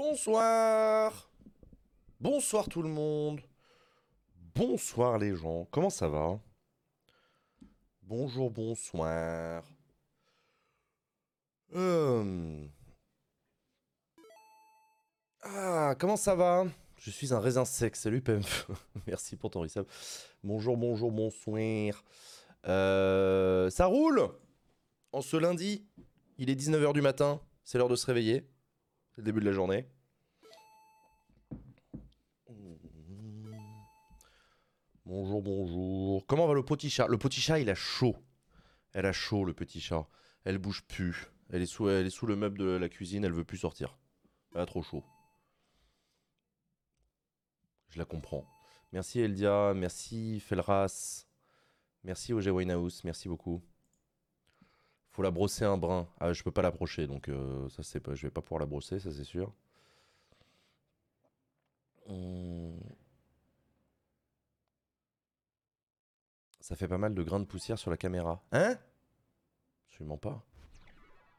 Bonsoir 0.00 1.28
Bonsoir 2.20 2.68
tout 2.68 2.82
le 2.82 2.88
monde 2.88 3.40
Bonsoir 4.54 5.18
les 5.18 5.34
gens, 5.34 5.66
comment 5.72 5.90
ça 5.90 6.06
va? 6.06 6.38
Bonjour, 8.02 8.48
bonsoir. 8.48 9.64
Euh. 11.74 12.64
Ah, 15.42 15.96
comment 15.98 16.16
ça 16.16 16.36
va? 16.36 16.66
Je 16.98 17.10
suis 17.10 17.34
un 17.34 17.40
raisin 17.40 17.64
sec, 17.64 17.96
salut 17.96 18.20
PMF. 18.20 18.70
Merci 19.08 19.34
pour 19.34 19.50
ton 19.50 19.62
resub. 19.62 19.84
Bonjour, 20.44 20.76
bonjour, 20.76 21.10
bonsoir. 21.10 22.04
Euh, 22.68 23.68
ça 23.70 23.86
roule? 23.86 24.28
En 25.10 25.22
ce 25.22 25.36
lundi, 25.36 25.88
il 26.36 26.50
est 26.50 26.54
19h 26.54 26.92
du 26.92 27.02
matin, 27.02 27.40
c'est 27.64 27.78
l'heure 27.78 27.88
de 27.88 27.96
se 27.96 28.06
réveiller. 28.06 28.48
Le 29.18 29.24
début 29.24 29.40
de 29.40 29.46
la 29.46 29.52
journée. 29.52 29.84
Bonjour, 35.04 35.42
bonjour. 35.42 36.24
Comment 36.28 36.46
va 36.46 36.54
le 36.54 36.64
petit 36.64 36.88
chat? 36.88 37.08
Le 37.08 37.18
petit 37.18 37.40
chat, 37.40 37.58
il 37.58 37.68
a 37.68 37.74
chaud. 37.74 38.14
Elle 38.92 39.06
a 39.06 39.12
chaud, 39.12 39.44
le 39.44 39.54
petit 39.54 39.80
chat. 39.80 40.06
Elle 40.44 40.58
bouge 40.58 40.84
plus. 40.84 41.32
Elle 41.50 41.62
est 41.62 41.66
sous, 41.66 41.88
elle 41.88 42.06
est 42.06 42.10
sous 42.10 42.26
le 42.26 42.36
meuble 42.36 42.58
de 42.58 42.66
la 42.66 42.88
cuisine, 42.88 43.24
elle 43.24 43.32
veut 43.32 43.42
plus 43.42 43.58
sortir. 43.58 43.98
Elle 44.54 44.60
a 44.60 44.66
trop 44.66 44.84
chaud. 44.84 45.02
Je 47.88 47.98
la 47.98 48.04
comprends. 48.04 48.46
Merci 48.92 49.18
Eldia, 49.18 49.74
merci 49.74 50.38
Felras, 50.38 51.26
merci 52.04 52.32
OG 52.32 52.46
Winehouse, 52.46 53.02
merci 53.02 53.28
beaucoup. 53.28 53.64
Faut 55.18 55.24
la 55.24 55.32
brosser 55.32 55.64
un 55.64 55.76
brin. 55.76 56.08
Ah, 56.20 56.32
je 56.32 56.44
peux 56.44 56.52
pas 56.52 56.62
l'approcher, 56.62 57.08
donc 57.08 57.28
euh, 57.28 57.68
ça 57.70 57.82
c'est 57.82 57.98
pas, 57.98 58.14
je 58.14 58.28
vais 58.28 58.30
pas 58.30 58.40
pouvoir 58.40 58.60
la 58.60 58.66
brosser, 58.66 59.00
ça 59.00 59.10
c'est 59.10 59.24
sûr. 59.24 59.52
Hum. 62.06 62.78
Ça 66.60 66.76
fait 66.76 66.86
pas 66.86 66.98
mal 66.98 67.16
de 67.16 67.22
grains 67.24 67.40
de 67.40 67.46
poussière 67.46 67.80
sur 67.80 67.90
la 67.90 67.96
caméra. 67.96 68.44
Hein? 68.52 68.78
Absolument 69.88 70.18
pas. 70.18 70.44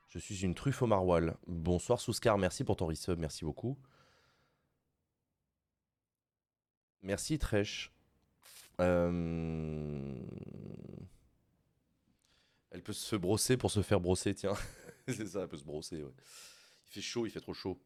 Je 0.09 0.19
suis 0.19 0.43
une 0.43 0.55
truffe 0.55 0.81
au 0.81 0.87
maroilles. 0.87 1.31
Bonsoir 1.47 2.01
Souscar, 2.01 2.37
merci 2.37 2.65
pour 2.65 2.75
ton 2.75 2.87
resub, 2.87 3.17
merci 3.17 3.45
beaucoup. 3.45 3.77
Merci 7.01 7.39
Trèche. 7.39 7.93
Euh, 8.81 10.21
elle 12.71 12.83
peut 12.83 12.93
se 12.93 13.15
brosser 13.15 13.57
pour 13.57 13.71
se 13.71 13.81
faire 13.81 13.99
brosser, 13.99 14.35
tiens. 14.35 14.53
C'est 15.07 15.27
ça, 15.27 15.41
elle 15.41 15.47
peut 15.47 15.57
se 15.57 15.63
brosser. 15.63 15.97
Il 15.97 16.91
fait 16.91 17.01
chaud, 17.01 17.25
il 17.25 17.31
fait 17.31 17.41
trop 17.41 17.53
chaud. 17.53 17.81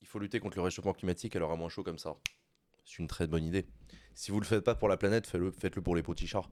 Il 0.00 0.06
faut 0.06 0.18
lutter 0.18 0.40
contre 0.40 0.56
le 0.56 0.62
réchauffement 0.62 0.94
climatique, 0.94 1.36
elle 1.36 1.42
aura 1.42 1.56
moins 1.56 1.68
chaud 1.68 1.82
comme 1.82 1.98
ça. 1.98 2.16
C'est 2.84 2.98
une 2.98 3.08
très 3.08 3.26
bonne 3.26 3.44
idée. 3.44 3.66
Si 4.14 4.30
vous 4.30 4.40
le 4.40 4.46
faites 4.46 4.64
pas 4.64 4.74
pour 4.74 4.88
la 4.88 4.96
planète, 4.96 5.26
faites-le 5.26 5.50
faites 5.50 5.76
-le 5.76 5.82
pour 5.82 5.94
les 5.94 6.02
petits 6.02 6.26
chats. 6.26 6.48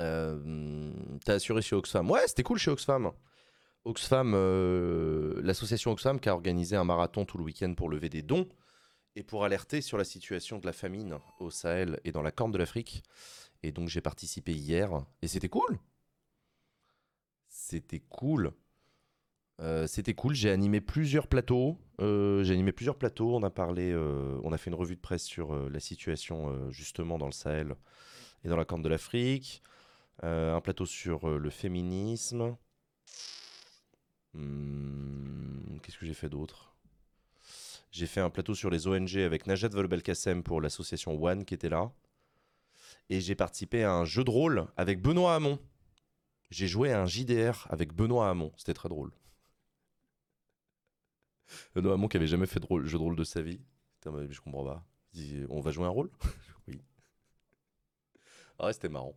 Euh, 0.00 0.92
T'as 1.24 1.34
assuré 1.34 1.62
chez 1.62 1.74
Oxfam 1.74 2.10
Ouais, 2.10 2.26
c'était 2.28 2.42
cool 2.44 2.58
chez 2.58 2.70
Oxfam. 2.70 3.10
Oxfam, 3.84 4.32
euh, 4.34 5.40
l'association 5.42 5.90
Oxfam 5.92 6.20
qui 6.20 6.28
a 6.28 6.34
organisé 6.34 6.76
un 6.76 6.84
marathon 6.84 7.24
tout 7.24 7.38
le 7.38 7.44
week-end 7.44 7.74
pour 7.74 7.88
lever 7.88 8.08
des 8.08 8.22
dons 8.22 8.48
et 9.18 9.24
pour 9.24 9.44
alerter 9.44 9.80
sur 9.80 9.98
la 9.98 10.04
situation 10.04 10.58
de 10.58 10.66
la 10.66 10.72
famine 10.72 11.18
au 11.40 11.50
Sahel 11.50 11.98
et 12.04 12.12
dans 12.12 12.22
la 12.22 12.30
Corne 12.30 12.52
de 12.52 12.58
l'Afrique. 12.58 13.02
Et 13.64 13.72
donc 13.72 13.88
j'ai 13.88 14.00
participé 14.00 14.52
hier 14.52 15.04
et 15.22 15.26
c'était 15.26 15.48
cool. 15.48 15.80
C'était 17.48 17.98
cool. 17.98 18.52
Euh, 19.60 19.88
c'était 19.88 20.14
cool. 20.14 20.36
J'ai 20.36 20.50
animé 20.50 20.80
plusieurs 20.80 21.26
plateaux. 21.26 21.76
Euh, 22.00 22.44
j'ai 22.44 22.54
animé 22.54 22.70
plusieurs 22.70 22.96
plateaux. 22.96 23.34
On 23.34 23.42
a 23.42 23.50
parlé, 23.50 23.90
euh, 23.90 24.38
on 24.44 24.52
a 24.52 24.56
fait 24.56 24.70
une 24.70 24.76
revue 24.76 24.94
de 24.94 25.00
presse 25.00 25.24
sur 25.24 25.68
la 25.68 25.80
situation 25.80 26.70
justement 26.70 27.18
dans 27.18 27.26
le 27.26 27.32
Sahel 27.32 27.74
et 28.44 28.48
dans 28.48 28.56
la 28.56 28.64
Corne 28.64 28.82
de 28.82 28.88
l'Afrique. 28.88 29.64
un 30.22 30.60
plateau 30.60 30.86
sur 30.86 31.28
le 31.28 31.50
féminisme. 31.50 32.56
Hmm, 34.34 35.78
qu'est-ce 35.82 35.98
que 35.98 36.06
j'ai 36.06 36.14
fait 36.14 36.28
d'autre? 36.28 36.67
J'ai 37.90 38.06
fait 38.06 38.20
un 38.20 38.30
plateau 38.30 38.54
sur 38.54 38.70
les 38.70 38.86
ONG 38.86 39.16
avec 39.16 39.46
Najat 39.46 39.68
Volbelkacem 39.68 40.42
pour 40.42 40.60
l'association 40.60 41.22
One 41.22 41.44
qui 41.44 41.54
était 41.54 41.70
là. 41.70 41.90
Et 43.08 43.20
j'ai 43.20 43.34
participé 43.34 43.84
à 43.84 43.92
un 43.92 44.04
jeu 44.04 44.24
de 44.24 44.30
rôle 44.30 44.66
avec 44.76 45.00
Benoît 45.00 45.34
Hamon. 45.34 45.58
J'ai 46.50 46.68
joué 46.68 46.92
à 46.92 47.00
un 47.02 47.06
JDR 47.06 47.66
avec 47.70 47.94
Benoît 47.94 48.28
Hamon. 48.28 48.52
C'était 48.56 48.74
très 48.74 48.88
drôle. 48.88 49.12
Benoît 51.74 51.94
Hamon 51.94 52.08
qui 52.08 52.18
avait 52.18 52.26
jamais 52.26 52.46
fait 52.46 52.60
de 52.60 52.84
jeu 52.84 52.98
de 52.98 53.02
rôle 53.02 53.16
de 53.16 53.24
sa 53.24 53.40
vie. 53.40 53.60
je 54.04 54.40
comprends 54.40 54.64
pas. 54.64 54.84
on 55.48 55.60
va 55.60 55.70
jouer 55.70 55.86
un 55.86 55.90
rôle? 55.90 56.10
Oui. 56.68 56.82
Ah 58.58 58.66
ouais, 58.66 58.72
c'était 58.74 58.90
marrant. 58.90 59.16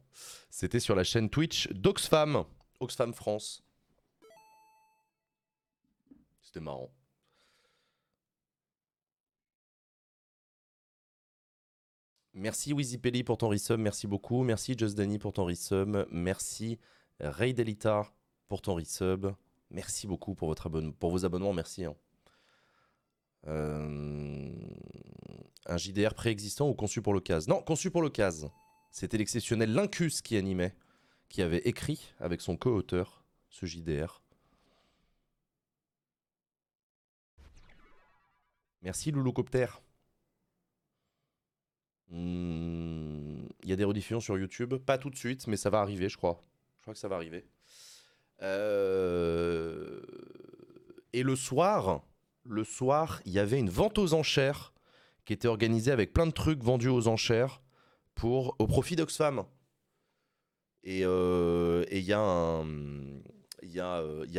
C'était 0.50 0.80
sur 0.80 0.96
la 0.96 1.04
chaîne 1.04 1.30
Twitch 1.30 1.68
d'Oxfam. 1.72 2.46
Oxfam 2.80 3.14
France. 3.14 3.62
C'était 6.42 6.62
marrant. 6.62 6.94
Merci 12.34 12.72
Wizipelli 12.72 13.24
pour 13.24 13.38
ton 13.38 13.50
resub, 13.50 13.80
merci 13.80 14.08
beaucoup. 14.08 14.44
Merci 14.44 14.76
Just 14.78 14.96
Danny 14.96 15.20
pour 15.20 15.34
ton 15.34 15.46
resub. 15.46 16.06
Merci 16.12 16.80
Ray 17.20 17.54
Delita 17.54 18.08
pour 18.48 18.62
ton 18.62 18.76
resub. 18.76 19.28
Merci 19.70 20.08
beaucoup 20.08 20.36
pour, 20.36 20.48
votre 20.48 20.70
pour 20.70 21.12
vos 21.12 21.26
abonnements, 21.26 21.54
merci. 21.54 21.86
Hein. 21.86 21.96
Euh, 23.48 24.52
un 25.66 25.78
JDR 25.78 26.14
préexistant 26.14 26.70
ou 26.70 26.74
conçu 26.74 27.02
pour 27.02 27.14
l'occasion? 27.14 27.56
Non, 27.56 27.62
conçu 27.62 27.90
pour 27.90 28.02
l'occasion. 28.02 28.52
C'était 28.92 29.18
l'exceptionnel 29.18 29.74
Lincus 29.74 30.22
qui 30.22 30.36
animait, 30.38 30.76
qui 31.30 31.42
avait 31.42 31.62
écrit 31.66 32.14
avec 32.20 32.42
son 32.42 32.58
co-auteur 32.58 33.24
ce 33.50 33.66
JDR. 33.66 34.22
Merci 38.82 39.12
Loulocopter. 39.12 39.68
Hmm, 42.12 43.48
il 43.64 43.70
y 43.70 43.74
a 43.74 43.76
des 43.76 43.86
rediffusions 43.86 44.20
sur 44.20 44.38
YouTube, 44.38 44.76
pas 44.76 44.98
tout 44.98 45.10
de 45.10 45.16
suite, 45.16 45.48
mais 45.48 45.58
ça 45.58 45.70
va 45.70 45.80
arriver, 45.80 46.10
je 46.10 46.18
crois. 46.18 46.44
Je 46.78 46.82
crois 46.82 46.94
que 46.94 47.00
ça 47.00 47.08
va 47.08 47.16
arriver. 47.16 47.46
Euh, 48.42 50.02
et 51.14 51.24
le 51.24 51.36
soir, 51.36 52.04
le 52.44 52.64
soir, 52.64 53.22
il 53.26 53.32
y 53.32 53.40
avait 53.40 53.60
une 53.60 53.70
vente 53.70 53.98
aux 53.98 54.14
enchères 54.14 54.74
qui 55.26 55.34
était 55.34 55.48
organisée 55.48 55.92
avec 55.92 56.12
plein 56.12 56.28
de 56.28 56.32
trucs 56.32 56.64
vendus 56.64 56.90
aux 56.90 57.08
enchères 57.08 57.62
pour, 58.16 58.56
au 58.60 58.68
profit 58.68 58.96
d'Oxfam. 58.96 59.46
Et 60.84 61.02
il 61.02 62.04
y, 62.04 62.14
a 62.14 62.64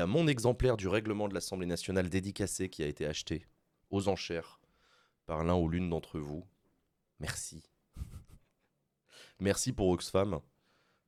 mon 0.07 0.27
exemplaire 0.27 0.77
du 0.77 0.89
règlement 0.89 1.29
de 1.29 1.35
l'Assemblée 1.35 1.67
nationale 1.67 2.09
dédicacé 2.11 2.69
qui 2.69 2.83
a 2.83 2.87
été 2.87 3.07
acheté 3.07 3.47
aux 3.91 4.09
enchères 4.09 4.61
par 5.27 5.45
l'un 5.45 5.55
ou 5.55 5.69
l'une 5.69 5.89
d'entre 5.89 6.19
vous. 6.19 6.45
Merci. 7.23 7.63
Merci 9.39 9.73
pour 9.73 9.89
Oxfam. 9.91 10.41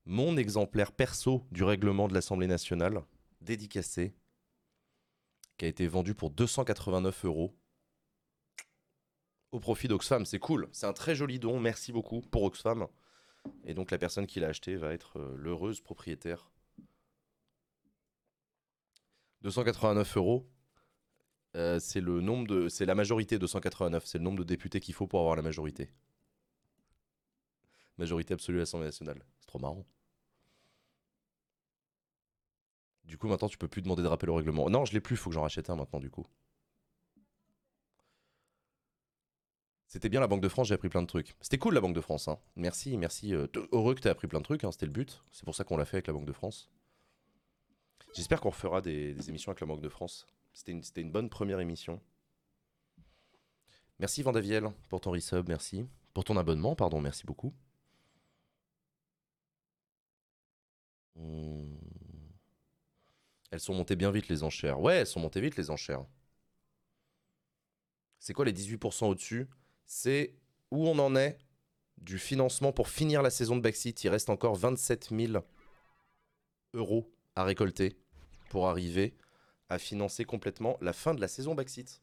Mon 0.06 0.36
exemplaire 0.36 0.92
perso 0.92 1.44
du 1.50 1.64
règlement 1.64 2.06
de 2.06 2.14
l'Assemblée 2.14 2.46
nationale 2.46 3.02
dédicacé 3.40 4.14
qui 5.58 5.64
a 5.64 5.68
été 5.68 5.88
vendu 5.88 6.14
pour 6.14 6.30
289 6.30 7.24
euros 7.24 7.58
au 9.50 9.58
profit 9.58 9.88
d'Oxfam. 9.88 10.24
C'est 10.24 10.38
cool, 10.38 10.68
c'est 10.70 10.86
un 10.86 10.92
très 10.92 11.16
joli 11.16 11.40
don. 11.40 11.58
Merci 11.58 11.90
beaucoup 11.90 12.20
pour 12.20 12.44
Oxfam. 12.44 12.86
Et 13.64 13.74
donc 13.74 13.90
la 13.90 13.98
personne 13.98 14.28
qui 14.28 14.38
l'a 14.38 14.48
acheté 14.48 14.76
va 14.76 14.92
être 14.94 15.18
euh, 15.18 15.34
l'heureuse 15.36 15.80
propriétaire. 15.80 16.48
289 19.42 20.16
euros, 20.16 20.48
euh, 21.56 21.78
c'est 21.78 22.00
le 22.00 22.20
nombre 22.20 22.46
de, 22.46 22.68
c'est 22.68 22.86
la 22.86 22.94
majorité 22.94 23.38
289, 23.38 24.06
c'est 24.06 24.18
le 24.18 24.24
nombre 24.24 24.38
de 24.38 24.44
députés 24.44 24.80
qu'il 24.80 24.94
faut 24.94 25.06
pour 25.06 25.20
avoir 25.20 25.36
la 25.36 25.42
majorité. 25.42 25.90
Majorité 27.98 28.34
absolue 28.34 28.58
à 28.58 28.60
l'Assemblée 28.60 28.86
nationale. 28.86 29.24
C'est 29.40 29.46
trop 29.46 29.58
marrant. 29.58 29.84
Du 33.04 33.18
coup, 33.18 33.28
maintenant, 33.28 33.48
tu 33.48 33.58
peux 33.58 33.68
plus 33.68 33.82
demander 33.82 34.02
de 34.02 34.08
rappel 34.08 34.30
au 34.30 34.34
règlement. 34.34 34.68
Non, 34.70 34.84
je 34.84 34.92
l'ai 34.92 35.00
plus, 35.00 35.16
faut 35.16 35.30
que 35.30 35.34
j'en 35.34 35.42
rachète 35.42 35.70
un 35.70 35.76
maintenant, 35.76 36.00
du 36.00 36.10
coup. 36.10 36.26
C'était 39.86 40.08
bien 40.08 40.20
la 40.20 40.26
Banque 40.26 40.40
de 40.40 40.48
France, 40.48 40.66
j'ai 40.68 40.74
appris 40.74 40.88
plein 40.88 41.02
de 41.02 41.06
trucs. 41.06 41.36
C'était 41.40 41.58
cool 41.58 41.74
la 41.74 41.80
Banque 41.80 41.94
de 41.94 42.00
France, 42.00 42.26
hein. 42.26 42.38
Merci, 42.56 42.96
merci. 42.96 43.32
Euh, 43.32 43.46
heureux 43.70 43.94
que 43.94 44.00
tu 44.00 44.08
appris 44.08 44.26
plein 44.26 44.40
de 44.40 44.44
trucs, 44.44 44.64
hein, 44.64 44.72
c'était 44.72 44.86
le 44.86 44.92
but. 44.92 45.22
C'est 45.30 45.44
pour 45.44 45.54
ça 45.54 45.62
qu'on 45.62 45.76
l'a 45.76 45.84
fait 45.84 45.98
avec 45.98 46.08
la 46.08 46.12
Banque 46.12 46.26
de 46.26 46.32
France. 46.32 46.68
J'espère 48.12 48.40
qu'on 48.40 48.50
refera 48.50 48.80
des, 48.80 49.28
émissions 49.28 49.50
avec 49.50 49.60
la 49.60 49.66
Banque 49.66 49.82
de 49.82 49.88
France. 49.88 50.26
C'était 50.52 50.72
une, 50.72 50.82
une, 50.96 51.12
bonne 51.12 51.28
première 51.28 51.60
émission. 51.60 52.00
Merci 54.00 54.22
Vandaviel 54.22 54.72
pour 54.88 55.00
ton 55.00 55.12
resub, 55.12 55.48
merci. 55.48 55.86
Pour 56.12 56.24
ton 56.24 56.36
abonnement, 56.36 56.74
pardon, 56.74 57.00
merci 57.00 57.24
beaucoup. 57.24 57.54
Elles 63.50 63.60
sont 63.60 63.74
montées 63.74 63.96
bien 63.96 64.10
vite 64.10 64.28
les 64.28 64.42
enchères. 64.42 64.80
Ouais, 64.80 64.96
elles 64.96 65.06
sont 65.06 65.20
montées 65.20 65.40
vite 65.40 65.56
les 65.56 65.70
enchères. 65.70 66.04
C'est 68.18 68.32
quoi 68.32 68.44
les 68.44 68.52
18% 68.52 69.06
au-dessus? 69.06 69.48
C'est 69.86 70.34
où 70.70 70.88
on 70.88 70.98
en 70.98 71.14
est 71.14 71.38
du 71.98 72.18
financement 72.18 72.72
pour 72.72 72.88
finir 72.88 73.22
la 73.22 73.30
saison 73.30 73.54
de 73.54 73.60
Backseat. 73.60 74.02
Il 74.02 74.08
reste 74.08 74.30
encore 74.30 74.56
27 74.56 75.10
000 75.10 75.44
euros 76.72 77.12
à 77.36 77.44
récolter 77.44 77.96
pour 78.50 78.68
arriver 78.68 79.14
à 79.68 79.78
financer 79.78 80.24
complètement 80.24 80.76
la 80.80 80.92
fin 80.92 81.14
de 81.14 81.20
la 81.20 81.28
saison 81.28 81.54
Backseat. 81.54 82.00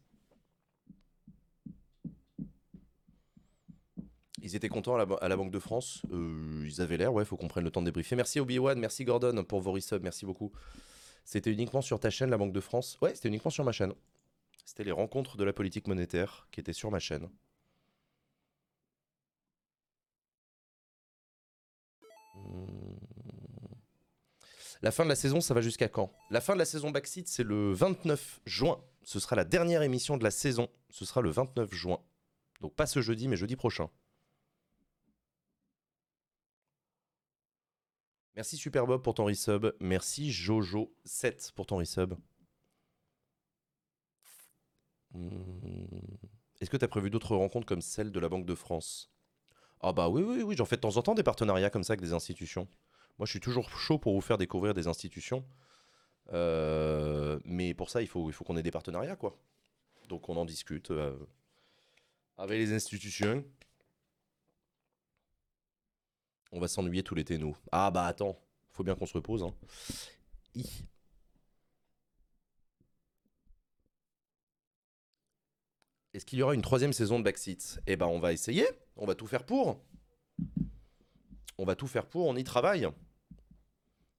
Ils 4.42 4.56
étaient 4.56 4.70
contents 4.70 4.96
à 4.96 5.28
la, 5.28 5.38
Banque 5.38 5.52
de 5.52 5.60
France. 5.60 6.02
Euh, 6.12 6.66
ils 6.66 6.82
avaient 6.82 6.98
l'air, 6.98 7.14
ouais, 7.14 7.26
faut 7.26 7.38
qu'on 7.38 7.48
prenne 7.48 7.64
le 7.64 7.72
temps 7.72 7.82
de 7.82 7.86
débriefer. 7.86 8.16
Merci 8.16 8.40
Obi-Wan, 8.40 8.80
merci 8.80 9.06
Gordon 9.06 9.44
pour 9.44 9.62
vos 9.62 9.72
resubs, 9.72 10.02
merci 10.02 10.26
beaucoup. 10.26 10.52
C'était 11.26 11.52
uniquement 11.52 11.82
sur 11.82 12.00
ta 12.00 12.10
chaîne, 12.10 12.32
la 12.32 12.38
Banque 12.38 12.54
de 12.54 12.60
France? 12.60 12.98
Ouais, 13.02 13.14
c'était 13.14 13.28
uniquement 13.28 13.52
sur 13.52 13.64
ma 13.64 13.72
chaîne. 13.72 13.94
C'était 14.66 14.84
les 14.84 14.92
rencontres 14.92 15.38
de 15.38 15.44
la 15.44 15.54
politique 15.54 15.88
monétaire 15.88 16.48
qui 16.52 16.60
étaient 16.60 16.74
sur 16.74 16.90
ma 16.90 17.00
chaîne. 17.00 17.30
Hmm. 22.34 22.96
La 24.82 24.90
fin 24.90 25.04
de 25.04 25.10
la 25.10 25.16
saison, 25.16 25.42
ça 25.42 25.54
va 25.54 25.62
jusqu'à 25.62 25.88
quand? 25.88 26.12
La 26.32 26.42
fin 26.42 26.54
de 26.54 26.60
la 26.60 26.66
saison 26.66 26.90
Backseat, 26.90 27.28
c'est 27.28 27.44
le 27.44 27.72
29 27.74 28.42
juin. 28.46 28.84
Ce 29.04 29.20
sera 29.20 29.36
la 29.36 29.46
dernière 29.46 29.84
émission 29.84 30.18
de 30.18 30.24
la 30.24 30.32
saison. 30.32 30.70
Ce 30.90 31.06
sera 31.06 31.22
le 31.22 31.30
29 31.30 31.72
juin. 31.72 32.00
Donc 32.62 32.74
pas 32.76 32.88
ce 32.88 33.02
jeudi, 33.02 33.28
mais 33.28 33.38
jeudi 33.38 33.56
prochain. 33.56 33.90
Merci 38.42 38.58
Superbob 38.58 39.04
pour 39.04 39.14
ton 39.14 39.26
resub. 39.26 39.68
Merci 39.80 40.32
Jojo7 40.32 41.54
pour 41.54 41.68
ton 41.68 41.78
resub. 41.78 42.16
Hmm. 45.14 45.30
Est-ce 46.60 46.72
que 46.72 46.78
tu 46.78 46.84
as 46.84 46.88
prévu 46.88 47.12
d'autres 47.12 47.36
rencontres 47.36 47.68
comme 47.68 47.84
celle 47.84 48.12
de 48.12 48.20
la 48.20 48.30
Banque 48.30 48.48
de 48.48 48.56
France? 48.56 49.12
Ah 49.80 49.94
bah 49.94 50.10
oui, 50.10 50.24
oui, 50.24 50.42
oui, 50.42 50.56
j'en 50.58 50.66
fais 50.66 50.76
de 50.76 50.82
temps 50.82 50.98
en 50.98 51.04
temps 51.04 51.14
des 51.14 51.22
partenariats 51.22 51.70
comme 51.70 51.84
ça 51.84 51.94
avec 51.94 52.02
des 52.02 52.14
institutions. 52.14 52.68
Moi, 53.20 53.28
je 53.28 53.30
suis 53.30 53.40
toujours 53.40 53.70
chaud 53.70 54.00
pour 54.00 54.16
vous 54.16 54.22
faire 54.22 54.40
découvrir 54.40 54.74
des 54.74 54.88
institutions. 54.88 55.46
Euh, 56.34 57.40
mais 57.46 57.76
pour 57.76 57.92
ça, 57.92 58.02
il 58.02 58.08
faut, 58.08 58.28
il 58.28 58.34
faut 58.34 58.44
qu'on 58.44 58.58
ait 58.58 58.64
des 58.64 58.72
partenariats, 58.72 59.18
quoi. 59.18 59.38
Donc 60.10 60.30
on 60.30 60.36
en 60.36 60.46
discute 60.46 60.90
euh, 60.90 61.16
avec 62.40 62.58
les 62.58 62.74
institutions. 62.74 63.46
On 66.52 66.60
va 66.60 66.68
s'ennuyer 66.68 67.04
tout 67.04 67.16
l'été, 67.16 67.38
nous. 67.38 67.56
Ah 67.72 67.92
bah 67.92 68.06
attends, 68.06 68.38
faut 68.72 68.84
bien 68.84 68.96
qu'on 68.96 69.06
se 69.06 69.14
repose. 69.14 69.44
Hein. 69.44 69.54
Est-ce 76.14 76.26
qu'il 76.26 76.40
y 76.40 76.44
aura 76.44 76.54
une 76.54 76.62
troisième 76.62 76.92
saison 76.92 77.20
de 77.20 77.24
Backseat? 77.24 77.80
Eh 77.88 77.96
ben 77.96 78.08
on 78.08 78.20
va 78.20 78.34
essayer, 78.34 78.68
on 78.98 79.06
va 79.06 79.16
tout 79.16 79.28
faire 79.28 79.46
pour. 79.46 79.82
On 81.58 81.64
va 81.64 81.76
tout 81.76 81.88
faire 81.88 82.06
pour, 82.08 82.28
on 82.28 82.36
y 82.36 82.44
travaille. 82.44 82.88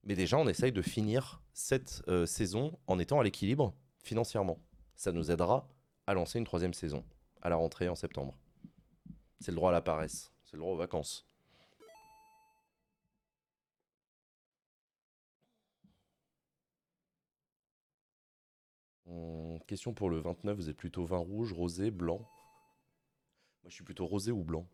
Mais 0.05 0.15
déjà, 0.15 0.39
on 0.39 0.49
essaye 0.49 0.73
de 0.73 0.83
finir 0.83 1.43
cette 1.53 2.03
euh, 2.09 2.25
saison 2.27 2.79
en 2.87 2.99
étant 2.99 3.21
à 3.21 3.25
l'équilibre 3.25 3.75
financièrement. 4.03 4.59
Ça 4.97 5.13
nous 5.13 5.31
aidera 5.31 5.69
à 6.07 6.15
lancer 6.15 6.39
une 6.39 6.45
troisième 6.45 6.75
saison 6.75 7.05
à 7.43 7.51
la 7.51 7.57
rentrée 7.57 7.89
en 7.89 7.95
septembre. 7.95 8.39
C'est 9.41 9.51
le 9.51 9.57
droit 9.57 9.71
à 9.71 9.73
la 9.73 9.83
paresse, 9.83 10.33
c'est 10.45 10.57
le 10.57 10.61
droit 10.61 10.73
aux 10.73 10.77
vacances. 10.77 11.29
Question 19.67 19.95
pour 19.95 20.11
le 20.11 20.19
29, 20.19 20.57
vous 20.57 20.69
êtes 20.69 20.77
plutôt 20.77 21.05
vin 21.05 21.17
rouge, 21.17 21.53
rosé, 21.53 21.91
blanc 21.91 22.19
Moi 23.63 23.71
je 23.71 23.75
suis 23.75 23.85
plutôt 23.85 24.07
rosé 24.07 24.33
ou 24.33 24.45
blanc 24.45 24.67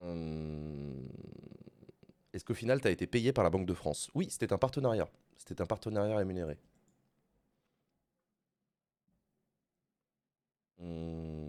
hum, 0.00 1.08
Est-ce 2.32 2.44
qu'au 2.44 2.54
final 2.54 2.80
tu 2.80 2.88
as 2.88 2.90
été 2.92 3.06
payé 3.06 3.32
par 3.32 3.44
la 3.44 3.50
Banque 3.50 3.66
de 3.66 3.74
France? 3.74 4.10
Oui, 4.14 4.28
c'était 4.30 4.52
un 4.52 4.58
partenariat. 4.58 5.08
C'était 5.38 5.60
un 5.60 5.66
partenariat 5.66 6.16
rémunéré. 6.16 6.58
Hum. 10.78 11.45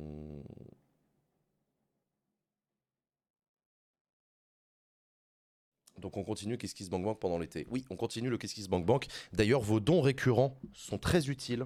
Donc 5.99 6.17
on 6.17 6.23
continue 6.23 6.57
Kiss 6.57 6.73
Kiss 6.73 6.89
Bank 6.89 7.03
Bank 7.03 7.19
pendant 7.19 7.37
l'été. 7.37 7.67
Oui, 7.69 7.85
on 7.89 7.95
continue 7.95 8.29
le 8.29 8.37
Kiss 8.37 8.53
Kiss 8.53 8.67
Bank 8.67 8.85
Bank. 8.85 9.07
D'ailleurs, 9.33 9.61
vos 9.61 9.79
dons 9.79 10.01
récurrents 10.01 10.57
sont 10.73 10.97
très 10.97 11.29
utiles. 11.29 11.65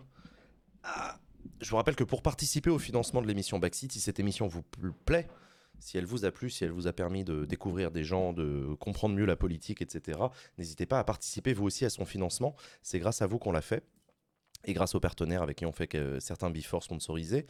Ah, 0.83 1.19
je 1.61 1.69
vous 1.69 1.75
rappelle 1.75 1.95
que 1.95 2.03
pour 2.03 2.21
participer 2.21 2.69
au 2.69 2.79
financement 2.79 3.21
de 3.21 3.27
l'émission 3.27 3.59
Backseat, 3.59 3.91
si 3.91 3.99
cette 3.99 4.19
émission 4.19 4.47
vous 4.47 4.63
plaît, 5.05 5.27
si 5.81 5.97
elle 5.97 6.05
vous 6.05 6.25
a 6.25 6.31
plu, 6.31 6.49
si 6.49 6.63
elle 6.63 6.71
vous 6.71 6.87
a 6.87 6.93
permis 6.93 7.23
de 7.23 7.45
découvrir 7.45 7.91
des 7.91 8.03
gens, 8.03 8.33
de 8.33 8.75
comprendre 8.79 9.15
mieux 9.15 9.25
la 9.25 9.35
politique, 9.35 9.81
etc., 9.81 10.19
n'hésitez 10.57 10.85
pas 10.85 10.99
à 10.99 11.03
participer 11.03 11.53
vous 11.53 11.65
aussi 11.65 11.85
à 11.85 11.89
son 11.89 12.05
financement. 12.05 12.55
C'est 12.83 12.99
grâce 12.99 13.21
à 13.21 13.27
vous 13.27 13.39
qu'on 13.39 13.51
l'a 13.51 13.61
fait 13.61 13.83
et 14.65 14.73
grâce 14.73 14.93
aux 14.93 14.99
partenaires 14.99 15.41
avec 15.41 15.57
qui 15.57 15.65
on 15.65 15.71
fait 15.71 15.97
certains 16.19 16.51
before 16.51 16.83
sponsorisés. 16.83 17.47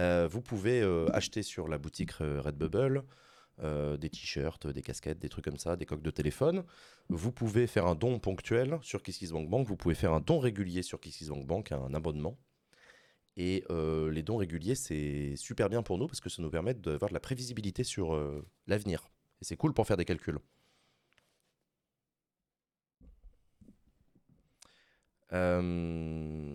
Euh, 0.00 0.28
vous 0.30 0.40
pouvez 0.40 0.80
euh, 0.80 1.06
acheter 1.12 1.42
sur 1.42 1.68
la 1.68 1.78
boutique 1.78 2.12
euh, 2.20 2.40
Redbubble. 2.40 3.04
Euh, 3.64 3.96
des 3.96 4.08
t-shirts, 4.08 4.68
des 4.68 4.82
casquettes, 4.82 5.18
des 5.18 5.28
trucs 5.28 5.44
comme 5.44 5.56
ça, 5.56 5.74
des 5.74 5.84
coques 5.84 6.02
de 6.02 6.10
téléphone. 6.12 6.64
Vous 7.08 7.32
pouvez 7.32 7.66
faire 7.66 7.86
un 7.86 7.96
don 7.96 8.20
ponctuel 8.20 8.78
sur 8.82 9.02
KissKissBankBank. 9.02 9.50
Bank. 9.50 9.66
Vous 9.66 9.76
pouvez 9.76 9.96
faire 9.96 10.12
un 10.12 10.20
don 10.20 10.38
régulier 10.38 10.82
sur 10.82 11.00
KissKissBankBank, 11.00 11.70
Bank, 11.70 11.72
un 11.72 11.92
abonnement. 11.92 12.38
Et 13.36 13.64
euh, 13.70 14.10
les 14.10 14.22
dons 14.22 14.36
réguliers, 14.36 14.74
c'est 14.76 15.34
super 15.36 15.68
bien 15.68 15.82
pour 15.82 15.98
nous 15.98 16.06
parce 16.06 16.20
que 16.20 16.28
ça 16.28 16.40
nous 16.42 16.50
permet 16.50 16.74
d'avoir 16.74 17.08
de 17.08 17.14
la 17.14 17.20
prévisibilité 17.20 17.82
sur 17.82 18.14
euh, 18.14 18.46
l'avenir. 18.66 19.08
Et 19.40 19.44
c'est 19.44 19.56
cool 19.56 19.72
pour 19.72 19.86
faire 19.86 19.96
des 19.96 20.04
calculs. 20.04 20.38
Euh... 25.32 26.47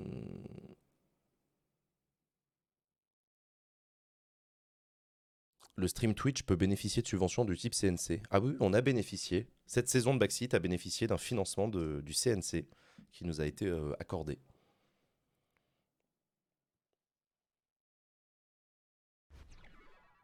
le 5.76 5.88
stream 5.88 6.14
Twitch 6.14 6.44
peut 6.44 6.56
bénéficier 6.56 7.02
de 7.02 7.08
subventions 7.08 7.46
du 7.46 7.58
type 7.58 7.74
CNC. 7.74 8.22
Ah 8.30 8.40
oui, 8.40 8.56
on 8.60 8.74
a 8.74 8.82
bénéficié. 8.82 9.48
Cette 9.66 9.90
saison 9.90 10.14
de 10.14 10.20
Backseat 10.20 10.54
a 10.54 10.60
bénéficié 10.60 11.08
d'un 11.08 11.18
financement 11.18 11.68
du 11.68 12.14
CNC 12.14 12.66
qui 13.12 13.26
nous 13.26 13.42
a 13.42 13.46
été 13.46 13.68
euh, 13.68 13.94
accordé. 14.00 14.40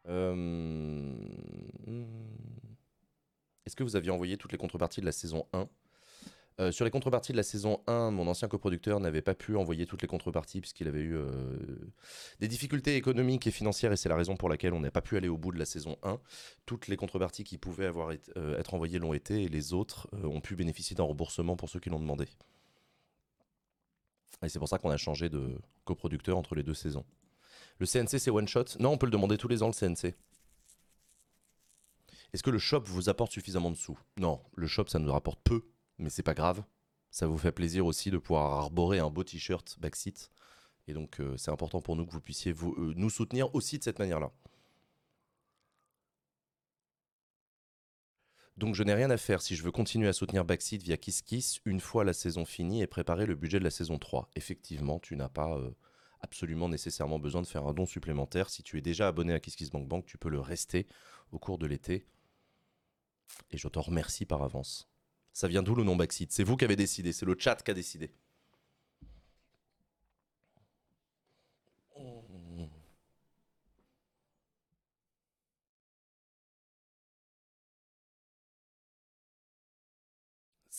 Euh, 0.08 1.14
est-ce 3.66 3.76
que 3.76 3.82
vous 3.84 3.96
aviez 3.96 4.10
envoyé 4.10 4.36
toutes 4.36 4.52
les 4.52 4.58
contreparties 4.58 5.00
de 5.00 5.06
la 5.06 5.12
saison 5.12 5.46
1 5.52 5.68
euh, 6.60 6.72
sur 6.72 6.84
les 6.84 6.90
contreparties 6.90 7.32
de 7.32 7.38
la 7.38 7.42
saison 7.42 7.80
1, 7.86 8.10
mon 8.10 8.28
ancien 8.28 8.46
coproducteur 8.46 9.00
n'avait 9.00 9.22
pas 9.22 9.34
pu 9.34 9.56
envoyer 9.56 9.86
toutes 9.86 10.02
les 10.02 10.08
contreparties 10.08 10.60
puisqu'il 10.60 10.88
avait 10.88 11.00
eu 11.00 11.16
euh, 11.16 11.56
des 12.40 12.48
difficultés 12.48 12.96
économiques 12.96 13.46
et 13.46 13.50
financières 13.50 13.92
et 13.92 13.96
c'est 13.96 14.10
la 14.10 14.16
raison 14.16 14.36
pour 14.36 14.50
laquelle 14.50 14.74
on 14.74 14.80
n'a 14.80 14.90
pas 14.90 15.00
pu 15.00 15.16
aller 15.16 15.28
au 15.28 15.38
bout 15.38 15.52
de 15.52 15.58
la 15.58 15.64
saison 15.64 15.96
1. 16.02 16.20
Toutes 16.66 16.88
les 16.88 16.96
contreparties 16.96 17.44
qui 17.44 17.56
pouvaient 17.56 17.90
euh, 18.36 18.58
être 18.58 18.74
envoyées 18.74 18.98
l'ont 18.98 19.14
été 19.14 19.44
et 19.44 19.48
les 19.48 19.72
autres 19.72 20.08
ont 20.12 20.42
pu 20.42 20.54
bénéficier 20.54 20.94
d'un 20.94 21.04
remboursement 21.04 21.56
pour 21.56 21.70
ceux 21.70 21.80
qui 21.80 21.88
l'ont 21.88 21.98
demandé. 21.98 22.26
Et 24.42 24.50
c'est 24.50 24.58
pour 24.58 24.68
ça 24.68 24.78
qu'on 24.78 24.90
a 24.90 24.98
changé 24.98 25.30
de 25.30 25.58
coproducteur 25.84 26.36
entre 26.36 26.54
les 26.54 26.62
deux 26.62 26.74
saisons. 26.74 27.06
Le 27.78 27.86
CNC 27.86 28.18
c'est 28.18 28.30
one 28.30 28.48
shot? 28.48 28.64
Non, 28.80 28.90
on 28.90 28.98
peut 28.98 29.06
le 29.06 29.12
demander 29.12 29.38
tous 29.38 29.48
les 29.48 29.62
ans 29.62 29.68
le 29.68 29.72
CNC. 29.72 30.14
Est-ce 32.32 32.42
que 32.42 32.50
le 32.50 32.58
shop 32.58 32.82
vous 32.84 33.08
apporte 33.08 33.32
suffisamment 33.32 33.70
de 33.70 33.76
sous? 33.76 33.98
Non, 34.18 34.42
le 34.54 34.66
shop 34.66 34.88
ça 34.88 34.98
nous 34.98 35.10
rapporte 35.10 35.40
peu 35.42 35.62
mais 36.00 36.10
c'est 36.10 36.22
pas 36.22 36.34
grave. 36.34 36.62
Ça 37.10 37.26
vous 37.26 37.38
fait 37.38 37.52
plaisir 37.52 37.86
aussi 37.86 38.10
de 38.10 38.18
pouvoir 38.18 38.52
arborer 38.54 38.98
un 39.00 39.10
beau 39.10 39.24
t-shirt 39.24 39.76
Backseat. 39.80 40.30
Et 40.88 40.92
donc, 40.94 41.20
euh, 41.20 41.36
c'est 41.36 41.50
important 41.50 41.80
pour 41.80 41.96
nous 41.96 42.06
que 42.06 42.12
vous 42.12 42.20
puissiez 42.20 42.52
vous, 42.52 42.74
euh, 42.78 42.94
nous 42.96 43.10
soutenir 43.10 43.54
aussi 43.54 43.78
de 43.78 43.84
cette 43.84 43.98
manière-là. 43.98 44.32
Donc, 48.56 48.74
je 48.74 48.82
n'ai 48.82 48.94
rien 48.94 49.10
à 49.10 49.16
faire 49.16 49.40
si 49.40 49.56
je 49.56 49.62
veux 49.62 49.72
continuer 49.72 50.08
à 50.08 50.12
soutenir 50.12 50.44
Backseat 50.44 50.82
via 50.82 50.96
KissKiss 50.96 51.60
une 51.64 51.80
fois 51.80 52.04
la 52.04 52.12
saison 52.12 52.44
finie 52.44 52.82
et 52.82 52.86
préparer 52.86 53.26
le 53.26 53.34
budget 53.34 53.58
de 53.58 53.64
la 53.64 53.70
saison 53.70 53.98
3. 53.98 54.28
Effectivement, 54.36 54.98
tu 54.98 55.16
n'as 55.16 55.28
pas 55.28 55.56
euh, 55.56 55.70
absolument 56.20 56.68
nécessairement 56.68 57.18
besoin 57.18 57.42
de 57.42 57.46
faire 57.46 57.66
un 57.66 57.72
don 57.72 57.86
supplémentaire. 57.86 58.50
Si 58.50 58.62
tu 58.62 58.76
es 58.78 58.82
déjà 58.82 59.08
abonné 59.08 59.32
à 59.32 59.40
KissKissBankBank, 59.40 60.02
Bank, 60.02 60.06
tu 60.06 60.18
peux 60.18 60.28
le 60.28 60.40
rester 60.40 60.86
au 61.32 61.38
cours 61.38 61.58
de 61.58 61.66
l'été. 61.66 62.06
Et 63.50 63.58
je 63.58 63.68
t'en 63.68 63.80
remercie 63.80 64.26
par 64.26 64.42
avance. 64.42 64.89
Ça 65.32 65.48
vient 65.48 65.62
d'où 65.62 65.74
le 65.74 65.84
nom 65.84 65.96
Backseat? 65.96 66.32
C'est 66.32 66.44
vous 66.44 66.56
qui 66.56 66.64
avez 66.64 66.76
décidé, 66.76 67.12
c'est 67.12 67.26
le 67.26 67.36
chat 67.38 67.56
qui 67.62 67.70
a 67.70 67.74
décidé. 67.74 68.10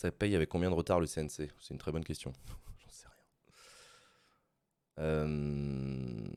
Ça 0.01 0.11
paye 0.11 0.35
avec 0.35 0.49
combien 0.49 0.71
de 0.71 0.75
retard 0.75 0.99
le 0.99 1.05
CNC 1.05 1.51
C'est 1.59 1.69
une 1.69 1.77
très 1.77 1.91
bonne 1.91 2.03
question. 2.03 2.33
J'en 2.79 2.89
sais 2.89 3.07
rien. 3.07 5.05
Euh, 5.05 6.27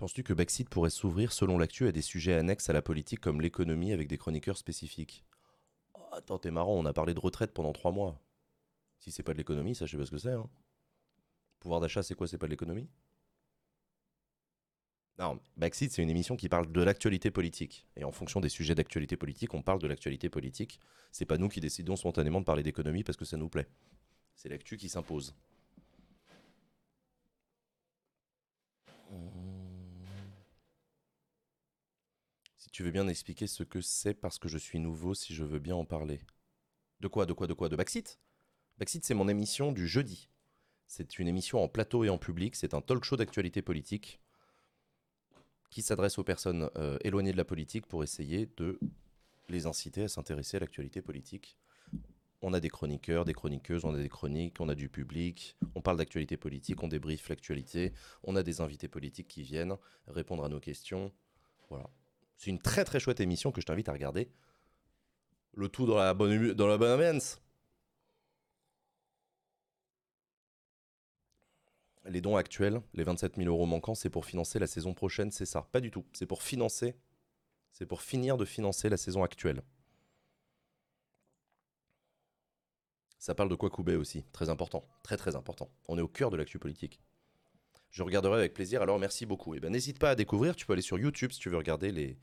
Penses-tu 0.00 0.22
que 0.22 0.32
Backseat 0.32 0.66
pourrait 0.70 0.88
s'ouvrir 0.88 1.30
selon 1.30 1.58
l'actu 1.58 1.86
à 1.86 1.92
des 1.92 2.00
sujets 2.00 2.32
annexes 2.32 2.70
à 2.70 2.72
la 2.72 2.80
politique 2.80 3.20
comme 3.20 3.42
l'économie 3.42 3.92
avec 3.92 4.08
des 4.08 4.16
chroniqueurs 4.16 4.56
spécifiques? 4.56 5.26
Oh, 5.92 6.00
Attends, 6.12 6.38
t'es 6.38 6.50
marrant, 6.50 6.72
on 6.72 6.86
a 6.86 6.94
parlé 6.94 7.12
de 7.12 7.20
retraite 7.20 7.52
pendant 7.52 7.74
trois 7.74 7.92
mois. 7.92 8.18
Si 8.98 9.12
c'est 9.12 9.22
pas 9.22 9.34
de 9.34 9.36
l'économie, 9.36 9.74
ça 9.74 9.84
je 9.84 9.98
pas 9.98 10.06
ce 10.06 10.10
que 10.10 10.16
c'est. 10.16 10.32
Hein. 10.32 10.48
Pouvoir 11.58 11.80
d'achat, 11.80 12.02
c'est 12.02 12.14
quoi? 12.14 12.26
C'est 12.26 12.38
pas 12.38 12.46
de 12.46 12.52
l'économie? 12.52 12.88
Non, 15.18 15.38
Backseat, 15.58 15.92
c'est 15.92 16.02
une 16.02 16.08
émission 16.08 16.34
qui 16.34 16.48
parle 16.48 16.72
de 16.72 16.80
l'actualité 16.80 17.30
politique. 17.30 17.86
Et 17.96 18.04
en 18.04 18.10
fonction 18.10 18.40
des 18.40 18.48
sujets 18.48 18.74
d'actualité 18.74 19.18
politique, 19.18 19.52
on 19.52 19.60
parle 19.60 19.80
de 19.80 19.86
l'actualité 19.86 20.30
politique. 20.30 20.80
C'est 21.12 21.26
pas 21.26 21.36
nous 21.36 21.50
qui 21.50 21.60
décidons 21.60 21.96
spontanément 21.96 22.40
de 22.40 22.46
parler 22.46 22.62
d'économie 22.62 23.04
parce 23.04 23.18
que 23.18 23.26
ça 23.26 23.36
nous 23.36 23.50
plaît. 23.50 23.68
C'est 24.34 24.48
l'actu 24.48 24.78
qui 24.78 24.88
s'impose. 24.88 25.34
Tu 32.80 32.84
veux 32.84 32.92
bien 32.92 33.08
expliquer 33.08 33.46
ce 33.46 33.62
que 33.62 33.82
c'est 33.82 34.14
parce 34.14 34.38
que 34.38 34.48
je 34.48 34.56
suis 34.56 34.78
nouveau, 34.78 35.12
si 35.12 35.34
je 35.34 35.44
veux 35.44 35.58
bien 35.58 35.76
en 35.76 35.84
parler? 35.84 36.18
De 37.00 37.08
quoi, 37.08 37.26
de 37.26 37.34
quoi, 37.34 37.46
de 37.46 37.52
quoi? 37.52 37.68
De 37.68 37.76
Backseat? 37.76 38.18
Backseat, 38.78 39.04
c'est 39.04 39.12
mon 39.12 39.28
émission 39.28 39.70
du 39.70 39.86
jeudi. 39.86 40.30
C'est 40.86 41.18
une 41.18 41.28
émission 41.28 41.62
en 41.62 41.68
plateau 41.68 42.04
et 42.04 42.08
en 42.08 42.16
public. 42.16 42.56
C'est 42.56 42.72
un 42.72 42.80
talk 42.80 43.04
show 43.04 43.18
d'actualité 43.18 43.60
politique 43.60 44.22
qui 45.68 45.82
s'adresse 45.82 46.18
aux 46.18 46.24
personnes 46.24 46.70
euh, 46.76 46.96
éloignées 47.02 47.32
de 47.32 47.36
la 47.36 47.44
politique 47.44 47.84
pour 47.84 48.02
essayer 48.02 48.48
de 48.56 48.80
les 49.50 49.66
inciter 49.66 50.04
à 50.04 50.08
s'intéresser 50.08 50.56
à 50.56 50.60
l'actualité 50.60 51.02
politique. 51.02 51.58
On 52.40 52.54
a 52.54 52.60
des 52.60 52.70
chroniqueurs, 52.70 53.26
des 53.26 53.34
chroniqueuses, 53.34 53.84
on 53.84 53.92
a 53.92 53.98
des 53.98 54.08
chroniques, 54.08 54.58
on 54.58 54.70
a 54.70 54.74
du 54.74 54.88
public, 54.88 55.54
on 55.74 55.82
parle 55.82 55.98
d'actualité 55.98 56.38
politique, 56.38 56.82
on 56.82 56.88
débriefe 56.88 57.28
l'actualité, 57.28 57.92
on 58.22 58.36
a 58.36 58.42
des 58.42 58.62
invités 58.62 58.88
politiques 58.88 59.28
qui 59.28 59.42
viennent 59.42 59.76
répondre 60.06 60.46
à 60.46 60.48
nos 60.48 60.60
questions. 60.60 61.12
Voilà. 61.68 61.90
C'est 62.40 62.48
une 62.48 62.58
très 62.58 62.86
très 62.86 62.98
chouette 62.98 63.20
émission 63.20 63.52
que 63.52 63.60
je 63.60 63.66
t'invite 63.66 63.90
à 63.90 63.92
regarder. 63.92 64.30
Le 65.52 65.68
tout 65.68 65.84
dans 65.84 65.98
la 65.98 66.14
bonne, 66.14 66.54
dans 66.54 66.70
ambiance. 66.70 67.38
Les 72.06 72.22
dons 72.22 72.36
actuels, 72.36 72.80
les 72.94 73.04
27 73.04 73.36
000 73.36 73.46
euros 73.46 73.66
manquants, 73.66 73.94
c'est 73.94 74.08
pour 74.08 74.24
financer 74.24 74.58
la 74.58 74.66
saison 74.66 74.94
prochaine, 74.94 75.30
c'est 75.30 75.44
ça. 75.44 75.68
Pas 75.70 75.82
du 75.82 75.90
tout. 75.90 76.06
C'est 76.14 76.24
pour 76.24 76.42
financer. 76.42 76.96
C'est 77.72 77.84
pour 77.84 78.00
finir 78.00 78.38
de 78.38 78.46
financer 78.46 78.88
la 78.88 78.96
saison 78.96 79.22
actuelle. 79.22 79.62
Ça 83.18 83.34
parle 83.34 83.50
de 83.50 83.54
Kwakubé 83.54 83.96
aussi, 83.96 84.24
très 84.32 84.48
important, 84.48 84.88
très 85.02 85.18
très 85.18 85.36
important. 85.36 85.70
On 85.88 85.98
est 85.98 86.00
au 86.00 86.08
cœur 86.08 86.30
de 86.30 86.38
l'actu 86.38 86.58
politique. 86.58 87.02
Je 87.90 88.02
regarderai 88.02 88.38
avec 88.38 88.54
plaisir, 88.54 88.82
alors 88.82 88.98
merci 88.98 89.26
beaucoup. 89.26 89.54
Et 89.54 89.58
eh 89.58 89.60
ben 89.60 89.70
n'hésite 89.70 89.98
pas 89.98 90.10
à 90.10 90.14
découvrir, 90.14 90.54
tu 90.54 90.66
peux 90.66 90.72
aller 90.72 90.82
sur 90.82 90.98
YouTube 90.98 91.32
si 91.32 91.40
tu 91.40 91.50
veux 91.50 91.56
regarder 91.56 91.90
les, 91.90 92.18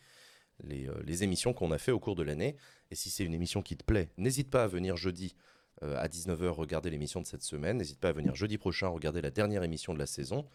les, 0.64 0.88
euh, 0.88 1.02
les 1.04 1.24
émissions 1.24 1.54
qu'on 1.54 1.72
a 1.72 1.78
fait 1.78 1.92
au 1.92 2.00
cours 2.00 2.16
de 2.16 2.24
l'année. 2.24 2.56
Et 2.92 2.96
si 2.96 3.10
c'est 3.10 3.24
une 3.24 3.34
émission 3.34 3.62
qui 3.62 3.76
te 3.76 3.84
plaît, 3.84 4.10
n'hésite 4.18 4.50
pas 4.50 4.64
à 4.64 4.68
venir 4.68 4.96
jeudi 4.96 5.36
euh, 5.84 5.96
à 5.98 6.08
19h 6.08 6.48
regarder 6.50 6.90
l'émission 6.90 7.22
de 7.22 7.28
cette 7.28 7.44
semaine. 7.44 7.78
N'hésite 7.78 8.00
pas 8.00 8.10
à 8.10 8.14
venir 8.14 8.34
jeudi 8.34 8.58
prochain 8.58 8.88
regarder 8.88 9.22
la 9.22 9.30
dernière 9.30 9.64
émission 9.64 9.94
de 9.94 10.00
la 10.00 10.08
saison. 10.08 10.48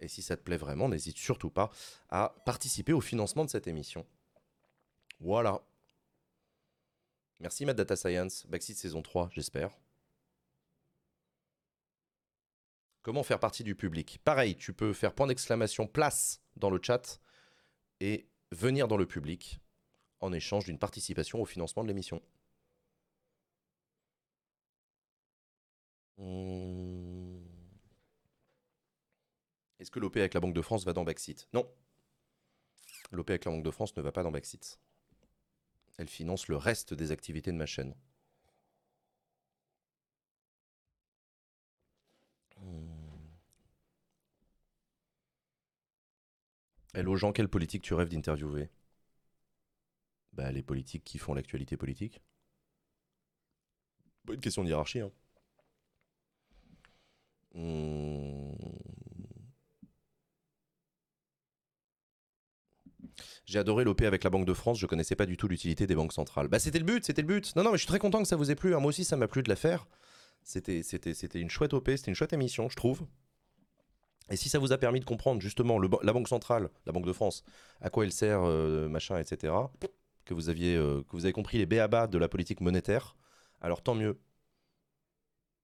Et 0.00 0.08
si 0.08 0.22
ça 0.22 0.36
te 0.36 0.42
plaît 0.42 0.56
vraiment, 0.56 0.88
n'hésite 0.88 1.16
surtout 1.16 1.50
pas 1.50 1.70
à 2.10 2.36
participer 2.44 2.92
au 2.92 3.00
financement 3.00 3.44
de 3.44 3.50
cette 3.50 3.66
émission. 3.66 4.06
Voilà. 5.20 5.62
Merci 7.40 7.64
Mad 7.64 7.76
Data 7.76 7.96
Science, 7.96 8.46
Backseat 8.46 8.76
saison 8.76 9.02
3, 9.02 9.30
j'espère. 9.32 9.70
Comment 13.08 13.22
faire 13.22 13.40
partie 13.40 13.64
du 13.64 13.74
public 13.74 14.20
Pareil, 14.22 14.54
tu 14.54 14.74
peux 14.74 14.92
faire 14.92 15.14
point 15.14 15.26
d'exclamation 15.26 15.86
place 15.86 16.42
dans 16.56 16.68
le 16.68 16.78
chat 16.82 17.22
et 18.00 18.28
venir 18.52 18.86
dans 18.86 18.98
le 18.98 19.06
public 19.06 19.60
en 20.20 20.30
échange 20.30 20.66
d'une 20.66 20.78
participation 20.78 21.40
au 21.40 21.46
financement 21.46 21.82
de 21.84 21.88
l'émission. 21.88 22.20
Hmm. 26.18 27.38
Est-ce 29.80 29.90
que 29.90 30.00
l'OP 30.00 30.18
avec 30.18 30.34
la 30.34 30.40
Banque 30.40 30.52
de 30.52 30.60
France 30.60 30.84
va 30.84 30.92
dans 30.92 31.04
Backseat 31.04 31.48
Non. 31.54 31.66
L'OP 33.10 33.30
avec 33.30 33.46
la 33.46 33.52
Banque 33.52 33.64
de 33.64 33.70
France 33.70 33.96
ne 33.96 34.02
va 34.02 34.12
pas 34.12 34.22
dans 34.22 34.32
Backseat. 34.32 34.78
Elle 35.96 36.10
finance 36.10 36.48
le 36.48 36.58
reste 36.58 36.92
des 36.92 37.10
activités 37.10 37.52
de 37.52 37.56
ma 37.56 37.64
chaîne. 37.64 37.94
Hello 46.94 47.16
Jean, 47.16 47.32
quelle 47.32 47.48
politique 47.48 47.82
tu 47.82 47.94
rêves 47.94 48.08
d'interviewer? 48.08 48.70
Bah 50.32 50.50
les 50.52 50.62
politiques 50.62 51.04
qui 51.04 51.18
font 51.18 51.34
l'actualité 51.34 51.76
politique. 51.76 52.20
Pas 54.26 54.34
une 54.34 54.40
question 54.40 54.62
de 54.64 54.68
hiérarchie. 54.68 55.00
Hein. 55.00 55.10
Hmm. 57.54 58.52
J'ai 63.46 63.58
adoré 63.58 63.84
l'OP 63.84 64.02
avec 64.02 64.24
la 64.24 64.30
Banque 64.30 64.46
de 64.46 64.52
France, 64.54 64.78
je 64.78 64.86
connaissais 64.86 65.16
pas 65.16 65.26
du 65.26 65.36
tout 65.36 65.48
l'utilité 65.48 65.86
des 65.86 65.94
banques 65.94 66.12
centrales. 66.12 66.48
Bah 66.48 66.58
c'était 66.58 66.78
le 66.78 66.84
but, 66.84 67.04
c'était 67.04 67.22
le 67.22 67.28
but. 67.28 67.56
Non, 67.56 67.64
non, 67.64 67.70
mais 67.72 67.76
je 67.76 67.82
suis 67.82 67.88
très 67.88 67.98
content 67.98 68.22
que 68.22 68.28
ça 68.28 68.36
vous 68.36 68.50
ait 68.50 68.54
plu. 68.54 68.74
Hein. 68.74 68.80
Moi 68.80 68.90
aussi, 68.90 69.04
ça 69.04 69.16
m'a 69.16 69.28
plu 69.28 69.42
de 69.42 69.48
la 69.48 69.56
faire. 69.56 69.86
C'était 70.42 70.82
une 71.34 71.50
chouette 71.50 71.74
OP, 71.74 71.90
c'était 71.90 72.10
une 72.10 72.14
chouette 72.14 72.32
émission, 72.32 72.68
je 72.68 72.76
trouve. 72.76 73.06
Et 74.30 74.36
si 74.36 74.48
ça 74.48 74.58
vous 74.58 74.72
a 74.72 74.78
permis 74.78 75.00
de 75.00 75.04
comprendre 75.04 75.40
justement 75.40 75.78
la 75.78 76.12
Banque 76.12 76.28
centrale, 76.28 76.70
la 76.86 76.92
Banque 76.92 77.06
de 77.06 77.12
France, 77.12 77.44
à 77.80 77.90
quoi 77.90 78.04
elle 78.04 78.12
sert, 78.12 78.42
euh, 78.42 78.88
machin, 78.88 79.18
etc., 79.18 79.52
que 80.24 80.34
vous, 80.34 80.50
aviez, 80.50 80.76
euh, 80.76 81.02
que 81.04 81.12
vous 81.12 81.24
avez 81.24 81.32
compris 81.32 81.56
les 81.56 81.66
béabas 81.66 82.06
de 82.06 82.18
la 82.18 82.28
politique 82.28 82.60
monétaire, 82.60 83.16
alors 83.60 83.82
tant 83.82 83.94
mieux. 83.94 84.18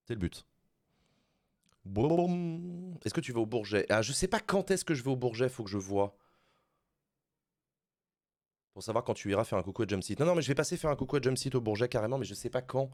C'est 0.05 0.13
le 0.13 0.19
but. 0.19 0.45
Est-ce 3.05 3.13
que 3.13 3.21
tu 3.21 3.31
vas 3.31 3.41
au 3.41 3.45
Bourget? 3.45 3.85
Ah, 3.89 4.01
je 4.01 4.11
sais 4.11 4.27
pas 4.27 4.39
quand 4.39 4.71
est-ce 4.71 4.83
que 4.83 4.95
je 4.95 5.03
vais 5.03 5.11
au 5.11 5.15
Bourget, 5.15 5.49
faut 5.49 5.63
que 5.63 5.69
je 5.69 5.77
vois. 5.77 6.17
Pour 8.73 8.83
savoir 8.83 9.03
quand 9.03 9.13
tu 9.13 9.31
iras 9.31 9.43
faire 9.45 9.59
un 9.59 9.63
coucou 9.63 9.83
à 9.83 9.87
Jumpseat. 9.87 10.19
Non, 10.19 10.25
non, 10.25 10.35
mais 10.35 10.41
je 10.41 10.47
vais 10.47 10.55
passer 10.55 10.77
faire 10.77 10.89
un 10.89 10.95
coucou 10.95 11.15
à 11.15 11.21
Jumpseat 11.21 11.53
au 11.55 11.61
Bourget 11.61 11.87
carrément, 11.87 12.17
mais 12.17 12.25
je 12.25 12.33
sais 12.33 12.49
pas 12.49 12.61
quand. 12.61 12.89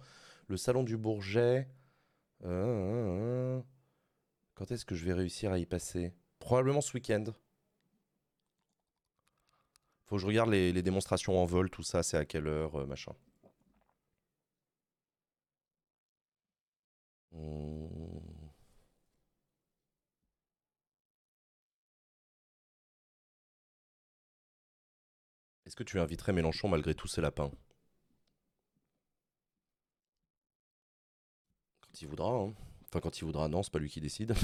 Le 0.48 0.58
salon 0.58 0.84
du 0.84 0.98
Bourget. 0.98 1.68
Euh, 2.44 3.62
quand 4.62 4.70
est-ce 4.70 4.86
que 4.86 4.94
je 4.94 5.06
vais 5.06 5.14
réussir 5.14 5.52
à 5.52 5.58
y 5.58 5.66
passer? 5.66 6.14
Probablement 6.38 6.82
ce 6.82 6.94
week-end. 6.94 7.24
Faut 10.06 10.18
que 10.18 10.22
je 10.22 10.28
regarde 10.28 10.52
les, 10.52 10.84
démonstrations 10.84 11.42
en 11.42 11.46
vol, 11.46 11.72
tout 11.72 11.82
ça, 11.82 12.04
c'est 12.04 12.18
à 12.18 12.26
quelle 12.26 12.46
heure, 12.46 12.80
euh, 12.80 12.86
machin. 12.86 13.14
Hmm. 17.32 17.88
Est-ce 25.66 25.76
que 25.76 25.84
tu 25.84 26.00
inviterais 26.00 26.34
Mélenchon 26.34 26.68
malgré 26.70 26.94
tous 26.94 27.08
ses 27.08 27.22
lapins? 27.22 27.52
Quand 31.82 32.02
il 32.02 32.08
voudra, 32.08 32.30
hein. 32.32 32.54
Enfin, 32.92 33.00
quand 33.00 33.18
il 33.20 33.24
voudra, 33.26 33.48
non, 33.48 33.64
c'est 33.64 33.72
pas 33.72 33.80
lui 33.80 33.90
qui 33.90 34.02
décide. 34.02 34.34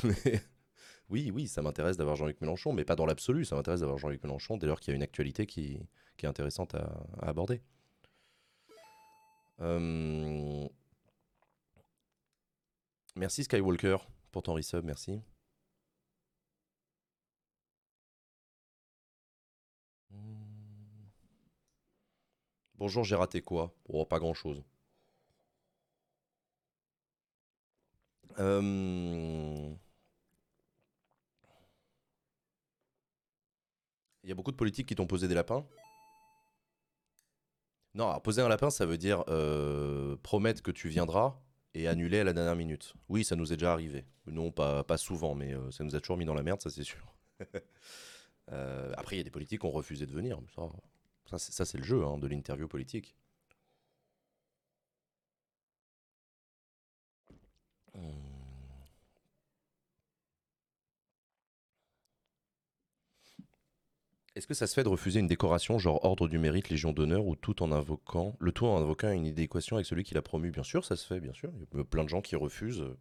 Oui, 1.09 1.31
oui, 1.33 1.47
ça 1.47 1.61
m'intéresse 1.61 1.95
d'avoir 1.95 2.17
Jean-Luc 2.17 2.41
Mélenchon, 2.41 2.73
mais 2.73 2.83
pas 2.83 2.95
dans 2.97 3.05
l'absolu. 3.05 3.45
Ça 3.45 3.55
m'intéresse 3.55 3.79
d'avoir 3.79 3.97
Jean-Luc 3.97 4.21
Mélenchon 4.23 4.57
dès 4.57 4.67
lors 4.67 4.79
qu'il 4.79 4.91
y 4.91 4.93
a 4.93 4.97
une 4.97 5.03
actualité 5.03 5.45
qui, 5.45 5.79
est 6.21 6.25
intéressante 6.25 6.75
à, 6.75 7.05
aborder. 7.21 7.61
Euh, 9.61 10.67
merci 13.15 13.43
Skywalker 13.45 13.97
pour 14.31 14.43
ton 14.43 14.53
resub, 14.53 14.83
merci. 14.83 15.21
Bonjour, 22.75 23.03
j'ai 23.03 23.15
raté 23.15 23.41
quoi? 23.41 23.73
Oh, 23.87 24.05
pas 24.05 24.19
grand 24.19 24.33
Euh, 28.39 29.73
il 34.23 34.29
y 34.29 34.31
a 34.31 34.35
beaucoup 34.35 34.51
de 34.51 34.57
politiques 34.57 34.87
qui 34.87 34.95
t'ont 34.95 35.07
posé 35.07 35.27
des 35.27 35.33
lapins. 35.33 35.65
Non, 37.95 38.19
poser 38.19 38.41
un 38.41 38.47
lapin, 38.47 38.69
ça 38.69 38.85
veut 38.85 38.97
dire 38.97 39.23
euh, 39.27 40.15
promettre 40.21 40.61
que 40.61 40.71
tu 40.71 40.87
viendras 40.87 41.39
et 41.73 41.87
annuler 41.87 42.19
à 42.19 42.23
la 42.23 42.33
dernière 42.33 42.55
minute. 42.55 42.93
Oui, 43.09 43.23
ça 43.23 43.35
nous 43.35 43.51
est 43.53 43.57
déjà 43.57 43.73
arrivé. 43.73 44.05
Non, 44.27 44.51
pas, 44.51 44.97
souvent, 44.97 45.33
mais 45.33 45.53
euh, 45.53 45.71
ça 45.71 45.83
nous 45.83 45.95
a 45.95 45.99
toujours 45.99 46.17
mis 46.17 46.25
dans 46.25 46.35
la 46.35 46.43
merde, 46.43 46.61
ça 46.61 46.69
c'est 46.69 46.83
sûr. 46.83 47.15
après, 48.97 49.15
il 49.15 49.17
y 49.17 49.21
a 49.21 49.23
des 49.23 49.31
politiques 49.31 49.61
qui 49.61 49.65
ont 49.65 49.71
refusé 49.71 50.05
de 50.05 50.11
venir. 50.11 50.39
Ça, 51.29 51.37
ça 51.37 51.65
c'est 51.65 51.77
le 51.77 51.83
jeu 51.83 52.05
hein, 52.05 52.17
de 52.17 52.27
l'interview 52.27 52.67
politique. 52.67 53.15
Est-ce 64.37 64.45
que 64.45 64.53
ça 64.53 64.67
se 64.67 64.75
fait 64.75 64.83
de 64.83 64.89
refuser 64.89 65.19
une 65.19 65.25
décoration, 65.25 65.79
genre 65.79 66.05
ordre 66.05 66.27
du 66.27 66.37
mérite, 66.37 66.69
légion 66.69 66.93
d'honneur, 66.93 67.25
ou 67.25 67.35
tout 67.35 67.63
en 67.63 67.71
invoquant, 67.71 68.35
le 68.39 68.51
tout 68.51 68.67
en 68.67 68.79
invoquant 68.79 69.11
une 69.11 69.25
idéquation 69.25 69.77
avec 69.77 69.87
celui 69.87 70.03
qui 70.03 70.13
l'a 70.13 70.21
promu? 70.21 70.51
Bien 70.51 70.61
sûr, 70.61 70.85
ça 70.85 70.95
se 70.95 71.07
fait, 71.07 71.19
bien 71.19 71.33
sûr. 71.33 71.51
Il 71.55 71.77
y 71.79 71.81
a 71.81 71.83
plein 71.83 72.03
de 72.03 72.09
gens 72.09 72.21
qui 72.21 72.35
refusent 72.35 72.81
euh, 72.81 72.95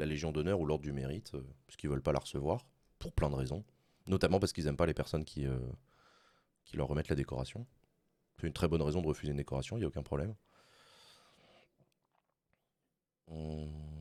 la 0.00 0.06
légion 0.06 0.32
d'honneur 0.32 0.58
ou 0.58 0.66
l'ordre 0.66 0.82
du 0.82 0.92
mérite 0.92 1.36
euh, 1.36 1.46
parce 1.68 1.76
qu'ils 1.76 1.88
veulent 1.88 2.02
pas 2.02 2.10
la 2.10 2.18
recevoir, 2.18 2.66
pour 2.98 3.12
plein 3.12 3.30
de 3.30 3.36
raisons. 3.36 3.62
Notamment 4.08 4.40
parce 4.40 4.52
qu'ils 4.52 4.66
aiment 4.66 4.76
pas 4.76 4.86
les 4.86 4.92
personnes 4.92 5.24
qui, 5.24 5.46
euh, 5.46 5.56
qui 6.64 6.76
leur 6.76 6.88
remettent 6.88 7.10
la 7.10 7.14
décoration. 7.14 7.64
C'est 8.40 8.48
une 8.48 8.52
très 8.52 8.66
bonne 8.66 8.82
raison 8.82 9.02
de 9.02 9.06
refuser 9.06 9.30
une 9.30 9.38
décoration, 9.38 9.76
il 9.76 9.80
n'y 9.80 9.84
a 9.84 9.88
aucun 9.88 10.02
problème. 10.02 10.34
Hum. 13.30 13.91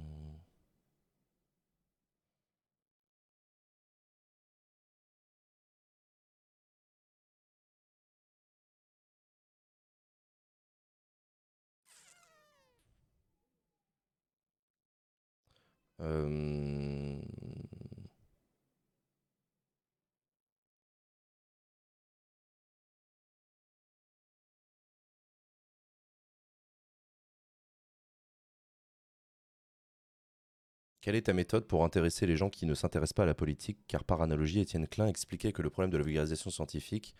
Euh, 16.01 17.21
Quelle 31.01 31.15
est 31.15 31.23
ta 31.23 31.33
méthode 31.33 31.65
pour 31.67 31.83
intéresser 31.83 32.27
les 32.27 32.37
gens 32.37 32.49
qui 32.49 32.65
ne 32.65 32.75
s'intéressent 32.75 33.13
pas 33.13 33.23
à 33.23 33.25
la 33.25 33.33
politique? 33.33 33.79
Car 33.87 34.03
par 34.03 34.21
analogie, 34.21 34.59
Étienne 34.59 34.87
Klein 34.87 35.07
expliquait 35.07 35.51
que 35.51 35.61
le 35.63 35.69
problème 35.71 35.89
de 35.89 35.97
la 35.97 36.03
vulgarisation 36.03 36.51
scientifique, 36.51 37.15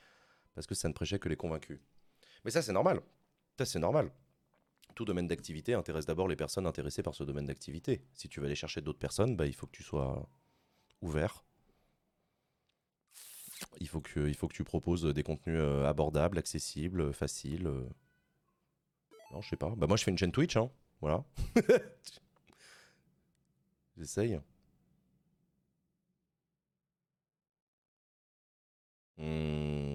parce 0.54 0.68
que 0.68 0.76
ça 0.76 0.88
ne 0.88 0.94
prêchait 0.94 1.20
que 1.20 1.30
les 1.30 1.36
convaincus. 1.36 1.80
Mais 2.46 2.52
ça, 2.52 2.62
c'est 2.62 2.74
normal. 2.74 3.02
Ça, 3.58 3.66
c'est 3.66 3.80
normal. 3.80 4.12
Tout 4.96 5.06
domaine 5.06 5.28
d'activité 5.28 5.74
intéresse 5.74 6.06
d'abord 6.06 6.28
les 6.28 6.36
personnes 6.36 6.66
intéressées 6.68 7.04
par 7.04 7.16
ce 7.16 7.24
domaine 7.24 7.46
d'activité. 7.46 8.04
Si 8.14 8.30
tu 8.30 8.40
veux 8.40 8.46
aller 8.46 8.56
chercher 8.56 8.82
d'autres 8.82 9.00
personnes, 9.00 9.36
bah, 9.36 9.46
il 9.48 9.54
faut 9.54 9.66
que 9.68 9.72
tu 9.76 9.84
sois 9.84 10.30
ouvert. 11.02 11.44
Il 13.80 13.88
faut 13.88 14.02
que, 14.02 14.48
tu 14.54 14.64
proposes 14.64 15.04
des 15.06 15.24
contenus 15.24 15.58
euh, 15.60 15.86
abordables, 15.88 16.38
accessibles, 16.38 17.14
faciles. 17.14 17.68
euh. 17.68 17.88
Non, 19.32 19.42
je 19.42 19.50
sais 19.50 19.56
pas. 19.58 19.74
Bah 19.78 19.88
moi, 19.88 19.98
je 19.98 20.04
fais 20.04 20.12
une 20.12 20.18
chaîne 20.18 20.32
Twitch, 20.32 20.58
hein. 20.58 20.70
Voilà. 21.02 21.24
J'essaye. 23.98 24.40
Hmm. 29.18 29.91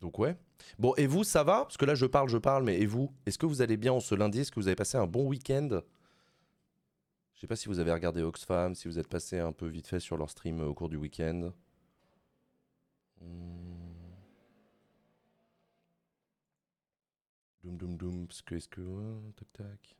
Donc 0.00 0.18
ouais. 0.18 0.36
Bon, 0.78 0.94
et 0.96 1.06
vous, 1.06 1.24
ça 1.24 1.44
va? 1.44 1.62
Parce 1.62 1.76
que 1.76 1.84
là, 1.84 1.94
je 1.94 2.06
parle, 2.06 2.28
je 2.28 2.38
parle, 2.38 2.64
mais 2.64 2.80
et 2.80 2.86
vous 2.86 3.12
Est-ce 3.26 3.38
que 3.38 3.46
vous 3.46 3.62
allez 3.62 3.76
bien 3.76 3.92
en 3.92 4.00
ce 4.00 4.14
lundi? 4.14 4.40
Est-ce 4.40 4.50
que 4.50 4.60
vous 4.60 4.68
avez 4.68 4.76
passé 4.76 4.96
un 4.98 5.06
bon 5.06 5.26
week-end? 5.26 5.80
Je 7.34 7.40
sais 7.40 7.46
pas 7.46 7.56
si 7.56 7.68
vous 7.68 7.78
avez 7.78 7.92
regardé 7.92 8.22
Oxfam, 8.22 8.74
si 8.74 8.86
vous 8.86 8.98
êtes 8.98 9.08
passé 9.08 9.38
un 9.38 9.52
peu 9.52 9.66
vite 9.66 9.86
fait 9.86 10.00
sur 10.00 10.16
leur 10.18 10.28
stream 10.28 10.60
euh, 10.60 10.66
au 10.66 10.74
cours 10.74 10.90
du 10.90 10.96
week-end. 10.96 11.52
Hmm. 13.20 13.80
Doum 17.62 17.76
doum 17.76 17.96
doum, 17.96 18.26
parce 18.26 18.42
que 18.42 18.54
est-ce 18.56 18.68
que... 18.68 18.80
ouais, 18.80 19.32
tac 19.36 19.52
tac. 19.52 19.96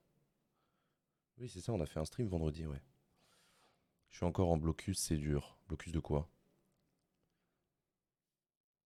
Oui, 1.39 1.49
c'est 1.49 1.61
ça, 1.61 1.73
on 1.73 1.81
a 1.81 1.87
fait 1.87 2.01
un 2.01 2.05
stream 2.05 2.29
vendredi, 2.29 2.67
ouais. 2.67 2.83
Je 4.11 4.17
suis 4.17 4.27
encore 4.27 4.51
en 4.51 4.57
blocus, 4.59 4.99
c'est 4.99 5.17
dur. 5.17 5.57
Blocus 5.69 5.93
de 5.93 6.01
quoi? 6.01 6.29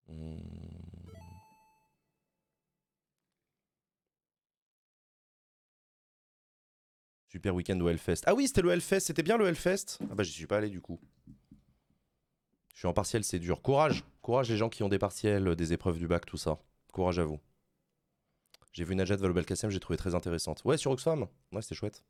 Hmm. 0.09 0.39
Super 7.35 7.53
week-end 7.53 7.81
au 7.81 7.89
Hellfest. 7.89 8.21
Ah 8.27 8.35
oui, 8.37 8.47
c'était 8.47 8.63
le 8.63 8.71
Hellfest, 8.71 9.01
c'était 9.01 9.25
bien 9.25 9.37
le 9.37 9.49
Hellfest 9.49 9.99
Ah 10.09 10.15
bah 10.15 10.23
j'y 10.23 10.31
suis 10.31 10.47
pas 10.47 10.59
allé 10.59 10.71
du 10.71 10.81
coup. 10.81 11.01
Je 12.73 12.79
suis 12.79 12.87
en 12.87 12.93
partiel, 12.93 13.25
c'est 13.25 13.41
dur. 13.41 13.61
Courage, 13.61 14.05
courage 14.23 14.49
les 14.51 14.57
gens 14.57 14.69
qui 14.69 14.85
ont 14.85 14.89
des 14.89 15.01
partiels, 15.01 15.49
euh, 15.49 15.57
des 15.57 15.73
épreuves 15.73 15.99
du 15.99 16.07
bac, 16.07 16.27
tout 16.27 16.37
ça. 16.37 16.61
Courage 16.93 17.19
à 17.19 17.25
vous. 17.25 17.41
J'ai 18.73 18.85
vu 18.85 18.95
Najat 18.95 19.17
Vallaud-Belkacem, 19.17 19.69
j'ai 19.69 19.81
trouvé 19.81 19.97
très 19.97 20.15
intéressante. 20.15 20.63
Ouais, 20.65 20.77
sur 20.77 20.93
Oxfam 20.93 21.27
Ouais, 21.51 21.61
c'était 21.61 21.75
chouette. 21.75 22.05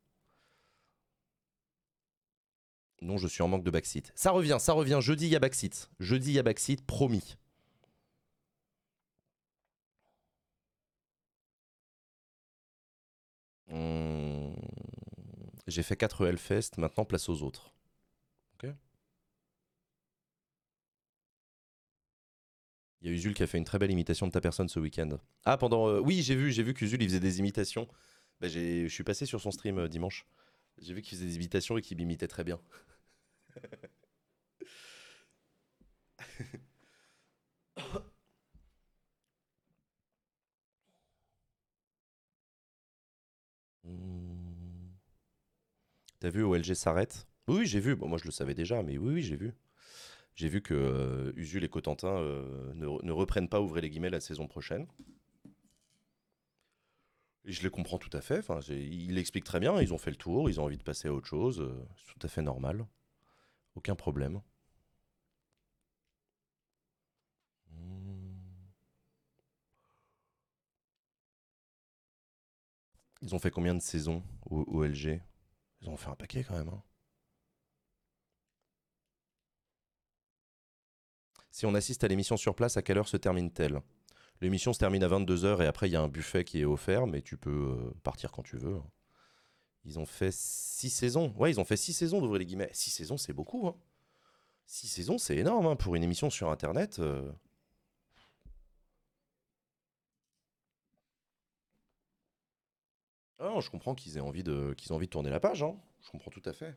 Non, 3.01 3.17
je 3.17 3.27
suis 3.27 3.43
en 3.43 3.49
manque 3.49 3.65
de 3.65 3.71
backseat. 3.71 4.13
Ça 4.15 4.31
revient, 4.31 4.59
ça 4.61 4.75
revient. 4.75 4.99
Jeudi, 5.01 5.25
il 5.25 5.31
y 5.31 5.37
a 5.37 5.41
backseat. 5.41 5.89
Jeudi, 6.01 6.33
il 6.33 6.35
y 6.35 6.39
a 6.39 6.43
backseat, 6.43 6.85
promis. 6.85 7.39
Hmm. 13.69 14.44
J'ai 15.67 15.83
fait 15.83 15.97
4 15.97 16.27
Hellfest, 16.27 16.79
maintenant 16.79 17.05
place 17.05 17.29
aux 17.29 17.43
autres. 17.43 17.75
Ok 18.55 18.71
Il 23.03 23.09
y 23.09 23.11
a 23.11 23.15
Usul 23.15 23.35
qui 23.35 23.43
a 23.43 23.47
fait 23.47 23.59
une 23.59 23.65
très 23.65 23.79
belle 23.79 23.91
imitation 23.91 24.27
de 24.27 24.33
ta 24.33 24.41
personne 24.41 24.69
ce 24.69 24.81
week-end. 24.81 25.19
Ah, 25.45 25.57
pendant. 25.57 25.89
euh, 25.89 26.01
oui, 26.01 26.23
j'ai 26.23 26.35
vu, 26.35 26.51
j'ai 26.53 26.63
vu 26.63 26.75
qu'Usul 26.75 27.03
il 27.03 27.09
faisait 27.09 27.21
des 27.21 27.39
imitations. 27.39 27.87
Bah, 28.41 28.49
je 28.49 28.87
suis 28.89 29.05
passé 29.05 29.27
sur 29.27 29.41
son 29.41 29.51
stream 29.51 29.79
euh, 29.79 29.89
dimanche. 29.89 30.27
J'ai 30.79 30.95
vu 30.95 31.03
qu'il 31.03 31.17
faisait 31.17 31.29
des 31.29 31.37
imitations 31.37 31.79
et 31.79 31.83
qu'il 31.83 31.97
m'imitait 31.99 32.29
très 32.29 32.45
bien. 32.45 32.61
T'as 46.25 46.31
vu 46.31 46.43
OLG 46.43 46.73
s'arrête 46.73 47.29
Oui, 47.49 47.67
j'ai 47.67 47.81
vu. 47.81 47.97
Bon, 47.97 48.09
moi, 48.09 48.17
je 48.17 48.25
le 48.25 48.31
savais 48.31 48.55
déjà, 48.55 48.83
mais 48.83 48.97
oui, 48.97 49.17
oui, 49.17 49.23
j'ai 49.23 49.37
vu. 49.37 49.53
J'ai 50.37 50.49
vu 50.49 50.63
que 50.63 50.73
euh, 50.73 51.33
Usul 51.37 51.65
et 51.65 51.69
Cotentin 51.69 52.17
euh, 52.17 52.73
ne, 52.73 52.87
ne 53.05 53.13
reprennent 53.13 53.51
pas, 53.51 53.61
ouvrez 53.61 53.83
les 53.83 53.91
guillemets, 53.91 54.09
la 54.09 54.21
saison 54.21 54.49
prochaine. 54.49 54.87
Et 57.45 57.53
je 57.53 57.63
les 57.63 57.71
comprends 57.71 57.99
tout 57.99 58.11
à 58.13 58.21
fait. 58.21 58.39
Enfin, 58.39 58.61
j'ai- 58.61 58.85
il 58.85 59.15
l'explique 59.15 59.45
très 59.45 59.61
bien. 59.61 59.81
Ils 59.81 59.93
ont 59.95 59.99
fait 59.99 60.11
le 60.11 60.17
tour, 60.17 60.49
ils 60.51 60.61
ont 60.61 60.65
envie 60.65 60.79
de 60.79 60.83
passer 60.83 61.09
à 61.09 61.13
autre 61.13 61.27
chose. 61.29 61.67
C'est 61.97 62.13
tout 62.19 62.27
à 62.27 62.29
fait 62.29 62.43
normal. 62.43 62.87
Aucun 63.77 63.95
problème. 63.97 64.41
Ils 73.23 73.35
ont 73.35 73.41
fait 73.41 73.51
combien 73.51 73.75
de 73.75 73.81
saisons 73.83 74.23
au, 74.49 74.61
au 74.69 74.85
LG 74.85 75.21
Ils 75.85 75.89
ont 75.89 75.97
fait 75.97 76.09
un 76.11 76.17
paquet 76.17 76.43
quand 76.43 76.57
même. 76.57 76.69
hein. 76.69 76.83
Si 81.51 81.67
on 81.67 81.75
assiste 81.75 82.03
à 82.05 82.09
l'émission 82.09 82.37
sur 82.37 82.55
place, 82.55 82.77
à 82.77 82.83
quelle 82.83 82.99
heure 82.99 83.09
se 83.09 83.17
termine-t-elle? 83.17 83.81
L'émission 84.41 84.73
se 84.73 84.79
termine 84.81 85.05
à 85.05 85.09
22h 85.09 85.63
et 85.63 85.67
après 85.67 85.89
il 85.89 85.93
y 85.93 85.97
a 85.97 86.03
un 86.03 86.09
buffet 86.09 86.45
qui 86.45 86.61
est 86.61 86.65
offert, 86.65 87.07
mais 87.07 87.23
tu 87.23 87.37
peux 87.37 87.51
euh, 87.79 87.95
partir 88.03 88.33
quand 88.33 88.43
tu 88.43 88.57
veux. 88.57 88.77
hein. 88.77 88.85
Ils 89.85 89.99
ont 89.99 90.07
fait 90.07 90.33
6 90.33 90.91
saisons. 90.91 91.33
Ouais, 91.37 91.51
ils 91.51 91.61
ont 91.61 91.65
fait 91.65 91.77
6 91.77 91.93
saisons 91.93 92.21
d'ouvrir 92.21 92.39
les 92.41 92.47
guillemets. 92.47 92.71
6 92.73 92.91
saisons, 92.91 93.19
c'est 93.19 93.33
beaucoup. 93.35 93.67
Hein. 93.69 93.77
6 94.67 94.89
saisons, 94.89 95.19
c'est 95.19 95.37
énorme 95.37 95.67
hein, 95.67 95.77
pour 95.77 95.95
une 95.97 96.05
émission 96.05 96.31
sur 96.31 96.51
Internet. 96.51 96.99
euh. 97.01 97.31
Ah 103.39 103.45
non, 103.49 103.61
je 103.61 103.71
comprends 103.71 103.95
qu'ils 103.95 104.17
aient 104.17 104.21
envie 104.21 104.43
de, 104.43 104.75
aient 104.77 104.93
envie 104.93 105.07
de 105.07 105.11
tourner 105.13 105.31
la 105.31 105.39
page. 105.41 105.63
hein. 105.63 105.77
Je 106.03 106.11
comprends 106.11 106.31
tout 106.33 106.43
à 106.45 106.53
fait. 106.53 106.77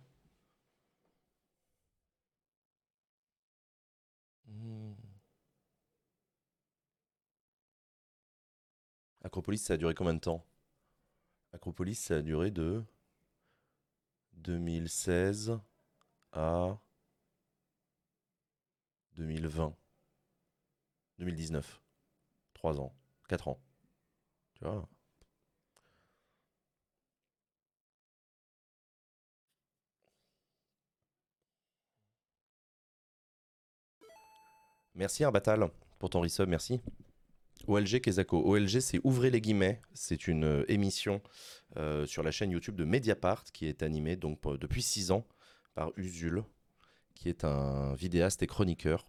Hmm. 4.48 4.94
Acropolis, 9.24 9.60
ça 9.60 9.76
a 9.76 9.78
duré 9.78 9.94
combien 9.94 10.16
de 10.16 10.20
temps? 10.20 10.44
Acropolis, 11.52 11.96
ça 12.00 12.16
a 12.16 12.22
duré 12.22 12.52
de 12.52 12.86
2016 14.34 15.60
à 16.34 16.80
2020. 19.16 19.76
2019. 21.20 21.82
3 22.54 22.80
ans. 22.82 22.94
4 23.30 23.48
ans. 23.48 23.60
Tu 24.56 24.66
vois? 24.66 24.88
Merci 34.98 35.24
Arbatal 35.24 35.70
pour 36.00 36.10
ton 36.10 36.22
resub, 36.22 36.48
merci. 36.50 36.80
OLG 37.68 38.02
Kezako. 38.02 38.42
OLG, 38.46 38.80
c'est 38.80 39.00
Ouvrez 39.04 39.30
les 39.32 39.42
guillemets. 39.42 39.82
C'est 39.94 40.28
une 40.28 40.44
euh, 40.44 40.66
émission 40.72 41.22
euh, 41.78 42.06
sur 42.06 42.22
la 42.24 42.32
chaîne 42.32 42.52
YouTube 42.52 42.76
de 42.76 42.84
Mediapart 42.84 43.44
qui 43.46 43.66
est 43.66 43.82
animée 43.84 44.16
donc, 44.16 44.40
pour- 44.40 44.58
depuis 44.58 44.82
6 44.82 45.12
ans 45.12 45.26
par 45.74 45.92
Usul, 45.98 46.44
qui 47.16 47.30
est 47.30 47.44
un 47.44 47.94
vidéaste 47.96 48.44
et 48.44 48.48
chroniqueur 48.48 49.08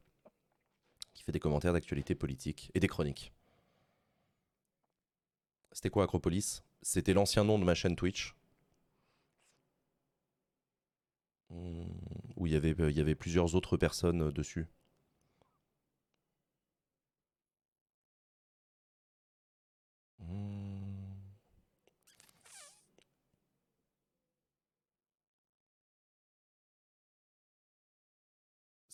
qui 1.15 1.23
fait 1.25 1.33
des 1.33 1.41
commentaires 1.41 1.73
d'actualité 1.73 2.15
politique 2.15 2.71
et 2.75 2.81
des 2.81 2.89
chroniques. 2.89 3.33
C'était 5.73 5.91
quoi 5.91 6.05
Acropolis? 6.05 6.63
C'était 6.81 7.13
l'ancien 7.13 7.45
nom 7.45 7.59
de 7.59 7.65
ma 7.65 7.75
chaîne 7.75 7.97
Twitch. 7.97 8.35
Hmm, 11.51 11.85
Où 12.37 12.47
il 12.47 12.53
y 12.53 12.57
avait, 12.57 13.15
plusieurs 13.15 13.55
autres 13.55 13.77
personnes 13.77 14.23
euh, 14.29 14.33
dessus. 14.33 14.67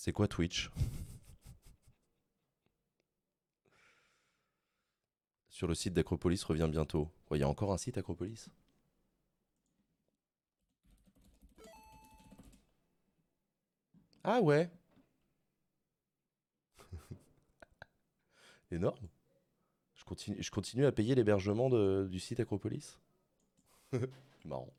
C'est 0.05 0.12
quoi 0.12 0.29
Twitch 0.29 0.71
Sur 5.49 5.67
le 5.67 5.75
site 5.75 5.95
d'Acropolis 5.95 6.45
revient 6.45 6.69
bientôt. 6.71 7.11
Il 7.31 7.38
y 7.38 7.43
a 7.43 7.49
encore 7.49 7.73
un 7.73 7.79
site 7.79 7.97
Acropolis 7.97 8.51
Ah 14.23 14.43
ouais 14.43 14.71
Énorme. 18.71 19.09
Je 19.95 20.05
continue, 20.05 20.37
je 20.43 20.51
continue 20.51 20.85
à 20.85 20.93
payer 20.93 21.14
l'hébergement 21.14 21.71
du 22.05 22.21
site 22.21 22.40
Acropolis. 22.40 22.99
Marrant. 24.45 24.71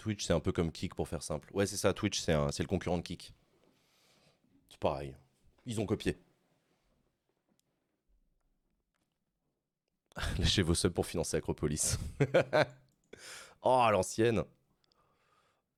Twitch, 0.00 0.24
c'est 0.24 0.32
un 0.32 0.40
peu 0.40 0.50
comme 0.50 0.72
Kick 0.72 0.94
pour 0.94 1.06
faire 1.06 1.22
simple. 1.22 1.50
Ouais, 1.52 1.66
c'est 1.66 1.76
ça, 1.76 1.92
Twitch, 1.92 2.20
c'est 2.20 2.32
le 2.32 2.66
concurrent 2.66 2.96
de 2.96 3.02
Kick. 3.02 3.34
C'est 4.70 4.80
pareil. 4.80 5.14
Ils 5.66 5.78
ont 5.78 5.84
copié. 5.86 6.18
Lâchez 10.38 10.62
vos 10.62 10.74
subs 10.74 10.92
pour 10.92 11.04
financer 11.04 11.36
Acropolis. 11.36 11.98
oh, 13.62 13.70
à 13.82 13.90
l'ancienne. 13.90 14.42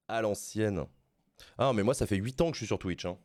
À 0.06 0.22
l'ancienne. 0.22 0.86
Ah, 1.58 1.72
mais 1.72 1.82
moi, 1.82 1.94
ça 1.94 2.06
fait 2.06 2.16
8 2.16 2.40
ans 2.42 2.50
que 2.50 2.54
je 2.54 2.58
suis 2.60 2.66
sur 2.66 2.78
Twitch. 2.78 3.04
hein. 3.04 3.18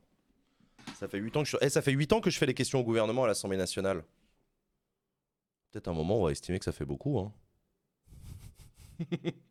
Ça 0.96 1.08
fait 1.08 1.20
8 1.20 1.38
ans 1.38 1.44
que 1.44 1.50
je 1.50 1.58
eh, 1.62 1.70
ça 1.70 1.82
fait 1.84 1.92
8 1.92 2.12
ans 2.14 2.22
que 2.22 2.32
je 2.32 2.38
fais 2.40 2.46
les 2.48 2.54
questions 2.56 2.80
au 2.80 2.84
gouvernement 2.84 3.26
à 3.26 3.28
l'Assemblée 3.28 3.58
nationale. 3.58 4.04
Peut-être 5.72 5.90
un 5.90 5.94
moment, 5.94 6.18
on 6.22 6.26
va 6.26 6.32
estimer 6.32 6.58
que 6.58 6.66
ça 6.66 6.72
fait 6.72 6.86
beaucoup. 6.86 7.20
Hein. 7.20 7.32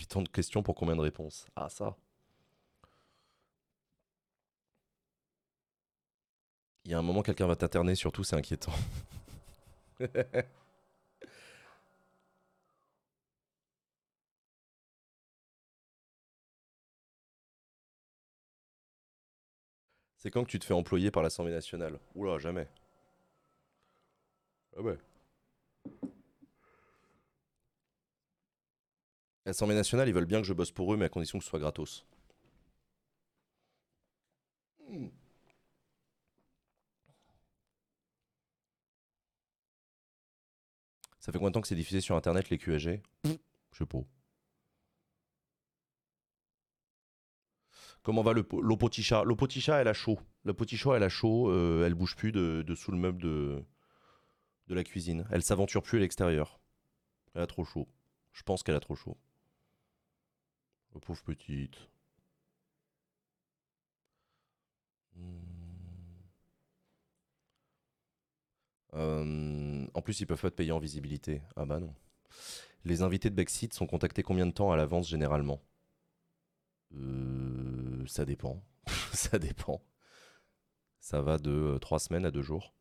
Huit 0.00 0.16
ans 0.16 0.22
de 0.22 0.30
questions 0.30 0.62
pour 0.62 0.74
combien 0.74 0.96
de 0.96 1.02
réponses? 1.02 1.46
Ah, 1.54 1.68
ça. 1.68 1.94
Il 6.84 6.90
y 6.90 6.94
a 6.94 6.98
un 6.98 7.02
moment, 7.02 7.22
quelqu'un 7.22 7.46
va 7.46 7.56
t'interner, 7.56 7.94
surtout, 7.94 8.22
c'est 8.22 8.36
inquiétant. 8.36 8.72
c'est 20.16 20.30
quand 20.30 20.44
que 20.44 20.50
tu 20.50 20.60
te 20.60 20.64
fais 20.64 20.72
employer 20.74 21.10
par 21.10 21.22
l'Assemblée 21.24 21.52
nationale? 21.52 21.98
Oula, 22.14 22.38
jamais. 22.38 22.68
Ah 24.76 24.80
ouais. 24.80 24.98
L'Assemblée 29.44 29.74
nationale, 29.74 30.08
ils 30.08 30.14
veulent 30.14 30.24
bien 30.24 30.40
que 30.40 30.46
je 30.46 30.54
bosse 30.54 30.70
pour 30.70 30.94
eux, 30.94 30.96
mais 30.96 31.04
à 31.04 31.08
condition 31.10 31.38
que 31.38 31.44
ce 31.44 31.50
soit 31.50 31.58
gratos. 31.58 32.06
Ça 41.20 41.30
fait 41.32 41.38
combien 41.38 41.50
de 41.50 41.54
temps 41.54 41.60
que 41.60 41.68
c'est 41.68 41.74
diffusé 41.76 42.00
sur 42.00 42.16
internet 42.16 42.50
les 42.50 42.58
QAG 42.58 43.00
Je 43.24 43.78
sais 43.78 43.86
pas. 43.86 44.00
Comment 48.02 48.22
va 48.22 48.32
le 48.32 48.42
po- 48.42 48.60
l'Opoticha 48.62 49.24
L'Opoticha, 49.24 49.80
elle 49.80 49.88
a 49.88 49.92
chaud. 49.92 50.18
L'Opoticha, 50.44 50.96
elle 50.96 51.02
a 51.02 51.08
chaud. 51.08 51.50
euh, 51.50 51.84
elle 51.86 51.94
bouge 51.94 52.16
plus 52.16 52.32
de, 52.32 52.62
de 52.66 52.74
sous 52.74 52.92
le 52.92 52.98
meuble 52.98 53.20
de, 53.22 53.62
de 54.68 54.74
la 54.74 54.84
cuisine. 54.84 55.26
Elle 55.30 55.42
s'aventure 55.42 55.82
plus 55.82 55.98
à 55.98 56.00
l'extérieur. 56.00 56.60
Elle 57.34 57.42
a 57.42 57.46
trop 57.46 57.64
chaud. 57.64 57.88
Je 58.32 58.42
pense 58.42 58.62
qu'elle 58.62 58.76
a 58.76 58.80
trop 58.80 58.94
chaud. 58.96 59.18
La 60.94 61.00
pauvre 61.00 61.24
petite. 61.24 61.88
Hmm. 65.16 66.20
Euh, 68.94 69.86
en 69.94 70.02
plus, 70.02 70.20
ils 70.20 70.26
peuvent 70.26 70.40
pas 70.40 70.50
te 70.50 70.56
payer 70.56 70.72
en 70.72 70.78
visibilité. 70.78 71.42
Ah 71.56 71.64
bah 71.64 71.80
non. 71.80 71.94
Les 72.84 73.02
invités 73.02 73.30
de 73.30 73.34
Backseat 73.36 73.74
sont 73.74 73.86
contactés 73.86 74.22
combien 74.22 74.46
de 74.46 74.52
temps 74.52 74.72
à 74.72 74.76
l'avance 74.76 75.08
généralement? 75.08 75.62
Euh, 76.94 78.04
Ça 78.06 78.24
dépend. 78.24 78.62
ça 79.12 79.38
dépend. 79.38 79.82
Ça 81.00 81.20
va 81.20 81.36
de 81.36 81.76
3 81.78 81.98
semaines 81.98 82.24
à 82.24 82.30
2 82.30 82.40
jours. 82.42 82.72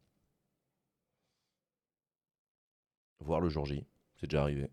Voir 3.22 3.40
le 3.40 3.48
jour 3.48 3.66
J. 3.66 3.86
C'est 4.18 4.28
déjà 4.28 4.42
arrivé. 4.42 4.70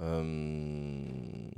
Euh, 0.00 1.50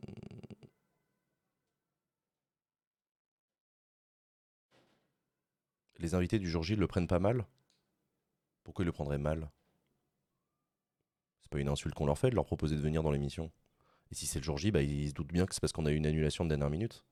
Les 5.98 6.14
invités 6.14 6.38
du 6.38 6.48
jour 6.48 6.62
J 6.62 6.76
le 6.76 6.86
prennent 6.86 7.08
pas 7.08 7.18
mal? 7.18 7.46
Pourquoi 8.62 8.82
ils 8.82 8.86
le 8.86 8.92
prendraient 8.92 9.18
mal? 9.18 9.50
C'est 11.40 11.50
pas 11.50 11.58
une 11.60 11.68
insulte 11.68 11.94
qu'on 11.94 12.06
leur 12.06 12.18
fait 12.18 12.30
de 12.30 12.34
leur 12.34 12.44
proposer 12.44 12.74
de 12.76 12.80
venir 12.80 13.02
dans 13.02 13.10
l'émission. 13.12 13.52
Et 14.10 14.14
si 14.14 14.26
c'est 14.26 14.40
le 14.40 14.44
jour 14.44 14.58
J, 14.58 14.70
bah, 14.70 14.82
ils 14.82 15.08
se 15.10 15.14
doutent 15.14 15.32
bien 15.32 15.46
que 15.46 15.54
c'est 15.54 15.60
parce 15.60 15.72
qu'on 15.72 15.86
a 15.86 15.92
eu 15.92 15.96
une 15.96 16.06
annulation 16.06 16.44
de 16.44 16.50
dernière 16.50 16.70
minute. 16.70 17.04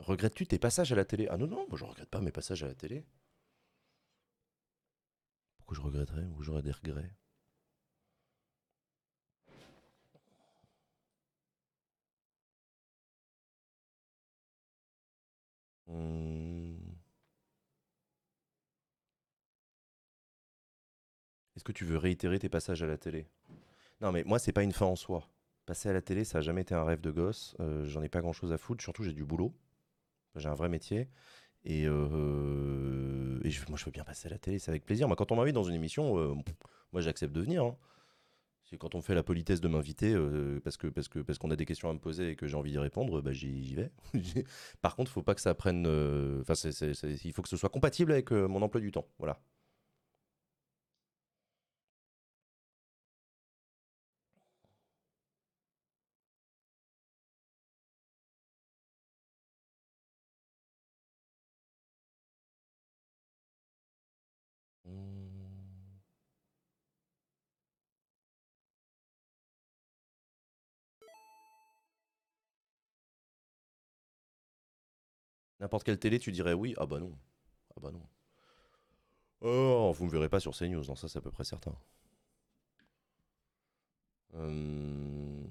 Regrettes-tu 0.00 0.44
tes 0.48 0.58
passages 0.58 0.92
à 0.92 0.96
la 0.96 1.04
télé? 1.04 1.28
Ah 1.30 1.36
non, 1.36 1.46
non, 1.46 1.64
moi 1.68 1.78
je 1.78 1.84
regrette 1.84 2.10
pas 2.10 2.20
mes 2.20 2.32
passages 2.32 2.64
à 2.64 2.66
la 2.66 2.74
télé. 2.74 3.04
Pourquoi 5.58 5.76
je 5.76 5.82
regretterais? 5.82 6.24
Ou 6.24 6.42
j'aurais 6.42 6.62
des 6.62 6.72
regrets? 6.72 7.14
Hmm. 15.88 16.76
Est-ce 21.56 21.64
que 21.64 21.72
tu 21.72 21.84
veux 21.84 21.96
réitérer 21.98 22.38
tes 22.38 22.48
passages 22.48 22.82
à 22.82 22.86
la 22.86 22.96
télé? 22.96 23.26
Non, 24.00 24.12
mais 24.12 24.24
moi, 24.24 24.38
c'est 24.38 24.52
pas 24.52 24.62
une 24.64 24.72
fin 24.72 24.86
en 24.86 24.96
soi. 24.96 25.28
Passer 25.66 25.88
à 25.90 25.94
la 25.94 26.02
télé, 26.02 26.24
ça 26.24 26.38
a 26.38 26.42
jamais 26.42 26.62
été 26.62 26.74
un 26.74 26.84
rêve 26.84 27.00
de 27.00 27.10
gosse. 27.10 27.56
Euh, 27.60 27.86
J'en 27.86 28.02
ai 28.02 28.08
pas 28.08 28.20
grand-chose 28.20 28.52
à 28.52 28.58
foutre. 28.58 28.82
Surtout, 28.82 29.04
j'ai 29.04 29.12
du 29.12 29.24
boulot. 29.24 29.54
J'ai 30.36 30.48
un 30.48 30.54
vrai 30.54 30.68
métier. 30.68 31.08
Et, 31.64 31.86
euh, 31.86 33.40
moi, 33.68 33.78
je 33.78 33.84
veux 33.86 33.90
bien 33.92 34.04
passer 34.04 34.28
à 34.28 34.30
la 34.32 34.38
télé, 34.38 34.58
c'est 34.58 34.70
avec 34.70 34.84
plaisir. 34.86 35.08
Moi, 35.08 35.16
quand 35.16 35.32
on 35.32 35.36
m'invite 35.36 35.54
dans 35.54 35.64
une 35.64 35.74
émission, 35.74 36.18
euh, 36.18 36.34
moi, 36.92 37.02
j'accepte 37.02 37.34
de 37.34 37.40
venir. 37.42 37.64
hein. 37.64 37.76
C'est 38.70 38.76
quand 38.76 38.94
on 38.94 39.00
fait 39.00 39.14
la 39.14 39.22
politesse 39.22 39.62
de 39.62 39.68
m'inviter 39.68 40.12
euh, 40.12 40.60
parce 40.62 40.76
que 40.76 40.88
parce 40.88 41.08
qu'on 41.38 41.50
a 41.50 41.56
des 41.56 41.64
questions 41.64 41.88
à 41.88 41.94
me 41.94 41.98
poser 41.98 42.30
et 42.30 42.36
que 42.36 42.46
j'ai 42.46 42.56
envie 42.56 42.70
d'y 42.70 42.78
répondre, 42.78 43.22
bah 43.22 43.32
j'y 43.32 43.74
vais. 43.74 43.90
Par 44.82 44.94
contre, 44.94 45.10
faut 45.10 45.22
pas 45.22 45.34
que 45.34 45.40
ça 45.40 45.54
prenne. 45.54 45.86
euh, 45.86 46.42
Enfin, 46.42 46.52
il 47.14 47.32
faut 47.32 47.40
que 47.42 47.48
ce 47.48 47.56
soit 47.56 47.70
compatible 47.70 48.12
avec 48.12 48.30
euh, 48.32 48.46
mon 48.46 48.60
emploi 48.60 48.80
du 48.82 48.92
temps. 48.92 49.06
Voilà. 49.18 49.40
N'importe 75.60 75.84
quelle 75.84 76.00
télé, 76.00 76.18
tu 76.18 76.32
dirais 76.32 76.52
oui. 76.52 76.74
Ah 76.78 76.86
bah 76.86 76.98
non. 76.98 77.16
Ah 77.76 77.80
bah 77.82 77.90
non. 77.92 78.02
Oh, 79.40 79.92
vous 79.96 80.04
me 80.06 80.10
verrez 80.10 80.28
pas 80.28 80.38
sur 80.40 80.54
CNews, 80.54 80.84
non, 80.84 80.94
ça 80.96 81.08
c'est 81.08 81.18
à 81.18 81.22
peu 81.22 81.30
près 81.32 81.42
certain. 81.44 81.74
Euh, 84.34 85.44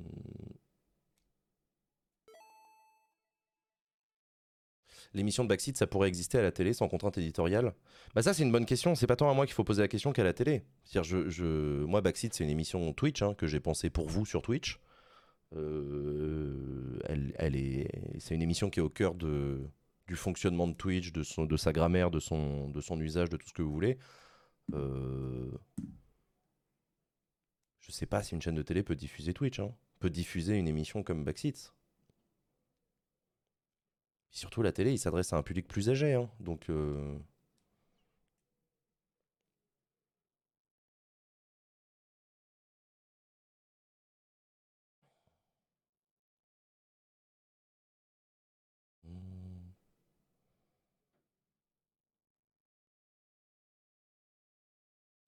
L'émission 5.13 5.43
de 5.43 5.49
Backseat, 5.49 5.77
ça 5.77 5.87
pourrait 5.87 6.07
exister 6.07 6.37
à 6.37 6.41
la 6.41 6.51
télé 6.51 6.73
sans 6.73 6.87
contrainte 6.87 7.17
éditoriale? 7.17 7.73
Bah 8.15 8.21
ça 8.21 8.33
c'est 8.33 8.43
une 8.43 8.51
bonne 8.51 8.65
question, 8.65 8.95
c'est 8.95 9.07
pas 9.07 9.15
tant 9.15 9.29
à 9.29 9.33
moi 9.33 9.45
qu'il 9.45 9.53
faut 9.55 9.63
poser 9.63 9.81
la 9.81 9.87
question 9.87 10.11
qu'à 10.13 10.23
la 10.23 10.33
télé. 10.33 10.63
Je- 10.93 11.83
moi 11.85 12.01
Backseat 12.01 12.33
c'est 12.33 12.43
une 12.43 12.49
émission 12.49 12.93
Twitch 12.93 13.21
hein, 13.21 13.33
que 13.33 13.47
j'ai 13.47 13.59
pensée 13.59 13.89
pour 13.89 14.07
vous 14.07 14.25
sur 14.25 14.41
Twitch. 14.41 14.79
Euh, 15.55 16.99
c'est 18.19 18.35
une 18.35 18.41
émission 18.41 18.69
qui 18.69 18.79
est 18.79 18.83
au 18.83 18.89
cœur 18.89 19.15
de, 19.15 19.61
du 20.07 20.15
fonctionnement 20.15 20.67
de 20.67 20.73
Twitch, 20.73 21.11
de, 21.11 21.23
sa 21.57 21.73
grammaire, 21.73 22.11
de 22.11 22.19
son, 22.19 22.71
usage, 22.99 23.29
de 23.29 23.37
tout 23.37 23.47
ce 23.47 23.53
que 23.53 23.61
vous 23.61 23.71
voulez. 23.71 23.97
Euh, 24.73 25.51
je 27.81 27.91
sais 27.91 28.05
pas 28.05 28.23
si 28.23 28.33
une 28.35 28.41
chaîne 28.41 28.55
de 28.55 28.61
télé 28.63 28.83
peut 28.83 28.95
diffuser 28.95 29.33
Twitch, 29.33 29.59
hein. 29.59 29.73
peut 29.99 30.09
diffuser 30.09 30.57
une 30.57 30.67
émission 30.67 31.03
comme 31.03 31.23
Backseat. 31.23 31.73
Surtout 34.31 34.61
la 34.61 34.71
télé, 34.71 34.91
il 34.93 34.99
s'adresse 34.99 35.33
à 35.33 35.37
un 35.37 35.43
public 35.43 35.67
plus 35.67 35.89
âgé, 35.89 36.13
hein. 36.13 36.29
donc. 36.39 36.69
euh, 36.69 37.17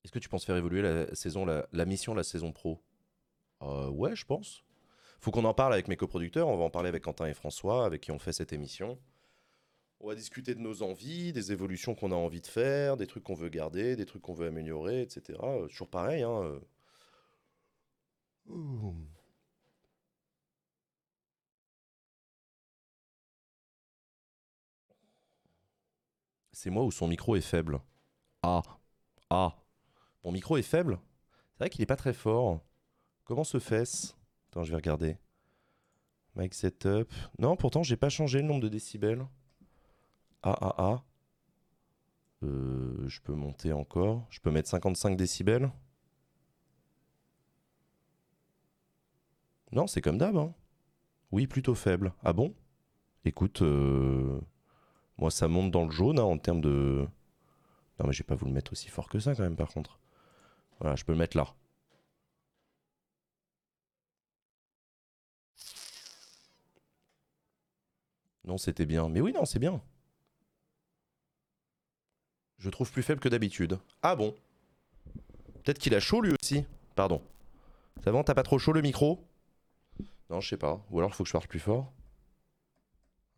Est-ce 0.10 0.14
que 0.16 0.18
tu 0.18 0.28
penses 0.30 0.44
faire 0.44 0.58
évoluer 0.58 0.82
la 0.82 1.14
saison, 1.14 1.46
la, 1.46 1.86
mission, 1.86 2.16
la 2.16 2.24
saison 2.24 2.52
pro? 2.52 2.82
Euh, 3.62 3.90
Ouais, 3.90 4.16
je 4.16 4.26
pense. 4.26 4.64
Faut 5.22 5.30
qu'on 5.30 5.46
en 5.46 5.54
parle 5.54 5.72
avec 5.72 5.88
mes 5.88 5.98
coproducteurs. 5.98 6.48
On 6.48 6.58
va 6.58 6.64
en 6.64 6.72
parler 6.72 6.90
avec 6.90 7.04
Quentin 7.04 7.28
et 7.28 7.36
François, 7.36 7.86
avec 7.86 8.02
qui 8.02 8.12
on 8.12 8.18
fait 8.18 8.32
cette 8.34 8.52
émission. 8.52 8.98
On 10.00 10.08
va 10.08 10.16
discuter 10.16 10.56
de 10.56 10.62
nos 10.62 10.82
envies, 10.82 11.32
des 11.32 11.52
évolutions 11.52 11.94
qu'on 11.94 12.12
a 12.12 12.16
envie 12.16 12.42
de 12.42 12.48
faire, 12.48 12.98
des 12.98 13.06
trucs 13.06 13.24
qu'on 13.24 13.36
veut 13.36 13.50
garder, 13.50 13.96
des 13.96 14.08
trucs 14.08 14.24
qu'on 14.24 14.34
veut 14.34 14.48
améliorer, 14.48 15.04
etc. 15.04 15.38
Euh, 15.44 15.68
toujours 15.68 15.90
pareil, 15.90 16.24
hein. 16.24 16.42
euh. 16.42 16.60
C'est 26.52 26.72
moi 26.72 26.84
ou 26.84 26.92
son 26.92 27.08
micro 27.08 27.36
est 27.36 27.42
faible 27.42 27.80
Ah, 28.44 28.64
ah. 29.30 29.56
Mon 30.24 30.32
micro 30.32 30.58
est 30.58 30.62
faible 30.62 31.00
C'est 31.54 31.60
vrai 31.60 31.70
qu'il 31.70 31.82
est 31.82 31.86
pas 31.86 31.96
très 31.96 32.14
fort. 32.14 32.60
Comment 33.24 33.44
se 33.44 33.60
fait-ce? 33.60 34.14
Attends, 34.50 34.64
je 34.64 34.72
vais 34.72 34.76
regarder. 34.78 35.18
Mic 36.36 36.54
setup. 36.54 37.12
Non, 37.38 37.56
pourtant, 37.56 37.84
j'ai 37.84 37.98
pas 37.98 38.10
changé 38.10 38.42
le 38.42 38.48
nombre 38.48 38.62
de 38.62 38.70
décibels. 38.70 39.26
Ah, 40.44 40.58
ah, 40.62 40.76
ah. 40.78 41.04
Euh, 42.44 43.08
je 43.08 43.20
peux 43.22 43.34
monter 43.34 43.74
encore. 43.74 44.26
Je 44.30 44.40
peux 44.40 44.52
mettre 44.52 44.70
55 44.70 45.18
décibels. 45.18 45.72
Non, 49.72 49.88
c'est 49.88 50.02
comme 50.02 50.18
d'hab. 50.18 50.36
hein. 50.38 50.54
Oui, 51.32 51.46
plutôt 51.48 51.76
faible. 51.76 52.14
Ah 52.24 52.34
bon? 52.34 52.56
Écoute, 53.26 53.62
euh, 53.62 54.40
moi, 55.18 55.30
ça 55.30 55.48
monte 55.48 55.72
dans 55.72 55.86
le 55.86 55.92
jaune 55.92 56.18
hein, 56.20 56.24
en 56.24 56.38
termes 56.38 56.62
de. 56.62 57.08
Non, 58.00 58.08
mais 58.08 58.14
je 58.14 58.20
vais 58.24 58.28
pas 58.28 58.36
vous 58.36 58.46
le 58.46 58.52
mettre 58.54 58.72
aussi 58.72 58.88
fort 58.90 59.10
que 59.10 59.20
ça 59.20 59.36
quand 59.36 59.44
même, 59.44 59.56
par 59.58 59.70
contre. 59.72 60.00
Voilà, 60.80 60.96
je 60.96 61.04
peux 61.04 61.12
le 61.12 61.18
mettre 61.18 61.38
là. 61.38 61.54
Non, 68.46 68.58
c'était 68.58 68.86
bien. 68.86 69.10
Mais 69.10 69.22
oui, 69.22 69.32
non, 69.32 69.46
c'est 69.46 69.60
bien. 69.60 69.82
Je 72.58 72.70
trouve 72.70 72.92
plus 72.92 73.04
faible 73.04 73.22
que 73.22 73.30
d'habitude. 73.30 73.80
Ah 74.02 74.16
bon? 74.16 74.36
Peut-être 75.64 75.80
qu'il 75.80 75.94
a 75.96 76.00
chaud 76.00 76.22
lui 76.22 76.34
aussi. 76.42 76.66
Pardon. 76.96 77.22
Ça 78.04 78.12
va, 78.12 78.24
t'as 78.24 78.34
pas 78.34 78.44
trop 78.44 78.60
chaud 78.60 78.74
le 78.74 78.82
micro? 78.82 79.24
Non, 80.30 80.42
je 80.42 80.50
sais 80.50 80.58
pas. 80.58 80.84
Ou 80.90 81.00
alors 81.00 81.12
il 81.12 81.14
faut 81.14 81.24
que 81.24 81.28
je 81.28 81.34
parle 81.34 81.48
plus 81.48 81.60
fort. 81.60 81.92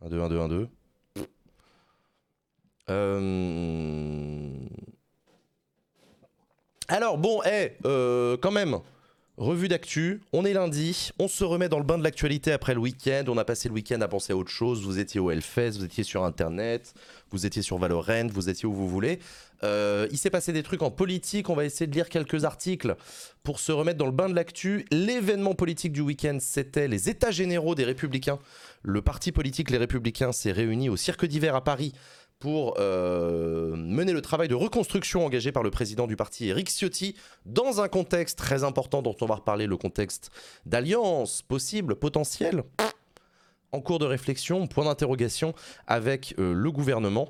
1, 0.01 0.09
2, 0.09 0.21
1, 0.21 0.29
2, 0.29 0.39
1, 0.39 0.47
2. 0.47 0.69
Euh... 2.89 4.20
Alors 6.91 7.17
bon, 7.17 7.39
eh, 7.49 7.71
euh, 7.85 8.35
quand 8.35 8.51
même, 8.51 8.79
revue 9.37 9.69
d'actu, 9.69 10.19
on 10.33 10.43
est 10.43 10.51
lundi, 10.51 11.11
on 11.19 11.29
se 11.29 11.45
remet 11.45 11.69
dans 11.69 11.77
le 11.77 11.85
bain 11.85 11.97
de 11.97 12.03
l'actualité 12.03 12.51
après 12.51 12.73
le 12.73 12.81
week-end, 12.81 13.23
on 13.29 13.37
a 13.37 13.45
passé 13.45 13.69
le 13.69 13.75
week-end 13.75 14.01
à 14.01 14.09
penser 14.09 14.33
à 14.33 14.35
autre 14.35 14.49
chose, 14.49 14.83
vous 14.83 14.99
étiez 14.99 15.21
au 15.21 15.31
Hellfest, 15.31 15.77
vous 15.77 15.85
étiez 15.85 16.03
sur 16.03 16.25
Internet, 16.25 16.93
vous 17.29 17.45
étiez 17.45 17.61
sur 17.61 17.77
Valorant, 17.77 18.27
vous 18.27 18.49
étiez 18.49 18.67
où 18.67 18.73
vous 18.73 18.89
voulez. 18.89 19.19
Euh, 19.63 20.05
il 20.11 20.17
s'est 20.17 20.29
passé 20.29 20.51
des 20.51 20.63
trucs 20.63 20.81
en 20.81 20.91
politique, 20.91 21.49
on 21.49 21.55
va 21.55 21.63
essayer 21.63 21.87
de 21.87 21.93
lire 21.93 22.09
quelques 22.09 22.43
articles 22.43 22.97
pour 23.41 23.61
se 23.61 23.71
remettre 23.71 23.97
dans 23.97 24.05
le 24.05 24.11
bain 24.11 24.27
de 24.27 24.35
l'actu. 24.35 24.85
L'événement 24.91 25.53
politique 25.53 25.93
du 25.93 26.01
week-end, 26.01 26.39
c'était 26.41 26.89
les 26.89 27.07
états 27.07 27.31
généraux 27.31 27.73
des 27.73 27.85
Républicains. 27.85 28.39
Le 28.83 29.01
parti 29.01 29.31
politique 29.31 29.69
Les 29.69 29.77
Républicains 29.77 30.33
s'est 30.33 30.51
réuni 30.51 30.89
au 30.89 30.97
Cirque 30.97 31.25
d'hiver 31.25 31.55
à 31.55 31.63
Paris 31.63 31.93
pour 32.41 32.73
euh, 32.79 33.75
mener 33.75 34.11
le 34.11 34.21
travail 34.21 34.49
de 34.49 34.55
reconstruction 34.55 35.23
engagé 35.23 35.51
par 35.53 35.63
le 35.63 35.69
président 35.69 36.07
du 36.07 36.17
parti 36.17 36.49
Éric 36.49 36.69
Ciotti 36.69 37.15
dans 37.45 37.81
un 37.81 37.87
contexte 37.87 38.37
très 38.37 38.65
important 38.65 39.01
dont 39.01 39.15
on 39.21 39.27
va 39.27 39.35
reparler, 39.35 39.67
le 39.67 39.77
contexte 39.77 40.31
d'alliance 40.65 41.43
possible, 41.43 41.95
potentielle, 41.95 42.63
en 43.71 43.79
cours 43.79 43.99
de 43.99 44.05
réflexion, 44.05 44.67
point 44.67 44.85
d'interrogation 44.85 45.53
avec 45.87 46.33
euh, 46.39 46.53
le 46.53 46.71
gouvernement. 46.71 47.29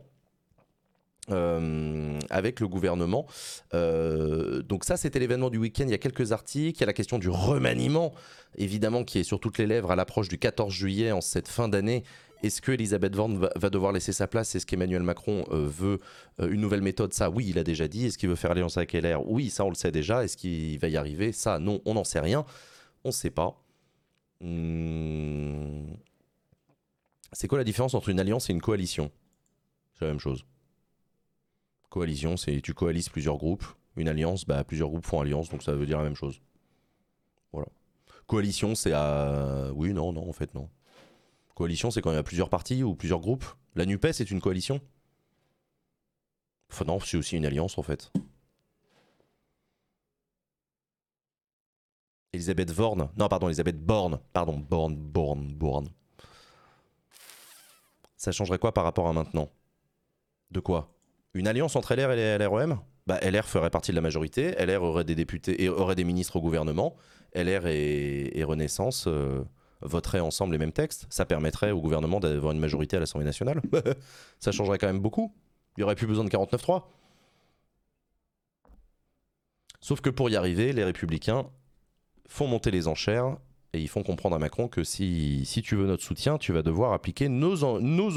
Euh, 1.29 2.19
avec 2.31 2.59
le 2.59 2.67
gouvernement. 2.67 3.27
Euh, 3.75 4.63
donc 4.63 4.83
ça, 4.83 4.97
c'était 4.97 5.19
l'événement 5.19 5.51
du 5.51 5.59
week-end. 5.59 5.83
Il 5.85 5.91
y 5.91 5.93
a 5.93 5.99
quelques 5.99 6.31
articles. 6.31 6.77
Il 6.77 6.81
y 6.81 6.83
a 6.83 6.87
la 6.87 6.93
question 6.93 7.19
du 7.19 7.29
remaniement, 7.29 8.11
évidemment, 8.57 9.03
qui 9.03 9.19
est 9.19 9.23
sur 9.23 9.39
toutes 9.39 9.59
les 9.59 9.67
lèvres 9.67 9.91
à 9.91 9.95
l'approche 9.95 10.29
du 10.29 10.39
14 10.39 10.73
juillet 10.73 11.11
en 11.11 11.21
cette 11.21 11.47
fin 11.47 11.69
d'année. 11.69 12.03
Est-ce 12.41 12.59
que 12.59 12.71
Elisabeth 12.71 13.13
Borne 13.13 13.37
va, 13.37 13.69
devoir 13.69 13.91
laisser 13.91 14.13
sa 14.13 14.27
place? 14.27 14.55
Est-ce 14.55 14.65
qu'Emmanuel 14.65 15.03
Macron 15.03 15.45
euh, 15.51 15.67
veut 15.67 15.99
une 16.39 16.59
nouvelle 16.59 16.81
méthode? 16.81 17.13
Ça, 17.13 17.29
oui, 17.29 17.45
il 17.47 17.59
a 17.59 17.63
déjà 17.63 17.87
dit. 17.87 18.07
Est-ce 18.07 18.17
qu'il 18.17 18.27
veut 18.27 18.35
faire 18.35 18.51
alliance 18.51 18.77
avec 18.77 18.93
LR 18.93 19.23
Oui, 19.29 19.51
ça, 19.51 19.63
on 19.63 19.69
le 19.69 19.75
sait 19.75 19.91
déjà. 19.91 20.23
Est-ce 20.23 20.35
qu'il 20.35 20.79
va 20.79 20.87
y 20.87 20.97
arriver? 20.97 21.33
Ça, 21.33 21.59
non, 21.59 21.81
on 21.85 21.93
n'en 21.93 22.03
sait 22.03 22.19
rien. 22.19 22.45
On 23.03 23.09
ne 23.09 23.13
sait 23.13 23.29
pas. 23.29 23.63
Hmm. 24.41 25.93
C'est 27.31 27.47
quoi 27.47 27.59
la 27.59 27.63
différence 27.63 27.93
entre 27.93 28.09
une 28.09 28.19
alliance 28.19 28.49
et 28.49 28.53
une 28.53 28.61
coalition? 28.61 29.11
C'est 29.93 30.05
la 30.05 30.11
même 30.11 30.19
chose. 30.19 30.43
Coalition, 31.91 32.37
c'est 32.37 32.61
tu 32.61 32.73
coalises 32.73 33.09
plusieurs 33.09 33.37
groupes. 33.37 33.65
Une 33.97 34.07
alliance, 34.07 34.45
bah, 34.45 34.63
plusieurs 34.63 34.87
groupes 34.87 35.05
font 35.05 35.19
alliance, 35.19 35.49
donc 35.49 35.61
ça 35.61 35.73
veut 35.73 35.85
dire 35.85 35.97
la 35.97 36.05
même 36.05 36.15
chose. 36.15 36.41
Voilà. 37.51 37.67
Coalition, 38.27 38.75
c'est 38.75 38.93
à. 38.93 39.71
Oui, 39.75 39.93
non, 39.93 40.13
non, 40.13 40.27
en 40.27 40.31
fait, 40.31 40.55
non. 40.55 40.69
Coalition, 41.53 41.91
c'est 41.91 42.01
quand 42.01 42.11
il 42.11 42.15
y 42.15 42.17
a 42.17 42.23
plusieurs 42.23 42.49
partis 42.49 42.81
ou 42.81 42.95
plusieurs 42.95 43.19
groupes. 43.19 43.43
La 43.75 43.85
NUPES 43.85 44.21
est 44.21 44.31
une 44.31 44.39
coalition 44.39 44.79
Enfin, 46.71 46.85
non, 46.85 47.01
c'est 47.01 47.17
aussi 47.17 47.35
une 47.35 47.45
alliance, 47.45 47.77
en 47.77 47.83
fait. 47.83 48.09
Elisabeth 52.31 52.73
Borne. 52.73 53.09
Non, 53.17 53.27
pardon, 53.27 53.49
Elisabeth 53.49 53.85
Borne. 53.85 54.21
Pardon, 54.31 54.57
Borne, 54.57 54.95
Borne, 54.95 55.53
Borne. 55.53 55.89
Ça 58.15 58.31
changerait 58.31 58.59
quoi 58.59 58.73
par 58.73 58.85
rapport 58.85 59.09
à 59.09 59.13
maintenant? 59.13 59.49
De 60.51 60.61
quoi? 60.61 60.93
Une 61.33 61.47
alliance 61.47 61.75
entre 61.75 61.95
LR 61.95 62.11
et 62.11 62.37
LREM 62.37 62.79
bah, 63.07 63.19
LR 63.21 63.45
ferait 63.45 63.69
partie 63.69 63.91
de 63.91 63.95
la 63.95 64.01
majorité, 64.01 64.51
LR 64.63 64.83
aurait 64.83 65.03
des 65.03 65.15
députés 65.15 65.63
et 65.63 65.69
aurait 65.69 65.95
des 65.95 66.03
ministres 66.03 66.35
au 66.35 66.41
gouvernement, 66.41 66.95
LR 67.33 67.65
et, 67.67 68.43
Renaissance 68.43 69.05
euh, 69.07 69.43
voteraient 69.81 70.19
ensemble 70.19 70.53
les 70.53 70.59
mêmes 70.59 70.71
textes. 70.71 71.07
Ça 71.09 71.25
permettrait 71.25 71.71
au 71.71 71.81
gouvernement 71.81 72.19
d'avoir 72.19 72.51
une 72.51 72.59
majorité 72.59 72.97
à 72.97 72.99
l'Assemblée 72.99 73.25
nationale. 73.25 73.61
ça 74.39 74.51
changerait 74.51 74.77
quand 74.77 74.87
même 74.87 74.99
beaucoup. 74.99 75.33
Il 75.77 75.81
n'y 75.81 75.83
aurait 75.83 75.95
plus 75.95 76.07
besoin 76.07 76.23
de 76.23 76.29
49-3. 76.29 76.83
Sauf 79.79 80.01
que 80.01 80.09
pour 80.09 80.29
y 80.29 80.35
arriver, 80.35 80.73
les 80.73 80.83
républicains 80.83 81.47
font 82.27 82.47
monter 82.47 82.69
les 82.69 82.87
enchères 82.87 83.37
et 83.73 83.79
ils 83.79 83.87
font 83.87 84.03
comprendre 84.03 84.35
à 84.35 84.39
Macron 84.39 84.67
que 84.67 84.83
si, 84.83 85.45
tu 85.63 85.75
veux 85.75 85.87
notre 85.87 86.03
soutien, 86.03 86.37
tu 86.37 86.53
vas 86.53 86.61
devoir 86.61 86.93
appliquer 86.93 87.29
nos 87.29 87.63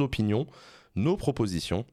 opinions, 0.00 0.46
nos 0.94 1.16
propositions. 1.16 1.86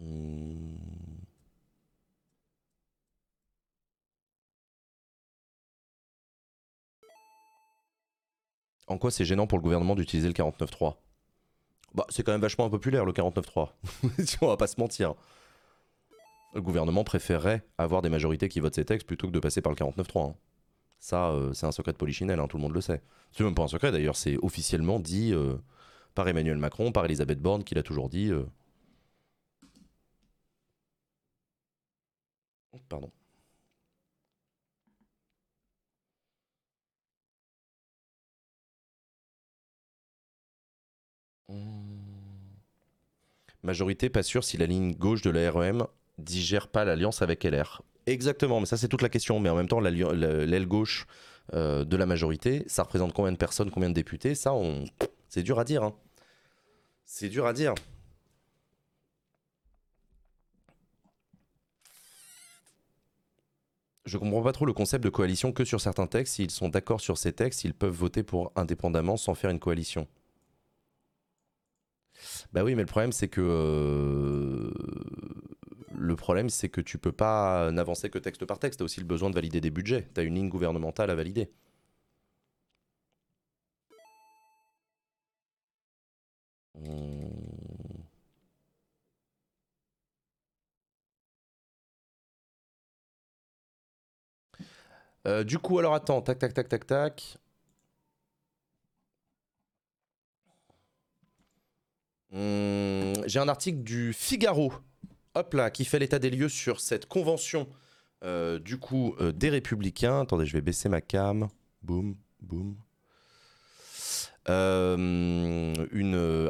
Hmm. 0.00 0.60
En 8.90 8.98
quoi 8.98 9.12
c'est 9.12 9.24
gênant 9.24 9.46
pour 9.46 9.56
le 9.56 9.62
gouvernement 9.62 9.94
d'utiliser 9.94 10.26
le 10.26 10.34
49.3 10.34 10.96
Bah, 11.94 12.06
c'est 12.08 12.24
quand 12.24 12.32
même 12.32 12.40
vachement 12.40 12.64
impopulaire 12.64 13.04
le 13.04 13.12
49.3. 13.12 13.68
on 14.42 14.48
va 14.48 14.56
pas 14.56 14.66
se 14.66 14.80
mentir. 14.80 15.14
Le 16.54 16.60
gouvernement 16.60 17.04
préférerait 17.04 17.64
avoir 17.78 18.02
des 18.02 18.08
majorités 18.08 18.48
qui 18.48 18.58
votent 18.58 18.74
ces 18.74 18.84
textes 18.84 19.06
plutôt 19.06 19.28
que 19.28 19.32
de 19.32 19.38
passer 19.38 19.60
par 19.60 19.70
le 19.70 19.76
49.3. 19.76 20.30
Hein. 20.30 20.34
Ça, 20.98 21.30
euh, 21.30 21.52
c'est 21.52 21.66
un 21.66 21.72
secret 21.72 21.92
de 21.92 21.98
polichinelle, 21.98 22.40
hein, 22.40 22.48
tout 22.48 22.56
le 22.56 22.62
monde 22.62 22.74
le 22.74 22.80
sait. 22.80 23.00
C'est 23.30 23.44
même 23.44 23.54
pas 23.54 23.62
un 23.62 23.68
secret 23.68 23.92
d'ailleurs, 23.92 24.16
c'est 24.16 24.36
officiellement 24.42 24.98
dit 24.98 25.32
euh, 25.32 25.54
par 26.16 26.26
Emmanuel 26.26 26.58
Macron, 26.58 26.90
par 26.90 27.04
Elisabeth 27.04 27.40
Borne, 27.40 27.62
qui 27.62 27.76
l'a 27.76 27.84
toujours 27.84 28.08
dit. 28.08 28.30
Euh. 28.30 28.44
Pardon. 32.88 33.10
Majorité, 43.62 44.08
pas 44.08 44.22
sûr 44.22 44.42
si 44.44 44.56
la 44.56 44.66
ligne 44.66 44.94
gauche 44.94 45.22
de 45.22 45.30
la 45.30 45.50
REM 45.50 45.86
digère 46.18 46.68
pas 46.68 46.84
l'alliance 46.84 47.22
avec 47.22 47.44
LR. 47.44 47.82
Exactement, 48.06 48.60
mais 48.60 48.66
ça 48.66 48.76
c'est 48.76 48.88
toute 48.88 49.02
la 49.02 49.08
question. 49.08 49.40
Mais 49.40 49.50
en 49.50 49.56
même 49.56 49.68
temps, 49.68 49.80
l'aile 49.80 50.66
gauche 50.66 51.06
euh, 51.54 51.84
de 51.84 51.96
la 51.96 52.06
majorité, 52.06 52.64
ça 52.66 52.82
représente 52.82 53.12
combien 53.12 53.32
de 53.32 53.36
personnes, 53.36 53.70
combien 53.70 53.88
de 53.90 53.94
députés? 53.94 54.34
Ça, 54.34 54.54
on... 54.54 54.84
c'est 55.28 55.42
dur 55.42 55.58
à 55.58 55.64
dire. 55.64 55.82
Hein. 55.82 55.94
C'est 57.04 57.28
dur 57.28 57.46
à 57.46 57.52
dire. 57.52 57.74
Je 64.10 64.18
comprends 64.18 64.42
pas 64.42 64.50
trop 64.50 64.66
le 64.66 64.72
concept 64.72 65.04
de 65.04 65.08
coalition 65.08 65.52
que 65.52 65.64
sur 65.64 65.80
certains 65.80 66.08
textes. 66.08 66.34
S'ils 66.34 66.50
sont 66.50 66.68
d'accord 66.68 67.00
sur 67.00 67.16
ces 67.16 67.32
textes, 67.32 67.62
ils 67.62 67.72
peuvent 67.72 67.94
voter 67.94 68.24
pour 68.24 68.50
indépendamment 68.56 69.16
sans 69.16 69.36
faire 69.36 69.50
une 69.50 69.60
coalition. 69.60 70.08
Bah 72.52 72.64
oui, 72.64 72.74
mais 72.74 72.82
le 72.82 72.86
problème 72.86 73.12
c'est 73.12 73.28
que 73.28 73.40
euh, 73.40 74.70
le 75.92 76.16
problème, 76.16 76.48
c'est 76.50 76.68
que 76.68 76.80
tu 76.80 76.98
peux 76.98 77.12
pas 77.12 77.70
n'avancer 77.72 78.10
que 78.10 78.18
texte 78.18 78.44
par 78.46 78.58
texte. 78.58 78.78
Tu 78.78 78.82
as 78.82 78.86
aussi 78.86 79.00
le 79.00 79.06
besoin 79.06 79.30
de 79.30 79.34
valider 79.34 79.60
des 79.60 79.70
budgets. 79.70 80.08
Tu 80.14 80.20
as 80.20 80.24
une 80.24 80.34
ligne 80.34 80.48
gouvernementale 80.48 81.10
à 81.10 81.14
valider. 81.14 81.50
Hmm. 86.74 87.59
Euh, 95.26 95.44
du 95.44 95.58
coup, 95.58 95.78
alors 95.78 95.94
attends, 95.94 96.22
tac, 96.22 96.38
tac, 96.38 96.54
tac, 96.54 96.68
tac, 96.68 96.86
tac. 96.86 97.38
Hmm, 102.30 103.12
j'ai 103.26 103.38
un 103.40 103.48
article 103.48 103.82
du 103.82 104.12
Figaro 104.12 104.72
hop 105.34 105.54
là, 105.54 105.70
qui 105.70 105.84
fait 105.84 105.98
l'état 105.98 106.18
des 106.18 106.30
lieux 106.30 106.48
sur 106.48 106.80
cette 106.80 107.06
convention 107.06 107.68
euh, 108.24 108.58
du 108.58 108.78
coup 108.78 109.14
euh, 109.20 109.32
des 109.32 109.50
Républicains. 109.50 110.20
Attendez, 110.20 110.46
je 110.46 110.52
vais 110.52 110.60
baisser 110.60 110.88
ma 110.88 111.00
cam. 111.00 111.48
Boum, 111.82 112.16
boum. 112.40 112.76
Euh, 114.48 115.74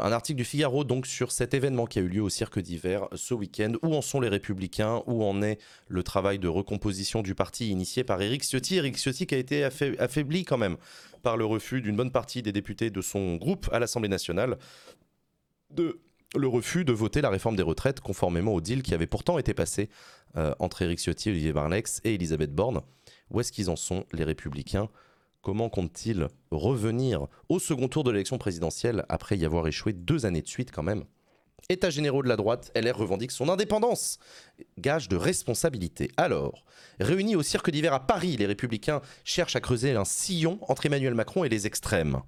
un 0.00 0.12
article 0.12 0.36
du 0.36 0.44
Figaro 0.44 0.84
donc 0.84 1.06
sur 1.06 1.32
cet 1.32 1.54
événement 1.54 1.86
qui 1.86 1.98
a 1.98 2.02
eu 2.02 2.08
lieu 2.08 2.22
au 2.22 2.28
Cirque 2.28 2.60
d'hiver 2.60 3.08
ce 3.14 3.34
week-end. 3.34 3.72
Où 3.82 3.94
en 3.94 4.02
sont 4.02 4.20
les 4.20 4.28
Républicains? 4.28 5.02
Où 5.06 5.24
en 5.24 5.42
est 5.42 5.58
le 5.88 6.02
travail 6.02 6.38
de 6.38 6.48
recomposition 6.48 7.22
du 7.22 7.34
parti 7.34 7.70
initié 7.70 8.04
par 8.04 8.22
Éric 8.22 8.44
Ciotti? 8.44 8.76
Éric 8.76 8.96
Ciotti 8.96 9.26
qui 9.26 9.34
a 9.34 9.38
été 9.38 9.64
affaibli 9.64 10.44
quand 10.44 10.58
même 10.58 10.76
par 11.22 11.36
le 11.36 11.44
refus 11.44 11.82
d'une 11.82 11.96
bonne 11.96 12.12
partie 12.12 12.42
des 12.42 12.52
députés 12.52 12.90
de 12.90 13.00
son 13.00 13.36
groupe 13.36 13.68
à 13.72 13.78
l'Assemblée 13.78 14.08
nationale 14.08 14.56
de 15.70 16.00
le 16.36 16.46
refus 16.46 16.84
de 16.84 16.92
voter 16.92 17.20
la 17.20 17.28
réforme 17.28 17.56
des 17.56 17.62
retraites 17.62 18.00
conformément 18.00 18.54
au 18.54 18.60
deal 18.60 18.82
qui 18.82 18.94
avait 18.94 19.08
pourtant 19.08 19.36
été 19.38 19.52
passé 19.52 19.88
euh, 20.36 20.54
entre 20.60 20.82
Éric 20.82 21.00
Ciotti, 21.00 21.30
Olivier 21.30 21.52
Barlex 21.52 22.00
et 22.04 22.14
Elisabeth 22.14 22.54
Borne. 22.54 22.82
Où 23.30 23.40
est-ce 23.40 23.50
qu'ils 23.50 23.68
en 23.68 23.74
sont, 23.74 24.04
les 24.12 24.22
républicains 24.22 24.88
Comment 25.42 25.70
comptent-ils 25.70 26.28
revenir 26.50 27.26
au 27.48 27.58
second 27.58 27.88
tour 27.88 28.04
de 28.04 28.10
l'élection 28.10 28.36
présidentielle 28.36 29.06
après 29.08 29.38
y 29.38 29.46
avoir 29.46 29.66
échoué 29.66 29.94
deux 29.94 30.26
années 30.26 30.42
de 30.42 30.48
suite 30.48 30.70
quand 30.70 30.82
même? 30.82 31.04
États 31.70 31.88
généraux 31.88 32.22
de 32.22 32.28
la 32.28 32.36
droite, 32.36 32.70
LR 32.74 32.96
revendique 32.96 33.30
son 33.30 33.48
indépendance. 33.48 34.18
Gage 34.78 35.08
de 35.08 35.16
responsabilité. 35.16 36.10
Alors, 36.18 36.64
réunis 36.98 37.36
au 37.36 37.42
cirque 37.42 37.70
d'hiver 37.70 37.94
à 37.94 38.06
Paris, 38.06 38.36
les 38.36 38.46
républicains 38.46 39.00
cherchent 39.24 39.56
à 39.56 39.60
creuser 39.60 39.92
un 39.92 40.04
sillon 40.04 40.58
entre 40.68 40.84
Emmanuel 40.84 41.14
Macron 41.14 41.44
et 41.44 41.48
les 41.48 41.66
extrêmes. 41.66 42.20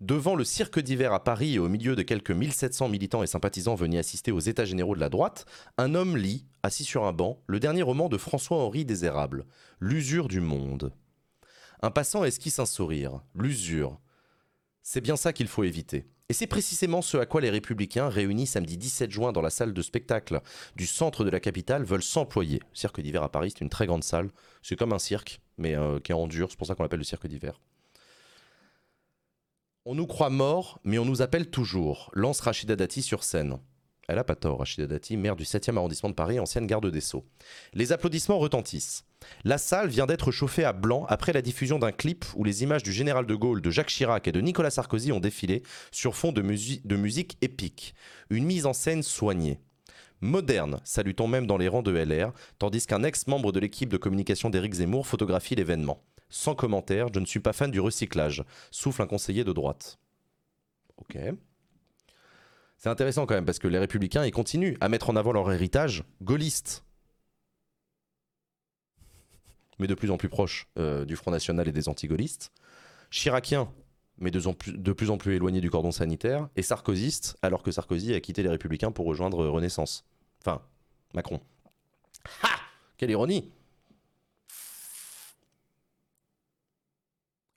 Devant 0.00 0.36
le 0.36 0.44
cirque 0.44 0.78
d'hiver 0.78 1.12
à 1.12 1.24
Paris 1.24 1.54
et 1.54 1.58
au 1.58 1.68
milieu 1.68 1.96
de 1.96 2.02
quelques 2.02 2.30
1700 2.30 2.88
militants 2.88 3.24
et 3.24 3.26
sympathisants 3.26 3.74
venus 3.74 3.98
assister 3.98 4.30
aux 4.30 4.38
États 4.38 4.64
généraux 4.64 4.94
de 4.94 5.00
la 5.00 5.08
droite, 5.08 5.44
un 5.76 5.96
homme 5.96 6.16
lit, 6.16 6.46
assis 6.62 6.84
sur 6.84 7.04
un 7.04 7.12
banc, 7.12 7.42
le 7.48 7.58
dernier 7.58 7.82
roman 7.82 8.08
de 8.08 8.16
François-Henri 8.16 8.86
Érables, 9.02 9.44
L'usure 9.80 10.28
du 10.28 10.40
monde. 10.40 10.92
Un 11.82 11.90
passant 11.90 12.22
esquisse 12.22 12.60
un 12.60 12.66
sourire. 12.66 13.22
L'usure. 13.34 14.00
C'est 14.82 15.00
bien 15.00 15.16
ça 15.16 15.32
qu'il 15.32 15.48
faut 15.48 15.64
éviter. 15.64 16.06
Et 16.28 16.32
c'est 16.32 16.46
précisément 16.46 17.02
ce 17.02 17.16
à 17.16 17.26
quoi 17.26 17.40
les 17.40 17.50
républicains, 17.50 18.08
réunis 18.08 18.46
samedi 18.46 18.78
17 18.78 19.10
juin 19.10 19.32
dans 19.32 19.42
la 19.42 19.50
salle 19.50 19.72
de 19.72 19.82
spectacle 19.82 20.42
du 20.76 20.86
centre 20.86 21.24
de 21.24 21.30
la 21.30 21.40
capitale, 21.40 21.82
veulent 21.82 22.04
s'employer. 22.04 22.60
Cirque 22.72 23.00
d'hiver 23.00 23.24
à 23.24 23.32
Paris, 23.32 23.50
c'est 23.50 23.64
une 23.64 23.70
très 23.70 23.86
grande 23.86 24.04
salle. 24.04 24.30
C'est 24.62 24.76
comme 24.76 24.92
un 24.92 25.00
cirque, 25.00 25.40
mais 25.56 25.74
euh, 25.74 25.98
qui 25.98 26.12
est 26.12 26.14
en 26.14 26.28
dur, 26.28 26.48
c'est 26.50 26.58
pour 26.58 26.68
ça 26.68 26.76
qu'on 26.76 26.84
l'appelle 26.84 27.00
le 27.00 27.04
cirque 27.04 27.26
d'hiver. 27.26 27.60
On 29.90 29.94
nous 29.94 30.06
croit 30.06 30.28
morts, 30.28 30.80
mais 30.84 30.98
on 30.98 31.06
nous 31.06 31.22
appelle 31.22 31.48
toujours, 31.48 32.10
lance 32.12 32.40
Rachida 32.40 32.76
Dati 32.76 33.00
sur 33.00 33.24
scène. 33.24 33.58
Elle 34.06 34.18
a 34.18 34.22
pas 34.22 34.34
tort, 34.34 34.58
Rachida 34.58 34.86
Dati, 34.86 35.16
maire 35.16 35.34
du 35.34 35.44
7e 35.44 35.78
arrondissement 35.78 36.10
de 36.10 36.14
Paris, 36.14 36.38
ancienne 36.38 36.66
garde 36.66 36.90
des 36.90 37.00
Sceaux. 37.00 37.24
Les 37.72 37.90
applaudissements 37.90 38.38
retentissent. 38.38 39.06
La 39.44 39.56
salle 39.56 39.88
vient 39.88 40.04
d'être 40.04 40.30
chauffée 40.30 40.64
à 40.64 40.74
blanc 40.74 41.06
après 41.08 41.32
la 41.32 41.40
diffusion 41.40 41.78
d'un 41.78 41.90
clip 41.90 42.26
où 42.36 42.44
les 42.44 42.62
images 42.62 42.82
du 42.82 42.92
général 42.92 43.24
de 43.24 43.34
Gaulle, 43.34 43.62
de 43.62 43.70
Jacques 43.70 43.88
Chirac 43.88 44.28
et 44.28 44.32
de 44.32 44.42
Nicolas 44.42 44.68
Sarkozy 44.68 45.10
ont 45.10 45.20
défilé 45.20 45.62
sur 45.90 46.14
fond 46.14 46.32
de, 46.32 46.42
musique 46.42 47.38
épique. 47.40 47.94
Une 48.28 48.44
mise 48.44 48.66
en 48.66 48.74
scène 48.74 49.02
soignée. 49.02 49.58
Moderne, 50.20 50.82
salut-on 50.84 51.28
même 51.28 51.46
dans 51.46 51.56
les 51.56 51.68
rangs 51.68 51.80
de 51.80 51.96
LR, 51.96 52.34
tandis 52.58 52.84
qu'un 52.84 53.04
ex-membre 53.04 53.52
de 53.52 53.60
l'équipe 53.60 53.88
de 53.88 53.96
communication 53.96 54.50
d'Éric 54.50 54.74
Zemmour 54.74 55.06
photographie 55.06 55.54
l'événement 55.54 56.04
sans 56.30 56.54
commentaire, 56.54 57.08
je 57.12 57.20
ne 57.20 57.26
suis 57.26 57.40
pas 57.40 57.52
fan 57.52 57.70
du 57.70 57.80
recyclage, 57.80 58.44
souffle 58.70 59.02
un 59.02 59.06
conseiller 59.06 59.44
de 59.44 59.52
droite. 59.52 59.98
Ok. 60.98 61.18
C'est 62.76 62.88
intéressant 62.88 63.26
quand 63.26 63.34
même 63.34 63.44
parce 63.44 63.58
que 63.58 63.68
les 63.68 63.78
républicains, 63.78 64.24
ils 64.24 64.30
continuent 64.30 64.76
à 64.80 64.88
mettre 64.88 65.10
en 65.10 65.16
avant 65.16 65.32
leur 65.32 65.50
héritage 65.50 66.04
gaulliste. 66.22 66.84
Mais 69.78 69.86
de 69.86 69.94
plus 69.94 70.10
en 70.10 70.16
plus 70.16 70.28
proche 70.28 70.68
euh, 70.78 71.04
du 71.04 71.16
Front 71.16 71.30
National 71.30 71.68
et 71.68 71.72
des 71.72 71.88
anti-gaullistes. 71.88 72.52
Chiracien, 73.10 73.72
mais 74.18 74.30
de, 74.30 74.92
plus 74.92 75.10
en 75.10 75.18
plus 75.18 75.34
éloigné 75.34 75.60
du 75.60 75.70
cordon 75.70 75.92
sanitaire. 75.92 76.48
Et 76.56 76.62
sarkozyste, 76.62 77.36
alors 77.42 77.62
que 77.62 77.70
Sarkozy 77.70 78.14
a 78.14 78.20
quitté 78.20 78.42
les 78.42 78.48
républicains 78.48 78.90
pour 78.90 79.06
rejoindre 79.06 79.46
Renaissance. 79.46 80.04
Enfin, 80.40 80.62
Macron. 81.14 81.40
Ha 82.42 82.48
Quelle 82.96 83.10
ironie 83.10 83.50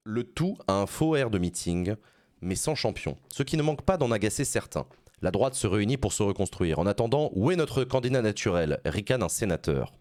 Le 0.03 0.23
tout 0.23 0.57
a 0.67 0.73
un 0.73 0.87
faux 0.87 1.15
air 1.15 1.29
de 1.29 1.37
meeting, 1.37 1.95
mais 2.41 2.55
sans 2.55 2.73
champion. 2.75 3.17
Ce 3.29 3.43
qui 3.43 3.55
ne 3.55 3.61
manque 3.61 3.83
pas 3.83 3.97
d'en 3.97 4.11
agacer 4.11 4.45
certains. 4.45 4.87
La 5.21 5.29
droite 5.29 5.53
se 5.53 5.67
réunit 5.67 5.97
pour 5.97 6.13
se 6.13 6.23
reconstruire. 6.23 6.79
En 6.79 6.87
attendant, 6.87 7.29
où 7.33 7.51
est 7.51 7.55
notre 7.55 7.83
candidat 7.83 8.23
naturel? 8.23 8.81
Ricane 8.83 9.21
un 9.21 9.29
sénateur. 9.29 9.93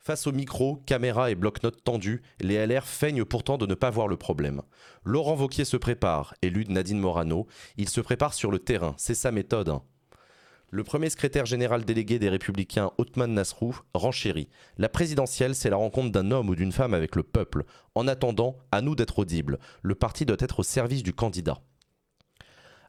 Face 0.00 0.26
aux 0.26 0.32
micros, 0.32 0.82
caméras 0.84 1.30
et 1.30 1.36
bloc-notes 1.36 1.84
tendus, 1.84 2.22
les 2.40 2.66
LR 2.66 2.84
feignent 2.84 3.24
pourtant 3.24 3.56
de 3.56 3.66
ne 3.66 3.74
pas 3.74 3.90
voir 3.90 4.08
le 4.08 4.16
problème. 4.16 4.62
Laurent 5.04 5.36
Vauquier 5.36 5.64
se 5.64 5.76
prépare, 5.76 6.34
élu 6.42 6.64
de 6.64 6.72
Nadine 6.72 6.98
Morano. 6.98 7.46
Il 7.76 7.88
se 7.88 8.00
prépare 8.00 8.34
sur 8.34 8.50
le 8.50 8.58
terrain, 8.58 8.96
c'est 8.98 9.14
sa 9.14 9.30
méthode. 9.30 9.68
hein. 9.68 9.84
Le 10.74 10.84
premier 10.84 11.10
secrétaire 11.10 11.44
général 11.44 11.84
délégué 11.84 12.18
des 12.18 12.30
Républicains, 12.30 12.92
Othman 12.96 13.34
Nasrou, 13.34 13.78
renchérit. 13.92 14.48
La 14.78 14.88
présidentielle, 14.88 15.54
c'est 15.54 15.68
la 15.68 15.76
rencontre 15.76 16.10
d'un 16.10 16.30
homme 16.30 16.48
ou 16.48 16.54
d'une 16.54 16.72
femme 16.72 16.94
avec 16.94 17.14
le 17.14 17.22
peuple. 17.22 17.64
En 17.94 18.08
attendant, 18.08 18.56
à 18.70 18.80
nous 18.80 18.94
d'être 18.94 19.18
audibles. 19.18 19.58
Le 19.82 19.94
parti 19.94 20.24
doit 20.24 20.38
être 20.40 20.60
au 20.60 20.62
service 20.62 21.02
du 21.02 21.12
candidat. 21.12 21.58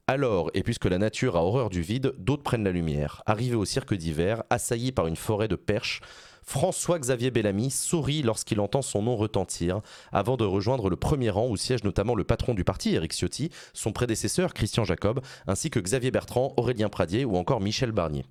Alors, 0.08 0.50
et 0.54 0.64
puisque 0.64 0.86
la 0.86 0.98
nature 0.98 1.36
a 1.36 1.44
horreur 1.44 1.70
du 1.70 1.82
vide, 1.82 2.14
d'autres 2.18 2.44
prennent 2.44 2.64
la 2.64 2.72
lumière. 2.72 3.22
Arrivé 3.26 3.56
au 3.56 3.66
cirque 3.66 3.94
d'hiver, 3.94 4.44
assailli 4.50 4.94
par 4.94 5.08
une 5.08 5.18
forêt 5.18 5.50
de 5.50 5.58
perches, 5.58 6.00
François-Xavier 6.46 7.32
Bellamy 7.32 7.72
sourit 7.72 8.22
lorsqu'il 8.22 8.60
entend 8.60 8.82
son 8.82 9.02
nom 9.02 9.16
retentir, 9.16 9.82
avant 10.12 10.38
de 10.38 10.46
rejoindre 10.46 10.90
le 10.90 10.96
premier 10.96 11.30
rang 11.30 11.48
où 11.48 11.58
siège 11.58 11.84
notamment 11.84 12.16
le 12.16 12.24
patron 12.24 12.54
du 12.54 12.64
parti, 12.64 12.94
Éric 12.94 13.14
Ciotti, 13.14 13.50
son 13.74 13.92
prédécesseur, 13.92 14.54
Christian 14.54 14.84
Jacob, 14.84 15.22
ainsi 15.48 15.70
que 15.70 15.80
Xavier 15.80 16.12
Bertrand, 16.12 16.54
Aurélien 16.58 16.90
Pradier 16.90 17.26
ou 17.26 17.38
encore 17.38 17.62
Michel 17.62 17.92
Barnier. 17.92 18.26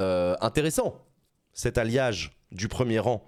Euh, 0.00 0.36
intéressant, 0.40 0.96
cet 1.52 1.78
alliage 1.78 2.32
du 2.52 2.68
premier 2.68 2.98
rang 2.98 3.24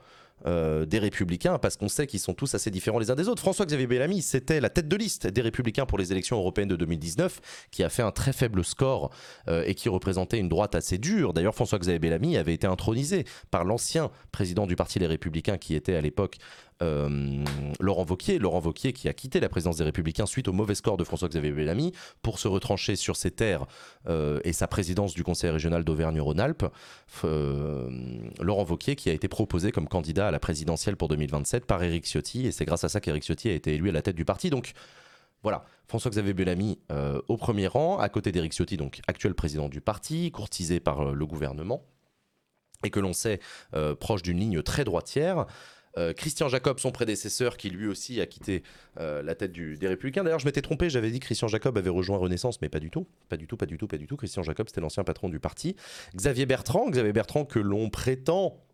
euh, 0.47 0.84
des 0.86 0.99
Républicains, 0.99 1.59
parce 1.59 1.76
qu'on 1.76 1.88
sait 1.88 2.07
qu'ils 2.07 2.20
sont 2.20 2.34
tous 2.34 2.55
assez 2.55 2.70
différents 2.70 2.99
les 2.99 3.11
uns 3.11 3.14
des 3.14 3.28
autres. 3.28 3.40
François-Xavier 3.43 3.86
Bellamy, 3.86 4.22
c'était 4.22 4.61
la 4.61 4.70
tête 4.70 4.88
de 4.88 4.97
liste 4.97 5.26
des 5.26 5.40
Républicains 5.40 5.86
pour 5.86 5.99
les 5.99 6.12
élections 6.12 6.36
européennes 6.36 6.68
de 6.68 6.76
2019, 6.76 7.40
qui 7.70 7.82
a 7.84 7.88
fait 7.88 8.03
un 8.03 8.11
très 8.11 8.32
faible 8.32 8.64
score 8.64 9.11
euh, 9.49 9.64
et 9.66 9.74
qui 9.74 9.88
représentait 9.88 10.38
une 10.38 10.49
droite 10.49 10.74
assez 10.74 10.99
dure. 10.99 11.32
D'ailleurs, 11.32 11.55
François-Xavier 11.55 11.99
Bellamy 11.99 12.36
avait 12.36 12.55
été 12.55 12.66
intronisé 12.66 13.24
par 13.51 13.64
l'ancien 13.64 14.11
président 14.30 14.66
du 14.66 14.76
Parti 14.76 14.99
Les 14.99 15.07
Républicains, 15.07 15.59
qui 15.59 15.74
était 15.74 15.95
à 15.95 16.01
l'époque 16.01 16.38
euh, 16.82 17.44
Laurent 17.80 18.04
Vauquier. 18.04 18.38
Laurent 18.38 18.60
Vauquier 18.60 18.92
qui 18.92 19.08
a 19.08 19.12
quitté 19.12 19.40
la 19.40 19.48
présidence 19.48 19.76
des 19.76 19.84
Républicains 19.84 20.26
suite 20.26 20.48
au 20.48 20.52
mauvais 20.52 20.74
score 20.74 20.96
de 20.96 21.04
François-Xavier 21.04 21.52
Bellamy 21.52 21.92
pour 22.22 22.38
se 22.38 22.48
retrancher 22.48 22.96
sur 22.96 23.16
ses 23.16 23.30
terres 23.30 23.66
euh, 24.08 24.40
et 24.44 24.52
sa 24.52 24.66
présidence 24.66 25.14
du 25.14 25.24
Conseil 25.24 25.50
régional 25.50 25.84
d'Auvergne-Rhône-Alpes. 25.84 26.64
Euh, 27.24 27.88
Laurent 28.40 28.64
Vauquier 28.64 28.96
qui 28.96 29.10
a 29.10 29.12
été 29.12 29.28
proposé 29.28 29.72
comme 29.72 29.88
candidat 29.88 30.28
à 30.28 30.30
la 30.30 30.38
présidentielle 30.38 30.96
pour 30.96 31.08
2027 31.08 31.66
par 31.66 31.82
Éric 31.82 32.04
Ciotti 32.06 32.46
et 32.46 32.52
c'est 32.52 32.64
grâce 32.64 32.84
à 32.84 32.88
ça 32.88 33.00
qu'Éric 33.00 33.24
Ciotti 33.24 33.48
a 33.48 33.52
été 33.52 33.74
élu 33.74 33.88
à 33.88 33.92
la 33.92 34.02
tête 34.02 34.16
du 34.16 34.24
parti. 34.24 34.50
Donc 34.50 34.72
voilà, 35.42 35.64
François-Xavier 35.88 36.34
Bellamy 36.34 36.78
au 37.26 37.36
premier 37.36 37.66
rang, 37.66 37.98
à 37.98 38.08
côté 38.08 38.30
d'Éric 38.30 38.52
Ciotti, 38.52 38.76
donc 38.76 39.00
actuel 39.08 39.34
président 39.34 39.68
du 39.68 39.80
parti, 39.80 40.30
courtisé 40.30 40.78
par 40.78 41.12
le 41.12 41.26
gouvernement, 41.26 41.84
et 42.84 42.90
que 42.90 43.00
l'on 43.00 43.12
sait 43.12 43.40
proche 43.98 44.22
d'une 44.22 44.38
ligne 44.38 44.62
très 44.62 44.84
droitière. 44.84 45.46
Euh, 45.99 46.12
Christian 46.14 46.49
Jacob, 46.49 46.78
son 46.78 46.90
prédécesseur, 46.90 47.57
qui 47.57 47.68
lui 47.70 47.86
aussi 47.86 48.20
a 48.20 48.26
quitté 48.26 48.62
euh, 48.99 49.22
la 49.22 49.34
tête 49.34 49.53
du- 49.53 49.76
des 49.76 49.88
Républicains. 49.88 50.24
D'ailleurs, 50.24 50.38
je 50.38 50.47
m'étais 50.47 50.62
trompé, 50.62 50.88
j'avais 50.88 51.11
dit 51.11 51.20
Christian 51.20 51.49
Jacob 51.49 51.76
avait 51.76 51.90
rejoint 51.90 52.16
Renaissance, 52.16 52.61
mais 52.62 52.68
pas 52.68 52.80
du 52.80 52.90
tout. 52.90 53.07
Pas 53.28 53.36
du 53.36 53.47
tout, 53.47 53.57
pas 53.57 53.66
du 53.66 53.76
tout, 53.76 53.86
pas 53.86 53.99
du 53.99 54.07
tout. 54.07 54.16
Christian 54.16 54.43
Jacob, 54.43 54.68
c'était 54.68 54.80
l'ancien 54.80 55.05
patron 55.05 55.28
du 55.28 55.38
parti. 55.38 55.76
Xavier 56.16 56.47
Bertrand, 56.47 56.88
Xavier 56.88 57.12
Bertrand 57.12 57.45
que 57.45 57.59
l'on 57.59 57.90
prétend, 57.90 58.64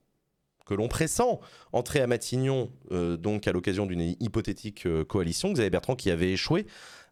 que 0.64 0.74
l'on 0.74 0.86
pressent 0.86 1.40
entrer 1.72 2.00
à 2.00 2.06
Matignon, 2.06 2.70
euh, 2.92 3.16
donc 3.16 3.48
à 3.48 3.52
l'occasion 3.52 3.86
d'une 3.86 4.14
hypothétique 4.20 4.86
coalition. 5.08 5.52
Xavier 5.52 5.70
Bertrand 5.70 5.96
qui 5.96 6.10
avait 6.10 6.30
échoué 6.32 6.66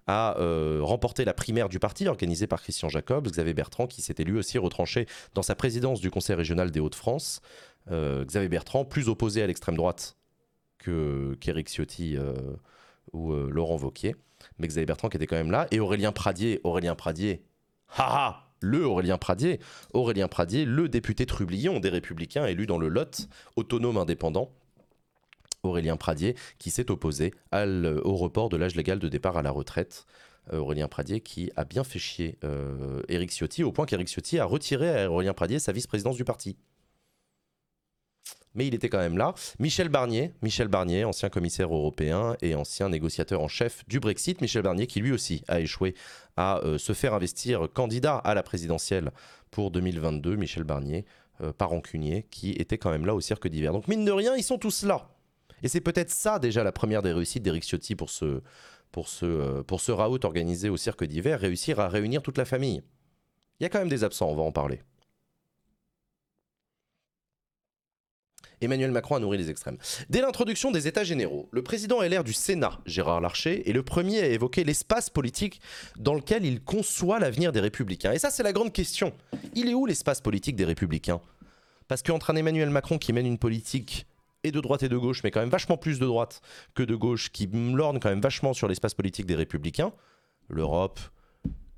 à 0.06 0.38
euh, 0.38 0.78
remporter 0.82 1.24
la 1.24 1.34
primaire 1.34 1.68
du 1.68 1.80
parti 1.80 2.06
organisée 2.06 2.46
par 2.46 2.62
Christian 2.62 2.88
Jacob. 2.88 3.26
Xavier 3.28 3.54
Bertrand 3.54 3.88
qui 3.88 4.02
s'était 4.02 4.22
lui 4.22 4.38
aussi 4.38 4.56
retranché 4.56 5.06
dans 5.34 5.42
sa 5.42 5.56
présidence 5.56 6.00
du 6.00 6.10
Conseil 6.12 6.36
régional 6.36 6.70
des 6.70 6.78
Hauts-de-France. 6.78 7.40
Euh, 7.90 8.24
Xavier 8.24 8.48
Bertrand, 8.48 8.84
plus 8.84 9.08
opposé 9.08 9.42
à 9.42 9.46
l'extrême 9.46 9.76
droite 9.76 10.16
qu'Éric 10.78 11.68
Ciotti 11.68 12.16
euh, 12.16 12.34
ou 13.12 13.32
euh, 13.32 13.48
Laurent 13.50 13.76
Vauquier. 13.76 14.14
Mais 14.58 14.68
Xavier 14.68 14.86
Bertrand 14.86 15.08
qui 15.08 15.16
était 15.16 15.26
quand 15.26 15.36
même 15.36 15.50
là. 15.50 15.66
Et 15.70 15.80
Aurélien 15.80 16.12
Pradier, 16.12 16.60
Aurélien 16.64 16.94
Pradier, 16.94 17.42
le 18.60 18.84
Aurélien 18.84 19.18
Pradier, 19.18 19.60
Aurélien 19.92 20.28
Pradier, 20.28 20.64
le 20.64 20.88
député 20.88 21.26
Trublion 21.26 21.80
des 21.80 21.88
Républicains 21.88 22.46
élu 22.46 22.66
dans 22.66 22.78
le 22.78 22.88
Lot, 22.88 23.28
autonome 23.56 23.96
indépendant. 23.96 24.52
Aurélien 25.62 25.96
Pradier 25.96 26.36
qui 26.58 26.70
s'est 26.70 26.90
opposé 26.92 27.32
au 27.52 28.14
report 28.14 28.48
de 28.48 28.56
l'âge 28.56 28.76
légal 28.76 29.00
de 29.00 29.08
départ 29.08 29.36
à 29.36 29.42
la 29.42 29.50
retraite. 29.50 30.06
Aurélien 30.52 30.86
Pradier 30.86 31.20
qui 31.20 31.50
a 31.56 31.64
bien 31.64 31.82
fait 31.82 31.98
chier 31.98 32.38
Éric 33.08 33.32
Ciotti 33.32 33.64
au 33.64 33.72
point 33.72 33.84
qu'Éric 33.84 34.08
Ciotti 34.08 34.38
a 34.38 34.44
retiré 34.44 35.02
à 35.02 35.10
Aurélien 35.10 35.34
Pradier 35.34 35.58
sa 35.58 35.72
vice-présidence 35.72 36.16
du 36.16 36.24
parti 36.24 36.56
mais 38.56 38.66
il 38.66 38.74
était 38.74 38.88
quand 38.88 38.98
même 38.98 39.16
là. 39.18 39.34
Michel 39.58 39.88
Barnier, 39.88 40.32
Michel 40.42 40.68
Barnier, 40.68 41.04
ancien 41.04 41.28
commissaire 41.28 41.72
européen 41.72 42.36
et 42.42 42.54
ancien 42.54 42.88
négociateur 42.88 43.40
en 43.40 43.48
chef 43.48 43.86
du 43.86 44.00
Brexit, 44.00 44.40
Michel 44.40 44.62
Barnier 44.62 44.86
qui 44.86 45.00
lui 45.00 45.12
aussi 45.12 45.42
a 45.46 45.60
échoué 45.60 45.94
à 46.36 46.58
euh, 46.64 46.78
se 46.78 46.92
faire 46.92 47.14
investir 47.14 47.68
candidat 47.72 48.16
à 48.16 48.34
la 48.34 48.42
présidentielle 48.42 49.12
pour 49.50 49.70
2022. 49.70 50.36
Michel 50.36 50.64
Barnier, 50.64 51.04
euh, 51.42 51.52
pas 51.52 51.66
rancunier, 51.66 52.26
qui 52.30 52.52
était 52.52 52.78
quand 52.78 52.90
même 52.90 53.06
là 53.06 53.14
au 53.14 53.20
cirque 53.20 53.46
d'hiver. 53.46 53.72
Donc 53.72 53.88
mine 53.88 54.04
de 54.04 54.12
rien, 54.12 54.34
ils 54.36 54.42
sont 54.42 54.58
tous 54.58 54.84
là. 54.84 55.08
Et 55.62 55.68
c'est 55.68 55.80
peut-être 55.80 56.10
ça 56.10 56.38
déjà 56.38 56.64
la 56.64 56.72
première 56.72 57.02
des 57.02 57.12
réussites 57.12 57.42
d'Éric 57.42 57.64
Ciotti 57.64 57.94
pour 57.94 58.10
ce, 58.10 58.42
pour, 58.92 59.08
ce, 59.08 59.26
euh, 59.26 59.62
pour 59.62 59.80
ce 59.80 59.92
raout 59.92 60.24
organisé 60.24 60.68
au 60.68 60.76
cirque 60.76 61.04
d'hiver, 61.04 61.40
réussir 61.40 61.80
à 61.80 61.88
réunir 61.88 62.22
toute 62.22 62.38
la 62.38 62.44
famille. 62.44 62.82
Il 63.60 63.62
y 63.62 63.66
a 63.66 63.68
quand 63.68 63.78
même 63.78 63.88
des 63.88 64.04
absents, 64.04 64.28
on 64.28 64.34
va 64.34 64.42
en 64.42 64.52
parler. 64.52 64.80
Emmanuel 68.60 68.90
Macron 68.90 69.16
a 69.16 69.20
nourri 69.20 69.38
les 69.38 69.50
extrêmes. 69.50 69.76
Dès 70.08 70.20
l'introduction 70.20 70.70
des 70.70 70.88
États 70.88 71.04
généraux, 71.04 71.48
le 71.52 71.62
président 71.62 72.00
LR 72.00 72.24
du 72.24 72.32
Sénat, 72.32 72.80
Gérard 72.86 73.20
Larcher, 73.20 73.68
est 73.68 73.72
le 73.72 73.82
premier 73.82 74.20
à 74.20 74.26
évoquer 74.26 74.64
l'espace 74.64 75.10
politique 75.10 75.60
dans 75.98 76.14
lequel 76.14 76.44
il 76.44 76.62
conçoit 76.62 77.18
l'avenir 77.18 77.52
des 77.52 77.60
républicains. 77.60 78.12
Et 78.12 78.18
ça, 78.18 78.30
c'est 78.30 78.42
la 78.42 78.52
grande 78.52 78.72
question. 78.72 79.12
Il 79.54 79.68
est 79.68 79.74
où 79.74 79.86
l'espace 79.86 80.20
politique 80.20 80.56
des 80.56 80.64
républicains? 80.64 81.20
Parce 81.88 82.02
qu'entre 82.02 82.30
un 82.30 82.36
Emmanuel 82.36 82.70
Macron 82.70 82.98
qui 82.98 83.12
mène 83.12 83.26
une 83.26 83.38
politique 83.38 84.06
et 84.42 84.50
de 84.50 84.60
droite 84.60 84.82
et 84.82 84.88
de 84.88 84.96
gauche, 84.96 85.22
mais 85.22 85.30
quand 85.30 85.40
même 85.40 85.50
vachement 85.50 85.76
plus 85.76 85.98
de 85.98 86.06
droite 86.06 86.40
que 86.74 86.82
de 86.82 86.94
gauche, 86.94 87.30
qui 87.30 87.48
lorne 87.52 88.00
quand 88.00 88.10
même 88.10 88.20
vachement 88.20 88.54
sur 88.54 88.68
l'espace 88.68 88.94
politique 88.94 89.26
des 89.26 89.34
républicains, 89.34 89.92
l'Europe, 90.48 91.00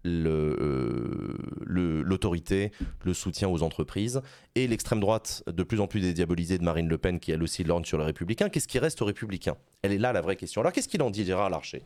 euh, 0.06 1.36
l'autorité, 1.66 2.72
le 3.04 3.14
soutien 3.14 3.48
aux 3.48 3.62
entreprises, 3.62 4.22
et 4.54 4.66
l'extrême 4.66 5.00
droite 5.00 5.42
de 5.46 5.62
plus 5.62 5.80
en 5.80 5.86
plus 5.86 6.00
dédiabolisée 6.00 6.58
de 6.58 6.64
Marine 6.64 6.88
Le 6.88 6.98
Pen, 6.98 7.20
qui 7.20 7.32
elle 7.32 7.42
aussi 7.42 7.64
lorne 7.64 7.84
sur 7.84 7.98
les 7.98 8.04
républicains, 8.04 8.48
qu'est-ce 8.48 8.68
qui 8.68 8.78
reste 8.78 9.02
aux 9.02 9.06
républicains? 9.06 9.56
Elle 9.82 9.92
est 9.92 9.98
là 9.98 10.12
la 10.12 10.20
vraie 10.20 10.36
question. 10.36 10.60
Alors 10.60 10.72
qu'est-ce 10.72 10.88
qu'il 10.88 11.02
en 11.02 11.10
dit, 11.10 11.24
Gérard 11.24 11.50
Larcher? 11.50 11.82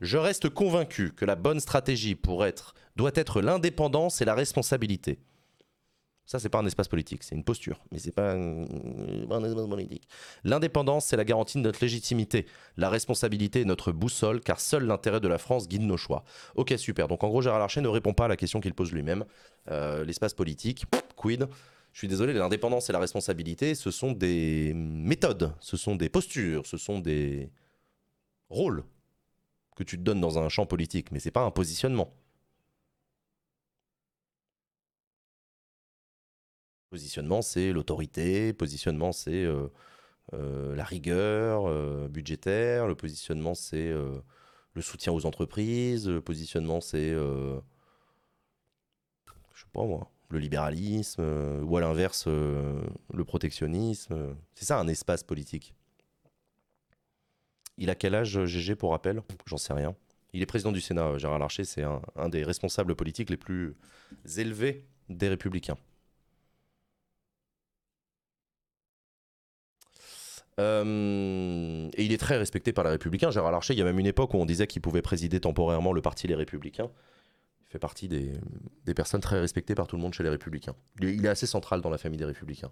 Je 0.00 0.18
reste 0.18 0.48
convaincu 0.48 1.12
que 1.12 1.24
la 1.24 1.36
bonne 1.36 1.60
stratégie 1.60 2.14
pour 2.14 2.44
être 2.44 2.74
doit 2.96 3.12
être 3.14 3.40
l'indépendance 3.40 4.20
et 4.20 4.24
la 4.24 4.34
responsabilité. 4.34 5.18
Ça, 6.26 6.40
c'est 6.40 6.48
pas 6.48 6.58
un 6.58 6.66
espace 6.66 6.88
politique, 6.88 7.22
c'est 7.22 7.36
une 7.36 7.44
posture, 7.44 7.78
mais 7.92 8.00
c'est 8.00 8.10
pas 8.10 8.32
un, 8.32 8.64
un 9.30 9.44
espace 9.44 9.68
politique. 9.68 10.08
L'indépendance, 10.42 11.06
c'est 11.06 11.16
la 11.16 11.24
garantie 11.24 11.56
de 11.58 11.62
notre 11.62 11.78
légitimité. 11.80 12.46
La 12.76 12.90
responsabilité 12.90 13.60
est 13.60 13.64
notre 13.64 13.92
boussole, 13.92 14.40
car 14.40 14.58
seul 14.58 14.86
l'intérêt 14.86 15.20
de 15.20 15.28
la 15.28 15.38
France 15.38 15.68
guide 15.68 15.82
nos 15.82 15.96
choix. 15.96 16.24
Ok, 16.56 16.74
super. 16.78 17.06
Donc 17.06 17.22
en 17.22 17.28
gros, 17.28 17.42
Gérard 17.42 17.60
Larcher 17.60 17.80
ne 17.80 17.88
répond 17.88 18.12
pas 18.12 18.24
à 18.24 18.28
la 18.28 18.36
question 18.36 18.60
qu'il 18.60 18.74
pose 18.74 18.92
lui-même. 18.92 19.24
Euh, 19.70 20.04
L'espace 20.04 20.34
politique, 20.34 20.84
quid? 21.16 21.46
Je 21.92 21.98
suis 22.00 22.08
désolé, 22.08 22.34
l'indépendance 22.34 22.90
et 22.90 22.92
la 22.92 22.98
responsabilité, 22.98 23.74
ce 23.74 23.90
sont 23.90 24.12
des 24.12 24.74
méthodes, 24.74 25.54
ce 25.60 25.76
sont 25.78 25.96
des 25.96 26.08
postures, 26.08 26.66
ce 26.66 26.76
sont 26.76 26.98
des 26.98 27.50
rôles 28.50 28.84
que 29.76 29.84
tu 29.84 29.96
te 29.96 30.02
donnes 30.02 30.20
dans 30.20 30.38
un 30.38 30.48
champ 30.48 30.66
politique, 30.66 31.10
mais 31.12 31.20
c'est 31.20 31.30
pas 31.30 31.42
un 31.42 31.50
positionnement. 31.50 32.12
Positionnement, 36.96 37.42
c'est 37.42 37.72
l'autorité. 37.72 38.54
Positionnement, 38.54 39.12
c'est 39.12 39.44
euh, 39.44 39.68
euh, 40.32 40.74
la 40.74 40.84
rigueur 40.84 41.66
euh, 41.66 42.08
budgétaire. 42.08 42.86
Le 42.86 42.94
positionnement, 42.94 43.54
c'est 43.54 43.90
le 43.90 44.80
soutien 44.80 45.12
aux 45.12 45.26
entreprises. 45.26 46.08
Le 46.08 46.22
positionnement, 46.22 46.80
c'est, 46.80 47.10
je 47.10 47.60
sais 49.52 49.66
pas 49.74 49.84
moi, 49.84 50.10
le 50.30 50.38
libéralisme. 50.38 51.22
ou 51.62 51.76
à 51.76 51.82
l'inverse, 51.82 52.28
le 52.28 53.24
protectionnisme. 53.26 54.34
C'est 54.54 54.64
ça 54.64 54.80
un 54.80 54.88
espace 54.88 55.22
politique. 55.22 55.74
Il 57.76 57.90
a 57.90 57.94
quel 57.94 58.14
âge, 58.14 58.42
GG, 58.46 58.74
pour 58.74 58.92
rappel? 58.92 59.20
J'en 59.44 59.58
sais 59.58 59.74
rien. 59.74 59.94
Il 60.32 60.40
est 60.40 60.46
président 60.46 60.72
du 60.72 60.80
Sénat, 60.80 61.18
Gérard 61.18 61.40
Larcher. 61.40 61.64
C'est 61.64 61.84
un 61.84 62.28
des 62.30 62.42
responsables 62.42 62.96
politiques 62.96 63.28
les 63.28 63.36
plus 63.36 63.76
élevés 64.38 64.86
des 65.10 65.28
Républicains. 65.28 65.76
Euh, 70.58 71.88
et 71.94 72.04
il 72.04 72.12
est 72.12 72.18
très 72.18 72.38
respecté 72.38 72.72
par 72.72 72.84
les 72.84 72.90
Républicains. 72.90 73.30
Gérard 73.30 73.52
Larcher, 73.52 73.74
il 73.74 73.78
y 73.78 73.82
a 73.82 73.84
même 73.84 73.98
une 73.98 74.06
époque 74.06 74.34
où 74.34 74.38
on 74.38 74.46
disait 74.46 74.66
qu'il 74.66 74.82
pouvait 74.82 75.02
présider 75.02 75.40
temporairement 75.40 75.92
le 75.92 76.00
parti 76.00 76.26
Les 76.26 76.34
Républicains. 76.34 76.90
Il 77.68 77.72
fait 77.72 77.78
partie 77.78 78.08
des, 78.08 78.32
personnes 78.94 79.20
très 79.20 79.40
respectées 79.40 79.74
par 79.74 79.86
tout 79.86 79.96
le 79.96 80.02
monde 80.02 80.14
chez 80.14 80.22
les 80.22 80.30
Républicains. 80.30 80.74
Il 81.00 81.10
il 81.10 81.26
est 81.26 81.28
assez 81.28 81.46
central 81.46 81.80
dans 81.80 81.90
la 81.90 81.98
famille 81.98 82.18
des 82.18 82.24
Républicains. 82.24 82.70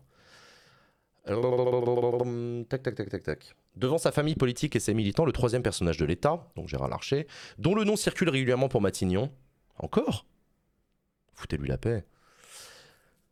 Tac, 1.26 2.82
tac, 2.82 2.94
tac, 2.94 3.08
tac, 3.08 3.22
tac. 3.22 3.54
Devant 3.76 3.98
sa 3.98 4.12
famille 4.12 4.34
politique 4.34 4.76
et 4.76 4.80
ses 4.80 4.94
militants, 4.94 5.24
le 5.24 5.32
troisième 5.32 5.62
personnage 5.62 5.96
de 5.96 6.04
l'État, 6.04 6.48
donc 6.54 6.68
Gérard 6.68 6.88
Larcher, 6.88 7.26
dont 7.58 7.74
le 7.74 7.84
nom 7.84 7.96
circule 7.96 8.28
régulièrement 8.28 8.68
pour 8.68 8.80
Matignon. 8.80 9.32
Encore? 9.78 10.26
Foutez-lui 11.34 11.68
la 11.68 11.78
paix. 11.78 12.04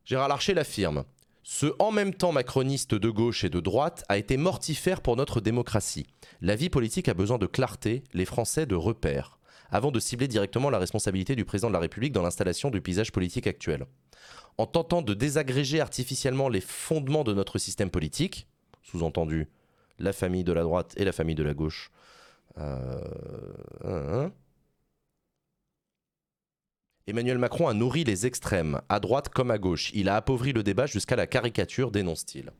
Gérard 0.04 0.28
Larcher 0.28 0.54
l'affirme. 0.54 1.04
Ce 1.42 1.66
en 1.80 1.90
même 1.90 2.14
temps 2.14 2.32
macroniste 2.32 2.94
de 2.94 3.10
gauche 3.10 3.42
et 3.42 3.50
de 3.50 3.58
droite 3.58 4.04
a 4.08 4.16
été 4.16 4.36
mortifère 4.36 5.00
pour 5.00 5.16
notre 5.16 5.40
démocratie. 5.40 6.06
La 6.40 6.54
vie 6.54 6.70
politique 6.70 7.08
a 7.08 7.14
besoin 7.14 7.38
de 7.38 7.46
clarté, 7.46 8.04
les 8.12 8.24
Français 8.24 8.64
de 8.64 8.76
repères, 8.76 9.38
avant 9.70 9.90
de 9.90 9.98
cibler 9.98 10.28
directement 10.28 10.70
la 10.70 10.78
responsabilité 10.78 11.34
du 11.34 11.44
président 11.44 11.68
de 11.68 11.72
la 11.72 11.80
République 11.80 12.12
dans 12.12 12.22
l'installation 12.22 12.70
du 12.70 12.80
paysage 12.80 13.10
politique 13.10 13.48
actuel. 13.48 13.86
En 14.56 14.66
tentant 14.66 15.02
de 15.02 15.14
désagréger 15.14 15.80
artificiellement 15.80 16.48
les 16.48 16.60
fondements 16.60 17.24
de 17.24 17.34
notre 17.34 17.58
système 17.58 17.90
politique, 17.90 18.46
sous-entendu 18.82 19.48
la 19.98 20.12
famille 20.12 20.44
de 20.44 20.52
la 20.52 20.62
droite 20.62 20.94
et 20.96 21.04
la 21.04 21.12
famille 21.12 21.34
de 21.34 21.42
la 21.42 21.54
gauche, 21.54 21.90
euh, 22.58 23.00
hein, 23.84 24.04
hein. 24.12 24.32
Emmanuel 27.08 27.38
Macron 27.38 27.66
a 27.66 27.74
nourri 27.74 28.04
les 28.04 28.26
extrêmes, 28.26 28.80
à 28.88 29.00
droite 29.00 29.28
comme 29.28 29.50
à 29.50 29.58
gauche. 29.58 29.90
Il 29.92 30.08
a 30.08 30.14
appauvri 30.14 30.52
le 30.52 30.62
débat 30.62 30.86
jusqu'à 30.86 31.16
la 31.16 31.26
caricature, 31.26 31.90
dénonce-t-il. 31.90 32.52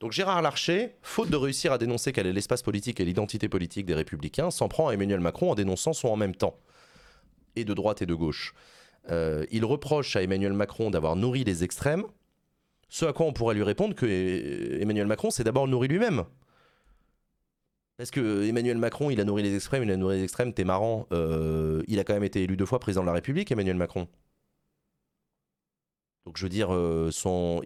Donc 0.00 0.10
Gérard 0.10 0.42
Larcher, 0.42 0.96
faute 1.02 1.30
de 1.30 1.36
réussir 1.36 1.72
à 1.72 1.78
dénoncer 1.78 2.12
quel 2.12 2.26
est 2.26 2.32
l'espace 2.32 2.62
politique 2.62 2.98
et 2.98 3.04
l'identité 3.04 3.48
politique 3.48 3.86
des 3.86 3.94
républicains, 3.94 4.50
s'en 4.50 4.68
prend 4.68 4.88
à 4.88 4.94
Emmanuel 4.94 5.20
Macron 5.20 5.52
en 5.52 5.54
dénonçant 5.54 5.92
son 5.92 6.08
en 6.08 6.16
même 6.16 6.34
temps, 6.34 6.58
et 7.54 7.64
de 7.64 7.72
droite 7.72 8.02
et 8.02 8.06
de 8.06 8.14
gauche. 8.14 8.52
Euh, 9.10 9.46
il 9.52 9.64
reproche 9.64 10.16
à 10.16 10.22
Emmanuel 10.22 10.54
Macron 10.54 10.90
d'avoir 10.90 11.14
nourri 11.14 11.44
les 11.44 11.62
extrêmes, 11.62 12.04
ce 12.88 13.04
à 13.04 13.12
quoi 13.12 13.26
on 13.26 13.32
pourrait 13.32 13.54
lui 13.54 13.62
répondre 13.62 13.94
que 13.94 14.06
euh, 14.06 14.80
Emmanuel 14.80 15.06
Macron 15.06 15.30
s'est 15.30 15.44
d'abord 15.44 15.68
nourri 15.68 15.86
lui-même. 15.86 16.24
Parce 17.96 18.10
que 18.10 18.44
Emmanuel 18.48 18.78
Macron, 18.78 19.10
il 19.10 19.20
a 19.20 19.24
nourri 19.24 19.42
les 19.42 19.54
extrêmes, 19.54 19.84
il 19.84 19.90
a 19.90 19.96
nourri 19.96 20.16
les 20.16 20.24
extrêmes, 20.24 20.52
t'es 20.52 20.64
marrant. 20.64 21.06
Euh, 21.12 21.82
il 21.86 21.98
a 22.00 22.04
quand 22.04 22.14
même 22.14 22.24
été 22.24 22.42
élu 22.42 22.56
deux 22.56 22.66
fois 22.66 22.80
président 22.80 23.02
de 23.02 23.06
la 23.06 23.12
République, 23.12 23.52
Emmanuel 23.52 23.76
Macron. 23.76 24.08
Donc 26.26 26.38
je 26.38 26.42
veux 26.42 26.48
dire, 26.48 26.74
euh, 26.74 27.10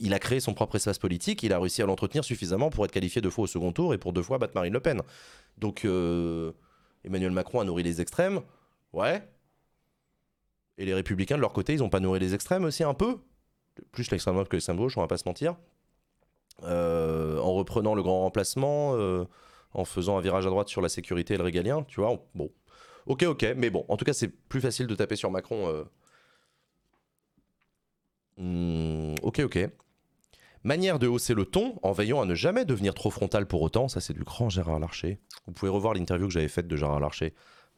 il 0.01 0.13
a 0.13 0.19
créé 0.19 0.41
son 0.41 0.53
propre 0.53 0.77
espace 0.77 0.99
politique, 0.99 1.45
il 1.45 1.53
a 1.53 1.59
réussi 1.59 1.81
à 1.81 1.87
l'entretenir 1.87 2.25
suffisamment 2.25 2.71
pour 2.71 2.85
être 2.85 2.91
qualifié 2.91 3.23
deux 3.23 3.31
fois 3.31 3.45
au 3.45 3.47
second 3.47 3.73
tour 3.73 3.95
et 3.95 3.99
pour 3.99 4.13
deux 4.13 4.23
fois 4.23 4.39
battre 4.39 4.53
Marine 4.55 4.73
Le 4.73 4.81
Pen. 4.81 5.01
Donc 5.59 5.85
euh, 5.85 6.53
Emmanuel 7.05 7.31
Macron 7.31 7.61
a 7.61 7.65
nourri 7.65 7.85
les 7.85 8.01
extrêmes, 8.01 8.41
ouais. 8.93 9.23
Et 10.77 10.85
les 10.85 10.95
républicains 10.95 11.37
de 11.37 11.41
leur 11.41 11.53
côté, 11.53 11.75
ils 11.75 11.79
n'ont 11.79 11.89
pas 11.89 12.01
nourri 12.01 12.21
les 12.21 12.35
extrêmes 12.35 12.65
aussi 12.65 12.85
un 12.85 12.95
peu 12.95 13.19
Plus 13.93 14.11
l'extrême 14.11 14.35
droite 14.35 14.49
que 14.49 14.57
l'extrême 14.57 14.77
gauche, 14.77 14.99
on 14.99 15.01
va 15.01 15.09
pas 15.09 15.19
se 15.19 15.27
mentir. 15.27 15.57
en 16.63 17.55
reprenant 17.55 17.95
le 17.95 18.03
grand 18.03 18.23
remplacement 18.23 18.95
en 19.73 19.85
faisant 19.85 20.19
un 20.19 20.21
virage 20.21 20.47
à 20.47 20.51
droite 20.51 20.69
sur 20.69 20.81
la 20.81 20.89
sécurité 20.89 21.35
et 21.35 21.37
le 21.37 21.45
régalien, 21.45 21.85
tu 21.85 22.01
vois. 22.01 22.25
bon, 22.35 22.51
ok, 23.07 23.25
ok, 23.25 23.47
mais 23.57 23.71
bon, 23.71 23.85
en 23.89 23.97
tout 23.97 24.05
cas, 24.05 24.13
c'est 24.13 24.29
plus 24.29 24.61
facile 24.61 24.87
de 24.87 24.95
taper 24.95 25.17
sur 25.17 25.31
Macron. 25.31 25.69
Euh. 25.69 25.85
Hmm, 28.37 29.15
ok, 29.23 29.41
ok. 29.41 29.71
Manière 30.65 30.99
de 30.99 31.07
hausser 31.07 31.35
le 31.35 31.45
ton 31.45 31.79
en 31.83 31.93
veillant 31.93 32.21
à 32.21 32.25
ne 32.25 32.35
jamais 32.35 32.65
devenir 32.65 32.95
trop 32.95 33.11
frontal 33.11 33.47
pour 33.47 33.63
autant, 33.63 33.89
ça 33.89 34.01
c'est 34.01 34.13
du 34.13 34.25
grand 34.25 34.49
Gérard 34.49 34.81
Larcher. 34.81 35.21
Vous 35.47 35.53
pouvez 35.53 35.71
revoir 35.71 35.95
l'interview 35.95 36.27
que 36.27 36.33
j'avais 36.33 36.49
faite 36.49 36.67
de 36.67 36.77
Gérard 36.77 37.01
Larcher 37.01 37.35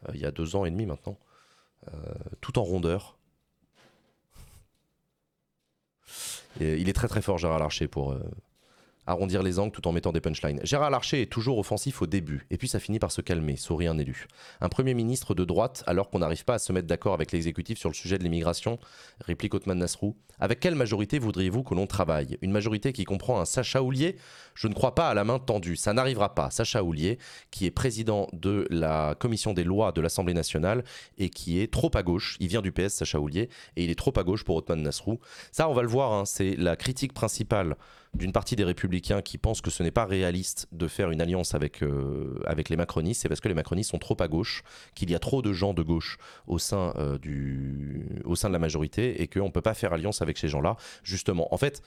euh, 0.09 0.13
il 0.15 0.21
y 0.21 0.25
a 0.25 0.31
deux 0.31 0.57
ans 0.57 0.65
et 0.65 0.71
demi 0.71 0.87
maintenant, 0.87 1.19
euh, 1.89 2.15
tout 2.41 2.59
en 2.59 2.63
rondeur. 2.63 3.19
il 6.59 6.89
est 6.89 6.93
très 6.93 7.07
très 7.07 7.23
fort 7.23 7.39
Gérard 7.39 7.59
Larcher 7.59 7.87
pour, 7.87 8.17
arrondir 9.07 9.43
les 9.43 9.59
angles 9.59 9.73
tout 9.73 9.87
en 9.89 9.93
mettant 9.93 10.13
des 10.13 10.21
punchlines. 10.21 10.61
Gérard 10.63 10.91
Larcher 10.91 11.23
est 11.23 11.33
toujours 11.33 11.59
offensif 11.59 12.03
au 12.03 12.07
début, 12.07 12.47
et 12.51 12.57
puis 12.57 12.69
ça 12.69 12.81
finit 12.81 12.99
par 12.99 13.13
se 13.13 13.21
calmer, 13.21 13.57
sourit 13.57 13.87
un 13.87 13.99
élu. 13.99 14.27
Un 14.61 14.69
Premier 14.69 14.95
ministre 14.95 15.35
de 15.35 15.45
droite, 15.45 15.83
alors 15.87 16.11
qu'on 16.11 16.21
n'arrive 16.21 16.45
pas 16.45 16.55
à 16.55 16.59
se 16.59 16.73
mettre 16.73 16.87
d'accord 16.87 17.15
avec 17.15 17.33
l'exécutif 17.33 17.79
sur 17.79 17.89
le 17.89 17.95
sujet 17.95 18.19
de 18.19 18.23
l'immigration, 18.23 18.79
réplique 19.25 19.55
Otman 19.55 19.79
Nasrou. 19.79 20.17
Avec 20.39 20.61
quelle 20.61 20.75
majorité 20.75 21.19
voudriez-vous 21.19 21.63
que 21.63 21.75
l'on 21.75 21.87
travaille? 21.87 22.39
Une 22.41 22.51
majorité 22.51 22.93
qui 22.93 23.05
comprend 23.05 23.41
un 23.41 23.45
Sacha 23.45 23.83
Houlier 23.83 24.17
Je 24.55 24.69
ne 24.69 24.75
crois 24.75 24.95
pas 24.95 25.09
à 25.09 25.15
la 25.15 25.25
main 25.25 25.39
tendue, 25.39 25.77
ça 25.77 25.93
n'arrivera 25.93 26.35
pas. 26.35 26.51
Sacha 26.51 26.83
Houlier, 26.83 27.19
qui 27.51 27.67
est 27.67 27.71
président 27.71 28.29
de 28.33 28.67
la 28.71 29.15
commission 29.19 29.53
des 29.53 29.65
lois 29.65 29.93
de 29.93 30.01
l'Assemblée 30.01 30.35
nationale 30.35 30.85
et 31.19 31.29
qui 31.29 31.61
est 31.61 31.73
trop 31.73 31.91
à 31.95 32.03
gauche, 32.03 32.37
il 32.41 32.49
vient 32.49 32.63
du 32.63 32.73
PS, 32.73 32.95
Sacha 32.95 33.21
Houlier, 33.21 33.49
et 33.77 33.85
il 33.85 33.91
est 33.91 33.99
trop 33.99 34.13
à 34.17 34.23
gauche 34.23 34.45
pour 34.45 34.57
Otman 34.57 34.83
Nasrou. 34.83 35.21
Ça, 35.53 35.69
on 35.69 35.75
va 35.75 35.83
le 35.83 35.89
voir, 35.89 36.13
hein, 36.13 36.25
c'est 36.25 36.57
la 36.57 36.77
critique 36.77 37.13
principale 37.13 37.77
d'une 38.15 38.33
partie 38.33 38.57
des 38.57 38.65
républicains 38.65 39.23
qui 39.23 39.39
pensent 39.39 39.61
que 39.61 39.71
ce 39.71 39.83
n'est 39.83 39.91
pas 39.91 40.05
réaliste 40.05 40.67
de 40.73 40.89
faire 40.89 41.11
une 41.11 41.21
alliance 41.21 41.55
avec, 41.55 41.83
euh, 41.83 42.41
avec 42.45 42.69
les 42.69 42.77
macronistes, 42.77 43.23
c'est 43.23 43.29
parce 43.29 43.41
que 43.41 43.49
les 43.49 43.55
macronistes 43.55 43.91
sont 43.91 43.99
trop 43.99 44.17
à 44.21 44.29
gauche, 44.29 44.63
qu'il 44.95 45.11
y 45.11 45.15
a 45.15 45.19
trop 45.19 45.43
de 45.43 45.53
gens 45.53 45.75
de 45.75 45.83
gauche 45.83 46.19
au 46.47 46.59
sein, 46.59 46.93
euh, 46.97 47.19
du, 47.19 48.21
au 48.25 48.35
sein 48.35 48.49
de 48.49 48.53
la 48.53 48.59
majorité 48.59 49.23
et 49.23 49.29
qu'on 49.29 49.47
ne 49.47 49.51
peut 49.51 49.63
pas 49.63 49.75
faire 49.75 49.93
alliance 49.93 50.23
avec 50.23 50.39
ces 50.39 50.49
gens-là, 50.49 50.77
justement. 51.05 51.53
En 51.55 51.57
fait, 51.57 51.83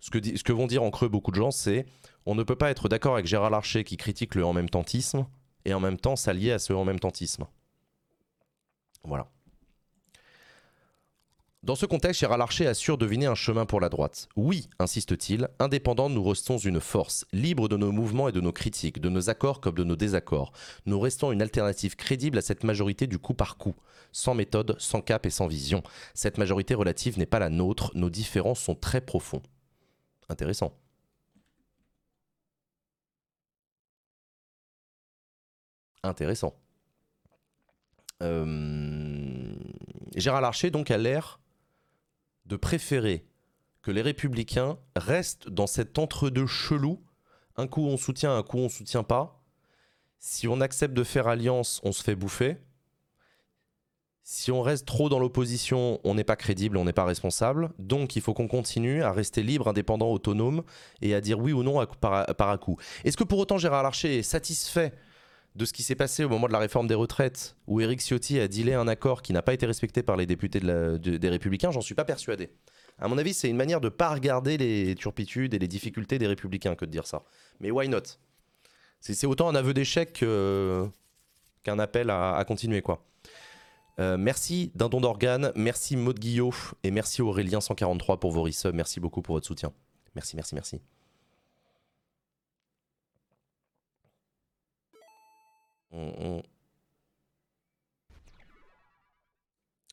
ce 0.00 0.10
que, 0.10 0.18
ce 0.36 0.42
que 0.42 0.52
vont 0.52 0.66
dire 0.66 0.82
en 0.82 0.90
creux 0.90 1.08
beaucoup 1.08 1.30
de 1.30 1.36
gens, 1.36 1.50
c'est 1.50 1.86
on 2.26 2.34
ne 2.34 2.42
peut 2.42 2.56
pas 2.56 2.70
être 2.70 2.88
d'accord 2.88 3.14
avec 3.14 3.26
Gérard 3.26 3.50
Larcher 3.50 3.84
qui 3.84 3.96
critique 3.96 4.34
le 4.34 4.44
en 4.44 4.52
même 4.52 4.68
tentisme 4.68 5.26
et 5.64 5.74
en 5.74 5.80
même 5.80 5.98
temps 5.98 6.16
s'allier 6.16 6.52
à 6.52 6.58
ce 6.58 6.72
en 6.72 6.84
même 6.84 6.98
tentisme. 6.98 7.46
Voilà. 9.04 9.28
Dans 11.62 11.74
ce 11.74 11.84
contexte, 11.84 12.20
Gérard 12.20 12.38
Larcher 12.38 12.66
assure 12.66 12.96
deviner 12.96 13.26
un 13.26 13.34
chemin 13.34 13.66
pour 13.66 13.80
la 13.80 13.90
droite. 13.90 14.30
Oui, 14.34 14.70
insiste-t-il, 14.78 15.48
indépendants, 15.58 16.08
nous 16.08 16.24
restons 16.24 16.56
une 16.56 16.80
force, 16.80 17.26
libre 17.34 17.68
de 17.68 17.76
nos 17.76 17.92
mouvements 17.92 18.30
et 18.30 18.32
de 18.32 18.40
nos 18.40 18.52
critiques, 18.52 18.98
de 18.98 19.10
nos 19.10 19.28
accords 19.28 19.60
comme 19.60 19.74
de 19.74 19.84
nos 19.84 19.94
désaccords. 19.94 20.52
Nous 20.86 20.98
restons 20.98 21.32
une 21.32 21.42
alternative 21.42 21.96
crédible 21.96 22.38
à 22.38 22.42
cette 22.42 22.64
majorité 22.64 23.06
du 23.06 23.18
coup 23.18 23.34
par 23.34 23.58
coup, 23.58 23.74
sans 24.10 24.34
méthode, 24.34 24.74
sans 24.78 25.02
cap 25.02 25.26
et 25.26 25.30
sans 25.30 25.48
vision. 25.48 25.82
Cette 26.14 26.38
majorité 26.38 26.72
relative 26.74 27.18
n'est 27.18 27.26
pas 27.26 27.38
la 27.38 27.50
nôtre, 27.50 27.90
nos 27.94 28.08
différences 28.08 28.60
sont 28.60 28.74
très 28.74 29.02
profonds. 29.02 29.42
Intéressant. 30.30 30.72
Intéressant. 36.02 36.54
Euh, 38.22 39.54
Gérard 40.16 40.40
Larcher 40.40 40.70
donc 40.70 40.90
a 40.90 40.96
l'air 40.96 41.39
de 42.50 42.56
préférer 42.56 43.24
que 43.80 43.90
les 43.90 44.02
républicains 44.02 44.76
restent 44.96 45.48
dans 45.48 45.66
cet 45.66 45.98
entre-deux 45.98 46.46
chelou. 46.46 47.02
Un 47.56 47.66
coup 47.66 47.86
on 47.86 47.96
soutient, 47.96 48.36
un 48.36 48.42
coup 48.42 48.58
on 48.58 48.68
soutient 48.68 49.04
pas. 49.04 49.42
Si 50.18 50.46
on 50.48 50.60
accepte 50.60 50.92
de 50.92 51.04
faire 51.04 51.28
alliance, 51.28 51.80
on 51.82 51.92
se 51.92 52.02
fait 52.02 52.14
bouffer. 52.14 52.58
Si 54.22 54.52
on 54.52 54.60
reste 54.60 54.86
trop 54.86 55.08
dans 55.08 55.18
l'opposition, 55.18 55.98
on 56.04 56.14
n'est 56.14 56.24
pas 56.24 56.36
crédible, 56.36 56.76
on 56.76 56.84
n'est 56.84 56.92
pas 56.92 57.06
responsable. 57.06 57.70
Donc 57.78 58.16
il 58.16 58.22
faut 58.22 58.34
qu'on 58.34 58.48
continue 58.48 59.02
à 59.02 59.12
rester 59.12 59.42
libre, 59.42 59.68
indépendant, 59.68 60.10
autonome 60.10 60.62
et 61.00 61.14
à 61.14 61.20
dire 61.20 61.38
oui 61.38 61.52
ou 61.52 61.62
non 61.62 61.84
par, 62.00 62.26
à 62.28 62.58
coup. 62.58 62.76
Est-ce 63.04 63.16
que 63.16 63.24
pour 63.24 63.38
autant 63.38 63.58
Gérard 63.58 63.82
Larcher 63.82 64.18
est 64.18 64.22
satisfait 64.22 64.92
de 65.56 65.64
ce 65.64 65.72
qui 65.72 65.82
s'est 65.82 65.96
passé 65.96 66.24
au 66.24 66.28
moment 66.28 66.46
de 66.46 66.52
la 66.52 66.58
réforme 66.58 66.86
des 66.86 66.94
retraites, 66.94 67.56
où 67.66 67.80
Éric 67.80 68.00
Ciotti 68.00 68.38
a 68.38 68.48
dealé 68.48 68.74
un 68.74 68.86
accord 68.88 69.22
qui 69.22 69.32
n'a 69.32 69.42
pas 69.42 69.52
été 69.52 69.66
respecté 69.66 70.02
par 70.02 70.16
les 70.16 70.26
députés 70.26 70.60
des 70.60 71.28
Républicains, 71.28 71.70
j'en 71.70 71.80
suis 71.80 71.94
pas 71.94 72.04
persuadé. 72.04 72.50
À 72.98 73.08
mon 73.08 73.18
avis, 73.18 73.34
c'est 73.34 73.48
une 73.48 73.56
manière 73.56 73.80
de 73.80 73.88
pas 73.88 74.10
regarder 74.10 74.58
les 74.58 74.94
turpitudes 74.94 75.54
et 75.54 75.58
les 75.58 75.68
difficultés 75.68 76.18
des 76.18 76.26
Républicains 76.26 76.74
que 76.74 76.84
de 76.84 76.90
dire 76.90 77.06
ça. 77.06 77.22
Mais 77.58 77.70
why 77.70 77.88
not? 77.88 78.02
C'est 79.00 79.26
autant 79.26 79.48
un 79.48 79.54
aveu 79.54 79.72
d'échec 79.72 80.12
qu'un 80.12 81.78
appel 81.78 82.10
à, 82.10 82.44
continuer, 82.46 82.82
quoi. 82.82 83.04
Euh, 83.98 84.16
merci 84.16 84.70
Dindon 84.74 85.00
d'Organe, 85.00 85.52
merci 85.56 85.96
Maud 85.96 86.18
Guillot 86.18 86.54
et 86.84 86.90
merci 86.90 87.20
Aurélien143 87.20 88.18
pour 88.18 88.30
vos 88.30 88.42
resubs. 88.42 88.74
Merci 88.74 89.00
beaucoup 89.00 89.20
pour 89.20 89.34
votre 89.34 89.46
soutien. 89.46 89.72
Merci, 90.14 90.36
merci, 90.36 90.54
merci. 90.54 90.80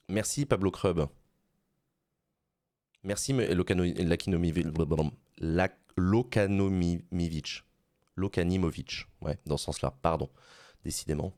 Merci 0.10 0.46
Pablo 0.46 0.72
Krub. 0.72 1.08
Merci 3.04 3.34
Lokanomivich. 5.98 7.64
Lokanimovic. 8.16 9.06
Ouais, 9.22 9.38
dans 9.46 9.58
ce 9.58 9.66
sens-là. 9.66 9.92
Pardon. 10.02 10.30
Décidément. 10.84 11.34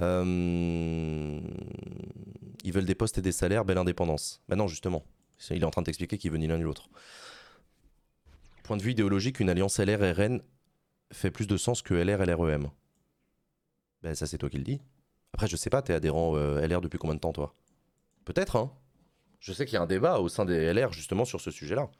Euh, 0.00 1.40
ils 2.64 2.72
veulent 2.72 2.84
des 2.84 2.94
postes 2.94 3.18
et 3.18 3.22
des 3.22 3.32
salaires, 3.32 3.64
belle 3.64 3.78
indépendance. 3.78 4.42
Ben 4.48 4.56
non, 4.56 4.68
justement. 4.68 5.04
Il 5.50 5.62
est 5.62 5.64
en 5.64 5.70
train 5.70 5.82
de 5.82 5.86
t'expliquer 5.86 6.18
qu'il 6.18 6.30
veut 6.30 6.38
ni 6.38 6.46
l'un 6.46 6.58
ni 6.58 6.64
l'autre. 6.64 6.88
Point 8.62 8.76
de 8.76 8.82
vue 8.82 8.92
idéologique, 8.92 9.40
une 9.40 9.50
alliance 9.50 9.78
LR-RN 9.78 10.42
fait 11.12 11.30
plus 11.30 11.46
de 11.46 11.56
sens 11.56 11.82
que 11.82 11.94
LR-LREM. 11.94 12.68
Ben, 14.06 14.14
ça, 14.14 14.24
c'est 14.24 14.38
toi 14.38 14.48
qui 14.48 14.56
le 14.56 14.62
dis. 14.62 14.80
Après, 15.32 15.48
je 15.48 15.56
sais 15.56 15.68
pas, 15.68 15.82
t'es 15.82 15.92
adhérent 15.92 16.36
euh, 16.36 16.64
LR 16.64 16.80
depuis 16.80 16.96
combien 16.96 17.16
de 17.16 17.18
temps, 17.18 17.32
toi? 17.32 17.56
Peut-être, 18.24 18.54
hein 18.54 18.70
Je 19.40 19.52
sais 19.52 19.66
qu'il 19.66 19.74
y 19.74 19.78
a 19.78 19.82
un 19.82 19.88
débat 19.88 20.20
au 20.20 20.28
sein 20.28 20.44
des 20.44 20.72
LR, 20.72 20.92
justement, 20.92 21.24
sur 21.24 21.40
ce 21.40 21.50
sujet-là. 21.50 21.90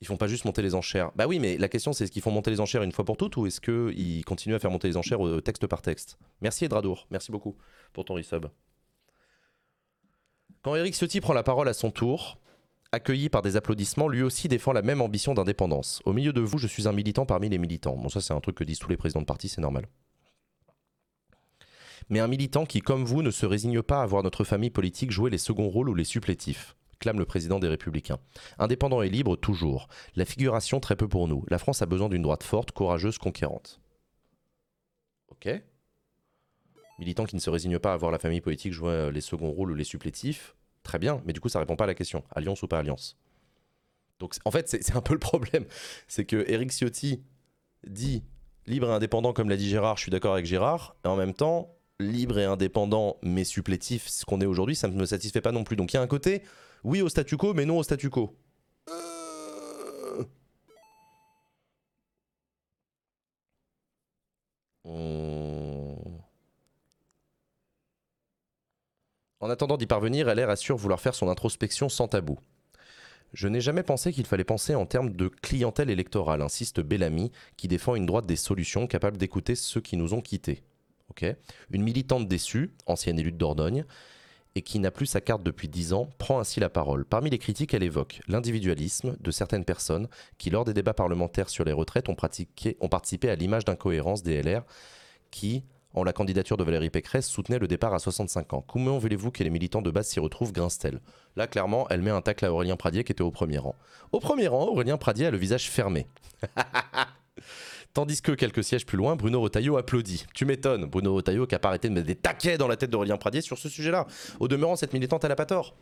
Ils 0.00 0.06
font 0.06 0.16
pas 0.16 0.26
juste 0.26 0.46
monter 0.46 0.62
les 0.62 0.74
enchères. 0.74 1.12
Bah 1.16 1.26
oui, 1.26 1.38
mais 1.38 1.58
la 1.58 1.68
question 1.68 1.92
c'est 1.92 2.04
est-ce 2.04 2.12
qu'ils 2.12 2.22
font 2.22 2.30
monter 2.30 2.50
les 2.50 2.60
enchères 2.60 2.82
une 2.82 2.92
fois 2.92 3.04
pour 3.04 3.18
toutes 3.18 3.36
ou 3.36 3.46
est-ce 3.46 3.60
qu'ils 3.60 4.24
continuent 4.24 4.54
à 4.54 4.58
faire 4.58 4.70
monter 4.70 4.88
les 4.88 4.96
enchères 4.96 5.26
euh, 5.26 5.42
texte 5.42 5.66
par 5.66 5.82
texte? 5.82 6.18
Merci 6.40 6.64
Edradour, 6.64 7.06
merci 7.10 7.30
beaucoup 7.30 7.56
pour 7.92 8.06
ton 8.06 8.14
resub. 8.14 8.46
Quand 10.62 10.76
Eric 10.76 10.94
Ciotti 10.94 11.20
prend 11.20 11.34
la 11.34 11.42
parole 11.42 11.68
à 11.68 11.74
son 11.74 11.90
tour, 11.90 12.38
accueilli 12.92 13.28
par 13.28 13.42
des 13.42 13.56
applaudissements, 13.56 14.08
lui 14.08 14.22
aussi 14.22 14.48
défend 14.48 14.72
la 14.72 14.82
même 14.82 15.00
ambition 15.00 15.34
d'indépendance. 15.34 16.00
Au 16.04 16.12
milieu 16.12 16.32
de 16.32 16.40
vous, 16.42 16.58
je 16.58 16.66
suis 16.66 16.88
un 16.88 16.92
militant 16.92 17.24
parmi 17.24 17.48
les 17.48 17.58
militants. 17.58 17.96
Bon, 17.96 18.08
ça 18.08 18.20
c'est 18.20 18.34
un 18.34 18.40
truc 18.40 18.56
que 18.56 18.64
disent 18.64 18.78
tous 18.78 18.90
les 18.90 18.96
présidents 18.98 19.22
de 19.22 19.26
parti, 19.26 19.48
c'est 19.48 19.60
normal. 19.60 19.86
Mais 22.08 22.20
un 22.20 22.28
militant 22.28 22.66
qui, 22.66 22.80
comme 22.80 23.04
vous, 23.04 23.22
ne 23.22 23.30
se 23.30 23.46
résigne 23.46 23.82
pas 23.82 24.02
à 24.02 24.06
voir 24.06 24.22
notre 24.22 24.44
famille 24.44 24.70
politique 24.70 25.10
jouer 25.10 25.30
les 25.30 25.38
seconds 25.38 25.68
rôles 25.68 25.88
ou 25.88 25.94
les 25.94 26.04
supplétifs 26.04 26.76
clame 26.98 27.18
le 27.18 27.24
président 27.24 27.58
des 27.58 27.68
Républicains. 27.68 28.18
Indépendant 28.58 29.02
et 29.02 29.08
libre, 29.08 29.36
toujours. 29.36 29.88
La 30.14 30.24
figuration, 30.24 30.80
très 30.80 30.96
peu 30.96 31.08
pour 31.08 31.28
nous. 31.28 31.44
La 31.48 31.58
France 31.58 31.82
a 31.82 31.86
besoin 31.86 32.08
d'une 32.08 32.22
droite 32.22 32.42
forte, 32.42 32.72
courageuse, 32.72 33.18
conquérante. 33.18 33.80
Ok. 35.28 35.48
Militant 36.98 37.24
qui 37.24 37.36
ne 37.36 37.40
se 37.40 37.50
résigne 37.50 37.78
pas 37.78 37.92
à 37.92 37.96
voir 37.96 38.10
la 38.10 38.18
famille 38.18 38.40
politique 38.40 38.72
jouer 38.72 38.92
euh, 38.92 39.10
les 39.10 39.20
seconds 39.20 39.50
rôles 39.50 39.72
ou 39.72 39.74
les 39.74 39.84
supplétifs. 39.84 40.56
Très 40.82 40.98
bien, 40.98 41.20
mais 41.26 41.32
du 41.32 41.40
coup, 41.40 41.48
ça 41.48 41.58
répond 41.58 41.76
pas 41.76 41.84
à 41.84 41.88
la 41.88 41.94
question. 41.94 42.24
Alliance 42.30 42.62
ou 42.62 42.68
pas 42.68 42.78
alliance? 42.78 43.18
Donc, 44.18 44.34
en 44.44 44.50
fait, 44.50 44.68
c'est 44.68 44.96
un 44.96 45.02
peu 45.02 45.12
le 45.12 45.20
problème. 45.20 45.66
C'est 46.08 46.24
que 46.24 46.44
Eric 46.48 46.70
Ciotti 46.70 47.22
dit 47.86 48.24
libre 48.66 48.88
et 48.88 48.92
indépendant, 48.92 49.32
comme 49.32 49.50
l'a 49.50 49.56
dit 49.56 49.68
Gérard, 49.68 49.98
je 49.98 50.02
suis 50.02 50.10
d'accord 50.10 50.32
avec 50.32 50.46
Gérard. 50.46 50.96
Et 51.04 51.08
en 51.08 51.16
même 51.16 51.34
temps, 51.34 51.75
libre 52.00 52.38
et 52.38 52.44
indépendant, 52.44 53.16
mais 53.22 53.44
supplétif, 53.44 54.08
ce 54.08 54.24
qu'on 54.24 54.40
est 54.40 54.46
aujourd'hui, 54.46 54.76
ça 54.76 54.88
ne 54.88 54.94
me 54.94 55.06
satisfait 55.06 55.40
pas 55.40 55.52
non 55.52 55.64
plus. 55.64 55.76
Donc, 55.76 55.92
il 55.92 55.96
y 55.96 55.98
a 55.98 56.02
un 56.02 56.06
côté 56.06 56.42
oui 56.84 57.02
au 57.02 57.08
statu 57.08 57.36
quo, 57.36 57.54
mais 57.54 57.64
non 57.64 57.78
au 57.78 57.82
statu 57.82 58.10
quo. 58.10 58.36
Euh. 64.86 65.94
En 69.40 69.50
attendant 69.50 69.76
d'y 69.76 69.86
parvenir, 69.86 70.32
LR 70.32 70.50
assure 70.50 70.76
vouloir 70.76 71.00
faire 71.00 71.14
son 71.14 71.28
introspection 71.28 71.88
sans 71.88 72.08
tabou. 72.08 72.38
Je 73.32 73.48
n'ai 73.48 73.60
jamais 73.60 73.82
pensé 73.82 74.12
qu'il 74.12 74.24
fallait 74.24 74.44
penser 74.44 74.74
en 74.74 74.86
termes 74.86 75.10
de 75.10 75.28
clientèle 75.28 75.90
électorale, 75.90 76.40
insiste 76.42 76.80
Bellamy, 76.80 77.32
qui 77.56 77.68
défend 77.68 77.96
une 77.96 78.06
droite 78.06 78.26
des 78.26 78.36
solutions 78.36 78.86
capable 78.86 79.16
d'écouter 79.16 79.54
ceux 79.54 79.80
qui 79.80 79.96
nous 79.96 80.14
ont 80.14 80.20
quittés. 80.20 80.62
Une 81.70 81.82
militante 81.82 82.28
déçue, 82.28 82.72
ancienne 82.86 83.18
élue 83.18 83.32
de 83.32 83.38
Dordogne, 83.38 83.84
et 84.56 84.62
qui 84.62 84.78
n'a 84.78 84.90
plus 84.90 85.06
sa 85.06 85.20
carte 85.20 85.42
depuis 85.42 85.68
10 85.68 85.92
ans, 85.92 86.08
prend 86.16 86.40
ainsi 86.40 86.60
la 86.60 86.70
parole. 86.70 87.04
Parmi 87.04 87.28
les 87.28 87.38
critiques, 87.38 87.74
elle 87.74 87.82
évoque 87.82 88.20
l'individualisme 88.26 89.16
de 89.20 89.30
certaines 89.30 89.66
personnes 89.66 90.08
qui, 90.38 90.48
lors 90.48 90.64
des 90.64 90.72
débats 90.72 90.94
parlementaires 90.94 91.50
sur 91.50 91.64
les 91.64 91.72
retraites, 91.72 92.08
ont, 92.08 92.14
pratiqué, 92.14 92.78
ont 92.80 92.88
participé 92.88 93.28
à 93.28 93.34
l'image 93.34 93.66
d'incohérence 93.66 94.22
des 94.22 94.42
LR 94.42 94.62
qui, 95.30 95.62
en 95.92 96.04
la 96.04 96.14
candidature 96.14 96.56
de 96.56 96.64
Valérie 96.64 96.88
Pécresse, 96.88 97.26
soutenaient 97.28 97.58
le 97.58 97.68
départ 97.68 97.92
à 97.92 97.98
65 97.98 98.54
ans. 98.54 98.64
Comment 98.66 98.96
voulez-vous 98.96 99.30
que 99.30 99.44
les 99.44 99.50
militants 99.50 99.82
de 99.82 99.90
base 99.90 100.08
s'y 100.08 100.20
retrouvent 100.20 100.52
grince-t-elle? 100.52 101.00
Là, 101.36 101.46
clairement, 101.46 101.86
elle 101.90 102.00
met 102.00 102.10
un 102.10 102.22
tacle 102.22 102.46
à 102.46 102.52
Aurélien 102.52 102.76
Pradier 102.76 103.04
qui 103.04 103.12
était 103.12 103.22
au 103.22 103.30
premier 103.30 103.58
rang. 103.58 103.74
Au 104.12 104.20
premier 104.20 104.48
rang, 104.48 104.68
Aurélien 104.68 104.96
Pradier 104.96 105.26
a 105.26 105.30
le 105.30 105.38
visage 105.38 105.70
fermé. 105.70 106.06
Tandis 107.96 108.20
que 108.20 108.32
quelques 108.32 108.62
sièges 108.62 108.84
plus 108.84 108.98
loin, 108.98 109.16
Bruno 109.16 109.40
Retailleau 109.40 109.78
applaudit. 109.78 110.26
Tu 110.34 110.44
m'étonnes, 110.44 110.84
Bruno 110.84 111.14
Retailleau 111.14 111.46
qui 111.46 111.54
a 111.54 111.58
pas 111.58 111.68
arrêté 111.68 111.88
de 111.88 111.94
mettre 111.94 112.06
des 112.06 112.14
taquets 112.14 112.58
dans 112.58 112.68
la 112.68 112.76
tête 112.76 112.90
d'Aurélien 112.90 113.16
Pradier 113.16 113.40
sur 113.40 113.56
ce 113.56 113.70
sujet-là. 113.70 114.06
Au 114.38 114.48
demeurant, 114.48 114.76
cette 114.76 114.92
militante, 114.92 115.24
elle 115.24 115.32
a 115.32 115.34
pas 115.34 115.46
tort. 115.46 115.74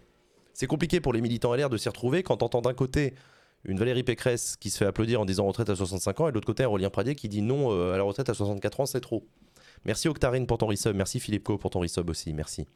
C'est 0.53 0.69
compliqué 0.69 1.01
pour 1.01 1.13
les 1.13 1.21
militants 1.21 1.53
LR 1.57 1.69
de 1.69 1.77
s'y 1.77 1.89
retrouver 1.89 2.23
quand 2.23 2.37
t'entends 2.37 2.61
d'un 2.61 2.73
côté 2.73 3.15
une 3.65 3.81
Valérie 3.81 4.05
Pécresse 4.05 4.55
qui 4.55 4.71
se 4.71 4.79
fait 4.79 4.87
applaudir 4.87 5.21
en 5.21 5.25
disant 5.25 5.45
retraite 5.45 5.69
à 5.71 5.75
65 5.75 6.21
ans 6.21 6.29
et 6.29 6.31
de 6.31 6.35
l'autre 6.37 6.47
côté 6.47 6.65
Aurélien 6.65 6.89
Pradier 6.89 7.17
qui 7.17 7.29
dit 7.29 7.43
non 7.43 7.73
euh, 7.73 7.95
à 7.95 7.97
la 7.97 8.05
retraite 8.05 8.29
à 8.29 8.35
64 8.35 8.79
ans, 8.79 8.87
c'est 8.87 9.01
trop. 9.01 9.27
Merci 9.85 10.07
Octarine 10.07 10.47
pour 10.47 10.59
ton 10.59 10.67
resub, 10.67 10.95
merci 10.95 11.19
Philippe 11.19 11.43
Co 11.43 11.59
pour 11.59 11.71
ton 11.71 11.81
resub 11.81 12.09
aussi, 12.09 12.33
merci. 12.33 12.69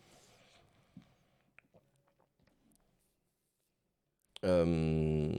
Euh, 4.45 5.30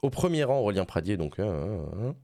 au 0.00 0.08
premier 0.08 0.44
rang, 0.44 0.60
Aurélien 0.60 0.86
Pradier, 0.86 1.18
donc. 1.18 1.38
Hein, 1.38 1.48
hein, 1.48 1.84
hein. 2.02 2.14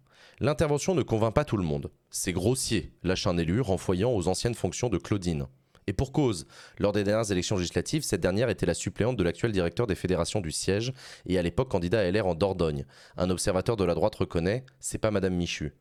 L'intervention 0.41 0.95
ne 0.95 1.03
convainc 1.03 1.35
pas 1.35 1.45
tout 1.45 1.57
le 1.57 1.63
monde. 1.63 1.91
C'est 2.11 2.33
grossier, 2.33 2.93
lâche 3.03 3.27
un 3.27 3.39
élu 3.39 3.61
renvoyant 3.61 4.13
aux 4.13 4.29
anciennes 4.29 4.55
fonctions 4.55 4.89
de 4.89 4.99
Claudine. 4.99 5.47
Et 5.87 5.93
pour 5.93 6.13
cause, 6.13 6.47
lors 6.79 6.93
des 6.93 7.05
dernières 7.05 7.31
élections 7.31 7.57
législatives, 7.57 8.03
cette 8.03 8.21
dernière 8.21 8.49
était 8.49 8.67
la 8.67 8.75
suppléante 8.75 9.17
de 9.17 9.23
l'actuel 9.23 9.53
directeur 9.53 9.87
des 9.87 9.95
fédérations 9.95 10.41
du 10.41 10.51
siège 10.51 10.93
et 11.27 11.39
à 11.39 11.43
l'époque 11.43 11.71
candidat 11.71 12.01
à 12.01 12.11
LR 12.11 12.27
en 12.27 12.35
Dordogne. 12.35 12.87
Un 13.17 13.31
observateur 13.31 13.77
de 13.77 13.85
la 13.85 13.95
droite 13.95 14.15
reconnaît, 14.15 14.65
c'est 14.81 14.99
pas 14.99 15.11
Madame 15.11 15.35
Michu. 15.35 15.75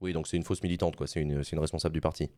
Oui, 0.00 0.12
donc 0.12 0.28
c'est 0.28 0.36
une 0.36 0.44
fausse 0.44 0.62
militante, 0.62 0.94
quoi, 0.94 1.06
c'est 1.06 1.20
une, 1.20 1.42
une 1.50 1.58
responsable 1.58 1.94
du 1.94 2.02
parti. 2.02 2.30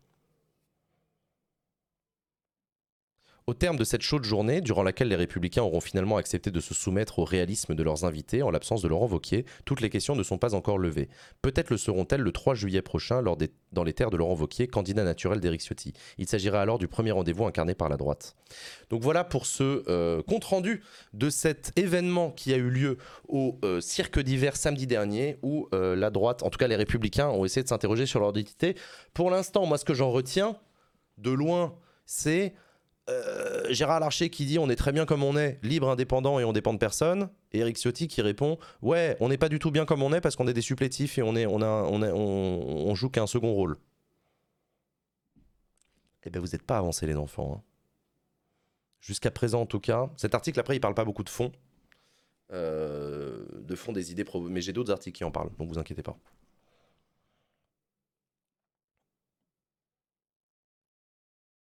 Au 3.49 3.55
terme 3.55 3.79
de 3.79 3.85
cette 3.85 4.03
chaude 4.03 4.25
journée, 4.25 4.61
durant 4.61 4.83
laquelle 4.83 5.09
les 5.09 5.17
républicains 5.17 5.63
auront 5.63 5.81
finalement 5.81 6.19
accepté 6.19 6.51
de 6.51 6.61
se 6.61 6.75
soumettre 6.75 7.19
au 7.19 7.25
réalisme 7.25 7.75
de 7.75 7.83
leurs 7.83 8.05
invités 8.05 8.43
en 8.43 8.51
l'absence 8.51 8.83
de 8.83 8.89
Laurent 8.89 9.07
Wauquiez, 9.07 9.47
toutes 9.65 9.81
les 9.81 9.89
questions 9.89 10.15
ne 10.15 10.23
sont 10.23 10.37
pas 10.37 10.55
encore 10.55 10.77
levées. 10.77 11.09
Peut-être 11.41 11.71
le 11.71 11.79
seront-elles 11.79 12.21
le 12.21 12.31
3 12.31 12.55
juillet 12.55 12.83
prochain 12.83 13.23
lors 13.23 13.39
des, 13.39 13.49
dans 13.73 13.85
les 13.85 13.95
terres 13.95 14.11
de 14.11 14.19
Laurent 14.19 14.35
Wauquiez, 14.35 14.67
candidat 14.67 15.03
naturel 15.03 15.41
d'Éric 15.41 15.63
Ciotti. 15.63 15.95
Il 16.19 16.29
s'agira 16.29 16.61
alors 16.61 16.79
du 16.79 16.89
premier 16.89 17.11
rendez-vous 17.11 17.47
incarné 17.47 17.75
par 17.75 17.89
la 17.89 17.97
droite. 17.97 18.37
Donc 18.91 19.01
voilà 19.01 19.25
pour 19.25 19.47
ce 19.47 19.83
euh, 19.89 20.23
compte-rendu 20.23 20.83
de 21.15 21.31
cet 21.31 21.73
événement 21.77 22.31
qui 22.31 22.53
a 22.53 22.59
eu 22.59 22.69
lieu 22.69 22.99
au 23.29 23.59
euh, 23.65 23.81
cirque 23.81 24.19
d'hiver 24.19 24.57
samedi 24.57 24.87
dernier 24.87 25.39
où 25.43 25.69
euh, 25.73 25.97
la 25.97 26.11
droite, 26.11 26.43
en 26.43 26.51
tout 26.51 26.59
cas 26.59 26.69
les 26.69 26.77
républicains, 26.77 27.31
ont 27.31 27.47
essayé 27.47 27.63
de 27.63 27.69
s'interroger 27.69 28.05
sur 28.05 28.21
leur 28.21 28.29
identité. 28.29 28.77
Pour 29.15 29.31
l'instant, 29.31 29.65
moi 29.65 29.79
ce 29.79 29.87
que 29.87 29.95
j'en 29.95 30.11
retiens 30.11 30.59
de 31.17 31.31
loin, 31.31 31.75
c'est 32.05 32.53
euh, 33.09 33.67
Gérard 33.71 34.01
Larcher 34.01 34.31
qui 34.31 34.45
dit 34.45 34.59
on 34.59 34.69
est 34.69 34.77
très 34.77 34.93
bien 34.93 35.07
comme 35.07 35.23
on 35.23 35.37
est, 35.37 35.59
libre, 35.63 35.89
indépendant 35.89 36.39
et 36.39 36.45
on 36.45 36.53
dépend 36.53 36.73
de 36.73 36.79
personne. 36.79 37.31
Et 37.53 37.61
Eric 37.61 37.79
Ciotti 37.79 38.09
qui 38.09 38.23
répond 38.23 38.59
ouais, 38.83 39.17
on 39.21 39.29
n'est 39.29 39.39
pas 39.39 39.49
du 39.49 39.59
tout 39.59 39.71
bien 39.71 39.87
comme 39.87 40.03
on 40.03 40.13
est 40.13 40.21
parce 40.21 40.37
qu'on 40.37 40.49
est 40.49 40.55
des 40.55 40.63
supplétifs 40.63 41.19
et 41.19 41.23
on, 41.23 41.35
est, 41.35 41.47
on, 41.47 41.63
a, 41.63 42.95
joue 42.95 43.09
qu'un 43.09 43.27
second 43.27 43.53
rôle. 43.53 43.77
Eh 46.25 46.31
bien, 46.31 46.41
vous 46.41 46.49
n'êtes 46.49 46.65
pas 46.65 46.79
avancés, 46.79 47.07
les 47.07 47.17
enfants. 47.17 47.55
Hein. 47.57 47.63
Jusqu'à 49.01 49.31
présent, 49.31 49.63
en 49.63 49.67
tout 49.67 49.81
cas. 49.81 50.11
Cet 50.17 50.35
article, 50.35 50.61
après, 50.61 50.77
il 50.77 50.81
parle 50.81 50.95
pas 50.95 51.05
beaucoup 51.05 51.23
de 51.25 51.31
fond. 51.31 51.53
Euh, 52.53 53.45
de 53.61 53.75
fond 53.75 53.93
des 53.93 54.11
idées. 54.13 54.25
Mais 54.51 54.61
j'ai 54.61 54.73
d'autres 54.73 54.93
articles 54.93 55.17
qui 55.17 55.25
en 55.25 55.31
parlent, 55.31 55.51
donc 55.59 55.69
vous 55.69 55.79
inquiétez 55.79 56.03
pas. 56.03 56.19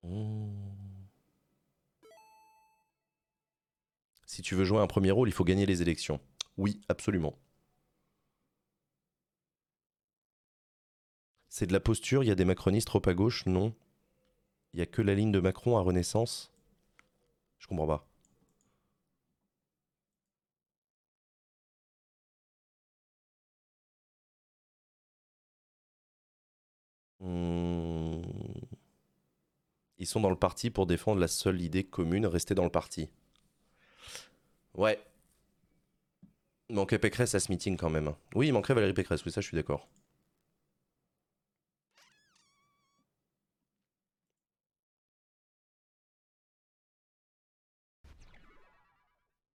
Mmh. 0.03 0.54
Si 4.35 4.43
tu 4.43 4.57
veux 4.57 4.65
jouer 4.65 4.81
un 4.81 4.89
premier 4.89 5.13
rôle, 5.13 5.29
il 5.29 5.33
faut 5.33 5.45
gagner 5.45 5.65
les 5.65 5.81
élections. 5.81 6.19
Oui, 6.57 6.81
absolument. 6.89 7.39
C'est 11.49 11.67
de 11.69 11.73
la 11.73 11.79
posture, 11.79 12.25
il 12.25 12.27
y 12.27 12.31
a 12.33 12.35
des 12.35 12.45
macronistes 12.45 12.89
trop 12.89 13.01
à 13.07 13.15
gauche? 13.15 13.47
Non. 13.47 13.73
Il 14.73 14.81
y 14.81 14.83
a 14.83 14.87
que 14.87 15.03
la 15.03 15.15
ligne 15.15 15.33
de 15.33 15.41
Macron 15.41 15.77
à 15.77 15.83
Renaissance? 15.83 16.53
Je 17.59 17.69
comprends 17.69 17.87
pas. 17.87 18.09
Hmm. 27.21 28.23
Ils 29.99 30.07
sont 30.07 30.21
dans 30.21 30.31
le 30.31 30.37
parti 30.37 30.71
pour 30.71 30.87
défendre 30.87 31.21
la 31.21 31.27
seule 31.27 31.61
idée 31.61 31.83
commune, 31.83 32.27
rester 32.27 32.55
dans 32.55 32.63
le 32.65 32.71
parti. 32.71 33.11
Ouais. 34.75 34.99
Manquait 36.69 36.99
Pécresse 36.99 37.35
à 37.35 37.41
ce 37.41 37.51
meeting 37.51 37.77
quand 37.77 37.91
même. 37.91 38.15
Oui, 38.35 38.49
il 38.49 38.53
manquerait 38.53 38.75
Valérie 38.75 38.93
Pécresse, 38.95 39.25
oui, 39.25 39.33
ça 39.33 39.41
je 39.41 39.47
suis 39.47 39.57
d'accord. 39.57 39.89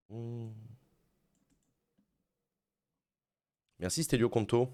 Hmm. 0.09 0.49
Merci 3.80 4.03
Stelio 4.03 4.30
Conto. 4.30 4.70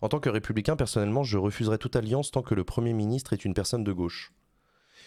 En 0.00 0.08
tant 0.08 0.20
que 0.20 0.28
républicain, 0.28 0.76
personnellement, 0.76 1.22
je 1.22 1.38
refuserai 1.38 1.78
toute 1.78 1.96
alliance 1.96 2.30
tant 2.30 2.42
que 2.42 2.54
le 2.54 2.64
Premier 2.64 2.92
ministre 2.92 3.32
est 3.32 3.44
une 3.44 3.54
personne 3.54 3.84
de 3.84 3.92
gauche. 3.92 4.32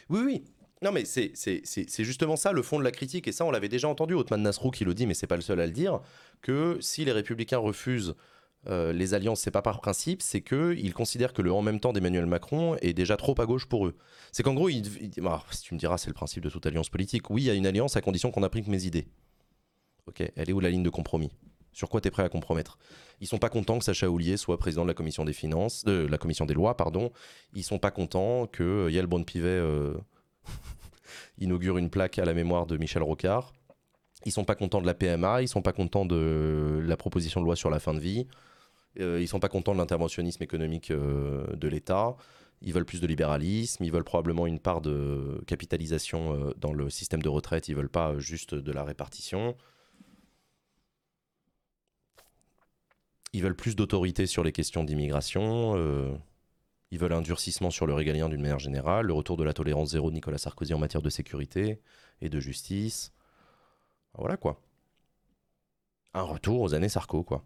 Oui, 0.09 0.22
oui, 0.24 0.43
non, 0.82 0.91
mais 0.91 1.05
c'est 1.05 2.03
justement 2.03 2.36
ça 2.36 2.51
le 2.51 2.61
fond 2.61 2.80
de 2.80 2.84
la 2.84 2.91
critique, 2.91 3.28
et 3.28 3.32
ça 3.32 3.45
on 3.45 3.51
l'avait 3.51 3.69
déjà 3.69 3.88
entendu, 3.88 4.13
Othman 4.13 4.41
Nasrou 4.41 4.71
qui 4.71 4.86
le 4.86 4.93
dit, 4.93 5.07
mais 5.07 5.13
c'est 5.13 5.28
pas 5.28 5.38
le 5.38 5.41
seul 5.41 5.59
à 5.59 5.65
le 5.65 5.71
dire, 5.71 6.01
que 6.41 6.78
si 6.82 7.05
les 7.05 7.11
républicains 7.11 7.57
refusent 7.57 8.15
euh, 8.67 8.91
les 8.93 9.13
alliances, 9.13 9.41
c'est 9.41 9.51
pas 9.51 9.61
par 9.61 9.80
principe, 9.80 10.21
c'est 10.21 10.41
qu'ils 10.41 10.93
considèrent 10.93 11.34
que 11.34 11.41
le 11.41 11.53
en 11.53 11.61
même 11.61 11.80
temps 11.80 11.93
d'Emmanuel 11.93 12.26
Macron 12.26 12.76
est 12.82 12.93
déjà 12.93 13.15
trop 13.15 13.39
à 13.39 13.45
gauche 13.45 13.67
pour 13.67 13.86
eux. 13.86 13.95
C'est 14.32 14.43
qu'en 14.43 14.53
gros, 14.53 14.69
bah, 15.17 15.43
si 15.51 15.61
tu 15.61 15.73
me 15.76 15.80
diras, 15.80 15.97
c'est 15.97 16.09
le 16.09 16.13
principe 16.13 16.43
de 16.43 16.49
toute 16.49 16.65
alliance 16.65 16.89
politique, 16.89 17.30
oui, 17.30 17.43
il 17.43 17.45
y 17.45 17.49
a 17.51 17.53
une 17.53 17.67
alliance 17.67 17.95
à 17.95 18.01
condition 18.01 18.32
qu'on 18.32 18.43
applique 18.43 18.67
mes 18.67 18.86
idées. 18.86 19.07
Ok, 20.07 20.23
elle 20.36 20.49
est 20.49 20.53
où 20.53 20.59
la 20.59 20.69
ligne 20.69 20.84
de 20.84 20.89
compromis? 20.89 21.32
Sur 21.73 21.89
quoi 21.89 22.01
tu 22.01 22.07
es 22.07 22.11
prêt 22.11 22.23
à 22.23 22.30
compromettre? 22.30 22.78
Ils 23.21 23.28
sont 23.28 23.38
pas 23.38 23.49
contents 23.49 23.78
que 23.78 23.86
Sacha 23.86 24.09
Houlier 24.09 24.38
soit 24.38 24.57
président 24.57 24.84
de 24.84 24.88
la 24.88 24.93
commission 24.93 25.26
des 25.26 25.34
finances, 25.34 25.84
de 25.84 26.07
la 26.09 26.17
commission 26.17 26.45
des 26.45 26.53
lois, 26.53 26.76
pardon. 26.78 27.11
Ils 27.53 27.63
sont 27.63 27.80
pas 27.80 27.91
contents 27.91 28.47
que 28.47 28.63
euh, 28.63 28.91
Yael 28.91 29.07
Braun-Pivet 29.07 29.47
euh, 29.47 29.93
inaugure 31.38 31.78
une 31.78 31.89
plaque 31.89 32.20
à 32.20 32.26
la 32.26 32.34
mémoire 32.34 32.66
de 32.66 32.78
Michel 32.78 33.04
Rocard. 33.04 33.54
Ils 34.26 34.32
sont 34.32 34.46
pas 34.46 34.56
contents 34.56 34.82
de 34.82 34.88
la 34.88 34.93
PMA, 34.93 35.41
ils 35.43 35.48
sont 35.48 35.62
pas 35.62 35.74
contents 35.74 36.06
de 36.06 36.82
la 36.84 36.98
proposition 36.98 37.41
de 37.41 37.46
loi 37.46 37.56
sur 37.56 37.70
la 37.70 37.80
fin 37.80 37.93
de 37.93 38.00
vie. 38.00 38.28
Euh, 39.00 39.20
ils 39.22 39.28
sont 39.28 39.39
pas 39.39 39.50
contents 39.50 39.74
de 39.74 39.78
l'interventionnisme 39.78 40.41
économique 40.43 40.91
euh, 40.91 41.46
de 41.56 41.68
l'État. 41.68 42.16
Ils 42.62 42.74
veulent 42.74 42.86
plus 42.86 43.02
de 43.02 43.08
libéralisme, 43.08 43.84
ils 43.84 43.91
veulent 43.91 44.06
probablement 44.06 44.48
une 44.48 44.60
part 44.60 44.82
de 44.82 45.43
capitalisation 45.46 46.34
euh, 46.34 46.54
dans 46.58 46.74
le 46.74 46.89
système 46.89 47.22
de 47.22 47.30
retraite, 47.30 47.68
ils 47.68 47.76
veulent 47.76 47.89
pas 47.89 48.18
juste 48.18 48.56
de 48.56 48.72
la 48.72 48.84
répartition. 48.84 49.56
Ils 53.34 53.43
veulent 53.43 53.56
plus 53.56 53.76
d'autorité 53.76 54.28
sur 54.28 54.43
les 54.43 54.54
questions 54.54 54.86
d'immigration. 54.86 55.76
Ils 56.96 56.98
veulent 56.98 57.12
un 57.12 57.22
durcissement 57.22 57.72
sur 57.72 57.86
le 57.88 57.93
régalien 57.93 58.30
d'une 58.30 58.41
manière 58.41 58.60
générale, 58.60 59.08
le 59.08 59.14
retour 59.14 59.36
de 59.36 59.43
la 59.43 59.54
tolérance 59.54 59.89
zéro 59.89 60.10
de 60.10 60.16
Nicolas 60.16 60.38
Sarkozy 60.38 60.74
en 60.74 60.80
matière 60.80 61.02
de 61.02 61.10
sécurité 61.10 61.82
et 62.22 62.30
de 62.30 62.39
justice. 62.39 63.12
Voilà 64.14 64.38
quoi. 64.38 64.62
Un 66.14 66.22
retour 66.24 66.62
aux 66.62 66.74
années 66.74 66.89
Sarko 66.89 67.24
quoi. 67.24 67.43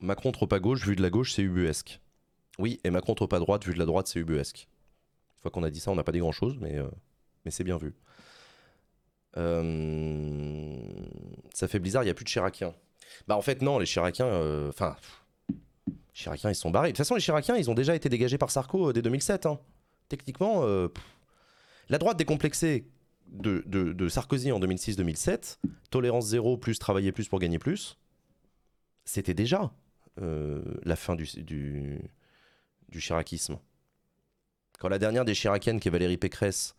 Macron 0.00 0.30
trop 0.30 0.48
à 0.52 0.60
gauche, 0.60 0.86
vu 0.86 0.94
de 0.94 1.02
la 1.02 1.10
gauche, 1.10 1.32
c'est 1.32 1.42
ubuesque. 1.42 2.00
Oui, 2.60 2.80
et 2.84 2.90
Macron 2.90 3.14
trop 3.14 3.34
à 3.34 3.38
droite, 3.40 3.64
vu 3.66 3.74
de 3.74 3.78
la 3.78 3.86
droite, 3.86 4.06
c'est 4.06 4.20
ubuesque. 4.20 4.68
Qu'on 5.50 5.62
a 5.62 5.70
dit 5.70 5.80
ça, 5.80 5.90
on 5.90 5.94
n'a 5.94 6.04
pas 6.04 6.12
dit 6.12 6.18
grand 6.18 6.32
chose, 6.32 6.56
mais, 6.60 6.76
euh, 6.76 6.88
c'est 7.48 7.64
bien 7.64 7.76
vu. 7.76 7.94
Euh, 9.36 10.78
ça 11.52 11.68
fait 11.68 11.78
bizarre, 11.78 12.02
il 12.02 12.06
n'y 12.06 12.10
a 12.10 12.14
plus 12.14 12.24
de 12.24 12.28
Chiraciens. 12.28 12.74
Bah 13.28 13.36
en 13.36 13.42
fait, 13.42 13.62
non, 13.62 13.78
les 13.78 13.86
Chiraciens. 13.86 14.26
euh, 14.26 14.68
Enfin. 14.70 14.96
Chiraciens, 16.12 16.50
ils 16.50 16.54
sont 16.54 16.70
barrés. 16.70 16.88
De 16.88 16.92
toute 16.92 16.98
façon, 16.98 17.14
les 17.14 17.20
Chiraciens, 17.20 17.56
ils 17.56 17.70
ont 17.70 17.74
déjà 17.74 17.94
été 17.94 18.08
dégagés 18.08 18.38
par 18.38 18.50
Sarko 18.50 18.92
dès 18.92 19.02
2007. 19.02 19.46
hein. 19.46 19.60
Techniquement, 20.08 20.64
la 21.88 21.98
droite 21.98 22.16
décomplexée 22.16 22.88
de, 23.28 24.08
Sarkozy 24.08 24.50
en 24.52 24.60
2006-2007, 24.60 25.58
tolérance 25.90 26.26
zéro 26.26 26.56
plus 26.56 26.78
travailler 26.78 27.12
plus 27.12 27.28
pour 27.28 27.38
gagner 27.38 27.58
plus, 27.58 27.98
c'était 29.04 29.34
déjà 29.34 29.72
la 30.16 30.96
fin 30.96 31.16
du, 31.16 31.24
du, 31.42 32.00
du. 32.88 33.00
Quand 34.78 34.88
la 34.88 34.98
dernière 34.98 35.24
des 35.24 35.34
chiraciennes, 35.34 35.80
qui 35.80 35.88
est 35.88 35.90
Valérie 35.90 36.16
Pécresse, 36.18 36.74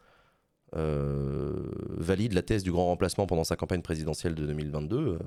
euh, 0.75 1.53
valide 1.97 2.33
la 2.33 2.41
thèse 2.43 2.63
du 2.63 2.71
grand 2.71 2.85
remplacement 2.87 3.27
pendant 3.27 3.43
sa 3.43 3.55
campagne 3.55 3.81
présidentielle 3.81 4.35
de 4.35 4.45
2022, 4.45 4.97
euh, 4.97 5.19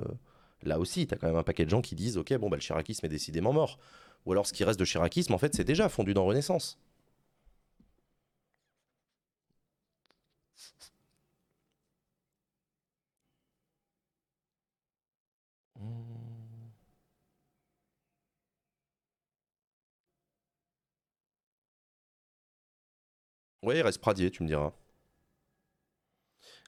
là 0.62 0.78
aussi, 0.78 1.06
tu 1.06 1.14
as 1.14 1.18
quand 1.18 1.28
même 1.28 1.36
un 1.36 1.42
paquet 1.42 1.64
de 1.64 1.70
gens 1.70 1.82
qui 1.82 1.94
disent 1.94 2.18
Ok, 2.18 2.34
bon, 2.38 2.48
bah, 2.50 2.56
le 2.56 2.62
chiracisme 2.62 3.06
est 3.06 3.10
décidément 3.10 3.52
mort. 3.52 3.78
Ou 4.26 4.32
alors 4.32 4.46
ce 4.46 4.52
qui 4.52 4.64
reste 4.64 4.80
de 4.80 4.84
chiracisme, 4.84 5.34
en 5.34 5.38
fait, 5.38 5.54
c'est 5.54 5.64
déjà 5.64 5.88
fondu 5.88 6.14
dans 6.14 6.24
Renaissance. 6.26 6.78
Ouais, 23.62 23.78
il 23.78 23.82
reste 23.82 24.00
Pradier, 24.00 24.30
tu 24.30 24.42
me 24.42 24.48
diras. 24.48 24.72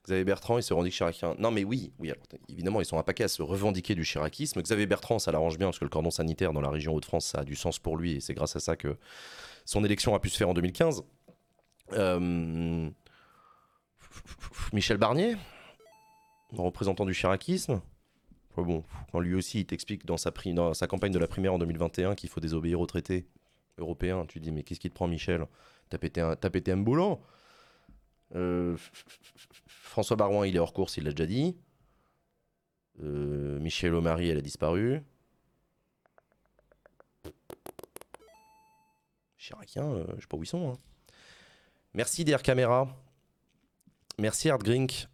Xavier 0.05 0.24
Bertrand, 0.24 0.59
il 0.59 0.62
se 0.62 0.72
revendique 0.72 0.95
chiracien. 0.95 1.36
Non, 1.38 1.51
mais 1.53 1.62
oui, 1.64 1.93
oui, 1.99 2.12
évidemment, 2.49 2.80
ils 2.80 2.84
sont 2.84 2.99
un 2.99 3.05
paquet 3.05 3.24
à 3.24 3.28
se 3.28 3.40
revendiquer 3.40 3.95
du 3.95 4.05
chiracisme. 4.05 4.61
Xavier 4.61 4.86
Bertrand, 4.86 5.18
ça 5.18 5.30
l'arrange 5.30 5.59
bien 5.59 5.68
parce 5.68 5.78
que 5.78 5.84
le 5.84 5.90
cordon 5.90 6.11
sanitaire 6.11 6.53
dans 6.53 6.61
la 6.61 6.70
région 6.70 6.93
Hauts-de-France, 6.93 7.26
ça 7.26 7.40
a 7.40 7.45
du 7.45 7.55
sens 7.55 7.78
pour 7.78 7.97
lui 7.97 8.16
et 8.16 8.20
c'est 8.20 8.34
grâce 8.34 8.57
à 8.57 8.61
ça 8.61 8.76
que 8.76 8.97
son 9.64 9.84
élection 9.84 10.14
a 10.14 10.18
pu 10.18 10.28
se 10.28 10.36
faire 10.36 10.49
en 10.49 10.55
2015. 10.55 11.05
Euh, 11.93 12.90
Michel 14.72 14.97
Barnier, 14.97 15.36
représentant 16.53 17.07
du 17.07 17.14
chiracisme. 17.14 17.80
Bon, 18.57 18.84
quand 19.12 19.20
lui 19.20 19.34
aussi, 19.34 19.61
il 19.61 19.66
t'explique 19.66 20.05
dans 20.05 20.16
sa, 20.16 20.30
dans 20.30 20.74
sa 20.74 20.86
campagne 20.86 21.12
de 21.12 21.18
la 21.18 21.28
primaire 21.28 21.55
en 21.55 21.59
2021 21.59 22.16
qu'il 22.16 22.28
faut 22.28 22.40
désobéir 22.40 22.80
aux 22.80 22.86
traités 22.86 23.26
européens, 23.78 24.26
tu 24.26 24.40
dis, 24.40 24.51
mais 24.51 24.62
qu'est-ce 24.62 24.80
qui 24.80 24.90
te 24.90 24.95
prend, 24.95 25.09
Michel? 25.09 25.47
T'as 25.93 26.51
pété 26.51 26.72
un, 26.72 26.76
boulot 26.78 27.20
Euh, 28.34 28.76
François 29.66 30.16
Barouin, 30.16 30.47
il 30.47 30.57
est 30.57 30.59
hors 30.59 30.72
course, 30.72 30.97
il 30.97 31.05
l'a 31.05 31.11
déjà 31.11 31.26
dit. 31.26 31.57
Euh, 33.03 33.59
Michel 33.61 33.95
Omari, 33.95 34.28
elle 34.28 34.38
a 34.38 34.43
disparu. 34.43 35.03
Chiraciens, 39.36 39.84
euh, 39.93 40.07
je 40.16 40.22
sais 40.22 40.26
pas 40.28 40.36
où 40.38 40.43
ils 40.43 40.47
sont. 40.47 40.72
hein. 40.72 40.78
Merci 41.93 42.24
DR 42.24 42.43
Caméra. 42.43 42.88
Merci 44.18 44.49
Art 44.49 44.59
Grink 44.59 45.09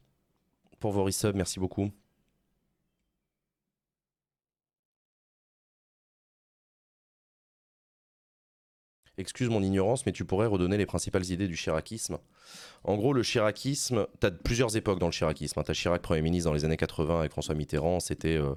pour 0.78 0.92
vos 0.92 1.02
resubs, 1.02 1.34
merci 1.34 1.58
beaucoup. 1.58 1.90
Excuse 9.18 9.48
mon 9.48 9.62
ignorance, 9.62 10.06
mais 10.06 10.12
tu 10.12 10.24
pourrais 10.24 10.46
redonner 10.46 10.76
les 10.76 10.86
principales 10.86 11.28
idées 11.30 11.48
du 11.48 11.56
chiracisme. 11.56 12.18
En 12.84 12.96
gros, 12.96 13.12
le 13.12 13.24
chiracisme, 13.24 14.06
tu 14.20 14.26
as 14.28 14.30
plusieurs 14.30 14.76
époques 14.76 15.00
dans 15.00 15.06
le 15.06 15.12
chiracisme. 15.12 15.60
Tu 15.64 15.70
as 15.70 15.74
Chirac, 15.74 16.00
Premier 16.00 16.22
ministre, 16.22 16.48
dans 16.48 16.54
les 16.54 16.64
années 16.64 16.76
80 16.76 17.18
avec 17.18 17.32
François 17.32 17.56
Mitterrand, 17.56 17.98
c'était 17.98 18.36
euh, 18.36 18.54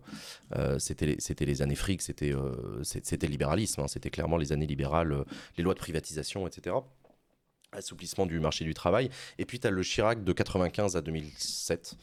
euh, 0.56 0.78
c'était 0.78 1.46
les, 1.46 1.62
années 1.64 1.74
fric, 1.74 2.04
c'était 2.04 2.32
euh, 2.32 2.84
le 2.84 3.28
libéralisme, 3.28 3.82
hein. 3.82 3.88
c'était 3.88 4.12
clairement 4.12 4.38
les 4.38 4.52
années 4.52 4.68
libérales, 4.68 5.26
les 5.58 5.64
lois 5.64 5.74
de 5.74 5.80
privatisation, 5.80 6.46
etc. 6.46 6.76
Assouplissement 7.72 8.28
du 8.28 8.40
marché 8.40 8.64
du 8.64 8.76
travail. 8.76 9.10
Et 9.40 9.46
puis 9.46 9.60
tu 9.60 9.66
as 9.66 9.72
le 9.72 9.82
Chirac 9.82 10.24
de 10.24 10.32
95 10.32 10.96
à 10.96 11.02
2007, 11.02 11.96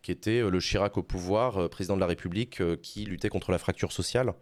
qui 0.00 0.10
était 0.10 0.40
le 0.48 0.58
Chirac 0.58 0.96
au 0.96 1.02
pouvoir, 1.02 1.68
président 1.68 1.96
de 1.96 2.00
la 2.00 2.06
République, 2.06 2.62
qui 2.80 3.04
luttait 3.04 3.28
contre 3.28 3.52
la 3.52 3.58
fracture 3.58 3.92
sociale. 3.92 4.32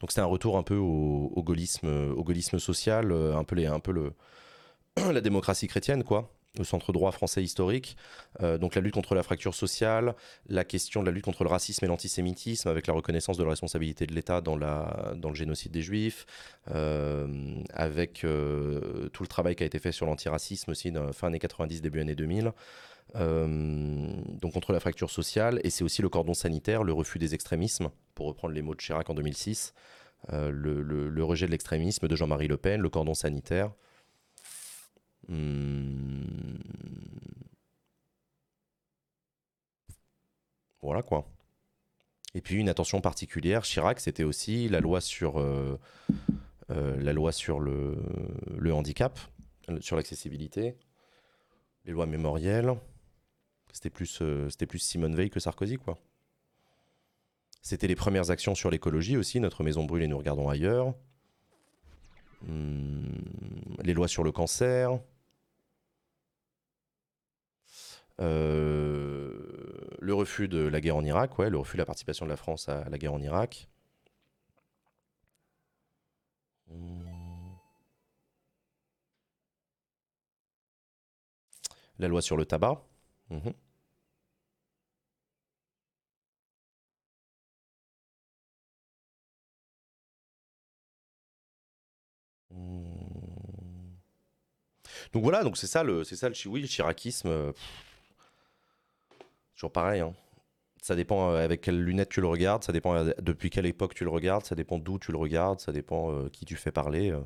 Donc 0.00 0.10
c'était 0.10 0.20
un 0.20 0.26
retour 0.26 0.56
un 0.56 0.62
peu 0.62 0.76
au, 0.76 1.32
au 1.34 1.42
gaullisme, 1.42 2.12
au 2.16 2.22
gaullisme 2.24 2.58
social, 2.58 3.12
euh, 3.12 3.36
un 3.36 3.44
peu, 3.44 3.56
les, 3.56 3.66
un 3.66 3.80
peu 3.80 3.92
le, 3.92 4.12
la 5.12 5.20
démocratie 5.20 5.66
chrétienne, 5.66 6.04
quoi, 6.04 6.30
le 6.58 6.64
centre 6.64 6.92
droit 6.92 7.12
français 7.12 7.42
historique. 7.42 7.96
Euh, 8.42 8.58
donc 8.58 8.74
la 8.74 8.80
lutte 8.80 8.94
contre 8.94 9.14
la 9.14 9.22
fracture 9.22 9.54
sociale, 9.54 10.14
la 10.48 10.64
question 10.64 11.00
de 11.00 11.06
la 11.06 11.12
lutte 11.12 11.24
contre 11.24 11.44
le 11.44 11.50
racisme 11.50 11.84
et 11.84 11.88
l'antisémitisme, 11.88 12.68
avec 12.68 12.86
la 12.86 12.94
reconnaissance 12.94 13.36
de 13.36 13.44
la 13.44 13.50
responsabilité 13.50 14.06
de 14.06 14.14
l'État 14.14 14.40
dans, 14.40 14.56
dans 14.56 15.28
le 15.28 15.34
génocide 15.34 15.72
des 15.72 15.82
Juifs, 15.82 16.26
euh, 16.70 17.26
avec 17.72 18.24
euh, 18.24 19.08
tout 19.08 19.22
le 19.22 19.28
travail 19.28 19.56
qui 19.56 19.62
a 19.64 19.66
été 19.66 19.78
fait 19.78 19.92
sur 19.92 20.06
l'antiracisme 20.06 20.70
aussi, 20.70 20.92
fin 21.12 21.28
années 21.28 21.38
90, 21.38 21.82
début 21.82 22.00
années 22.00 22.14
2000. 22.14 22.52
Euh, 23.16 23.46
donc 24.40 24.52
contre 24.52 24.72
la 24.72 24.80
fracture 24.80 25.10
sociale, 25.10 25.60
et 25.62 25.70
c'est 25.70 25.84
aussi 25.84 26.02
le 26.02 26.08
cordon 26.08 26.34
sanitaire, 26.34 26.82
le 26.82 26.92
refus 26.92 27.18
des 27.18 27.34
extrémismes, 27.34 27.90
pour 28.14 28.26
reprendre 28.26 28.54
les 28.54 28.62
mots 28.62 28.74
de 28.74 28.80
Chirac 28.80 29.08
en 29.08 29.14
2006, 29.14 29.72
euh, 30.32 30.50
le, 30.50 31.24
rejet 31.24 31.46
de 31.46 31.52
l'extrémisme 31.52 32.08
de 32.08 32.16
Jean-Marie 32.16 32.48
Le 32.48 32.56
Pen, 32.56 32.80
le 32.80 32.88
cordon 32.88 33.14
sanitaire. 33.14 33.72
Hmm. 35.28 36.24
Voilà 40.82 41.02
quoi. 41.02 41.26
Et 42.34 42.40
puis 42.40 42.56
une 42.56 42.68
attention 42.68 43.00
particulière, 43.00 43.62
Chirac, 43.62 44.00
c'était 44.00 44.24
aussi 44.24 44.68
la 44.68 44.80
loi 44.80 45.00
sur, 45.00 45.38
euh, 45.38 45.78
la 46.68 47.12
loi 47.12 47.30
sur 47.32 47.60
le, 47.60 47.96
le 48.58 48.74
handicap, 48.74 49.18
sur 49.80 49.96
l'accessibilité, 49.96 50.76
les 51.84 51.92
lois 51.92 52.06
mémorielles. 52.06 52.74
C'était 53.74 53.90
plus, 53.90 54.20
euh, 54.22 54.48
c'était 54.50 54.66
plus 54.66 54.78
Simone 54.78 55.16
Veil 55.16 55.30
que 55.30 55.40
Sarkozy, 55.40 55.78
quoi. 55.78 55.98
C'était 57.60 57.88
les 57.88 57.96
premières 57.96 58.30
actions 58.30 58.54
sur 58.54 58.70
l'écologie 58.70 59.16
aussi, 59.16 59.40
notre 59.40 59.64
maison 59.64 59.84
brûle 59.84 60.04
et 60.04 60.06
nous 60.06 60.16
regardons 60.16 60.48
ailleurs. 60.48 60.94
Hmm, 62.42 63.08
les 63.82 63.92
lois 63.92 64.06
sur 64.06 64.22
le 64.22 64.30
cancer. 64.30 65.00
Euh, 68.20 69.32
le 69.98 70.14
refus 70.14 70.46
de 70.46 70.58
la 70.68 70.80
guerre 70.80 70.96
en 70.96 71.04
Irak, 71.04 71.36
ouais, 71.40 71.50
le 71.50 71.58
refus 71.58 71.76
de 71.76 71.82
la 71.82 71.86
participation 71.86 72.26
de 72.26 72.30
la 72.30 72.36
France 72.36 72.68
à 72.68 72.88
la 72.88 72.96
guerre 72.96 73.14
en 73.14 73.20
Irak. 73.20 73.68
Hmm. 76.68 77.02
La 81.98 82.06
loi 82.06 82.22
sur 82.22 82.36
le 82.36 82.44
tabac. 82.44 82.84
Mhm. 83.30 83.52
Hmm. 92.54 92.84
Donc 95.12 95.22
voilà, 95.22 95.42
donc 95.44 95.56
c'est 95.56 95.66
ça 95.66 95.82
le, 95.82 96.04
c'est 96.04 96.16
ça 96.16 96.28
le 96.28 96.34
chiracisme. 96.34 97.28
Euh, 97.28 97.52
toujours 99.54 99.72
pareil. 99.72 100.00
Hein. 100.00 100.14
Ça 100.82 100.96
dépend 100.96 101.30
euh, 101.30 101.44
avec 101.44 101.60
quelles 101.60 101.80
lunettes 101.82 102.10
tu 102.10 102.20
le 102.20 102.26
regardes, 102.26 102.64
ça 102.64 102.72
dépend 102.72 102.94
euh, 102.94 103.12
depuis 103.20 103.50
quelle 103.50 103.66
époque 103.66 103.94
tu 103.94 104.04
le 104.04 104.10
regardes, 104.10 104.44
ça 104.44 104.54
dépend 104.54 104.78
d'où 104.78 104.98
tu 104.98 105.12
le 105.12 105.18
regardes, 105.18 105.60
ça 105.60 105.72
dépend 105.72 106.28
qui 106.30 106.44
tu 106.44 106.56
fais 106.56 106.72
parler. 106.72 107.16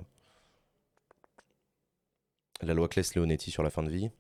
La 2.61 2.75
loi 2.75 2.89
Claes-Leonetti 2.89 3.51
sur 3.51 3.63
la 3.63 3.71
fin 3.71 3.83
de 3.83 3.91
vie. 3.91 4.11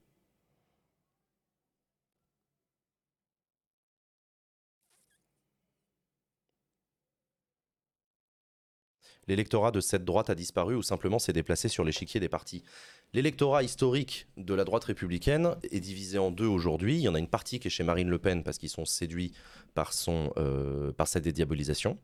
L'électorat 9.28 9.70
de 9.70 9.80
cette 9.80 10.06
droite 10.06 10.30
a 10.30 10.34
disparu 10.34 10.74
ou 10.74 10.82
simplement 10.82 11.18
s'est 11.18 11.34
déplacé 11.34 11.68
sur 11.68 11.84
l'échiquier 11.84 12.18
des 12.18 12.30
partis. 12.30 12.64
L'électorat 13.12 13.62
historique 13.62 14.26
de 14.38 14.54
la 14.54 14.64
droite 14.64 14.84
républicaine 14.84 15.54
est 15.70 15.80
divisé 15.80 16.18
en 16.18 16.30
deux 16.30 16.46
aujourd'hui. 16.46 16.96
Il 16.96 17.02
y 17.02 17.08
en 17.08 17.14
a 17.14 17.18
une 17.18 17.28
partie 17.28 17.60
qui 17.60 17.68
est 17.68 17.70
chez 17.70 17.84
Marine 17.84 18.08
Le 18.08 18.18
Pen 18.18 18.42
parce 18.42 18.56
qu'ils 18.56 18.70
sont 18.70 18.86
séduits 18.86 19.32
par, 19.74 19.92
son, 19.92 20.32
euh, 20.38 20.92
par 20.92 21.06
sa 21.08 21.20
dédiabolisation. 21.20 21.98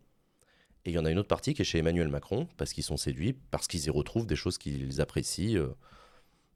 Et 0.85 0.91
il 0.91 0.93
y 0.93 0.99
en 0.99 1.07
a 1.07 1.11
une 1.11 1.19
autre 1.19 1.29
partie 1.29 1.55
qui 1.55 1.63
est 1.63 1.65
chez 1.65 1.79
Emmanuel 1.79 2.09
Macron 2.09 2.47
parce 2.59 2.75
qu'ils 2.75 2.85
sont 2.85 2.99
séduits, 2.99 3.33
parce 3.51 3.69
qu'ils 3.69 3.87
y 3.87 3.91
retrouvent 3.91 4.27
des 4.27 4.37
choses 4.37 4.59
qu'ils 4.59 5.01
apprécient, 5.01 5.57
euh, 5.57 5.75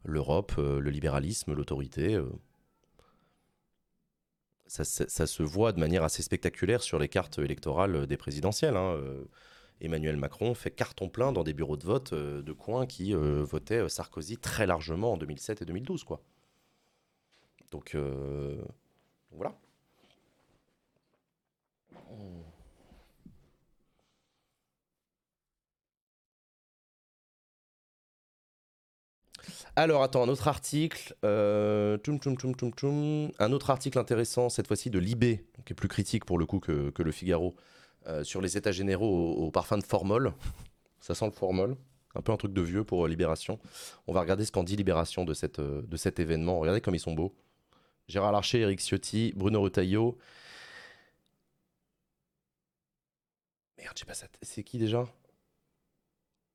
l'Europe, 0.04 0.52
euh, 0.58 0.80
le 0.80 0.90
libéralisme, 0.90 1.54
l'autorité. 1.54 2.20
Ça, 4.66 4.84
se 4.84 5.42
voit 5.42 5.72
de 5.72 5.80
manière 5.80 6.04
assez 6.04 6.22
spectaculaire 6.22 6.82
sur 6.82 6.98
les 6.98 7.08
cartes 7.08 7.38
électorales 7.38 8.06
des 8.06 8.18
présidentielles. 8.18 8.76
hein. 8.76 9.00
Emmanuel 9.80 10.16
Macron 10.16 10.54
fait 10.54 10.70
carton 10.70 11.08
plein 11.08 11.32
dans 11.32 11.44
des 11.44 11.52
bureaux 11.54 11.76
de 11.76 11.84
vote 11.84 12.12
euh, 12.12 12.42
de 12.42 12.52
coins 12.52 12.86
qui 12.86 13.14
euh, 13.14 13.44
votaient 13.44 13.82
euh, 13.82 13.88
Sarkozy 13.88 14.36
très 14.36 14.66
largement 14.66 15.12
en 15.12 15.16
2007 15.16 15.62
et 15.62 15.64
2012. 15.64 16.04
Quoi. 16.04 16.20
Donc 17.70 17.96
voilà. 19.30 19.54
Alors 29.76 30.02
attends, 30.02 30.22
un 30.24 30.28
autre 30.28 30.48
article. 30.48 31.14
un 31.22 31.98
autre 33.52 33.70
article 33.70 33.98
intéressant, 33.98 34.48
cette 34.48 34.66
fois-ci 34.66 34.90
de 34.90 34.98
Libé, 34.98 35.44
qui 35.64 35.72
est 35.72 35.76
plus 35.76 35.88
critique 35.88 36.24
pour 36.24 36.38
le 36.38 36.46
coup 36.46 36.58
que 36.58 36.92
le 36.96 37.12
Figaro, 37.12 37.54
euh, 38.07 38.24
sur 38.24 38.40
les 38.40 38.57
états 38.57 38.72
généraux 38.72 39.34
au, 39.34 39.51
parfum 39.51 39.78
de 39.78 39.84
formol. 39.84 40.32
Ça 41.01 41.14
sent 41.14 41.26
le 41.26 41.32
formol. 41.32 41.76
Un 42.14 42.22
peu 42.22 42.32
un 42.32 42.36
truc 42.36 42.53
de 42.53 42.62
vieux 42.62 42.84
pour 42.84 43.05
euh, 43.05 43.09
Libération. 43.09 43.59
On 44.07 44.12
va 44.12 44.20
regarder 44.20 44.44
ce 44.44 44.53
qu'en 44.53 44.64
dit 44.64 44.76
Libération 44.76 45.24
de, 45.24 45.34
cette, 45.34 45.59
euh, 45.59 45.82
de 45.82 45.96
cet 45.96 46.18
événement. 46.18 46.59
Regardez 46.59 46.80
comme 46.80 46.94
ils 46.94 47.01
sont 47.01 47.12
beaux. 47.12 47.34
Gérard 48.09 48.32
Larcher, 48.32 48.61
Eric 48.61 48.80
Ciotti, 48.80 49.32
Bruno 49.36 49.61
Retailleau. 49.61 50.16
Merde, 53.76 53.96
j'ai 53.96 54.07
pas 54.07 54.14
ça. 54.14 54.26
C'est 54.42 54.62
qui 54.62 54.78
déjà? 54.78 55.05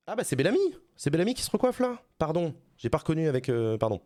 Ah 0.07 0.15
bah 0.15 0.23
c'est 0.25 0.35
Bellamy 0.35 0.59
C'est 0.97 1.09
Bellamy 1.09 1.33
qui 1.33 1.43
se 1.43 1.51
recoiffe 1.51 1.79
là 1.79 2.01
Pardon, 2.17 2.53
j'ai 2.77 2.89
pas 2.89 2.97
reconnu 2.97 3.29
avec... 3.29 3.49
pardon. 3.79 4.01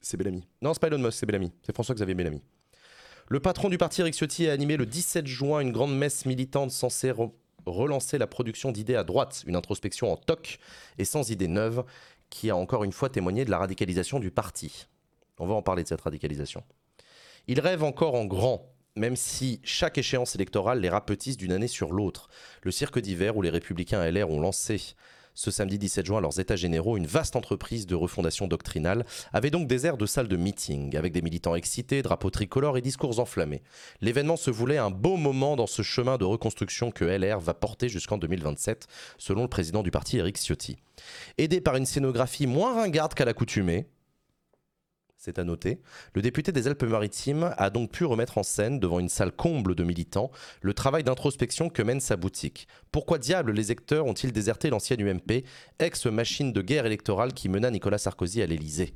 C'est 0.00 0.16
Bellamy. 0.16 0.46
Non, 0.62 0.72
c'est 0.72 0.80
pas 0.80 0.86
Elon 0.86 0.98
Musk, 0.98 1.18
c'est 1.18 1.26
Bellamy. 1.26 1.52
C'est 1.62 1.74
François-Xavier 1.74 2.14
Bellamy. 2.14 2.40
Le 3.32 3.38
patron 3.38 3.68
du 3.68 3.78
parti 3.78 4.00
Eric 4.00 4.20
a 4.20 4.52
animé 4.52 4.76
le 4.76 4.84
17 4.84 5.24
juin 5.28 5.60
une 5.60 5.70
grande 5.70 5.96
messe 5.96 6.26
militante 6.26 6.72
censée 6.72 7.12
re- 7.12 7.30
relancer 7.64 8.18
la 8.18 8.26
production 8.26 8.72
d'idées 8.72 8.96
à 8.96 9.04
droite, 9.04 9.44
une 9.46 9.54
introspection 9.54 10.12
en 10.12 10.16
toc 10.16 10.58
et 10.98 11.04
sans 11.04 11.30
idées 11.30 11.46
neuves 11.46 11.84
qui 12.28 12.50
a 12.50 12.56
encore 12.56 12.82
une 12.82 12.90
fois 12.90 13.08
témoigné 13.08 13.44
de 13.44 13.50
la 13.52 13.58
radicalisation 13.58 14.18
du 14.18 14.32
parti. 14.32 14.88
On 15.38 15.46
va 15.46 15.54
en 15.54 15.62
parler 15.62 15.84
de 15.84 15.88
cette 15.88 16.00
radicalisation. 16.00 16.64
Il 17.46 17.60
rêve 17.60 17.84
encore 17.84 18.16
en 18.16 18.24
grand, 18.24 18.74
même 18.96 19.14
si 19.14 19.60
chaque 19.62 19.98
échéance 19.98 20.34
électorale 20.34 20.80
les 20.80 20.88
rapetisse 20.88 21.36
d'une 21.36 21.52
année 21.52 21.68
sur 21.68 21.92
l'autre. 21.92 22.30
Le 22.64 22.72
cirque 22.72 22.98
d'hiver 22.98 23.36
où 23.36 23.42
les 23.42 23.50
républicains 23.50 24.04
LR 24.10 24.28
ont 24.28 24.40
lancé 24.40 24.96
ce 25.40 25.50
samedi 25.50 25.78
17 25.78 26.04
juin 26.04 26.18
à 26.18 26.20
leurs 26.20 26.38
états 26.38 26.54
généraux 26.54 26.98
une 26.98 27.06
vaste 27.06 27.34
entreprise 27.34 27.86
de 27.86 27.94
refondation 27.94 28.46
doctrinale 28.46 29.06
avait 29.32 29.48
donc 29.48 29.66
des 29.66 29.86
airs 29.86 29.96
de 29.96 30.04
salle 30.04 30.28
de 30.28 30.36
meeting, 30.36 30.94
avec 30.98 31.14
des 31.14 31.22
militants 31.22 31.54
excités, 31.54 32.02
drapeaux 32.02 32.28
tricolores 32.28 32.76
et 32.76 32.82
discours 32.82 33.18
enflammés. 33.20 33.62
L'événement 34.02 34.36
se 34.36 34.50
voulait 34.50 34.76
un 34.76 34.90
beau 34.90 35.16
moment 35.16 35.56
dans 35.56 35.66
ce 35.66 35.80
chemin 35.80 36.18
de 36.18 36.26
reconstruction 36.26 36.90
que 36.90 37.06
LR 37.06 37.40
va 37.40 37.54
porter 37.54 37.88
jusqu'en 37.88 38.18
2027, 38.18 38.86
selon 39.16 39.40
le 39.40 39.48
président 39.48 39.82
du 39.82 39.90
parti 39.90 40.18
Éric 40.18 40.36
Ciotti. 40.36 40.76
Aidé 41.38 41.62
par 41.62 41.76
une 41.76 41.86
scénographie 41.86 42.46
moins 42.46 42.74
ringarde 42.74 43.14
qu'à 43.14 43.24
l'accoutumée, 43.24 43.86
c'est 45.22 45.38
à 45.38 45.44
noter, 45.44 45.82
le 46.14 46.22
député 46.22 46.50
des 46.50 46.66
Alpes-Maritimes 46.66 47.54
a 47.58 47.68
donc 47.68 47.90
pu 47.90 48.06
remettre 48.06 48.38
en 48.38 48.42
scène, 48.42 48.80
devant 48.80 49.00
une 49.00 49.10
salle 49.10 49.32
comble 49.32 49.74
de 49.74 49.84
militants, 49.84 50.30
le 50.62 50.72
travail 50.72 51.04
d'introspection 51.04 51.68
que 51.68 51.82
mène 51.82 52.00
sa 52.00 52.16
boutique. 52.16 52.66
Pourquoi 52.90 53.18
diable 53.18 53.52
les 53.52 53.70
acteurs 53.70 54.06
ont-ils 54.06 54.32
déserté 54.32 54.70
l'ancienne 54.70 55.06
UMP, 55.06 55.44
ex-machine 55.78 56.54
de 56.54 56.62
guerre 56.62 56.86
électorale 56.86 57.34
qui 57.34 57.50
mena 57.50 57.70
Nicolas 57.70 57.98
Sarkozy 57.98 58.40
à 58.40 58.46
l'Élysée? 58.46 58.94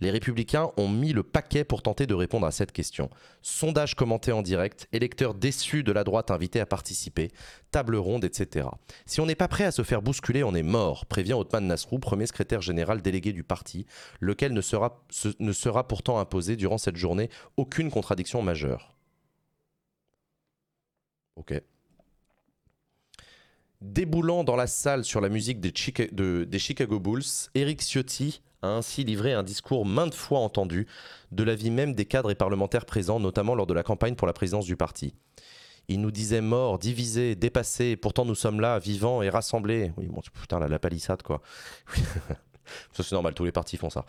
Les 0.00 0.10
républicains 0.10 0.70
ont 0.76 0.88
mis 0.88 1.12
le 1.12 1.22
paquet 1.22 1.64
pour 1.64 1.82
tenter 1.82 2.06
de 2.06 2.14
répondre 2.14 2.46
à 2.46 2.50
cette 2.50 2.72
question. 2.72 3.10
Sondage 3.42 3.94
commenté 3.94 4.32
en 4.32 4.42
direct, 4.42 4.88
électeurs 4.92 5.34
déçus 5.34 5.82
de 5.82 5.92
la 5.92 6.04
droite 6.04 6.30
invités 6.30 6.60
à 6.60 6.66
participer, 6.66 7.30
table 7.70 7.96
ronde, 7.96 8.24
etc. 8.24 8.68
Si 9.06 9.20
on 9.20 9.26
n'est 9.26 9.34
pas 9.34 9.48
prêt 9.48 9.64
à 9.64 9.72
se 9.72 9.82
faire 9.82 10.02
bousculer, 10.02 10.42
on 10.42 10.54
est 10.54 10.62
mort, 10.62 11.06
prévient 11.06 11.34
Othman 11.34 11.66
Nasrou, 11.66 11.98
premier 11.98 12.26
secrétaire 12.26 12.62
général 12.62 13.02
délégué 13.02 13.32
du 13.32 13.44
parti, 13.44 13.86
lequel 14.20 14.52
ne 14.52 14.60
sera, 14.60 15.88
pourtant 15.88 16.18
imposé 16.18 16.56
durant 16.56 16.78
cette 16.78 16.96
journée 16.96 17.30
aucune 17.56 17.90
contradiction 17.90 18.42
majeure. 18.42 18.96
Ok. 21.36 21.60
Déboulant 23.80 24.44
dans 24.44 24.56
la 24.56 24.66
salle 24.66 25.04
sur 25.04 25.22
la 25.22 25.30
musique 25.30 25.58
des 25.60 25.72
Chicago 25.74 27.00
Bulls, 27.00 27.22
Eric 27.54 27.80
Ciotti 27.80 28.42
a 28.62 28.68
ainsi 28.68 29.04
livré 29.04 29.32
un 29.32 29.42
discours 29.42 29.86
maintes 29.86 30.14
fois 30.14 30.40
entendu 30.40 30.86
de 31.32 31.42
la 31.42 31.54
vie 31.54 31.70
même 31.70 31.94
des 31.94 32.04
cadres 32.04 32.30
et 32.30 32.34
parlementaires 32.34 32.84
présents, 32.84 33.20
notamment 33.20 33.54
lors 33.54 33.66
de 33.66 33.74
la 33.74 33.82
campagne 33.82 34.14
pour 34.14 34.26
la 34.26 34.32
présidence 34.32 34.66
du 34.66 34.76
parti. 34.76 35.14
Il 35.88 36.00
nous 36.00 36.10
disait 36.10 36.40
morts, 36.40 36.78
divisés, 36.78 37.34
dépassés, 37.34 37.96
pourtant 37.96 38.24
nous 38.24 38.34
sommes 38.34 38.60
là, 38.60 38.78
vivants 38.78 39.22
et 39.22 39.28
rassemblés. 39.28 39.92
Oui, 39.96 40.06
bon, 40.06 40.20
putain, 40.32 40.60
la 40.60 40.78
palissade, 40.78 41.22
quoi. 41.22 41.40
ça, 42.92 43.02
c'est 43.02 43.12
normal, 43.12 43.34
tous 43.34 43.44
les 43.44 43.52
partis 43.52 43.76
font 43.76 43.90
ça. 43.90 44.04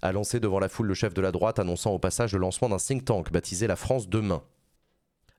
A 0.00 0.12
lancé 0.12 0.38
devant 0.38 0.60
la 0.60 0.68
foule 0.68 0.86
le 0.86 0.94
chef 0.94 1.14
de 1.14 1.20
la 1.20 1.32
droite, 1.32 1.58
annonçant 1.58 1.92
au 1.92 1.98
passage 1.98 2.32
le 2.32 2.38
lancement 2.38 2.68
d'un 2.68 2.76
think 2.76 3.04
tank 3.04 3.32
baptisé 3.32 3.66
La 3.66 3.76
France 3.76 4.08
demain. 4.08 4.42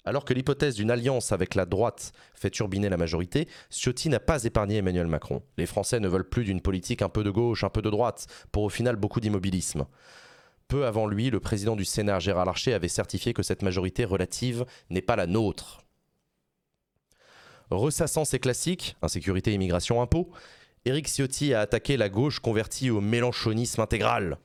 Alors 0.05 0.25
que 0.25 0.33
l'hypothèse 0.33 0.75
d'une 0.75 0.91
alliance 0.91 1.31
avec 1.31 1.55
la 1.55 1.65
droite 1.65 2.11
fait 2.35 2.49
turbiner 2.49 2.89
la 2.89 2.97
majorité, 2.97 3.47
Ciotti 3.69 4.09
n'a 4.09 4.19
pas 4.19 4.43
épargné 4.43 4.77
Emmanuel 4.77 5.07
Macron. 5.07 5.43
Les 5.57 5.65
Français 5.65 5.99
ne 5.99 6.09
veulent 6.09 6.27
plus 6.27 6.43
d'une 6.43 6.61
politique 6.61 7.01
un 7.01 7.09
peu 7.09 7.23
de 7.23 7.29
gauche, 7.29 7.63
un 7.63 7.69
peu 7.69 7.81
de 7.81 7.89
droite, 7.89 8.27
pour 8.51 8.63
au 8.63 8.69
final 8.69 8.97
beaucoup 8.97 9.21
d'immobilisme. 9.21 9.85
Peu 10.67 10.85
avant 10.85 11.07
lui, 11.07 11.29
le 11.29 11.39
président 11.39 11.75
du 11.75 11.85
Sénat, 11.85 12.19
Gérard 12.19 12.45
Larcher, 12.45 12.73
avait 12.73 12.89
certifié 12.89 13.33
que 13.33 13.43
cette 13.43 13.61
majorité 13.61 14.03
relative 14.03 14.65
n'est 14.89 15.01
pas 15.01 15.15
la 15.15 15.27
nôtre. 15.27 15.85
Ressassant 17.69 18.25
ses 18.25 18.39
classiques, 18.39 18.97
insécurité, 19.01 19.53
immigration, 19.53 20.01
impôts, 20.01 20.29
Éric 20.85 21.07
Ciotti 21.07 21.53
a 21.53 21.61
attaqué 21.61 21.95
la 21.95 22.09
gauche 22.09 22.39
convertie 22.39 22.89
au 22.89 22.99
mélanchonisme 22.99 23.81
intégral 23.81 24.37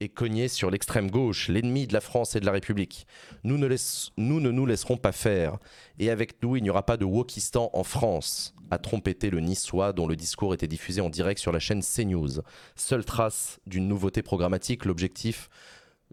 et 0.00 0.08
cogné 0.08 0.46
sur 0.46 0.70
l'extrême 0.70 1.10
gauche, 1.10 1.48
l'ennemi 1.48 1.88
de 1.88 1.92
la 1.92 2.00
France 2.00 2.36
et 2.36 2.40
de 2.40 2.46
la 2.46 2.52
République. 2.52 3.06
Nous 3.42 3.58
ne, 3.58 3.68
nous 4.16 4.40
ne 4.40 4.50
nous 4.50 4.66
laisserons 4.66 4.96
pas 4.96 5.10
faire, 5.10 5.58
et 5.98 6.10
avec 6.10 6.40
nous, 6.42 6.56
il 6.56 6.62
n'y 6.62 6.70
aura 6.70 6.86
pas 6.86 6.96
de 6.96 7.04
wokistan 7.04 7.70
en 7.72 7.82
France, 7.82 8.54
a 8.70 8.78
trompetté 8.78 9.28
le 9.28 9.40
niçois 9.40 9.92
dont 9.92 10.06
le 10.06 10.14
discours 10.14 10.54
était 10.54 10.68
diffusé 10.68 11.00
en 11.00 11.10
direct 11.10 11.40
sur 11.40 11.50
la 11.50 11.58
chaîne 11.58 11.82
CNews. 11.82 12.42
Seule 12.76 13.04
trace 13.04 13.58
d'une 13.66 13.88
nouveauté 13.88 14.22
programmatique, 14.22 14.84
l'objectif 14.84 15.48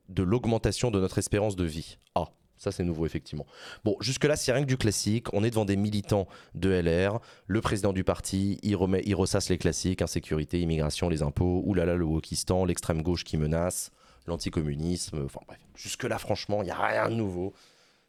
de 0.09 0.23
l'augmentation 0.23 0.89
de 0.89 0.99
notre 0.99 1.19
espérance 1.19 1.55
de 1.55 1.65
vie. 1.65 1.97
Ah, 2.15 2.29
ça 2.65 2.71
c'est 2.71 2.83
nouveau 2.83 3.05
effectivement. 3.05 3.45
Bon, 3.83 3.95
jusque-là, 3.99 4.35
c'est 4.35 4.51
rien 4.51 4.63
que 4.63 4.67
du 4.67 4.77
classique. 4.77 5.31
On 5.33 5.43
est 5.43 5.51
devant 5.51 5.65
des 5.65 5.75
militants 5.75 6.27
de 6.55 6.69
LR. 6.69 7.19
Le 7.45 7.61
président 7.61 7.93
du 7.93 8.03
parti, 8.03 8.59
il, 8.63 8.75
ressasse 8.75 9.49
les 9.49 9.59
classiques 9.59 10.01
insécurité, 10.01 10.59
immigration, 10.59 11.07
les 11.07 11.21
impôts, 11.21 11.61
oulala, 11.65 11.93
le 11.93 12.05
wokistan, 12.05 12.65
l'extrême 12.65 13.03
gauche 13.03 13.23
qui 13.23 13.37
menace, 13.37 13.91
l'anticommunisme. 14.25 15.25
Enfin 15.25 15.41
bref, 15.47 15.59
jusque-là, 15.75 16.17
franchement, 16.17 16.63
il 16.63 16.65
n'y 16.65 16.71
a 16.71 16.87
rien 16.87 17.09
de 17.09 17.15
nouveau. 17.15 17.53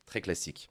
Très 0.07 0.22
classique. 0.22 0.70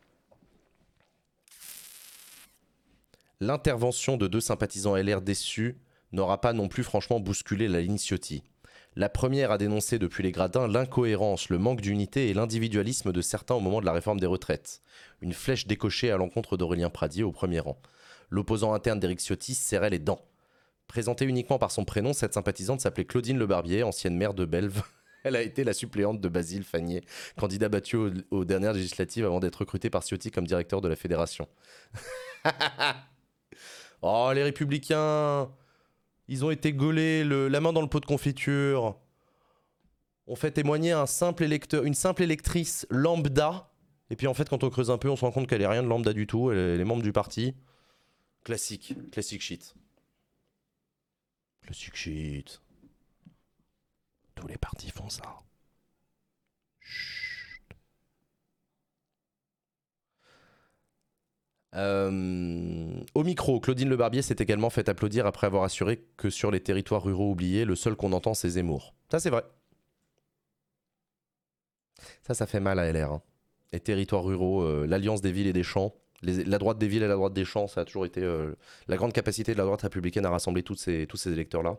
L'intervention 3.40 4.18
de 4.18 4.28
deux 4.28 4.42
sympathisants 4.42 4.96
LR 4.96 5.22
déçus 5.22 5.78
n'aura 6.12 6.42
pas 6.42 6.54
non 6.54 6.70
plus 6.70 6.84
franchement 6.84 7.20
bousculé 7.20 7.68
la 7.68 7.82
ligne 7.82 7.98
Ciotti. 7.98 8.42
La 8.98 9.10
première 9.10 9.52
a 9.52 9.58
dénoncé 9.58 10.00
depuis 10.00 10.24
les 10.24 10.32
gradins 10.32 10.70
l'incohérence, 10.70 11.50
le 11.50 11.58
manque 11.58 11.82
d'unité 11.82 12.30
et 12.30 12.34
l'individualisme 12.34 13.12
de 13.12 13.22
certains 13.22 13.56
au 13.56 13.60
moment 13.60 13.82
de 13.82 13.86
la 13.86 13.92
réforme 13.92 14.22
des 14.22 14.26
retraites. 14.26 14.82
Une 15.20 15.34
flèche 15.34 15.68
décochée 15.68 16.12
à 16.12 16.18
l'encontre 16.18 16.56
d'Aurélien 16.56 16.90
Pradier 16.90 17.24
au 17.24 17.34
premier 17.34 17.60
rang. 17.60 17.78
L'opposant 18.30 18.74
interne 18.74 19.02
d'Éric 19.02 19.20
Ciotti 19.20 19.54
serrait 19.54 19.90
les 19.90 20.00
dents. 20.00 20.22
Présentée 20.88 21.26
uniquement 21.26 21.60
par 21.60 21.72
son 21.72 21.84
prénom, 21.84 22.14
cette 22.14 22.36
sympathisante 22.36 22.80
s'appelait 22.80 23.04
Claudine 23.04 23.38
Le 23.38 23.46
Barbier, 23.46 23.84
ancienne 23.84 24.16
maire 24.16 24.34
de 24.34 24.46
Belve. 24.46 24.82
Elle 25.26 25.36
a 25.36 25.42
été 25.42 25.66
la 25.66 25.74
suppléante 25.74 26.22
de 26.22 26.30
Basile 26.30 26.64
Fagnier, 26.64 27.04
candidat 27.38 27.68
battu 27.68 27.98
aux, 28.32 28.46
dernières 28.46 28.74
législatives 28.74 29.26
avant 29.26 29.42
d'être 29.42 29.58
recruté 29.58 29.90
par 29.90 30.04
Ciotti 30.04 30.32
comme 30.32 30.48
directeur 30.48 30.80
de 30.80 30.88
la 30.88 30.96
fédération. 30.96 31.50
oh, 34.02 34.32
les 34.34 34.44
républicains 34.44 35.50
Ils 36.28 36.44
ont 36.44 36.52
été 36.52 36.74
gaulés, 36.74 37.24
la 37.24 37.62
main 37.62 37.74
dans 37.74 37.82
le 37.82 37.88
pot 37.88 38.00
de 38.00 38.06
confiture. 38.06 38.98
On 40.28 40.36
fait 40.36 40.52
témoigner 40.52 40.92
un 40.92 41.06
simple 41.06 41.44
électeur, 41.44 41.84
une 41.84 41.94
simple 41.94 42.24
électrice 42.24 42.88
lambda. 42.90 43.72
Et 44.10 44.16
puis 44.16 44.28
en 44.28 44.34
fait, 44.34 44.50
quand 44.50 44.64
on 44.64 44.70
creuse 44.70 44.90
un 44.90 44.98
peu, 44.98 45.10
on 45.10 45.16
se 45.16 45.22
rend 45.22 45.32
compte 45.32 45.48
qu'elle 45.48 45.62
est 45.62 45.68
rien 45.68 45.84
de 45.84 45.88
lambda 45.88 46.14
du 46.14 46.26
tout. 46.26 46.52
Elle 46.52 46.58
elle 46.58 46.82
est 46.82 46.86
membre 46.86 47.04
du 47.04 47.12
parti. 47.14 47.56
Classique, 48.44 48.96
classique 49.12 49.42
shit. 49.42 49.76
Classique 51.62 51.96
shit. 51.96 52.62
Tous 54.36 54.48
les 54.48 54.58
partis 54.58 54.92
font 54.92 55.10
ça. 55.10 55.24
Chut. 56.80 57.15
Euh, 61.76 63.02
au 63.14 63.24
micro, 63.24 63.60
Claudine 63.60 63.90
Le 63.90 63.98
Barbier 63.98 64.22
s'est 64.22 64.36
également 64.40 64.70
fait 64.70 64.88
applaudir 64.88 65.26
après 65.26 65.48
avoir 65.48 65.64
assuré 65.64 66.06
que 66.18 66.30
sur 66.30 66.52
les 66.52 66.62
territoires 66.62 67.04
ruraux 67.04 67.32
oubliés, 67.32 67.66
le 67.66 67.76
seul 67.76 67.96
qu'on 67.96 68.14
entend, 68.14 68.34
c'est 68.34 68.50
Zemmour. 68.50 68.94
Ça, 69.12 69.20
c'est 69.20 69.30
vrai. 69.30 69.44
Ça, 72.24 72.34
ça 72.34 72.46
fait 72.46 72.60
mal 72.60 72.80
à 72.80 72.92
LR. 72.92 73.12
hein. 73.12 73.22
Les 73.74 73.80
territoires 73.80 74.24
ruraux, 74.24 74.64
euh, 74.64 74.86
l'alliance 74.88 75.22
des 75.22 75.32
villes 75.32 75.48
et 75.48 75.54
des 75.54 75.64
champs, 75.64 75.94
la 76.22 76.58
droite 76.58 76.78
des 76.78 76.88
villes 76.88 77.04
et 77.04 77.08
la 77.08 77.16
droite 77.16 77.34
des 77.34 77.46
champs, 77.46 77.68
ça 77.68 77.82
a 77.82 77.86
toujours 77.86 78.06
été 78.06 78.22
euh, 78.24 78.54
la 78.88 78.96
grande 78.96 79.14
capacité 79.14 79.52
de 79.54 79.58
la 79.58 79.66
droite 79.66 79.82
républicaine 79.82 80.26
à 80.26 80.30
rassembler 80.30 80.64
tous 80.64 80.76
ces 80.76 81.08
électeurs-là. 81.26 81.78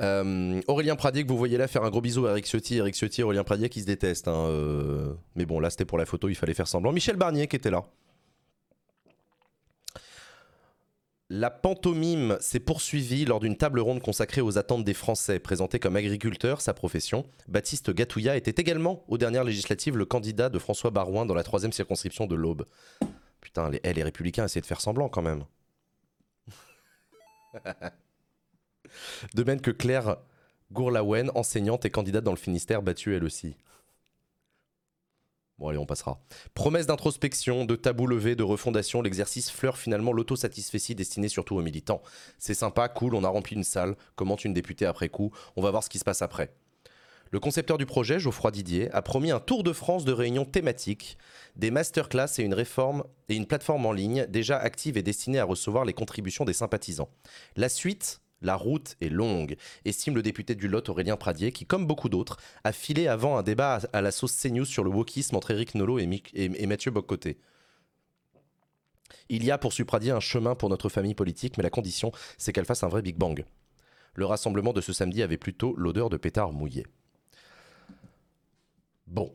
Euh, 0.00 0.62
Aurélien 0.66 0.96
Pradier, 0.96 1.24
que 1.24 1.28
vous 1.28 1.36
voyez 1.36 1.58
là 1.58 1.68
faire 1.68 1.84
un 1.84 1.90
gros 1.90 2.00
bisou 2.00 2.26
à 2.26 2.30
Eric 2.30 2.46
Ciotti. 2.46 2.76
Eric 2.76 2.94
Ciotti 2.94 3.22
Aurélien 3.22 3.44
Pradier 3.44 3.68
qui 3.68 3.80
se 3.80 3.86
détestent. 3.86 4.28
hein, 4.28 4.46
euh, 4.48 5.12
Mais 5.34 5.44
bon, 5.44 5.60
là 5.60 5.70
c'était 5.70 5.84
pour 5.84 5.98
la 5.98 6.06
photo, 6.06 6.28
il 6.28 6.34
fallait 6.34 6.54
faire 6.54 6.68
semblant. 6.68 6.92
Michel 6.92 7.16
Barnier 7.16 7.46
qui 7.48 7.56
était 7.56 7.70
là. 7.70 7.84
La 11.32 11.50
pantomime 11.50 12.36
s'est 12.40 12.58
poursuivie 12.58 13.24
lors 13.24 13.38
d'une 13.38 13.56
table 13.56 13.78
ronde 13.78 14.02
consacrée 14.02 14.40
aux 14.40 14.58
attentes 14.58 14.84
des 14.84 14.94
Français. 14.94 15.38
Présenté 15.38 15.78
comme 15.78 15.94
agriculteur, 15.94 16.60
sa 16.60 16.74
profession, 16.74 17.24
Baptiste 17.46 17.92
Gatouilla 17.92 18.36
était 18.36 18.60
également, 18.60 19.04
aux 19.06 19.16
dernières 19.16 19.44
législatives, 19.44 19.96
le 19.96 20.06
candidat 20.06 20.48
de 20.48 20.58
François 20.58 20.90
Barouin 20.90 21.26
dans 21.26 21.34
la 21.34 21.44
troisième 21.44 21.70
circonscription 21.70 22.26
de 22.26 22.34
l'Aube. 22.34 22.66
Putain, 23.40 23.70
les, 23.70 23.80
eh, 23.84 23.92
les 23.92 24.02
républicains 24.02 24.46
essaient 24.46 24.60
de 24.60 24.66
faire 24.66 24.80
semblant 24.80 25.08
quand 25.08 25.22
même. 25.22 25.44
de 29.34 29.44
même 29.44 29.60
que 29.60 29.70
Claire 29.70 30.16
Gourlaouen, 30.72 31.30
enseignante 31.34 31.84
et 31.84 31.90
candidate 31.90 32.24
dans 32.24 32.30
le 32.30 32.36
Finistère, 32.36 32.82
battue 32.82 33.14
elle 33.14 33.24
aussi. 33.24 33.56
Bon 35.58 35.68
allez, 35.68 35.78
on 35.78 35.84
passera. 35.84 36.22
Promesse 36.54 36.86
d'introspection, 36.86 37.66
de 37.66 37.76
tabou 37.76 38.06
levé, 38.06 38.34
de 38.34 38.42
refondation, 38.42 39.02
l'exercice 39.02 39.50
fleure 39.50 39.76
finalement 39.76 40.12
l'autosatisfaitie 40.12 40.94
destiné 40.94 41.28
surtout 41.28 41.56
aux 41.56 41.62
militants. 41.62 42.00
C'est 42.38 42.54
sympa, 42.54 42.88
cool, 42.88 43.14
on 43.14 43.24
a 43.24 43.28
rempli 43.28 43.56
une 43.56 43.64
salle, 43.64 43.94
commente 44.16 44.46
une 44.46 44.54
députée 44.54 44.86
après 44.86 45.10
coup, 45.10 45.32
on 45.56 45.62
va 45.62 45.70
voir 45.70 45.84
ce 45.84 45.90
qui 45.90 45.98
se 45.98 46.04
passe 46.04 46.22
après. 46.22 46.54
Le 47.30 47.40
concepteur 47.40 47.76
du 47.76 47.84
projet, 47.84 48.18
Geoffroy 48.18 48.50
Didier, 48.52 48.90
a 48.92 49.02
promis 49.02 49.30
un 49.30 49.38
tour 49.38 49.62
de 49.62 49.72
France 49.74 50.06
de 50.06 50.12
réunions 50.12 50.46
thématiques, 50.46 51.18
des 51.56 51.70
masterclass 51.70 52.38
et 52.38 52.42
une 52.42 52.54
réforme 52.54 53.04
et 53.28 53.36
une 53.36 53.46
plateforme 53.46 53.84
en 53.84 53.92
ligne 53.92 54.26
déjà 54.30 54.56
active 54.56 54.96
et 54.96 55.02
destinée 55.02 55.38
à 55.38 55.44
recevoir 55.44 55.84
les 55.84 55.92
contributions 55.92 56.46
des 56.46 56.54
sympathisants. 56.54 57.10
La 57.54 57.68
suite, 57.68 58.20
la 58.42 58.56
route 58.56 58.96
est 59.00 59.08
longue, 59.08 59.56
estime 59.84 60.14
le 60.14 60.22
député 60.22 60.54
du 60.54 60.68
Lot 60.68 60.88
Aurélien 60.88 61.16
Pradier, 61.16 61.52
qui, 61.52 61.66
comme 61.66 61.86
beaucoup 61.86 62.08
d'autres, 62.08 62.38
a 62.64 62.72
filé 62.72 63.06
avant 63.06 63.36
un 63.36 63.42
débat 63.42 63.80
à, 63.92 64.00
la 64.00 64.10
sauce 64.10 64.36
CNews 64.40 64.64
sur 64.64 64.84
le 64.84 64.90
wokisme 64.90 65.36
entre 65.36 65.50
Éric 65.50 65.74
Nolot 65.74 65.98
et, 65.98 66.66
Mathieu 66.66 66.90
Boccoté. 66.90 67.38
Il 69.28 69.44
y 69.44 69.50
a, 69.50 69.58
poursuit 69.58 69.84
Pradier, 69.84 70.10
un 70.10 70.20
chemin 70.20 70.54
pour 70.54 70.70
notre 70.70 70.88
famille 70.88 71.14
politique, 71.14 71.56
mais 71.56 71.62
la 71.62 71.70
condition, 71.70 72.12
c'est 72.38 72.52
qu'elle 72.52 72.64
fasse 72.64 72.82
un 72.82 72.88
vrai 72.88 73.02
Big 73.02 73.16
Bang. 73.16 73.44
Le 74.14 74.24
rassemblement 74.24 74.72
de 74.72 74.80
ce 74.80 74.92
samedi 74.92 75.22
avait 75.22 75.36
plutôt 75.36 75.74
l'odeur 75.76 76.10
de 76.10 76.16
pétard 76.16 76.52
mouillé. 76.52 76.86
Bon, 79.06 79.34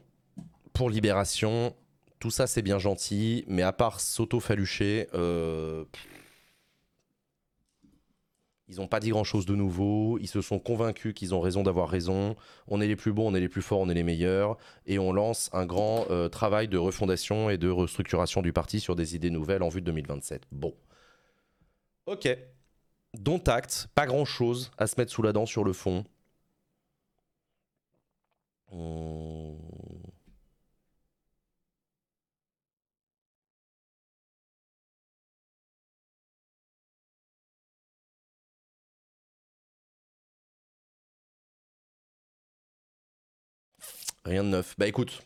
pour 0.74 0.90
Libération, 0.90 1.76
tout 2.20 2.32
ça 2.32 2.48
c'est 2.48 2.62
bien 2.62 2.80
gentil, 2.80 3.46
mais 3.48 3.62
à 3.62 3.72
part 3.72 4.00
s'auto-falucher, 4.00 5.08
euh, 5.14 5.86
ils 8.68 8.78
n'ont 8.78 8.88
pas 8.88 9.00
dit 9.00 9.10
grand-chose 9.10 9.46
de 9.46 9.56
nouveau, 9.56 10.18
ils 10.20 10.28
se 10.28 10.42
sont 10.42 10.60
convaincus 10.60 11.14
qu'ils 11.14 11.36
ont 11.36 11.40
raison 11.40 11.62
d'avoir 11.62 11.88
raison, 11.88 12.36
on 12.68 12.82
est 12.82 12.88
les 12.88 12.96
plus 12.96 13.14
bons, 13.14 13.32
on 13.32 13.36
est 13.36 13.40
les 13.40 13.50
plus 13.50 13.62
forts, 13.62 13.80
on 13.80 13.90
est 13.90 13.94
les 13.94 14.04
meilleurs, 14.04 14.58
et 14.88 14.98
on 14.98 15.14
lance 15.14 15.50
un 15.54 15.66
grand 15.66 16.06
euh, 16.10 16.30
travail 16.30 16.68
de 16.68 16.78
refondation 16.78 17.50
et 17.50 17.58
de 17.58 17.70
restructuration 17.70 18.42
du 18.42 18.54
parti 18.54 18.80
sur 18.80 18.96
des 18.96 19.16
idées 19.16 19.30
nouvelles 19.30 19.64
en 19.64 19.70
vue 19.70 19.82
de 19.82 19.86
2027. 19.86 20.44
Bon. 20.52 20.74
Ok. 22.08 22.28
Dont 23.14 23.44
acte, 23.46 23.88
pas 23.94 24.06
grand-chose 24.08 24.72
à 24.78 24.88
se 24.88 24.96
mettre 25.00 25.12
sous 25.12 25.22
la 25.22 25.32
dent 25.32 25.46
sur 25.46 25.64
le 25.64 25.74
fond. 25.74 26.04
Rien 44.26 44.44
de 44.44 44.50
neuf. 44.50 44.76
Bah 44.80 44.88
écoute, 44.88 45.22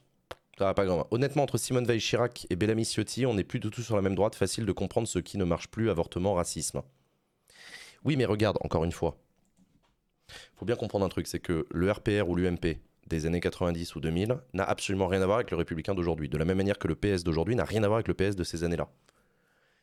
ça 0.58 0.66
va 0.66 0.74
pas 0.74 0.86
grand. 0.86 1.08
Honnêtement, 1.12 1.43
entre 1.43 1.58
Simone 1.58 1.86
Veil 1.86 2.02
Chirac 2.02 2.45
et 2.50 2.58
Bellamy 2.58 2.84
Ciotti, 2.84 3.26
on 3.26 3.34
n'est 3.34 3.45
plus 3.45 3.62
du 3.62 3.70
tout 3.70 3.82
sur 3.82 3.95
la 3.95 4.02
même 4.02 4.16
droite. 4.16 4.36
Facile 4.36 4.66
de 4.66 4.72
comprendre 4.74 5.08
ce 5.08 5.20
qui 5.20 5.38
ne 5.38 5.45
marche 5.45 5.70
plus 5.70 5.89
avortement, 5.89 6.34
racisme. 6.34 6.82
Oui, 8.04 8.18
mais 8.18 8.26
regarde, 8.26 8.58
encore 8.62 8.84
une 8.84 8.91
fois. 8.91 9.18
faut 10.56 10.66
bien 10.66 10.76
comprendre 10.76 11.06
un 11.06 11.10
truc 11.10 11.28
c'est 11.28 11.39
que 11.39 11.66
le 11.72 11.89
RPR 11.89 12.28
ou 12.28 12.36
l'UMP 12.36 12.78
des 13.08 13.26
années 13.26 13.39
90 13.39 13.95
ou 13.95 14.02
2000 14.02 14.38
n'a 14.54 14.64
absolument 14.66 15.08
rien 15.08 15.22
à 15.22 15.26
voir 15.26 15.38
avec 15.38 15.52
le 15.52 15.58
républicain 15.58 15.95
d'aujourd'hui. 15.95 16.28
De 16.28 16.38
la 16.38 16.43
même 16.43 16.58
manière 16.58 16.78
que 16.78 16.89
le 16.89 16.95
PS 16.95 17.24
d'aujourd'hui 17.24 17.56
n'a 17.56 17.64
rien 17.64 17.84
à 17.84 17.88
voir 17.88 17.97
avec 18.00 18.10
le 18.10 18.14
PS 18.14 18.36
de 18.36 18.43
ces 18.43 18.66
années-là. 18.66 18.89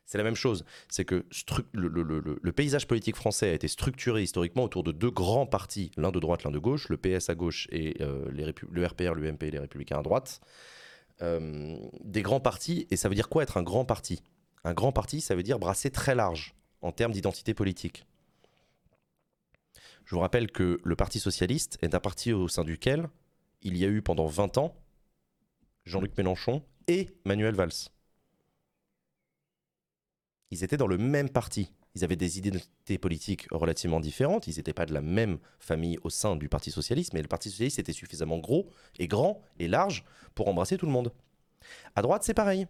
C'est 0.06 0.18
la 0.18 0.24
même 0.24 0.36
chose. 0.36 0.64
C'est 0.88 1.04
que 1.04 1.26
le, 1.72 2.52
paysage 2.52 2.86
politique 2.86 3.16
français 3.16 3.50
a 3.50 3.52
été 3.52 3.66
structuré 3.66 4.22
historiquement 4.22 4.62
autour 4.62 4.84
de 4.84 4.92
deux 4.92 5.10
grands 5.10 5.46
partis, 5.46 5.90
l'un 5.96 6.12
de 6.12 6.20
droite, 6.20 6.44
l'un 6.44 6.52
de 6.52 6.60
gauche, 6.60 6.88
le 6.88 6.96
PS 6.96 7.28
à 7.28 7.34
gauche 7.34 7.66
et 7.72 8.00
euh, 8.00 8.30
le 8.30 8.86
RPR, 8.86 9.14
l'UMP 9.14 9.42
et 9.42 9.50
les 9.50 9.58
Républicains 9.58 9.98
à 9.98 10.02
droite. 10.02 10.40
Euh, 11.22 11.76
des 12.04 12.22
grands 12.22 12.40
partis, 12.40 12.86
et 12.90 12.96
ça 12.96 13.08
veut 13.08 13.16
dire 13.16 13.28
quoi 13.28 13.42
être 13.42 13.56
un 13.56 13.62
grand 13.62 13.84
parti? 13.84 14.22
Un 14.64 14.74
grand 14.74 14.92
parti, 14.92 15.20
ça 15.20 15.34
veut 15.34 15.42
dire 15.42 15.58
brasser 15.58 15.90
très 15.90 16.14
large 16.14 16.54
en 16.82 16.92
termes 16.92 17.12
d'identité 17.12 17.52
politique. 17.52 18.06
Je 20.04 20.14
vous 20.14 20.20
rappelle 20.20 20.52
que 20.52 20.78
le 20.84 20.94
Parti 20.94 21.18
socialiste 21.18 21.78
est 21.82 21.94
un 21.96 22.00
parti 22.00 22.32
au 22.32 22.46
sein 22.46 22.62
duquel 22.62 23.08
il 23.62 23.76
y 23.76 23.84
a 23.84 23.88
eu 23.88 24.02
pendant 24.02 24.26
20 24.26 24.56
ans 24.58 24.76
Jean-Luc 25.84 26.16
Mélenchon 26.16 26.62
et 26.86 27.08
Manuel 27.24 27.56
Valls. 27.56 27.90
Ils 30.50 30.62
étaient 30.62 30.76
dans 30.76 30.86
le 30.86 30.98
même 30.98 31.28
parti. 31.28 31.72
Ils 31.94 32.04
avaient 32.04 32.16
des 32.16 32.38
identités 32.38 32.98
politiques 32.98 33.46
relativement 33.50 34.00
différentes. 34.00 34.46
Ils 34.46 34.56
n'étaient 34.56 34.72
pas 34.72 34.86
de 34.86 34.94
la 34.94 35.00
même 35.00 35.38
famille 35.58 35.98
au 36.04 36.10
sein 36.10 36.36
du 36.36 36.48
Parti 36.48 36.70
socialiste, 36.70 37.14
mais 37.14 37.22
le 37.22 37.28
Parti 37.28 37.50
socialiste 37.50 37.78
était 37.78 37.92
suffisamment 37.92 38.38
gros 38.38 38.68
et 38.98 39.08
grand 39.08 39.42
et 39.58 39.66
large 39.66 40.04
pour 40.34 40.48
embrasser 40.48 40.76
tout 40.76 40.86
le 40.86 40.92
monde. 40.92 41.12
À 41.94 42.02
droite, 42.02 42.22
c'est 42.22 42.34
pareil. 42.34 42.66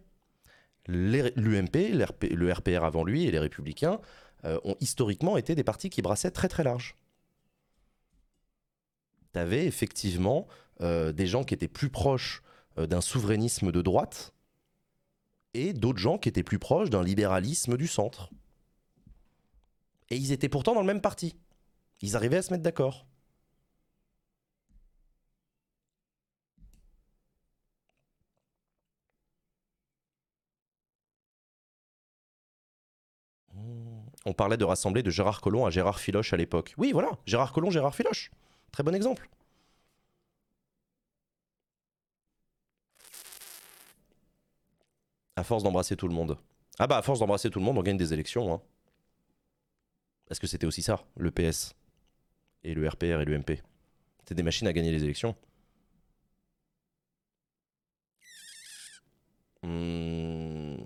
L'UMP, 0.86 1.92
le 1.92 2.52
RPR 2.52 2.84
avant 2.84 3.04
lui 3.04 3.24
et 3.24 3.30
les 3.30 3.40
Républicains 3.40 4.00
euh, 4.44 4.60
ont 4.64 4.76
historiquement 4.80 5.36
été 5.36 5.54
des 5.54 5.64
partis 5.64 5.90
qui 5.90 6.02
brassaient 6.02 6.30
très 6.30 6.48
très 6.48 6.62
large. 6.62 6.96
Tu 9.32 9.38
avais 9.40 9.66
effectivement 9.66 10.46
euh, 10.80 11.12
des 11.12 11.26
gens 11.26 11.42
qui 11.42 11.54
étaient 11.54 11.68
plus 11.68 11.90
proches 11.90 12.42
euh, 12.78 12.86
d'un 12.86 13.00
souverainisme 13.00 13.72
de 13.72 13.82
droite 13.82 14.32
et 15.56 15.72
d'autres 15.72 15.98
gens 15.98 16.18
qui 16.18 16.28
étaient 16.28 16.42
plus 16.42 16.58
proches 16.58 16.90
d'un 16.90 17.02
libéralisme 17.02 17.76
du 17.76 17.86
centre. 17.86 18.30
Et 20.10 20.16
ils 20.16 20.32
étaient 20.32 20.48
pourtant 20.48 20.74
dans 20.74 20.80
le 20.80 20.86
même 20.86 21.00
parti. 21.00 21.34
Ils 22.02 22.14
arrivaient 22.14 22.36
à 22.36 22.42
se 22.42 22.52
mettre 22.52 22.62
d'accord. 22.62 23.06
On 34.28 34.32
parlait 34.32 34.56
de 34.56 34.64
rassembler 34.64 35.02
de 35.04 35.10
Gérard 35.10 35.40
Collomb 35.40 35.64
à 35.66 35.70
Gérard 35.70 36.00
Filoche 36.00 36.32
à 36.32 36.36
l'époque. 36.36 36.74
Oui, 36.76 36.90
voilà, 36.92 37.12
Gérard 37.26 37.52
Collomb, 37.52 37.70
Gérard 37.70 37.94
Filoche. 37.94 38.30
Très 38.72 38.82
bon 38.82 38.94
exemple. 38.94 39.30
À 45.36 45.44
force 45.44 45.62
d'embrasser 45.62 45.96
tout 45.96 46.08
le 46.08 46.14
monde. 46.14 46.38
Ah 46.78 46.86
bah 46.86 46.96
à 46.96 47.02
force 47.02 47.20
d'embrasser 47.20 47.50
tout 47.50 47.58
le 47.58 47.64
monde, 47.64 47.78
on 47.78 47.82
gagne 47.82 47.96
des 47.96 48.12
élections. 48.12 48.52
Hein. 48.52 48.60
Parce 50.26 50.40
que 50.40 50.46
c'était 50.46 50.66
aussi 50.66 50.82
ça, 50.82 51.04
le 51.16 51.30
PS. 51.30 51.74
Et 52.64 52.74
le 52.74 52.88
RPR 52.88 53.20
et 53.20 53.24
l'UMP. 53.24 53.62
C'était 54.18 54.34
des 54.34 54.42
machines 54.42 54.66
à 54.66 54.72
gagner 54.72 54.90
les 54.90 55.04
élections. 55.04 55.36
Hmm, 59.62 60.76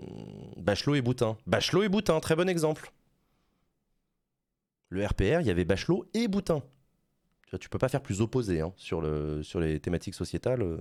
Bachelot 0.56 0.96
et 0.96 1.02
Boutin. 1.02 1.38
Bachelot 1.46 1.84
et 1.84 1.88
Boutin, 1.88 2.20
très 2.20 2.36
bon 2.36 2.48
exemple. 2.48 2.92
Le 4.88 5.06
RPR, 5.06 5.40
il 5.40 5.46
y 5.46 5.50
avait 5.50 5.64
Bachelot 5.64 6.06
et 6.12 6.28
Boutin. 6.28 6.62
Tu, 7.58 7.68
peux 7.68 7.78
pas 7.78 7.88
faire 7.88 8.02
plus 8.02 8.20
opposé 8.20 8.60
hein, 8.60 8.72
sur, 8.76 9.00
le, 9.00 9.42
sur 9.42 9.58
les 9.58 9.80
thématiques 9.80 10.14
sociétales. 10.14 10.80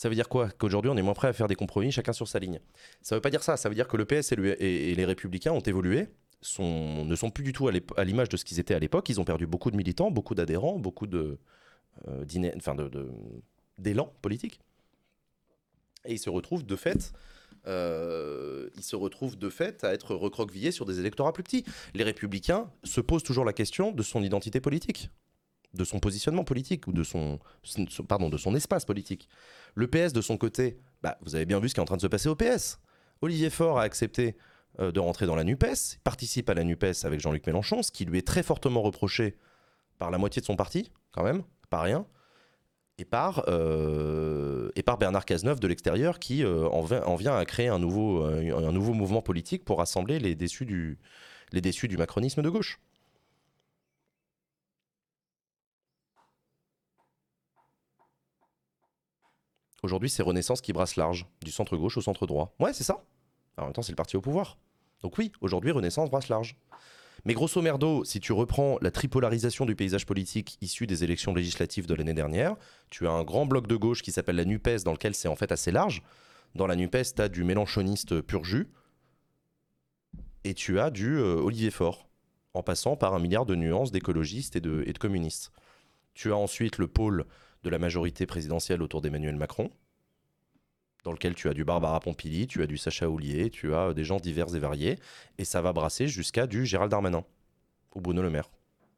Ça 0.00 0.08
veut 0.08 0.14
dire 0.14 0.30
quoi 0.30 0.48
Qu'aujourd'hui, 0.48 0.90
on 0.90 0.96
est 0.96 1.02
moins 1.02 1.12
prêt 1.12 1.28
à 1.28 1.34
faire 1.34 1.46
des 1.46 1.54
compromis, 1.54 1.92
chacun 1.92 2.14
sur 2.14 2.26
sa 2.26 2.38
ligne? 2.38 2.58
Ça 3.02 3.16
veut 3.16 3.20
pas 3.20 3.28
dire 3.28 3.42
ça. 3.42 3.58
Ça 3.58 3.68
veut 3.68 3.74
dire 3.74 3.86
que 3.86 3.98
le 3.98 4.06
PS 4.06 4.32
et, 4.32 4.34
le- 4.34 4.62
et- 4.62 4.94
les 4.94 5.04
Républicains 5.04 5.52
ont 5.52 5.60
évolué, 5.60 6.08
ne 6.58 7.14
sont 7.16 7.30
plus 7.30 7.44
du 7.44 7.52
tout 7.52 7.68
à 7.68 8.04
l'image 8.04 8.30
de 8.30 8.38
ce 8.38 8.46
qu'ils 8.46 8.58
étaient 8.58 8.72
à 8.72 8.78
l'époque. 8.78 9.10
Ils 9.10 9.20
ont 9.20 9.26
perdu 9.26 9.46
beaucoup 9.46 9.70
de 9.70 9.76
militants, 9.76 10.10
beaucoup 10.10 10.34
d'adhérents, 10.34 10.78
beaucoup 10.78 11.06
de, 11.06 11.36
euh, 12.08 12.24
d'élan 13.76 14.10
politique. 14.22 14.60
Et 16.06 16.14
ils 16.14 16.18
se 16.18 16.30
retrouvent 16.30 16.64
de 16.64 16.76
fait, 16.76 17.12
euh, 17.66 18.70
ils 18.76 18.82
se 18.82 18.96
retrouvent 18.96 19.36
de 19.36 19.50
fait 19.50 19.84
à 19.84 19.92
être 19.92 20.14
recroquevillés 20.14 20.72
sur 20.72 20.86
des 20.86 20.98
électorats 20.98 21.34
plus 21.34 21.42
petits. 21.42 21.66
Les 21.92 22.04
Républicains 22.04 22.70
se 22.84 23.02
posent 23.02 23.22
toujours 23.22 23.44
la 23.44 23.52
question 23.52 23.92
de 23.92 24.02
son 24.02 24.22
identité 24.22 24.62
politique, 24.62 25.10
de 25.74 25.84
son 25.84 26.00
positionnement 26.00 26.44
politique 26.44 26.86
ou 26.86 26.92
de 26.92 27.02
son, 27.02 27.38
pardon, 28.08 28.28
de 28.28 28.36
son 28.36 28.54
espace 28.54 28.84
politique. 28.84 29.28
Le 29.74 29.86
PS, 29.86 30.12
de 30.12 30.20
son 30.20 30.36
côté, 30.36 30.78
bah, 31.02 31.18
vous 31.22 31.34
avez 31.34 31.46
bien 31.46 31.60
vu 31.60 31.68
ce 31.68 31.74
qui 31.74 31.80
est 31.80 31.82
en 31.82 31.86
train 31.86 31.96
de 31.96 32.02
se 32.02 32.06
passer 32.06 32.28
au 32.28 32.34
PS. 32.34 32.80
Olivier 33.22 33.50
Faure 33.50 33.78
a 33.78 33.82
accepté 33.82 34.36
euh, 34.80 34.92
de 34.92 35.00
rentrer 35.00 35.26
dans 35.26 35.36
la 35.36 35.44
NUPES, 35.44 35.98
participe 36.02 36.50
à 36.50 36.54
la 36.54 36.64
NUPES 36.64 37.04
avec 37.04 37.20
Jean-Luc 37.20 37.46
Mélenchon, 37.46 37.82
ce 37.82 37.92
qui 37.92 38.04
lui 38.04 38.18
est 38.18 38.26
très 38.26 38.42
fortement 38.42 38.82
reproché 38.82 39.36
par 39.98 40.10
la 40.10 40.18
moitié 40.18 40.40
de 40.40 40.46
son 40.46 40.56
parti, 40.56 40.90
quand 41.12 41.22
même, 41.22 41.42
pas 41.68 41.80
rien, 41.80 42.06
et 42.98 43.04
par, 43.04 43.44
euh, 43.48 44.70
et 44.76 44.82
par 44.82 44.98
Bernard 44.98 45.24
Cazeneuve 45.24 45.60
de 45.60 45.68
l'extérieur 45.68 46.18
qui 46.18 46.42
euh, 46.44 46.68
en, 46.68 46.82
vient, 46.82 47.02
en 47.02 47.16
vient 47.16 47.36
à 47.36 47.44
créer 47.44 47.68
un 47.68 47.78
nouveau, 47.78 48.24
un 48.24 48.72
nouveau 48.72 48.92
mouvement 48.92 49.22
politique 49.22 49.64
pour 49.64 49.78
rassembler 49.78 50.18
les 50.18 50.34
déçus 50.34 50.66
du, 50.66 50.98
les 51.52 51.60
déçus 51.60 51.88
du 51.88 51.96
macronisme 51.96 52.42
de 52.42 52.48
gauche. 52.48 52.80
Aujourd'hui, 59.82 60.10
c'est 60.10 60.22
Renaissance 60.22 60.60
qui 60.60 60.72
brasse 60.72 60.96
large, 60.96 61.26
du 61.42 61.50
centre 61.50 61.76
gauche 61.76 61.96
au 61.96 62.00
centre 62.00 62.26
droit. 62.26 62.54
Ouais, 62.60 62.72
c'est 62.72 62.84
ça. 62.84 63.02
En 63.56 63.64
même 63.64 63.72
temps, 63.72 63.82
c'est 63.82 63.92
le 63.92 63.96
parti 63.96 64.16
au 64.16 64.20
pouvoir. 64.20 64.58
Donc 65.02 65.16
oui, 65.18 65.32
aujourd'hui, 65.40 65.70
Renaissance 65.70 66.10
brasse 66.10 66.28
large. 66.28 66.56
Mais 67.24 67.34
grosso 67.34 67.60
merdo, 67.60 68.04
si 68.04 68.20
tu 68.20 68.32
reprends 68.32 68.78
la 68.80 68.90
tripolarisation 68.90 69.66
du 69.66 69.76
paysage 69.76 70.06
politique 70.06 70.56
issu 70.62 70.86
des 70.86 71.04
élections 71.04 71.34
législatives 71.34 71.86
de 71.86 71.94
l'année 71.94 72.14
dernière, 72.14 72.56
tu 72.88 73.06
as 73.06 73.10
un 73.10 73.24
grand 73.24 73.44
bloc 73.46 73.66
de 73.66 73.76
gauche 73.76 74.02
qui 74.02 74.12
s'appelle 74.12 74.36
la 74.36 74.44
NUPES, 74.44 74.84
dans 74.84 74.92
lequel 74.92 75.14
c'est 75.14 75.28
en 75.28 75.36
fait 75.36 75.52
assez 75.52 75.70
large. 75.70 76.02
Dans 76.54 76.66
la 76.66 76.76
NUPES, 76.76 77.14
tu 77.16 77.22
as 77.22 77.28
du 77.28 77.44
mélanchoniste 77.44 78.20
pur 78.22 78.44
jus, 78.44 78.68
et 80.44 80.54
tu 80.54 80.80
as 80.80 80.90
du 80.90 81.18
euh, 81.18 81.36
Olivier 81.36 81.70
Faure, 81.70 82.08
en 82.54 82.62
passant 82.62 82.96
par 82.96 83.14
un 83.14 83.18
milliard 83.18 83.44
de 83.44 83.54
nuances 83.54 83.92
d'écologistes 83.92 84.56
et 84.56 84.60
de, 84.60 84.82
et 84.86 84.92
de 84.92 84.98
communistes. 84.98 85.52
Tu 86.14 86.32
as 86.32 86.36
ensuite 86.36 86.78
le 86.78 86.88
pôle 86.88 87.26
de 87.62 87.70
la 87.70 87.78
majorité 87.78 88.26
présidentielle 88.26 88.82
autour 88.82 89.00
d'Emmanuel 89.00 89.36
Macron, 89.36 89.70
dans 91.04 91.12
lequel 91.12 91.34
tu 91.34 91.48
as 91.48 91.54
du 91.54 91.64
Barbara 91.64 92.00
Pompili, 92.00 92.46
tu 92.46 92.62
as 92.62 92.66
du 92.66 92.76
Sacha 92.76 93.08
Houlier, 93.08 93.50
tu 93.50 93.74
as 93.74 93.88
euh, 93.88 93.94
des 93.94 94.04
gens 94.04 94.18
divers 94.18 94.54
et 94.54 94.58
variés, 94.58 94.98
et 95.38 95.44
ça 95.44 95.62
va 95.62 95.72
brasser 95.72 96.08
jusqu'à 96.08 96.46
du 96.46 96.66
Gérald 96.66 96.90
Darmanin 96.90 97.24
ou 97.94 98.00
Bruno 98.00 98.22
Le 98.22 98.30
Maire. 98.30 98.50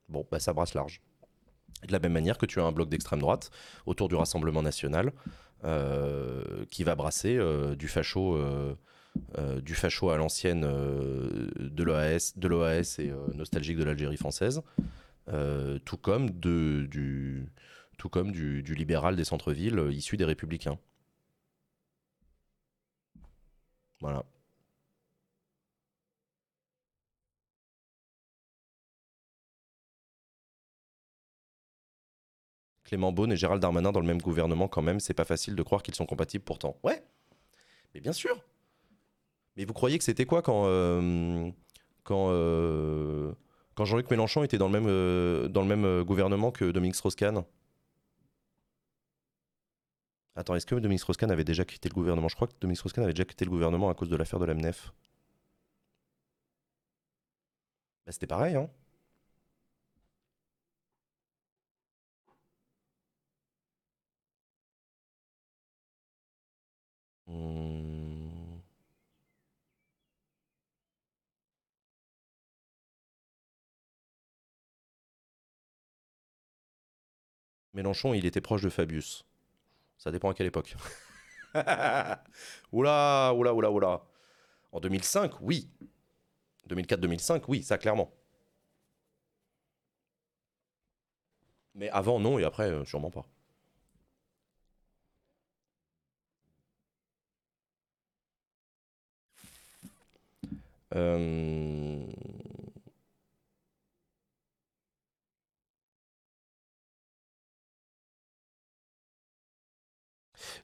Bon, 0.08 0.26
bah 0.30 0.40
ça 0.40 0.52
brasse 0.52 0.74
large. 0.74 1.00
De 1.86 1.92
la 1.92 1.98
même 1.98 2.12
manière 2.12 2.38
que 2.38 2.46
tu 2.46 2.60
as 2.60 2.64
un 2.64 2.72
bloc 2.72 2.88
d'extrême 2.88 3.20
droite 3.20 3.50
autour 3.86 4.08
du 4.08 4.14
Rassemblement 4.14 4.62
national 4.62 5.12
euh, 5.64 6.64
qui 6.70 6.84
va 6.84 6.94
brasser 6.94 7.36
euh, 7.36 7.74
du 7.74 7.88
facho. 7.88 8.38
du 9.62 9.74
facho 9.74 10.10
à 10.10 10.16
l'ancienne 10.16 10.62
de 10.62 11.82
l'OAS 11.82 12.32
de 12.36 12.48
l'OAS 12.48 12.98
et 12.98 13.12
nostalgique 13.34 13.76
de 13.78 13.84
l'Algérie 13.84 14.16
française, 14.16 14.62
tout 15.26 15.96
comme, 15.98 16.30
de, 16.30 16.86
du, 16.90 17.46
tout 18.02 18.08
comme 18.08 18.32
du, 18.32 18.62
libéral 18.62 19.14
des 19.14 19.22
centres-villes 19.24 19.78
euh, 19.78 19.92
issu 19.92 20.16
des 20.16 20.24
républicains. 20.24 20.76
Voilà. 24.00 24.24
Clément 32.82 33.12
Beaune 33.12 33.30
et 33.30 33.36
Gérald 33.36 33.62
Darmanin 33.62 33.92
dans 33.92 34.00
le 34.00 34.06
même 34.06 34.20
gouvernement 34.20 34.66
quand 34.66 34.82
même, 34.82 34.98
c'est 34.98 35.14
pas 35.14 35.24
facile 35.24 35.54
de 35.54 35.62
croire 35.62 35.84
qu'ils 35.84 35.94
sont 35.94 36.04
compatibles 36.04 36.42
pourtant. 36.44 36.76
Ouais, 36.82 37.04
mais 37.94 38.00
bien 38.00 38.12
sûr. 38.12 38.44
Mais 39.56 39.64
vous 39.64 39.74
croyez 39.74 39.96
que 39.96 40.02
c'était 40.04 40.26
quoi 40.26 40.42
quand, 40.42 40.64
euh, 40.66 41.52
euh, 42.10 43.32
Jean-Luc 43.78 44.10
Mélenchon 44.10 44.42
était 44.42 44.58
dans 44.58 44.68
le 44.68 44.80
même, 44.80 45.52
dans 45.52 45.62
le 45.62 45.68
même 45.68 46.02
gouvernement 46.02 46.50
que 46.50 46.72
Dominique 46.72 46.96
Strauss-Kahn? 46.96 47.44
Attends, 50.36 50.54
est-ce 50.56 50.66
que 50.66 50.74
Dominique 50.74 51.00
Strauss-Kahn 51.00 51.30
avait 51.30 51.42
déjà 51.42 51.64
quitté 51.64 51.88
le 51.88 51.94
gouvernement? 51.94 52.28
Je 52.28 52.34
crois 52.36 52.46
que 52.46 52.52
Dominique 52.60 52.76
Strauss-Kahn 52.80 53.04
avait 53.04 53.14
déjà 53.14 53.24
quitté 53.24 53.46
le 53.46 53.50
gouvernement 53.50 53.88
à 53.88 53.94
cause 53.94 54.10
de 54.10 54.16
l'affaire 54.16 54.38
de 54.40 54.44
la 54.44 54.52
MNEF. 54.52 54.92
Bah, 58.06 58.12
c'était 58.12 58.26
pareil, 58.26 58.54
hein 58.56 58.68
Hmm. 67.26 68.60
Mélenchon, 77.74 78.14
il 78.14 78.24
était 78.24 78.40
proche 78.40 78.62
de 78.62 78.70
Fabius. 78.70 79.26
Ça 80.02 80.10
dépend 80.10 80.30
à 80.30 80.34
quelle 80.34 80.48
époque. 80.48 80.74
oula, 82.72 83.32
oula, 83.36 83.54
oula, 83.54 83.70
oula. 83.70 84.02
En 84.72 84.80
2005, 84.80 85.40
oui. 85.40 85.70
2004-2005, 86.68 87.44
oui, 87.46 87.62
ça 87.62 87.78
clairement. 87.78 88.12
Mais 91.74 91.90
avant, 91.90 92.18
non, 92.18 92.38
et 92.38 92.44
après, 92.44 92.70
euh, 92.70 92.84
sûrement 92.86 93.10
pas. 93.10 93.26
Euh, 100.94 101.81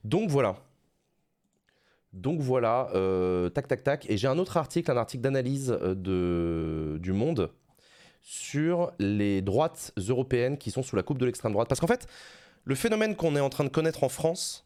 Donc 0.03 0.29
voilà. 0.29 0.55
Donc 2.13 2.39
voilà, 2.41 2.89
euh, 2.95 3.49
tac 3.49 3.67
tac 3.67 3.83
tac. 3.83 4.09
Et 4.09 4.17
j'ai 4.17 4.27
un 4.27 4.39
autre 4.39 4.57
article, 4.57 4.89
un 4.91 4.97
article 4.97 5.21
d'analyse 5.21 5.77
euh, 5.81 6.97
du 6.97 7.13
Monde 7.13 7.51
sur 8.21 8.91
les 8.99 9.41
droites 9.41 9.93
européennes 9.97 10.57
qui 10.57 10.71
sont 10.71 10.83
sous 10.83 10.95
la 10.95 11.03
coupe 11.03 11.19
de 11.19 11.25
l'extrême 11.25 11.51
droite. 11.51 11.69
Parce 11.69 11.79
qu'en 11.79 11.87
fait, 11.87 12.07
le 12.65 12.75
phénomène 12.75 13.15
qu'on 13.15 13.35
est 13.35 13.39
en 13.39 13.49
train 13.49 13.63
de 13.63 13.69
connaître 13.69 14.03
en 14.03 14.09
France 14.09 14.65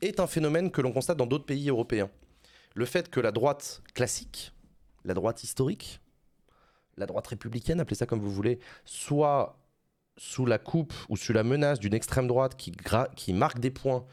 est 0.00 0.18
un 0.18 0.26
phénomène 0.26 0.70
que 0.70 0.80
l'on 0.80 0.92
constate 0.92 1.16
dans 1.16 1.26
d'autres 1.26 1.46
pays 1.46 1.68
européens. 1.68 2.10
Le 2.74 2.84
fait 2.84 3.10
que 3.10 3.20
la 3.20 3.32
droite 3.32 3.82
classique, 3.94 4.52
la 5.04 5.14
droite 5.14 5.44
historique, 5.44 6.00
la 6.96 7.06
droite 7.06 7.26
républicaine, 7.26 7.80
appelez 7.80 7.96
ça 7.96 8.06
comme 8.06 8.20
vous 8.20 8.32
voulez, 8.32 8.58
soit 8.84 9.58
sous 10.16 10.46
la 10.46 10.58
coupe 10.58 10.94
ou 11.10 11.16
sous 11.16 11.34
la 11.34 11.44
menace 11.44 11.78
d'une 11.78 11.94
extrême 11.94 12.26
droite 12.26 12.56
qui 12.56 13.32
marque 13.34 13.60
des 13.60 13.70
points 13.70 14.06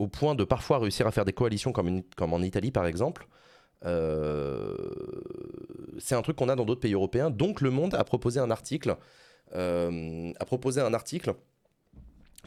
au 0.00 0.08
point 0.08 0.34
de 0.34 0.44
parfois 0.44 0.78
réussir 0.78 1.06
à 1.06 1.12
faire 1.12 1.26
des 1.26 1.34
coalitions 1.34 1.72
comme, 1.72 2.02
en 2.32 2.42
Italie 2.42 2.70
par 2.70 2.86
exemple, 2.86 3.28
euh, 3.84 4.74
c'est 5.98 6.14
un 6.14 6.22
truc 6.22 6.36
qu'on 6.36 6.48
a 6.48 6.56
dans 6.56 6.64
d'autres 6.64 6.80
pays 6.80 6.94
européens. 6.94 7.28
Donc 7.28 7.60
Le 7.60 7.70
Monde 7.70 7.94
a 7.94 8.02
proposé 8.02 8.40
un 8.40 8.50
article, 8.50 8.96
euh, 9.54 10.32
a 10.40 10.44
proposé 10.46 10.80
un 10.80 10.94
article 10.94 11.34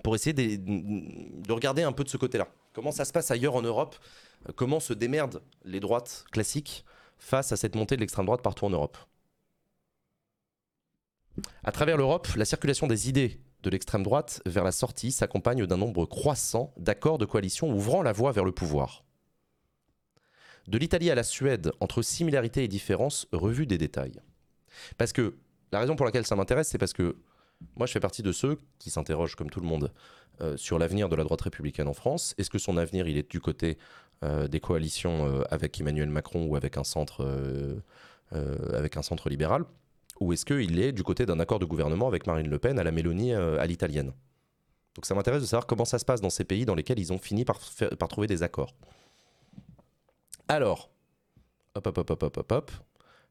pour 0.01 0.15
essayer 0.15 0.33
de, 0.33 1.45
de 1.47 1.53
regarder 1.53 1.83
un 1.83 1.91
peu 1.91 2.03
de 2.03 2.09
ce 2.09 2.17
côté-là. 2.17 2.47
Comment 2.73 2.91
ça 2.91 3.05
se 3.05 3.13
passe 3.13 3.29
ailleurs 3.29 3.55
en 3.55 3.61
Europe? 3.61 3.95
Comment 4.55 4.79
se 4.79 4.93
démerdent 4.93 5.43
les 5.63 5.79
droites 5.79 6.25
classiques 6.31 6.83
face 7.19 7.51
à 7.51 7.55
cette 7.55 7.75
montée 7.75 7.95
de 7.95 8.01
l'extrême 8.01 8.25
droite 8.25 8.41
partout 8.41 8.65
en 8.65 8.71
Europe? 8.71 8.97
À 11.63 11.71
travers 11.71 11.97
l'Europe, 11.97 12.27
la 12.35 12.45
circulation 12.45 12.87
des 12.87 13.09
idées 13.09 13.39
de 13.63 13.69
l'extrême 13.69 14.03
droite 14.03 14.41
vers 14.45 14.63
la 14.63 14.71
sortie 14.71 15.11
s'accompagne 15.11 15.65
d'un 15.65 15.77
nombre 15.77 16.05
croissant 16.05 16.73
d'accords 16.77 17.17
de 17.17 17.25
coalition 17.25 17.71
ouvrant 17.71 18.03
la 18.03 18.11
voie 18.11 18.31
vers 18.31 18.45
le 18.45 18.51
pouvoir. 18.51 19.03
De 20.67 20.77
l'Italie 20.77 21.09
à 21.09 21.15
la 21.15 21.23
Suède, 21.23 21.71
entre 21.79 22.01
similarités 22.01 22.63
et 22.63 22.67
différences, 22.67 23.27
revue 23.31 23.65
des 23.65 23.77
détails. 23.77 24.21
Parce 24.97 25.11
que 25.11 25.35
la 25.71 25.79
raison 25.79 25.95
pour 25.95 26.05
laquelle 26.05 26.25
ça 26.25 26.35
m'intéresse, 26.35 26.69
c'est 26.69 26.77
parce 26.77 26.93
que 26.93 27.17
moi, 27.75 27.87
je 27.87 27.93
fais 27.93 27.99
partie 27.99 28.23
de 28.23 28.31
ceux 28.31 28.59
qui 28.79 28.89
s'interrogent, 28.89 29.35
comme 29.35 29.49
tout 29.49 29.59
le 29.59 29.67
monde, 29.67 29.91
euh, 30.41 30.57
sur 30.57 30.79
l'avenir 30.79 31.09
de 31.09 31.15
la 31.15 31.23
droite 31.23 31.41
républicaine 31.41 31.87
en 31.87 31.93
France. 31.93 32.35
Est-ce 32.37 32.49
que 32.49 32.57
son 32.57 32.77
avenir, 32.77 33.07
il 33.07 33.17
est 33.17 33.29
du 33.29 33.39
côté 33.39 33.77
euh, 34.23 34.47
des 34.47 34.59
coalitions 34.59 35.25
euh, 35.25 35.43
avec 35.49 35.79
Emmanuel 35.79 36.09
Macron 36.09 36.45
ou 36.45 36.55
avec 36.55 36.77
un 36.77 36.83
centre, 36.83 37.25
avec 38.73 38.97
un 38.97 39.01
centre 39.01 39.29
libéral? 39.29 39.65
Ou 40.19 40.33
est-ce 40.33 40.45
qu'il 40.45 40.79
est 40.79 40.91
du 40.91 41.03
côté 41.03 41.25
d'un 41.25 41.39
accord 41.39 41.59
de 41.59 41.65
gouvernement 41.65 42.07
avec 42.07 42.27
Marine 42.27 42.49
Le 42.49 42.59
Pen 42.59 42.79
à 42.79 42.83
la 42.83 42.91
Mélanie 42.91 43.33
à 43.33 43.65
l'italienne? 43.65 44.13
Donc 44.95 45.05
ça 45.05 45.15
m'intéresse 45.15 45.41
de 45.41 45.47
savoir 45.47 45.65
comment 45.65 45.85
ça 45.85 45.97
se 45.97 46.05
passe 46.05 46.21
dans 46.21 46.29
ces 46.29 46.43
pays 46.43 46.65
dans 46.65 46.75
lesquels 46.75 46.99
ils 46.99 47.11
ont 47.11 47.17
fini 47.17 47.45
par, 47.45 47.59
par 47.97 48.07
trouver 48.07 48.27
des 48.27 48.43
accords. 48.43 48.75
Alors, 50.47 50.91
hop, 51.75 51.87
hop, 51.87 51.97
hop, 51.97 52.09
hop, 52.11 52.23
hop, 52.23 52.37
hop, 52.37 52.51
hop. 52.51 52.71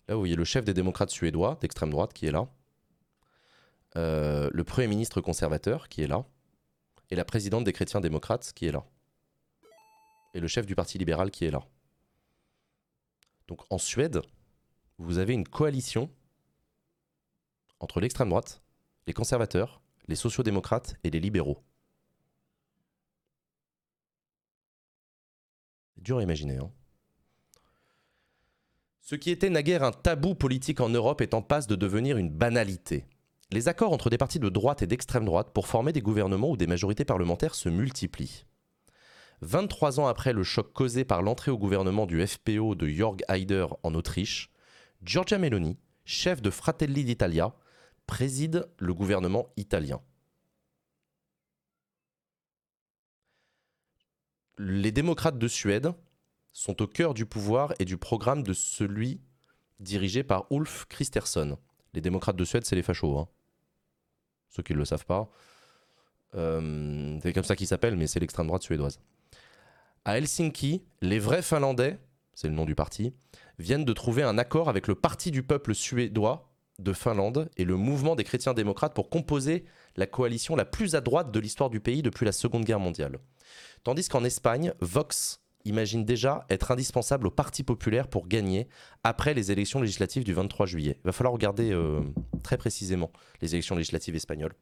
Là, 0.09 0.15
vous 0.15 0.21
voyez 0.21 0.35
le 0.35 0.45
chef 0.45 0.65
des 0.65 0.75
démocrates 0.75 1.11
suédois 1.11 1.59
d'extrême 1.61 1.91
droite 1.91 2.13
qui 2.13 2.27
est 2.27 2.33
là. 2.33 2.49
Euh, 3.97 4.51
le 4.53 4.65
Premier 4.65 4.89
ministre 4.89 5.21
conservateur 5.21 5.89
qui 5.89 6.03
est 6.03 6.07
là, 6.07 6.25
et 7.11 7.15
la 7.15 7.25
présidente 7.25 7.65
des 7.65 7.73
chrétiens 7.73 8.01
démocrates 8.01 8.53
qui 8.55 8.67
est 8.67 8.73
là, 8.73 8.85
et 10.35 10.41
le 10.41 10.49
chef 10.49 10.67
du 10.67 10.75
Parti 10.75 10.99
libéral 10.99 11.31
qui 11.31 11.45
est 11.45 11.51
là. 11.51 11.63
Donc 13.49 13.61
en 13.71 13.79
Suède, 13.79 14.23
vous 14.99 15.19
avez 15.19 15.35
une 15.35 15.47
coalition 15.47 16.11
entre 17.83 18.01
l'extrême 18.01 18.31
droite, 18.31 18.63
les 19.07 19.13
conservateurs, 19.13 19.83
les 20.09 20.15
sociaux-démocrates 20.15 20.95
et 21.05 21.11
les 21.11 21.21
libéraux. 21.21 21.59
C'est 25.95 26.05
dur 26.05 26.19
à 26.19 26.23
imaginer. 26.23 26.59
Hein 26.59 26.71
Ce 29.01 29.17
qui 29.17 29.31
était 29.31 29.51
naguère 29.51 29.83
un 29.83 29.93
tabou 29.93 30.35
politique 30.35 30.81
en 30.81 30.89
Europe 30.89 31.21
est 31.21 31.35
en 31.35 31.43
passe 31.43 31.67
de 31.67 31.75
devenir 31.75 32.17
une 32.17 32.31
banalité. 32.31 33.05
Les 33.51 33.69
accords 33.69 33.93
entre 33.93 34.09
des 34.09 34.17
partis 34.17 34.39
de 34.39 34.49
droite 34.49 34.83
et 34.83 34.87
d'extrême 34.87 35.27
droite 35.27 35.51
pour 35.53 35.67
former 35.67 35.93
des 35.93 36.01
gouvernements 36.01 36.51
ou 36.51 36.57
des 36.57 36.69
majorités 36.69 37.05
parlementaires 37.05 37.55
se 37.55 37.69
multiplient. 37.69 38.47
23 39.43 39.99
ans 39.99 40.07
après 40.07 40.33
le 40.33 40.45
choc 40.45 40.73
causé 40.73 41.05
par 41.05 41.21
l'entrée 41.21 41.51
au 41.51 41.59
gouvernement 41.59 42.07
du 42.07 42.25
FPO 42.25 42.77
de 42.77 42.87
Jörg 42.87 43.23
Haider 43.29 43.67
en 43.83 43.93
Autriche, 43.95 44.53
Giorgia 45.03 45.37
Meloni, 45.37 45.79
chef 46.05 46.41
de 46.41 46.51
Fratelli 46.51 47.05
d'Italia, 47.05 47.53
préside 48.07 48.69
le 48.79 48.95
gouvernement 48.95 49.53
italien. 49.57 50.01
Les 54.59 54.93
démocrates 54.93 55.39
de 55.39 55.49
Suède 55.49 55.93
sont 56.53 56.83
au 56.83 56.87
cœur 56.87 57.15
du 57.15 57.27
pouvoir 57.27 57.73
et 57.79 57.85
du 57.85 57.97
programme 57.97 58.43
de 58.43 58.53
celui 58.53 59.21
dirigé 59.81 60.23
par 60.23 60.47
Ulf 60.51 60.85
Kristersson. 60.87 61.59
Les 61.95 62.01
démocrates 62.01 62.37
de 62.37 62.45
Suède, 62.45 62.65
c'est 62.65 62.77
les 62.77 62.83
fachos. 62.83 63.19
Hein 63.19 63.29
ceux 64.53 64.63
qui 64.63 64.75
ne 64.75 64.79
le 64.79 64.85
savent 64.85 65.07
pas. 65.07 65.31
Euh, 66.35 67.19
c'est 67.23 67.33
comme 67.33 67.45
ça 67.45 67.57
qu'il 67.57 67.67
s'appelle, 67.67 67.97
mais 67.97 68.07
c'est 68.07 68.21
l'extrême 68.21 68.47
droite 68.47 68.63
suédoise. 68.63 69.01
À 70.05 70.19
Helsinki, 70.19 70.85
les 71.01 71.19
vrais 71.19 71.43
Finlandais, 71.43 71.99
c'est 72.35 72.49
le 72.49 72.55
nom 72.55 72.65
du 72.65 72.75
parti, 72.75 73.15
viennent 73.59 73.85
de 73.85 73.93
trouver 73.93 74.23
un 74.23 74.39
accord 74.39 74.69
avec 74.69 74.89
le 74.89 74.95
Parti 74.95 75.31
du 75.31 75.43
peuple 75.43 75.75
suédois 75.75 76.52
de 76.79 76.93
Finlande 76.93 77.51
et 77.57 77.65
le 77.65 77.77
mouvement 77.77 78.17
des 78.17 78.25
chrétiens 78.25 78.55
démocrates 78.55 78.95
pour 78.95 79.11
composer 79.11 79.65
la 79.97 80.07
coalition 80.07 80.57
la 80.57 80.65
plus 80.65 80.95
à 80.95 81.01
droite 81.01 81.31
de 81.31 81.41
l'histoire 81.41 81.71
du 81.71 81.81
pays 81.81 82.03
depuis 82.03 82.25
la 82.25 82.33
Seconde 82.33 82.65
Guerre 82.65 82.81
mondiale. 82.81 83.19
Tandis 83.85 84.09
qu'en 84.09 84.25
Espagne, 84.25 84.73
Vox 84.81 85.41
imagine 85.65 86.05
déjà 86.05 86.45
être 86.51 86.71
indispensable 86.71 87.27
au 87.27 87.31
Parti 87.31 87.63
populaire 87.63 88.09
pour 88.09 88.27
gagner 88.27 88.69
après 89.05 89.35
les 89.35 89.53
élections 89.53 89.81
législatives 89.81 90.25
du 90.25 90.33
23 90.33 90.67
juillet. 90.67 90.99
Il 91.05 91.07
va 91.07 91.13
falloir 91.13 91.33
regarder 91.33 91.71
euh, 91.73 92.01
très 92.43 92.57
précisément 92.57 93.13
les 93.41 93.55
élections 93.55 93.77
législatives 93.77 94.17
espagnoles. 94.17 94.55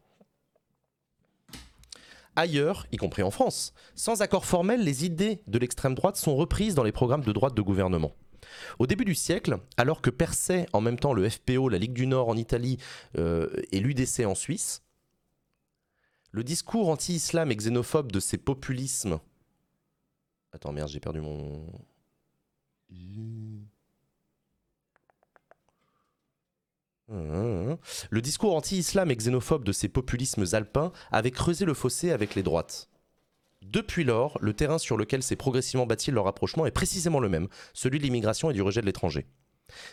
Ailleurs, 2.36 2.86
y 2.92 2.96
compris 2.96 3.22
en 3.22 3.30
France, 3.30 3.74
sans 3.94 4.22
accord 4.22 4.44
formel, 4.44 4.82
les 4.84 5.04
idées 5.04 5.42
de 5.46 5.58
l'extrême 5.58 5.94
droite 5.94 6.16
sont 6.16 6.36
reprises 6.36 6.74
dans 6.74 6.84
les 6.84 6.92
programmes 6.92 7.24
de 7.24 7.32
droite 7.32 7.54
de 7.54 7.62
gouvernement. 7.62 8.14
Au 8.78 8.86
début 8.86 9.04
du 9.04 9.14
siècle, 9.14 9.58
alors 9.76 10.02
que 10.02 10.10
perçaient 10.10 10.66
en 10.72 10.80
même 10.80 10.98
temps 10.98 11.12
le 11.12 11.28
FPO, 11.28 11.68
la 11.68 11.78
Ligue 11.78 11.92
du 11.92 12.06
Nord 12.06 12.28
en 12.28 12.36
Italie 12.36 12.78
euh, 13.18 13.48
et 13.72 13.80
l'UDC 13.80 14.24
en 14.26 14.34
Suisse, 14.34 14.82
le 16.32 16.44
discours 16.44 16.88
anti-islam 16.88 17.50
et 17.50 17.56
xénophobe 17.56 18.12
de 18.12 18.20
ces 18.20 18.38
populismes 18.38 19.18
Attends, 20.52 20.72
merde, 20.72 20.88
j'ai 20.88 21.00
perdu 21.00 21.20
mon. 21.20 21.64
Le 28.10 28.20
discours 28.20 28.54
anti-islam 28.54 29.10
et 29.10 29.16
xénophobe 29.16 29.64
de 29.64 29.72
ces 29.72 29.88
populismes 29.88 30.44
alpins 30.52 30.92
avait 31.10 31.30
creusé 31.30 31.64
le 31.64 31.74
fossé 31.74 32.10
avec 32.10 32.34
les 32.34 32.42
droites. 32.42 32.89
Depuis 33.62 34.04
lors, 34.04 34.38
le 34.40 34.54
terrain 34.54 34.78
sur 34.78 34.96
lequel 34.96 35.22
s'est 35.22 35.36
progressivement 35.36 35.86
bâti 35.86 36.10
leur 36.10 36.24
rapprochement 36.24 36.66
est 36.66 36.70
précisément 36.70 37.20
le 37.20 37.28
même, 37.28 37.48
celui 37.74 37.98
de 37.98 38.04
l'immigration 38.04 38.50
et 38.50 38.54
du 38.54 38.62
rejet 38.62 38.80
de 38.80 38.86
l'étranger. 38.86 39.26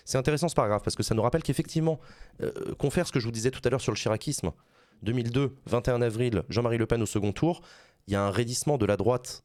C'est 0.06 0.18
intéressant 0.18 0.48
ce 0.48 0.56
paragraphe 0.56 0.84
parce 0.84 0.96
que 0.96 1.04
ça 1.04 1.14
nous 1.14 1.22
rappelle 1.22 1.44
qu'effectivement, 1.44 2.00
euh, 2.42 2.52
confère 2.80 3.06
ce 3.06 3.12
que 3.12 3.20
je 3.20 3.26
vous 3.26 3.32
disais 3.32 3.52
tout 3.52 3.62
à 3.64 3.70
l'heure 3.70 3.82
sur 3.82 3.92
le 3.92 3.98
chiracisme. 3.98 4.52
2002, 5.04 5.56
21 5.68 6.02
avril, 6.02 6.44
Jean-Marie 6.50 6.78
Le 6.78 6.88
Pen 6.88 7.02
au 7.02 7.06
second 7.06 7.32
tour, 7.32 7.62
il 8.08 8.14
y 8.14 8.16
a 8.16 8.24
un 8.24 8.32
raidissement 8.32 8.78
de 8.78 8.86
la 8.86 8.98
droite 8.98 9.44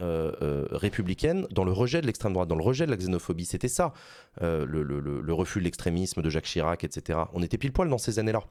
euh, 0.00 0.30
euh, 0.42 0.68
républicaine 0.70 1.48
dans 1.50 1.64
le 1.64 1.72
rejet 1.72 2.00
de 2.00 2.06
l'extrême 2.06 2.32
droite, 2.32 2.48
dans 2.48 2.54
le 2.54 2.62
rejet 2.62 2.86
de 2.86 2.90
la 2.92 2.96
xénophobie. 2.96 3.44
C'était 3.44 3.66
ça, 3.66 3.92
euh, 4.42 4.64
le, 4.64 5.32
refus 5.32 5.58
de 5.58 5.64
l'extrémisme 5.64 6.22
de 6.22 6.30
Jacques 6.30 6.44
Chirac, 6.44 6.84
etc. 6.84 7.18
On 7.32 7.42
était 7.42 7.58
pile 7.58 7.72
poil 7.72 7.88
dans 7.88 7.98
ces 7.98 8.20
années-là. 8.20 8.44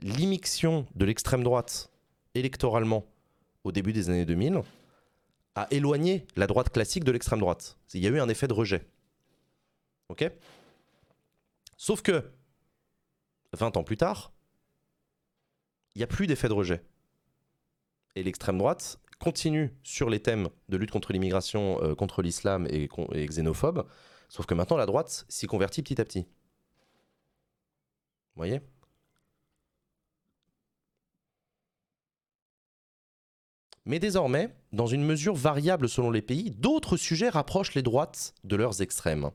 L'immixion 0.00 0.86
de 0.94 1.04
l'extrême 1.04 1.42
droite 1.42 1.90
électoralement 2.34 3.04
au 3.64 3.72
début 3.72 3.92
des 3.92 4.10
années 4.10 4.24
2000 4.24 4.60
a 5.54 5.66
éloigné 5.70 6.26
la 6.36 6.46
droite 6.46 6.70
classique 6.70 7.04
de 7.04 7.12
l'extrême 7.12 7.40
droite. 7.40 7.78
Il 7.94 8.00
y 8.00 8.06
a 8.06 8.10
eu 8.10 8.20
un 8.20 8.28
effet 8.28 8.48
de 8.48 8.52
rejet. 8.52 8.86
Ok? 10.08 10.30
Sauf 11.76 12.02
que, 12.02 12.30
20 13.52 13.76
ans 13.76 13.84
plus 13.84 13.96
tard, 13.96 14.32
il 15.94 15.98
n'y 15.98 16.04
a 16.04 16.06
plus 16.06 16.26
d'effet 16.26 16.48
de 16.48 16.54
rejet. 16.54 16.82
Et 18.14 18.22
l'extrême 18.22 18.58
droite 18.58 18.98
continue 19.18 19.74
sur 19.82 20.10
les 20.10 20.20
thèmes 20.20 20.48
de 20.68 20.76
lutte 20.76 20.90
contre 20.90 21.12
l'immigration, 21.12 21.82
euh, 21.82 21.94
contre 21.94 22.22
l'islam 22.22 22.66
et, 22.68 22.88
et, 23.12 23.26
xénophobe, 23.26 23.86
sauf 24.28 24.46
que 24.46 24.54
maintenant 24.54 24.76
la 24.76 24.86
droite 24.86 25.24
s'y 25.28 25.46
convertit 25.46 25.82
petit 25.82 26.00
à 26.00 26.04
petit. 26.04 26.22
Vous 28.34 28.38
voyez? 28.38 28.60
Mais 33.84 33.98
désormais, 33.98 34.54
dans 34.72 34.86
une 34.86 35.04
mesure 35.04 35.34
variable 35.34 35.88
selon 35.88 36.10
les 36.10 36.22
pays, 36.22 36.50
d'autres 36.50 36.96
sujets 36.96 37.28
rapprochent 37.28 37.74
les 37.74 37.82
droites 37.82 38.34
de 38.44 38.56
leurs 38.56 38.80
extrêmes. 38.80 39.30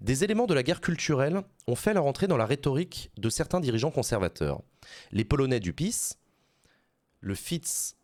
Des 0.00 0.24
éléments 0.24 0.46
de 0.46 0.54
la 0.54 0.62
guerre 0.62 0.80
culturelle 0.80 1.42
ont 1.66 1.74
fait 1.74 1.94
leur 1.94 2.06
entrée 2.06 2.28
dans 2.28 2.36
la 2.36 2.46
rhétorique 2.46 3.10
de 3.16 3.28
certains 3.28 3.60
dirigeants 3.60 3.90
conservateurs. 3.90 4.62
Les 5.10 5.24
Polonais 5.24 5.60
du 5.60 5.72
PiS, 5.72 6.14
le 7.20 7.34
Fitz 7.34 7.96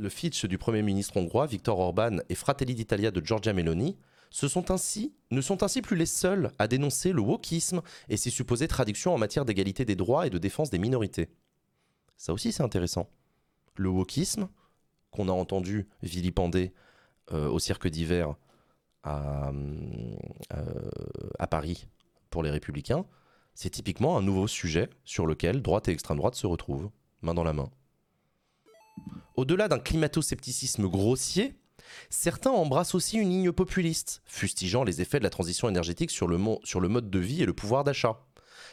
le 0.00 0.08
Fitch 0.08 0.44
du 0.44 0.58
Premier 0.58 0.82
ministre 0.82 1.16
hongrois 1.16 1.46
Viktor 1.46 1.76
Orban 1.78 2.18
et 2.28 2.36
Fratelli 2.36 2.76
d'Italia 2.76 3.10
de 3.10 3.24
Giorgia 3.24 3.52
Meloni 3.52 3.96
ce 4.30 4.46
sont 4.46 4.70
ainsi, 4.70 5.14
ne 5.30 5.40
sont 5.40 5.62
ainsi 5.62 5.80
plus 5.82 5.96
les 5.96 6.06
seuls 6.06 6.52
à 6.58 6.68
dénoncer 6.68 7.12
le 7.12 7.22
wokisme 7.22 7.80
et 8.08 8.16
ses 8.16 8.30
supposées 8.30 8.68
traductions 8.68 9.14
en 9.14 9.18
matière 9.18 9.44
d'égalité 9.44 9.84
des 9.84 9.96
droits 9.96 10.26
et 10.26 10.30
de 10.30 10.38
défense 10.38 10.70
des 10.70 10.78
minorités. 10.78 11.28
Ça 12.16 12.32
aussi 12.32 12.52
c'est 12.52 12.62
intéressant. 12.62 13.08
Le 13.74 13.88
wokisme, 13.88 14.48
qu'on 15.10 15.28
a 15.28 15.32
entendu 15.32 15.88
vilipender 16.02 16.72
euh, 17.32 17.48
au 17.48 17.58
cirque 17.58 17.88
d'hiver 17.88 18.34
à, 19.02 19.50
euh, 19.50 20.90
à 21.38 21.46
Paris 21.46 21.86
pour 22.30 22.42
les 22.42 22.50
républicains, 22.50 23.04
c'est 23.54 23.70
typiquement 23.70 24.16
un 24.16 24.22
nouveau 24.22 24.46
sujet 24.46 24.88
sur 25.04 25.26
lequel 25.26 25.62
droite 25.62 25.88
et 25.88 25.92
extrême 25.92 26.18
droite 26.18 26.34
se 26.36 26.46
retrouvent, 26.46 26.90
main 27.22 27.34
dans 27.34 27.44
la 27.44 27.52
main. 27.52 27.70
Au-delà 29.36 29.68
d'un 29.68 29.78
climato-scepticisme 29.78 30.88
grossier, 30.88 31.54
certains 32.10 32.50
embrassent 32.50 32.94
aussi 32.94 33.18
une 33.18 33.30
ligne 33.30 33.52
populiste, 33.52 34.22
fustigeant 34.26 34.84
les 34.84 35.00
effets 35.00 35.18
de 35.18 35.24
la 35.24 35.30
transition 35.30 35.68
énergétique 35.68 36.10
sur 36.10 36.26
le, 36.26 36.38
sur 36.64 36.80
le 36.80 36.88
mode 36.88 37.10
de 37.10 37.18
vie 37.18 37.42
et 37.42 37.46
le 37.46 37.52
pouvoir 37.52 37.84
d'achat. 37.84 38.24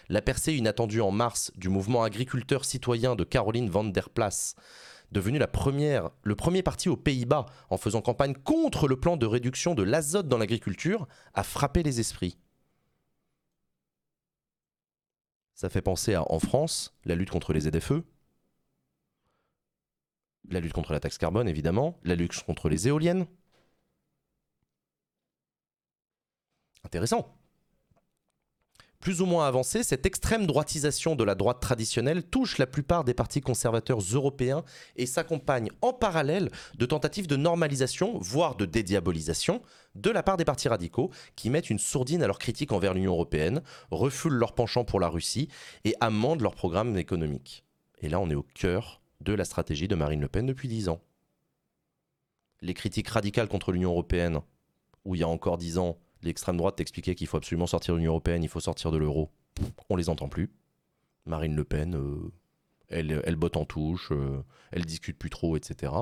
La 0.10 0.22
percée 0.22 0.54
inattendue 0.54 1.02
en 1.02 1.12
mars 1.12 1.52
du 1.56 1.70
mouvement 1.70 2.04
agriculteur 2.04 2.66
citoyen 2.66 3.16
de 3.16 3.24
Caroline 3.24 3.70
van 3.70 3.86
der 3.86 4.10
Plas 4.10 4.56
devenu 5.12 5.38
la 5.38 5.48
première, 5.48 6.10
le 6.24 6.36
premier 6.36 6.64
parti 6.64 6.90
aux 6.90 6.98
Pays-Bas 6.98 7.46
en 7.70 7.78
faisant 7.78 8.02
campagne 8.02 8.34
contre 8.34 8.88
le 8.88 9.00
plan 9.00 9.18
de 9.18 9.26
réduction 9.26 9.76
de 9.76 9.84
l'azote 9.84 10.28
dans 10.28 10.38
l'agriculture, 10.38 11.08
a 11.34 11.44
frappé 11.44 11.84
les 11.84 12.00
esprits. 12.00 12.38
Ça 15.54 15.70
fait 15.70 15.82
penser 15.82 16.14
à, 16.14 16.30
en 16.32 16.40
France, 16.40 16.98
la 17.06 17.16
lutte 17.16 17.30
contre 17.30 17.54
les 17.54 17.62
ZFE, 17.62 18.04
la 20.50 20.60
lutte 20.60 20.74
contre 20.74 20.92
la 20.92 21.00
taxe 21.00 21.18
carbone, 21.18 21.48
évidemment, 21.48 22.00
la 22.04 22.16
lutte 22.16 22.44
contre 22.44 22.70
les 22.70 22.88
éoliennes. 22.88 23.26
Intéressant. 26.84 27.36
Plus 29.00 29.22
ou 29.22 29.26
moins 29.26 29.48
avancée, 29.48 29.84
cette 29.84 30.06
extrême 30.06 30.48
droitisation 30.48 31.16
de 31.16 31.24
la 31.24 31.36
droite 31.36 31.62
traditionnelle 31.62 32.24
touche 32.24 32.58
la 32.58 32.66
plupart 32.66 33.04
des 33.04 33.14
partis 33.14 33.42
conservateurs 33.42 34.00
européens 34.00 34.64
et 34.96 35.06
s'accompagne 35.06 35.70
en 35.82 35.94
parallèle 35.94 36.50
de 36.78 36.86
tentatives 36.86 37.28
de 37.28 37.36
normalisation, 37.36 38.18
voire 38.20 38.56
de 38.56 38.66
dédiabolisation, 38.66 39.62
de 39.96 40.10
la 40.10 40.24
part 40.24 40.38
des 40.38 40.46
partis 40.46 40.68
radicaux 40.68 41.12
qui 41.36 41.50
mettent 41.50 41.70
une 41.70 41.80
sourdine 41.80 42.24
à 42.24 42.28
leurs 42.28 42.40
critiques 42.40 42.72
envers 42.72 42.94
l'Union 42.94 43.14
européenne, 43.14 43.62
refoulent 43.92 44.34
leur 44.34 44.56
penchant 44.56 44.86
pour 44.86 45.00
la 45.00 45.08
Russie 45.08 45.50
et 45.84 45.96
amendent 46.02 46.42
leur 46.42 46.56
programme 46.56 46.98
économique. 46.98 47.64
Et 48.02 48.10
là, 48.10 48.20
on 48.20 48.30
est 48.30 48.36
au 48.36 48.46
cœur 48.56 49.02
de 49.22 49.34
la 49.34 49.46
stratégie 49.46 49.88
de 49.88 49.96
Marine 49.96 50.22
Le 50.22 50.28
Pen 50.28 50.46
depuis 50.46 50.68
dix 50.68 50.90
ans. 50.90 51.02
Les 52.62 52.74
critiques 52.74 53.10
radicales 53.10 53.48
contre 53.48 53.72
l'Union 53.72 53.92
européenne, 53.92 54.40
où 55.04 55.16
il 55.16 55.22
y 55.22 55.24
a 55.24 55.28
encore 55.28 55.58
dix 55.58 55.78
ans, 55.78 55.98
l'extrême 56.22 56.58
droite 56.58 56.76
t'expliquait 56.76 57.16
qu'il 57.16 57.28
faut 57.28 57.38
absolument 57.38 57.68
sortir 57.68 57.94
de 57.94 58.00
l'Union 58.00 58.12
européenne, 58.12 58.44
il 58.44 58.50
faut 58.50 58.60
sortir 58.60 58.92
de 58.92 58.98
l'euro. 58.98 59.32
On 59.90 59.96
les 59.96 60.10
entend 60.10 60.30
plus. 60.30 60.52
Marine 61.26 61.56
Le 61.56 61.64
Pen, 61.64 61.96
euh, 61.96 62.32
elle, 62.90 63.36
botte 63.36 63.58
en 63.58 63.66
touche, 63.66 64.12
euh, 64.12 64.44
elle 64.72 64.86
discute 64.86 65.18
plus 65.18 65.30
trop, 65.30 65.56
etc. 65.58 65.94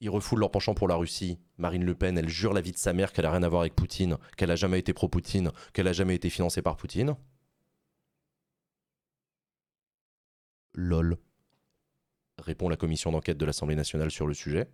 Ils 0.00 0.10
refoulent 0.10 0.40
leur 0.40 0.50
penchant 0.50 0.74
pour 0.74 0.86
la 0.86 0.94
Russie. 0.94 1.38
Marine 1.56 1.84
Le 1.84 1.94
Pen, 1.94 2.16
elle 2.18 2.28
jure 2.28 2.52
la 2.52 2.60
vie 2.60 2.72
de 2.72 2.76
sa 2.76 2.92
mère 2.92 3.12
qu'elle 3.12 3.26
a 3.26 3.32
rien 3.32 3.42
à 3.42 3.48
voir 3.48 3.62
avec 3.62 3.74
Poutine, 3.74 4.16
qu'elle 4.36 4.50
a 4.50 4.56
jamais 4.56 4.78
été 4.78 4.92
pro-Poutine, 4.92 5.50
qu'elle 5.72 5.88
a 5.88 5.92
jamais 5.92 6.14
été 6.14 6.30
financée 6.30 6.62
par 6.62 6.76
Poutine. 6.76 7.16
LOL, 10.74 11.16
répond 12.38 12.68
la 12.68 12.76
commission 12.76 13.10
d'enquête 13.10 13.38
de 13.38 13.44
l'Assemblée 13.44 13.74
nationale 13.74 14.12
sur 14.12 14.26
le 14.28 14.34
sujet 14.34 14.68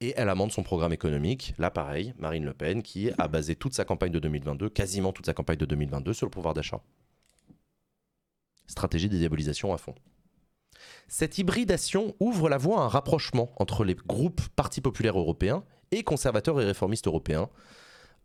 et 0.00 0.14
elle 0.16 0.28
amende 0.28 0.52
son 0.52 0.62
programme 0.62 0.92
économique. 0.92 1.54
Là, 1.58 1.70
pareil, 1.70 2.14
Marine 2.18 2.44
Le 2.44 2.54
Pen, 2.54 2.82
qui 2.82 3.10
a 3.18 3.28
basé 3.28 3.54
toute 3.54 3.74
sa 3.74 3.84
campagne 3.84 4.12
de 4.12 4.18
2022, 4.18 4.70
quasiment 4.70 5.12
toute 5.12 5.26
sa 5.26 5.34
campagne 5.34 5.58
de 5.58 5.66
2022, 5.66 6.12
sur 6.12 6.26
le 6.26 6.30
pouvoir 6.30 6.54
d'achat. 6.54 6.80
Stratégie 8.66 9.08
de 9.08 9.16
diabolisation 9.16 9.74
à 9.74 9.78
fond. 9.78 9.94
Cette 11.08 11.38
hybridation 11.38 12.14
ouvre 12.20 12.48
la 12.48 12.56
voie 12.56 12.80
à 12.80 12.84
un 12.84 12.88
rapprochement 12.88 13.52
entre 13.56 13.84
les 13.84 13.94
groupes 13.94 14.42
partis 14.56 14.80
populaires 14.80 15.18
européens 15.18 15.64
et 15.90 16.02
conservateurs 16.02 16.60
et 16.60 16.64
réformistes 16.64 17.06
européens 17.06 17.50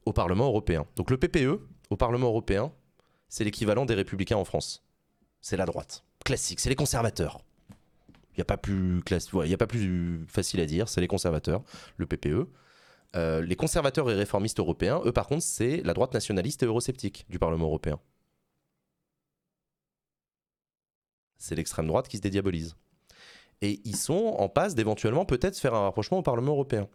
au 0.06 0.14
Parlement 0.14 0.46
européen. 0.46 0.86
Donc 0.96 1.10
le 1.10 1.18
PPE, 1.18 1.60
au 1.90 1.98
Parlement 1.98 2.28
européen, 2.28 2.72
c'est 3.28 3.44
l'équivalent 3.44 3.86
des 3.86 3.96
républicains 3.96 4.38
en 4.38 4.46
France. 4.46 4.86
C'est 5.42 5.58
la 5.58 5.66
droite. 5.66 6.06
Classique, 6.24 6.60
c'est 6.60 6.70
les 6.70 6.76
conservateurs. 6.76 7.42
Il 8.36 8.40
n'y 8.40 9.54
a, 9.54 9.58
pas 9.58 9.68
plus 9.68 10.26
facile 10.28 10.60
à 10.60 10.66
dire, 10.66 10.90
c'est 10.90 11.00
les 11.00 11.08
conservateurs, 11.08 11.64
le 11.98 12.06
PPE. 12.06 12.50
Euh, 13.16 13.42
les 13.42 13.56
conservateurs 13.56 14.10
et 14.12 14.14
réformistes 14.14 14.60
européens, 14.60 15.02
eux 15.06 15.14
par 15.14 15.28
contre, 15.28 15.44
c'est 15.44 15.82
la 15.84 15.94
droite 15.94 16.14
nationaliste 16.14 16.64
et 16.64 16.66
eurosceptique 16.66 17.26
du 17.30 17.40
Parlement 17.40 17.68
européen. 17.68 18.00
C'est 21.38 21.56
l'extrême 21.56 21.88
droite 21.88 22.10
qui 22.10 22.18
se 22.18 22.22
dédiabolise. 22.22 22.76
Et 23.62 23.80
ils 23.86 23.96
sont 23.96 24.36
en 24.38 24.50
passe 24.50 24.76
d'éventuellement 24.76 25.26
peut-être 25.26 25.58
faire 25.58 25.74
un 25.74 25.84
rapprochement 25.84 26.18
au 26.18 26.24
Parlement 26.24 26.52
européen, 26.52 26.90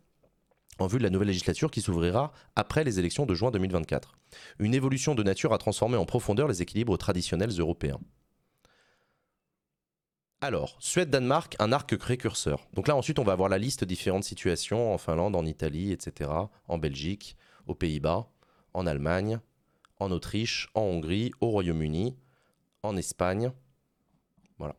en 0.79 0.87
vue 0.87 0.99
de 0.99 1.05
la 1.05 1.11
nouvelle 1.11 1.29
législature 1.29 1.71
qui 1.71 1.81
s'ouvrira 1.81 2.33
après 2.55 2.85
les 2.85 2.99
élections 2.99 3.25
de 3.25 3.35
juin 3.35 3.51
2024. 3.51 4.19
Une 4.59 4.75
évolution 4.75 5.15
de 5.15 5.23
nature 5.23 5.55
à 5.55 5.59
transformer 5.59 5.97
en 5.97 6.05
profondeur 6.05 6.49
les 6.49 6.61
équilibres 6.61 6.99
traditionnels 6.99 7.51
européens. 7.59 8.01
Alors, 10.43 10.77
Suède-Danemark, 10.81 11.55
un 11.59 11.71
arc 11.71 11.95
précurseur. 11.97 12.67
Donc 12.73 12.89
là, 12.89 12.97
ensuite, 12.97 13.19
on 13.19 13.25
va 13.25 13.33
avoir 13.33 13.51
la 13.51 13.59
liste 13.59 13.85
différentes 13.85 14.25
situations 14.25 14.95
en 14.95 14.97
Finlande, 14.97 15.37
en 15.37 15.45
Italie, 15.45 15.93
etc., 15.93 16.31
en 16.67 16.79
Belgique, 16.79 17.37
aux 17.67 17.75
Pays-Bas, 17.75 18.27
en 18.73 18.87
Allemagne, 18.87 19.39
en 19.99 20.11
Autriche, 20.11 20.71
en 20.75 20.81
Hongrie, 20.81 21.31
au 21.41 21.51
Royaume-Uni, 21.51 22.17
en 22.83 22.97
Espagne. 22.97 23.53
Voilà. 24.59 24.77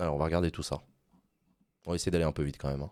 Alors, 0.00 0.16
on 0.16 0.18
va 0.18 0.24
regarder 0.24 0.50
tout 0.50 0.64
ça. 0.64 0.82
On 1.86 1.90
va 1.90 1.94
essayer 1.94 2.10
d'aller 2.10 2.24
un 2.24 2.32
peu 2.32 2.42
vite 2.42 2.58
quand 2.58 2.68
même. 2.68 2.82
Hein. 2.82 2.90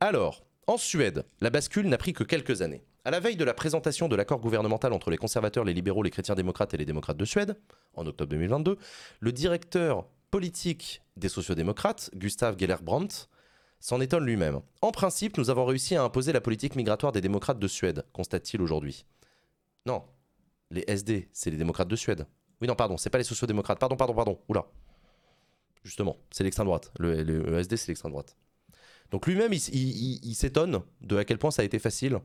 Alors, 0.00 0.42
en 0.66 0.78
Suède, 0.78 1.26
la 1.42 1.50
bascule 1.50 1.86
n'a 1.86 1.98
pris 1.98 2.14
que 2.14 2.24
quelques 2.24 2.62
années. 2.62 2.82
À 3.04 3.10
la 3.10 3.20
veille 3.20 3.36
de 3.36 3.44
la 3.44 3.52
présentation 3.52 4.08
de 4.08 4.16
l'accord 4.16 4.40
gouvernemental 4.40 4.94
entre 4.94 5.10
les 5.10 5.18
conservateurs, 5.18 5.64
les 5.64 5.74
libéraux, 5.74 6.02
les 6.02 6.10
chrétiens 6.10 6.34
démocrates 6.34 6.72
et 6.72 6.78
les 6.78 6.86
démocrates 6.86 7.18
de 7.18 7.24
Suède, 7.26 7.60
en 7.94 8.06
octobre 8.06 8.30
2022, 8.30 8.78
le 9.20 9.32
directeur 9.32 10.06
politique 10.30 11.02
des 11.16 11.28
sociodémocrates, 11.28 12.10
Gustav 12.14 12.58
Gellerbrandt, 12.58 13.28
s'en 13.80 14.00
étonne 14.00 14.24
lui-même. 14.24 14.60
En 14.82 14.90
principe, 14.90 15.38
nous 15.38 15.50
avons 15.50 15.64
réussi 15.64 15.96
à 15.96 16.02
imposer 16.02 16.32
la 16.32 16.40
politique 16.40 16.76
migratoire 16.76 17.12
des 17.12 17.20
démocrates 17.20 17.58
de 17.58 17.68
Suède, 17.68 18.04
constate-t-il 18.12 18.60
aujourd'hui. 18.60 19.06
Non, 19.86 20.04
les 20.70 20.84
SD, 20.88 21.28
c'est 21.32 21.50
les 21.50 21.56
démocrates 21.56 21.88
de 21.88 21.96
Suède. 21.96 22.26
Oui, 22.60 22.68
non, 22.68 22.74
pardon, 22.74 22.96
c'est 22.96 23.10
pas 23.10 23.18
les 23.18 23.24
sociodémocrates. 23.24 23.78
Pardon, 23.78 23.96
pardon, 23.96 24.14
pardon. 24.14 24.40
Oula. 24.48 24.66
Justement, 25.84 26.16
c'est 26.30 26.42
l'extrême 26.42 26.66
droite. 26.66 26.90
Le, 26.98 27.58
SD, 27.58 27.76
c'est 27.76 27.88
l'extrême 27.88 28.12
droite. 28.12 28.36
Donc 29.10 29.26
lui-même, 29.26 29.52
il 29.52 30.34
s'étonne 30.34 30.82
de 31.00 31.16
à 31.16 31.24
quel 31.24 31.38
point 31.38 31.52
ça 31.52 31.62
a 31.62 31.64
été 31.64 31.78
facile 31.78 32.18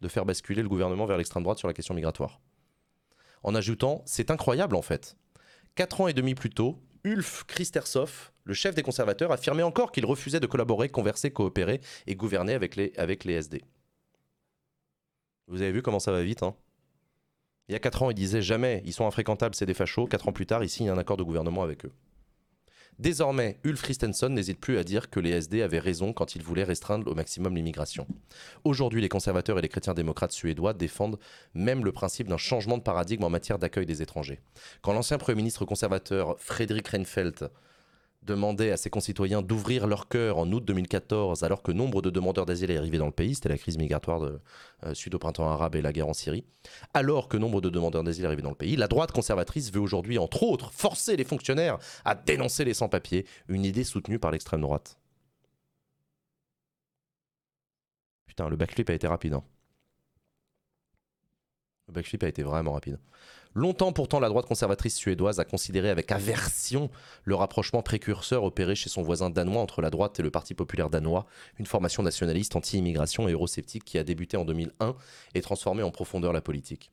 de 0.00 0.08
faire 0.08 0.24
basculer 0.24 0.62
le 0.62 0.68
gouvernement 0.68 1.04
vers 1.06 1.18
l'extrême 1.18 1.42
droite 1.42 1.58
sur 1.58 1.68
la 1.68 1.74
question 1.74 1.94
migratoire. 1.94 2.40
En 3.42 3.54
ajoutant, 3.54 4.02
c'est 4.06 4.30
incroyable 4.30 4.74
en 4.74 4.82
fait. 4.82 5.16
Quatre 5.74 6.00
ans 6.00 6.08
et 6.08 6.14
demi 6.14 6.34
plus 6.34 6.50
tôt, 6.50 6.80
Ulf 7.04 7.44
Kristershoff, 7.44 8.32
le 8.44 8.54
chef 8.54 8.74
des 8.74 8.82
conservateurs, 8.82 9.30
affirmait 9.30 9.62
encore 9.62 9.92
qu'il 9.92 10.06
refusait 10.06 10.40
de 10.40 10.46
collaborer, 10.46 10.88
converser, 10.88 11.30
coopérer 11.30 11.80
et 12.06 12.16
gouverner 12.16 12.54
avec 12.54 12.76
les, 12.76 12.92
SD. 13.34 13.62
Vous 15.46 15.60
avez 15.60 15.72
vu 15.72 15.82
comment 15.82 16.00
ça 16.00 16.12
va 16.12 16.22
vite 16.22 16.42
hein? 16.42 16.54
Il 17.68 17.72
y 17.72 17.76
a 17.76 17.78
4 17.78 18.02
ans, 18.02 18.10
il 18.10 18.14
disait 18.14 18.42
jamais, 18.42 18.82
ils 18.84 18.92
sont 18.92 19.06
infréquentables, 19.06 19.54
c'est 19.54 19.64
des 19.66 19.74
fachos. 19.74 20.06
4 20.06 20.28
ans 20.28 20.32
plus 20.32 20.46
tard, 20.46 20.62
il 20.62 20.68
signe 20.68 20.90
un 20.90 20.98
accord 20.98 21.16
de 21.16 21.22
gouvernement 21.22 21.62
avec 21.62 21.86
eux. 21.86 21.92
Désormais, 23.00 23.58
Ulf 23.64 23.82
Christensen 23.82 24.32
n'hésite 24.32 24.60
plus 24.60 24.78
à 24.78 24.84
dire 24.84 25.10
que 25.10 25.18
les 25.18 25.30
SD 25.30 25.62
avaient 25.62 25.80
raison 25.80 26.12
quand 26.12 26.36
ils 26.36 26.42
voulaient 26.42 26.62
restreindre 26.64 27.10
au 27.10 27.14
maximum 27.14 27.56
l'immigration. 27.56 28.06
Aujourd'hui, 28.62 29.00
les 29.00 29.08
conservateurs 29.08 29.58
et 29.58 29.62
les 29.62 29.68
chrétiens 29.68 29.94
démocrates 29.94 30.30
suédois 30.30 30.74
défendent 30.74 31.18
même 31.54 31.84
le 31.84 31.90
principe 31.90 32.28
d'un 32.28 32.36
changement 32.36 32.78
de 32.78 32.82
paradigme 32.82 33.24
en 33.24 33.30
matière 33.30 33.58
d'accueil 33.58 33.86
des 33.86 34.00
étrangers. 34.00 34.40
Quand 34.80 34.92
l'ancien 34.92 35.18
Premier 35.18 35.36
ministre 35.36 35.64
conservateur 35.64 36.36
Frédéric 36.38 36.88
Reinfeldt 36.88 37.50
demandait 38.24 38.70
à 38.70 38.76
ses 38.76 38.90
concitoyens 38.90 39.42
d'ouvrir 39.42 39.86
leur 39.86 40.08
cœur 40.08 40.38
en 40.38 40.50
août 40.50 40.64
2014, 40.64 41.42
alors 41.44 41.62
que 41.62 41.72
nombre 41.72 42.02
de 42.02 42.10
demandeurs 42.10 42.46
d'asile 42.46 42.76
arrivaient 42.76 42.98
dans 42.98 43.06
le 43.06 43.12
pays, 43.12 43.34
c'était 43.34 43.50
la 43.50 43.58
crise 43.58 43.78
migratoire 43.78 44.20
de, 44.20 44.40
euh, 44.84 44.94
suite 44.94 45.14
au 45.14 45.18
printemps 45.18 45.48
arabe 45.48 45.76
et 45.76 45.82
la 45.82 45.92
guerre 45.92 46.08
en 46.08 46.14
Syrie, 46.14 46.44
alors 46.94 47.28
que 47.28 47.36
nombre 47.36 47.60
de 47.60 47.68
demandeurs 47.68 48.04
d'asile 48.04 48.26
arrivaient 48.26 48.42
dans 48.42 48.50
le 48.50 48.56
pays, 48.56 48.76
la 48.76 48.88
droite 48.88 49.12
conservatrice 49.12 49.72
veut 49.72 49.80
aujourd'hui, 49.80 50.18
entre 50.18 50.42
autres, 50.42 50.72
forcer 50.72 51.16
les 51.16 51.24
fonctionnaires 51.24 51.78
à 52.04 52.14
dénoncer 52.14 52.64
les 52.64 52.74
sans-papiers, 52.74 53.26
une 53.48 53.64
idée 53.64 53.84
soutenue 53.84 54.18
par 54.18 54.30
l'extrême 54.30 54.62
droite. 54.62 54.98
Putain, 58.26 58.48
le 58.48 58.56
backflip 58.56 58.90
a 58.90 58.94
été 58.94 59.06
rapide. 59.06 59.34
Hein. 59.34 59.44
Le 61.88 61.92
backflip 61.92 62.22
a 62.22 62.28
été 62.28 62.42
vraiment 62.42 62.72
rapide. 62.72 62.98
Longtemps 63.54 63.92
pourtant, 63.92 64.18
la 64.18 64.28
droite 64.28 64.46
conservatrice 64.46 64.96
suédoise 64.96 65.38
a 65.38 65.44
considéré 65.44 65.88
avec 65.88 66.10
aversion 66.10 66.90
le 67.22 67.36
rapprochement 67.36 67.82
précurseur 67.82 68.42
opéré 68.42 68.74
chez 68.74 68.88
son 68.88 69.02
voisin 69.02 69.30
danois 69.30 69.62
entre 69.62 69.80
la 69.80 69.90
droite 69.90 70.18
et 70.18 70.24
le 70.24 70.30
Parti 70.30 70.54
populaire 70.54 70.90
danois, 70.90 71.26
une 71.58 71.66
formation 71.66 72.02
nationaliste 72.02 72.56
anti-immigration 72.56 73.28
et 73.28 73.32
eurosceptique 73.32 73.84
qui 73.84 73.96
a 73.96 74.04
débuté 74.04 74.36
en 74.36 74.44
2001 74.44 74.96
et 75.34 75.40
transformé 75.40 75.84
en 75.84 75.92
profondeur 75.92 76.32
la 76.32 76.40
politique. 76.40 76.90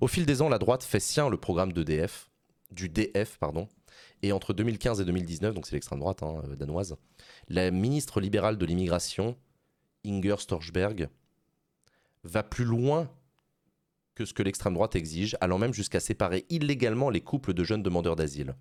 Au 0.00 0.08
fil 0.08 0.26
des 0.26 0.42
ans, 0.42 0.48
la 0.48 0.58
droite 0.58 0.82
fait 0.82 1.00
sien 1.00 1.28
le 1.28 1.36
programme 1.36 1.72
du 1.72 1.84
DF, 1.84 3.38
pardon, 3.38 3.68
et 4.22 4.32
entre 4.32 4.52
2015 4.52 5.00
et 5.00 5.04
2019, 5.04 5.54
donc 5.54 5.66
c'est 5.66 5.74
l'extrême 5.74 6.00
droite 6.00 6.22
hein, 6.22 6.42
euh, 6.48 6.56
danoise, 6.56 6.96
la 7.48 7.70
ministre 7.70 8.20
libérale 8.20 8.58
de 8.58 8.66
l'immigration, 8.66 9.36
Inger 10.04 10.36
Storchberg, 10.38 11.08
va 12.24 12.42
plus 12.42 12.64
loin 12.64 13.08
que 14.14 14.24
ce 14.24 14.34
que 14.34 14.42
l'extrême 14.42 14.74
droite 14.74 14.94
exige, 14.94 15.36
allant 15.40 15.58
même 15.58 15.72
jusqu'à 15.72 16.00
séparer 16.00 16.44
illégalement 16.50 17.10
les 17.10 17.20
couples 17.20 17.54
de 17.54 17.64
jeunes 17.64 17.82
demandeurs 17.82 18.16
d'asile. 18.16 18.54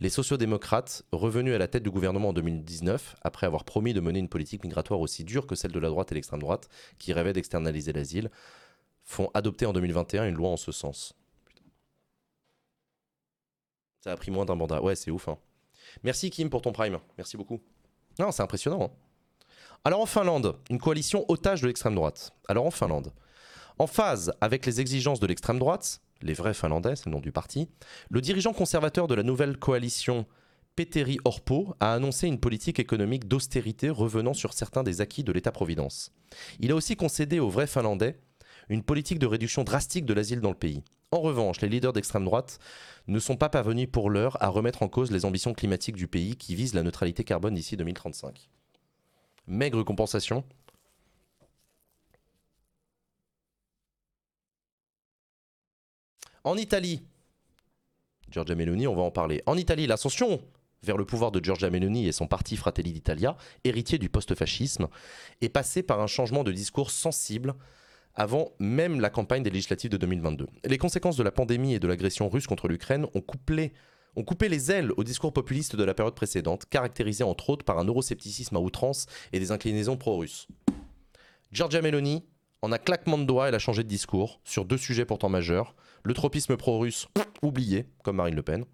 Les 0.00 0.10
sociodémocrates, 0.10 1.04
revenus 1.12 1.54
à 1.54 1.58
la 1.58 1.68
tête 1.68 1.82
du 1.82 1.90
gouvernement 1.90 2.30
en 2.30 2.32
2019, 2.32 3.16
après 3.22 3.46
avoir 3.46 3.64
promis 3.64 3.94
de 3.94 4.00
mener 4.00 4.18
une 4.18 4.28
politique 4.28 4.62
migratoire 4.62 5.00
aussi 5.00 5.24
dure 5.24 5.46
que 5.46 5.54
celle 5.54 5.72
de 5.72 5.78
la 5.78 5.88
droite 5.88 6.12
et 6.12 6.14
l'extrême 6.14 6.40
droite, 6.40 6.68
qui 6.98 7.12
rêvaient 7.12 7.32
d'externaliser 7.32 7.92
l'asile, 7.92 8.30
font 9.04 9.30
adopter 9.34 9.66
en 9.66 9.72
2021 9.72 10.28
une 10.28 10.34
loi 10.34 10.50
en 10.50 10.56
ce 10.56 10.72
sens. 10.72 11.14
Ça 14.00 14.12
a 14.12 14.16
pris 14.16 14.30
moins 14.30 14.44
d'un 14.44 14.54
mandat. 14.54 14.82
Ouais, 14.82 14.96
c'est 14.96 15.10
ouf. 15.10 15.28
Hein. 15.28 15.38
Merci 16.02 16.28
Kim 16.28 16.50
pour 16.50 16.60
ton 16.60 16.72
prime. 16.72 16.98
Merci 17.16 17.36
beaucoup. 17.38 17.60
Non, 18.18 18.32
c'est 18.32 18.42
impressionnant. 18.42 18.84
Hein. 18.84 18.90
Alors 19.84 20.00
en 20.00 20.06
Finlande, 20.06 20.58
une 20.70 20.78
coalition 20.78 21.24
otage 21.28 21.62
de 21.62 21.66
l'extrême 21.66 21.94
droite. 21.94 22.32
Alors 22.48 22.66
en 22.66 22.70
Finlande, 22.70 23.12
en 23.78 23.86
phase 23.86 24.32
avec 24.40 24.66
les 24.66 24.80
exigences 24.80 25.20
de 25.20 25.26
l'extrême 25.26 25.58
droite, 25.58 26.00
les 26.22 26.34
vrais 26.34 26.54
Finlandais, 26.54 26.96
c'est 26.96 27.06
le 27.06 27.12
nom 27.12 27.20
du 27.20 27.32
parti, 27.32 27.68
le 28.10 28.20
dirigeant 28.20 28.52
conservateur 28.52 29.08
de 29.08 29.14
la 29.14 29.22
nouvelle 29.22 29.56
coalition 29.56 30.26
Petteri 30.76 31.18
Orpo 31.24 31.76
a 31.80 31.94
annoncé 31.94 32.26
une 32.26 32.40
politique 32.40 32.80
économique 32.80 33.28
d'austérité 33.28 33.90
revenant 33.90 34.34
sur 34.34 34.52
certains 34.52 34.82
des 34.82 35.00
acquis 35.00 35.22
de 35.22 35.32
l'État-providence. 35.32 36.12
Il 36.58 36.72
a 36.72 36.74
aussi 36.74 36.96
concédé 36.96 37.38
aux 37.38 37.48
vrais 37.48 37.66
Finlandais 37.66 38.18
une 38.68 38.82
politique 38.82 39.18
de 39.18 39.26
réduction 39.26 39.62
drastique 39.62 40.06
de 40.06 40.14
l'asile 40.14 40.40
dans 40.40 40.50
le 40.50 40.56
pays. 40.56 40.82
En 41.12 41.20
revanche, 41.20 41.60
les 41.60 41.68
leaders 41.68 41.92
d'extrême 41.92 42.24
droite 42.24 42.58
ne 43.06 43.18
sont 43.18 43.36
pas 43.36 43.50
parvenus 43.50 43.88
pour 43.92 44.10
l'heure 44.10 44.36
à 44.42 44.48
remettre 44.48 44.82
en 44.82 44.88
cause 44.88 45.12
les 45.12 45.24
ambitions 45.24 45.54
climatiques 45.54 45.96
du 45.96 46.08
pays 46.08 46.36
qui 46.36 46.56
visent 46.56 46.74
la 46.74 46.82
neutralité 46.82 47.22
carbone 47.22 47.54
d'ici 47.54 47.76
2035 47.76 48.48
maigre 49.46 49.82
compensation. 49.82 50.44
En 56.44 56.58
Italie, 56.58 57.02
Giorgia 58.30 58.54
Meloni, 58.54 58.86
on 58.86 58.94
va 58.94 59.00
en 59.00 59.10
parler. 59.10 59.42
En 59.46 59.56
Italie, 59.56 59.86
l'ascension 59.86 60.42
vers 60.82 60.98
le 60.98 61.06
pouvoir 61.06 61.32
de 61.32 61.42
Giorgia 61.42 61.70
Meloni 61.70 62.06
et 62.06 62.12
son 62.12 62.26
parti 62.26 62.58
Fratelli 62.58 62.92
d'Italia, 62.92 63.38
héritier 63.64 63.96
du 63.96 64.10
post-fascisme, 64.10 64.88
est 65.40 65.48
passée 65.48 65.82
par 65.82 66.02
un 66.02 66.06
changement 66.06 66.44
de 66.44 66.52
discours 66.52 66.90
sensible 66.90 67.54
avant 68.14 68.52
même 68.58 69.00
la 69.00 69.08
campagne 69.08 69.42
des 69.42 69.48
législatives 69.48 69.90
de 69.90 69.96
2022. 69.96 70.46
Les 70.66 70.76
conséquences 70.76 71.16
de 71.16 71.22
la 71.22 71.32
pandémie 71.32 71.72
et 71.72 71.80
de 71.80 71.88
l'agression 71.88 72.28
russe 72.28 72.46
contre 72.46 72.68
l'Ukraine 72.68 73.06
ont 73.14 73.24
ont 74.16 74.22
coupé 74.22 74.48
les 74.48 74.70
ailes 74.70 74.92
au 74.98 75.02
discours 75.02 75.32
populiste 75.32 75.76
de 75.76 75.82
la 75.82 75.94
période 75.94 76.14
précédente, 76.14 76.66
caractérisé 76.66 77.24
entre 77.24 77.48
autres 77.48 77.64
par 77.64 77.78
un 77.78 77.86
euroscepticisme 77.86 78.56
à 78.56 78.60
outrance 78.60 79.06
et 79.32 79.40
des 79.40 79.50
inclinaisons 79.50 79.96
pro-russes. 79.96 80.46
Giorgia 81.50 81.80
Meloni, 81.80 82.24
en 82.64 82.72
un 82.72 82.78
claquement 82.78 83.18
de 83.18 83.24
doigts, 83.24 83.48
elle 83.48 83.54
a 83.54 83.58
changé 83.58 83.82
de 83.82 83.88
discours 83.88 84.40
sur 84.44 84.64
deux 84.64 84.78
sujets 84.78 85.04
pourtant 85.04 85.28
majeurs 85.28 85.74
le 86.02 86.12
tropisme 86.14 86.56
pro-russe, 86.56 87.08
oublié, 87.42 87.86
comme 88.02 88.16
Marine 88.16 88.34
Le 88.34 88.42
Pen, 88.42 88.64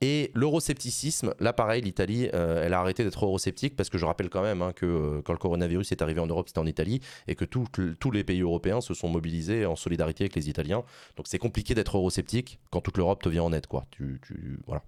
et 0.00 0.30
l'euroscepticisme, 0.34 1.34
là 1.40 1.52
pareil, 1.52 1.82
l'Italie, 1.82 2.28
euh, 2.32 2.64
elle 2.64 2.72
a 2.72 2.78
arrêté 2.78 3.02
d'être 3.02 3.24
eurosceptique 3.24 3.74
parce 3.74 3.88
que 3.88 3.98
je 3.98 4.04
rappelle 4.04 4.30
quand 4.30 4.42
même 4.42 4.62
hein, 4.62 4.72
que 4.72 4.86
euh, 4.86 5.22
quand 5.22 5.32
le 5.32 5.38
coronavirus 5.38 5.90
est 5.90 6.02
arrivé 6.02 6.20
en 6.20 6.26
Europe, 6.26 6.48
c'était 6.48 6.60
en 6.60 6.66
Italie 6.66 7.00
et 7.26 7.34
que 7.34 7.44
tous 7.44 8.10
les 8.12 8.22
pays 8.22 8.42
européens 8.42 8.80
se 8.80 8.94
sont 8.94 9.08
mobilisés 9.08 9.66
en 9.66 9.74
solidarité 9.74 10.24
avec 10.24 10.36
les 10.36 10.48
Italiens. 10.48 10.84
Donc 11.16 11.26
c'est 11.26 11.38
compliqué 11.38 11.74
d'être 11.74 11.96
eurosceptique 11.96 12.60
quand 12.70 12.80
toute 12.80 12.96
l'Europe 12.96 13.22
te 13.22 13.28
vient 13.28 13.42
en 13.42 13.52
aide, 13.52 13.66
quoi. 13.66 13.86
Tu, 13.90 14.20
tu 14.24 14.60
voilà. 14.66 14.84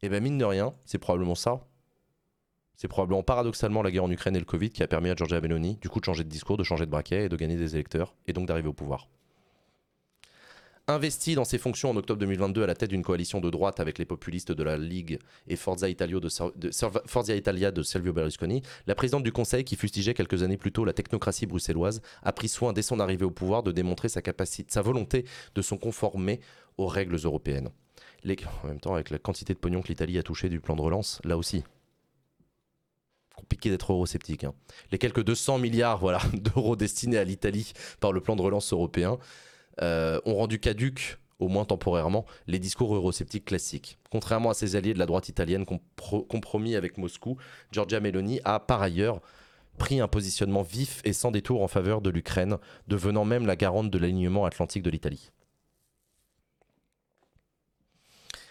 Et 0.00 0.08
ben 0.08 0.22
mine 0.22 0.38
de 0.38 0.44
rien, 0.44 0.72
c'est 0.86 0.98
probablement 0.98 1.34
ça. 1.34 1.66
C'est 2.76 2.88
probablement 2.88 3.22
paradoxalement 3.22 3.82
la 3.82 3.90
guerre 3.90 4.04
en 4.04 4.10
Ukraine 4.10 4.36
et 4.36 4.40
le 4.40 4.44
Covid 4.44 4.70
qui 4.70 4.82
a 4.82 4.88
permis 4.88 5.10
à 5.10 5.14
Giorgia 5.14 5.40
Meloni 5.40 5.78
du 5.80 5.88
coup 5.88 6.00
de 6.00 6.04
changer 6.04 6.24
de 6.24 6.28
discours, 6.28 6.56
de 6.56 6.64
changer 6.64 6.86
de 6.86 6.90
braquet 6.90 7.26
et 7.26 7.28
de 7.28 7.36
gagner 7.36 7.56
des 7.56 7.74
électeurs 7.74 8.14
et 8.26 8.32
donc 8.32 8.48
d'arriver 8.48 8.68
au 8.68 8.72
pouvoir 8.72 9.08
investi 10.88 11.34
dans 11.34 11.44
ses 11.44 11.58
fonctions 11.58 11.90
en 11.90 11.96
octobre 11.96 12.18
2022 12.20 12.62
à 12.62 12.66
la 12.66 12.74
tête 12.74 12.90
d'une 12.90 13.02
coalition 13.02 13.40
de 13.40 13.50
droite 13.50 13.80
avec 13.80 13.98
les 13.98 14.04
populistes 14.04 14.52
de 14.52 14.62
la 14.62 14.76
Ligue 14.76 15.18
et 15.46 15.56
Forza, 15.56 15.88
Italia 15.88 16.18
de, 16.20 17.82
Silvio 17.82 18.12
Berlusconi, 18.12 18.62
la 18.86 18.94
présidente 18.94 19.22
du 19.22 19.32
Conseil, 19.32 19.64
qui 19.64 19.76
fustigeait 19.76 20.14
quelques 20.14 20.42
années 20.42 20.56
plus 20.56 20.72
tôt 20.72 20.84
la 20.84 20.92
technocratie 20.92 21.46
bruxelloise, 21.46 22.02
a 22.22 22.32
pris 22.32 22.48
soin 22.48 22.72
dès 22.72 22.82
son 22.82 23.00
arrivée 23.00 23.24
au 23.24 23.30
pouvoir 23.30 23.62
de 23.62 23.72
démontrer 23.72 24.08
sa, 24.08 24.22
capacité, 24.22 24.72
sa 24.72 24.82
volonté 24.82 25.24
de 25.54 25.62
se 25.62 25.74
conformer 25.74 26.40
aux 26.78 26.86
règles 26.86 27.16
européennes. 27.16 27.70
en 28.26 28.66
même 28.66 28.80
temps, 28.80 28.94
avec 28.94 29.10
la 29.10 29.18
quantité 29.18 29.54
de 29.54 29.58
pognon 29.58 29.82
que 29.82 29.88
l'Italie 29.88 30.18
a 30.18 30.22
touché 30.22 30.48
du 30.48 30.60
plan 30.60 30.76
de 30.76 30.82
relance, 30.82 31.20
là 31.24 31.36
aussi, 31.36 31.64
compliqué 33.42 33.70
d'être 33.70 33.92
eurosceptique. 33.92 34.44
Hein. 34.44 34.54
Les 34.90 34.98
quelques 34.98 35.22
200 35.22 35.58
milliards 35.58 36.00
d'euros 36.32 36.76
destinés 36.76 37.18
à 37.18 37.24
l'Italie 37.24 37.72
par 38.00 38.12
le 38.12 38.20
plan 38.20 38.36
de 38.36 38.42
relance 38.42 38.72
européen, 38.72 39.18
euh, 39.80 40.20
ont 40.24 40.34
rendu 40.34 40.58
caduques 40.58 41.18
au 41.38 41.48
moins 41.48 41.64
temporairement, 41.64 42.24
les 42.46 42.60
discours 42.60 42.94
eurosceptiques 42.94 43.46
classiques. 43.46 43.98
Contrairement 44.10 44.50
à 44.50 44.54
ses 44.54 44.76
alliés 44.76 44.94
de 44.94 44.98
la 45.00 45.06
droite 45.06 45.28
italienne 45.28 45.66
compromis 46.28 46.76
avec 46.76 46.98
Moscou, 46.98 47.36
Giorgia 47.72 47.98
Meloni 47.98 48.40
a 48.44 48.60
par 48.60 48.80
ailleurs 48.80 49.20
pris 49.76 50.00
un 50.00 50.06
positionnement 50.06 50.62
vif 50.62 51.00
et 51.04 51.12
sans 51.12 51.32
détour 51.32 51.62
en 51.62 51.68
faveur 51.68 52.00
de 52.00 52.10
l'Ukraine, 52.10 52.58
devenant 52.86 53.24
même 53.24 53.46
la 53.46 53.56
garante 53.56 53.90
de 53.90 53.98
l'alignement 53.98 54.44
atlantique 54.44 54.84
de 54.84 54.90
l'Italie. 54.90 55.32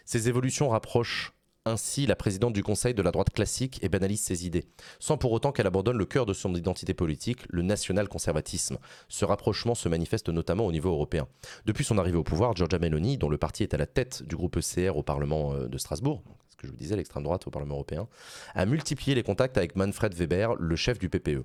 Ces 0.04 0.28
évolutions 0.28 0.68
rapprochent 0.68 1.34
ainsi 1.66 2.08
la 2.08 2.16
présidente 2.16 2.54
du 2.54 2.64
Conseil 2.64 2.94
de 2.94 3.02
la 3.02 3.12
droite 3.12 3.30
classique 3.30 3.80
et 3.84 3.90
banalise 3.90 4.22
ses 4.22 4.46
idées, 4.46 4.66
sans 5.00 5.18
pour 5.18 5.32
autant 5.32 5.52
qu'elle 5.52 5.68
abandonne 5.68 5.98
le 5.98 6.06
cœur 6.06 6.26
de 6.26 6.34
son 6.34 6.56
identité 6.56 6.94
politique, 6.94 7.42
le 7.50 7.62
national-conservatisme. 7.62 8.78
Ce 9.08 9.26
rapprochement 9.26 9.76
se 9.76 9.88
manifeste 9.88 10.30
notamment 10.30 10.66
au 10.66 10.72
niveau 10.72 10.90
européen. 10.90 11.28
Depuis 11.66 11.84
son 11.84 11.98
arrivée 11.98 12.18
au 12.18 12.24
pouvoir, 12.24 12.56
Giorgia 12.56 12.80
Meloni, 12.80 13.18
dont 13.18 13.30
le 13.30 13.38
parti 13.38 13.64
est 13.64 13.74
à 13.74 13.78
la 13.78 13.86
tête 13.86 14.24
du 14.24 14.36
groupe 14.36 14.58
ECR 14.58 14.98
au 14.98 15.04
Parlement 15.04 15.54
euh, 15.54 15.68
de 15.68 15.78
Strasbourg, 15.78 16.24
ce 16.50 16.56
que 16.56 16.66
je 16.66 16.72
vous 16.72 16.78
disais, 16.78 16.96
l'extrême 16.96 17.24
droite 17.24 17.46
au 17.46 17.52
Parlement 17.52 17.76
européen, 17.76 18.08
a 18.56 18.66
multiplié 18.66 19.14
les 19.14 19.24
contacts 19.24 19.58
avec 19.58 19.76
Manfred 19.76 20.14
Weber, 20.16 20.56
le 20.56 20.76
chef 20.76 20.98
du 20.98 21.10
PPE. 21.10 21.44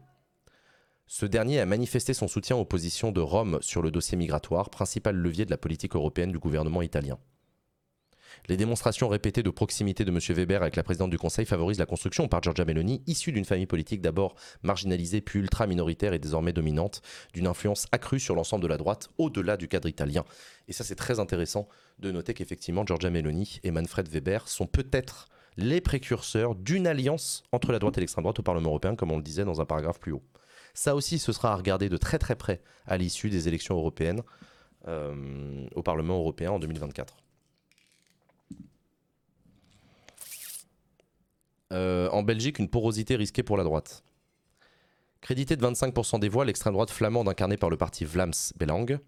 Ce 1.06 1.26
dernier 1.26 1.60
a 1.60 1.66
manifesté 1.66 2.14
son 2.14 2.26
soutien 2.26 2.56
aux 2.56 2.64
positions 2.64 3.12
de 3.12 3.20
Rome 3.20 3.58
sur 3.60 3.82
le 3.82 3.90
dossier 3.90 4.16
migratoire, 4.16 4.70
principal 4.70 5.14
levier 5.14 5.44
de 5.44 5.50
la 5.50 5.58
politique 5.58 5.94
européenne 5.94 6.32
du 6.32 6.38
gouvernement 6.38 6.82
italien. 6.82 7.18
Les 8.48 8.56
démonstrations 8.56 9.08
répétées 9.08 9.42
de 9.42 9.50
proximité 9.50 10.04
de 10.04 10.10
M. 10.10 10.18
Weber 10.34 10.62
avec 10.62 10.76
la 10.76 10.82
présidente 10.82 11.10
du 11.10 11.18
Conseil 11.18 11.46
favorisent 11.46 11.78
la 11.78 11.86
construction 11.86 12.28
par 12.28 12.42
Giorgia 12.42 12.64
Meloni, 12.64 13.02
issue 13.06 13.32
d'une 13.32 13.44
famille 13.44 13.66
politique 13.66 14.00
d'abord 14.00 14.34
marginalisée 14.62 15.20
puis 15.20 15.40
ultra-minoritaire 15.40 16.12
et 16.12 16.18
désormais 16.18 16.52
dominante, 16.52 17.02
d'une 17.32 17.46
influence 17.46 17.86
accrue 17.92 18.20
sur 18.20 18.34
l'ensemble 18.34 18.62
de 18.62 18.68
la 18.68 18.76
droite 18.76 19.08
au-delà 19.18 19.56
du 19.56 19.68
cadre 19.68 19.88
italien. 19.88 20.24
Et 20.68 20.72
ça 20.72 20.84
c'est 20.84 20.94
très 20.94 21.18
intéressant 21.18 21.68
de 21.98 22.12
noter 22.12 22.34
qu'effectivement 22.34 22.84
Giorgia 22.86 23.10
Meloni 23.10 23.60
et 23.64 23.70
Manfred 23.70 24.08
Weber 24.08 24.48
sont 24.48 24.66
peut-être 24.66 25.28
les 25.56 25.80
précurseurs 25.80 26.54
d'une 26.54 26.86
alliance 26.86 27.42
entre 27.52 27.72
la 27.72 27.78
droite 27.78 27.96
et 27.96 28.00
l'extrême 28.00 28.22
droite 28.22 28.38
au 28.38 28.42
Parlement 28.42 28.68
européen, 28.68 28.94
comme 28.94 29.10
on 29.10 29.16
le 29.16 29.22
disait 29.22 29.44
dans 29.44 29.60
un 29.60 29.64
paragraphe 29.64 29.98
plus 29.98 30.12
haut. 30.12 30.22
Ça 30.74 30.94
aussi, 30.94 31.18
ce 31.18 31.32
sera 31.32 31.52
à 31.52 31.56
regarder 31.56 31.88
de 31.88 31.96
très 31.96 32.18
très 32.18 32.36
près 32.36 32.60
à 32.86 32.98
l'issue 32.98 33.30
des 33.30 33.48
élections 33.48 33.76
européennes 33.76 34.22
euh, 34.88 35.66
au 35.74 35.82
Parlement 35.82 36.18
européen 36.18 36.50
en 36.50 36.58
2024. 36.58 37.16
Euh, 41.72 42.08
en 42.10 42.22
Belgique 42.22 42.58
une 42.58 42.68
porosité 42.68 43.16
risquée 43.16 43.42
pour 43.42 43.56
la 43.56 43.64
droite. 43.64 44.04
Crédité 45.20 45.56
de 45.56 45.66
25% 45.66 46.20
des 46.20 46.28
voix, 46.28 46.44
l'extrême 46.44 46.74
droite 46.74 46.90
flamande 46.90 47.28
incarnée 47.28 47.56
par 47.56 47.70
le 47.70 47.76
parti 47.76 48.04
Vlaams 48.04 48.32
Belang 48.56 48.98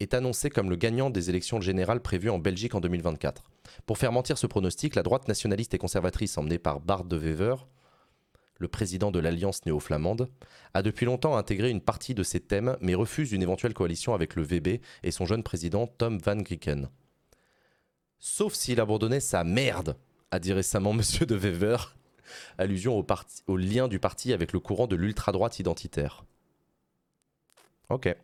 est 0.00 0.14
annoncée 0.14 0.50
comme 0.50 0.70
le 0.70 0.76
gagnant 0.76 1.10
des 1.10 1.30
élections 1.30 1.60
générales 1.60 2.00
prévues 2.00 2.30
en 2.30 2.38
Belgique 2.38 2.74
en 2.74 2.80
2024. 2.80 3.50
Pour 3.86 3.98
faire 3.98 4.12
mentir 4.12 4.38
ce 4.38 4.46
pronostic, 4.46 4.94
la 4.94 5.02
droite 5.02 5.26
nationaliste 5.26 5.74
et 5.74 5.78
conservatrice 5.78 6.36
emmenée 6.38 6.58
par 6.58 6.80
Bart 6.80 7.04
de 7.04 7.16
Wever, 7.16 7.56
le 8.58 8.68
président 8.68 9.10
de 9.10 9.18
l'Alliance 9.18 9.64
néo-flamande, 9.66 10.28
a 10.74 10.82
depuis 10.82 11.06
longtemps 11.06 11.36
intégré 11.36 11.70
une 11.70 11.80
partie 11.80 12.14
de 12.14 12.22
ces 12.22 12.40
thèmes 12.40 12.76
mais 12.80 12.94
refuse 12.94 13.32
une 13.32 13.42
éventuelle 13.42 13.74
coalition 13.74 14.14
avec 14.14 14.36
le 14.36 14.42
VB 14.42 14.80
et 15.02 15.10
son 15.10 15.26
jeune 15.26 15.42
président 15.42 15.86
Tom 15.86 16.18
Van 16.18 16.36
Grieken. 16.36 16.88
Sauf 18.18 18.54
s'il 18.54 18.80
abandonnait 18.80 19.20
sa 19.20 19.44
merde 19.44 19.96
a 20.30 20.38
dit 20.38 20.52
récemment 20.52 20.92
Monsieur 20.94 21.26
de 21.26 21.34
Wever, 21.34 21.76
allusion 22.58 22.98
au, 22.98 23.06
au 23.46 23.56
lien 23.56 23.88
du 23.88 23.98
parti 23.98 24.32
avec 24.32 24.52
le 24.52 24.60
courant 24.60 24.86
de 24.86 24.96
l'ultra-droite 24.96 25.58
identitaire. 25.58 26.24
Ok. 27.88 28.14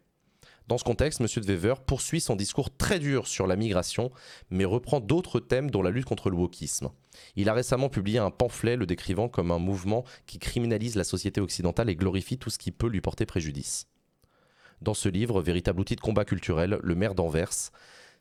Dans 0.67 0.79
ce 0.79 0.85
contexte, 0.85 1.21
M. 1.21 1.27
de 1.37 1.53
Wever 1.53 1.75
poursuit 1.87 2.23
son 2.23 2.37
discours 2.37 2.75
très 2.75 2.99
dur 2.99 3.27
sur 3.27 3.47
la 3.47 3.55
migration, 3.55 4.11
mais 4.49 4.65
reprend 4.65 4.99
d'autres 5.01 5.39
thèmes 5.39 5.71
dont 5.71 5.83
la 5.83 5.91
lutte 5.91 6.07
contre 6.07 6.31
le 6.31 6.37
wokisme. 6.37 6.91
Il 7.37 7.51
a 7.51 7.55
récemment 7.55 7.91
publié 7.91 8.19
un 8.19 8.31
pamphlet 8.31 8.77
le 8.77 8.87
décrivant 8.87 9.29
comme 9.29 9.51
un 9.51 9.59
mouvement 9.59 10.05
qui 10.27 10.39
criminalise 10.39 10.97
la 10.97 11.05
société 11.05 11.41
occidentale 11.43 11.91
et 11.91 11.97
glorifie 11.97 12.39
tout 12.39 12.49
ce 12.49 12.59
qui 12.59 12.71
peut 12.71 12.89
lui 12.89 13.03
porter 13.03 13.27
préjudice. 13.27 13.89
Dans 14.81 14.95
ce 14.95 15.11
livre, 15.11 15.43
véritable 15.43 15.81
outil 15.81 15.97
de 15.97 16.01
combat 16.01 16.25
culturel, 16.25 16.79
le 16.83 16.95
maire 16.95 17.15
d'Anvers 17.15 17.71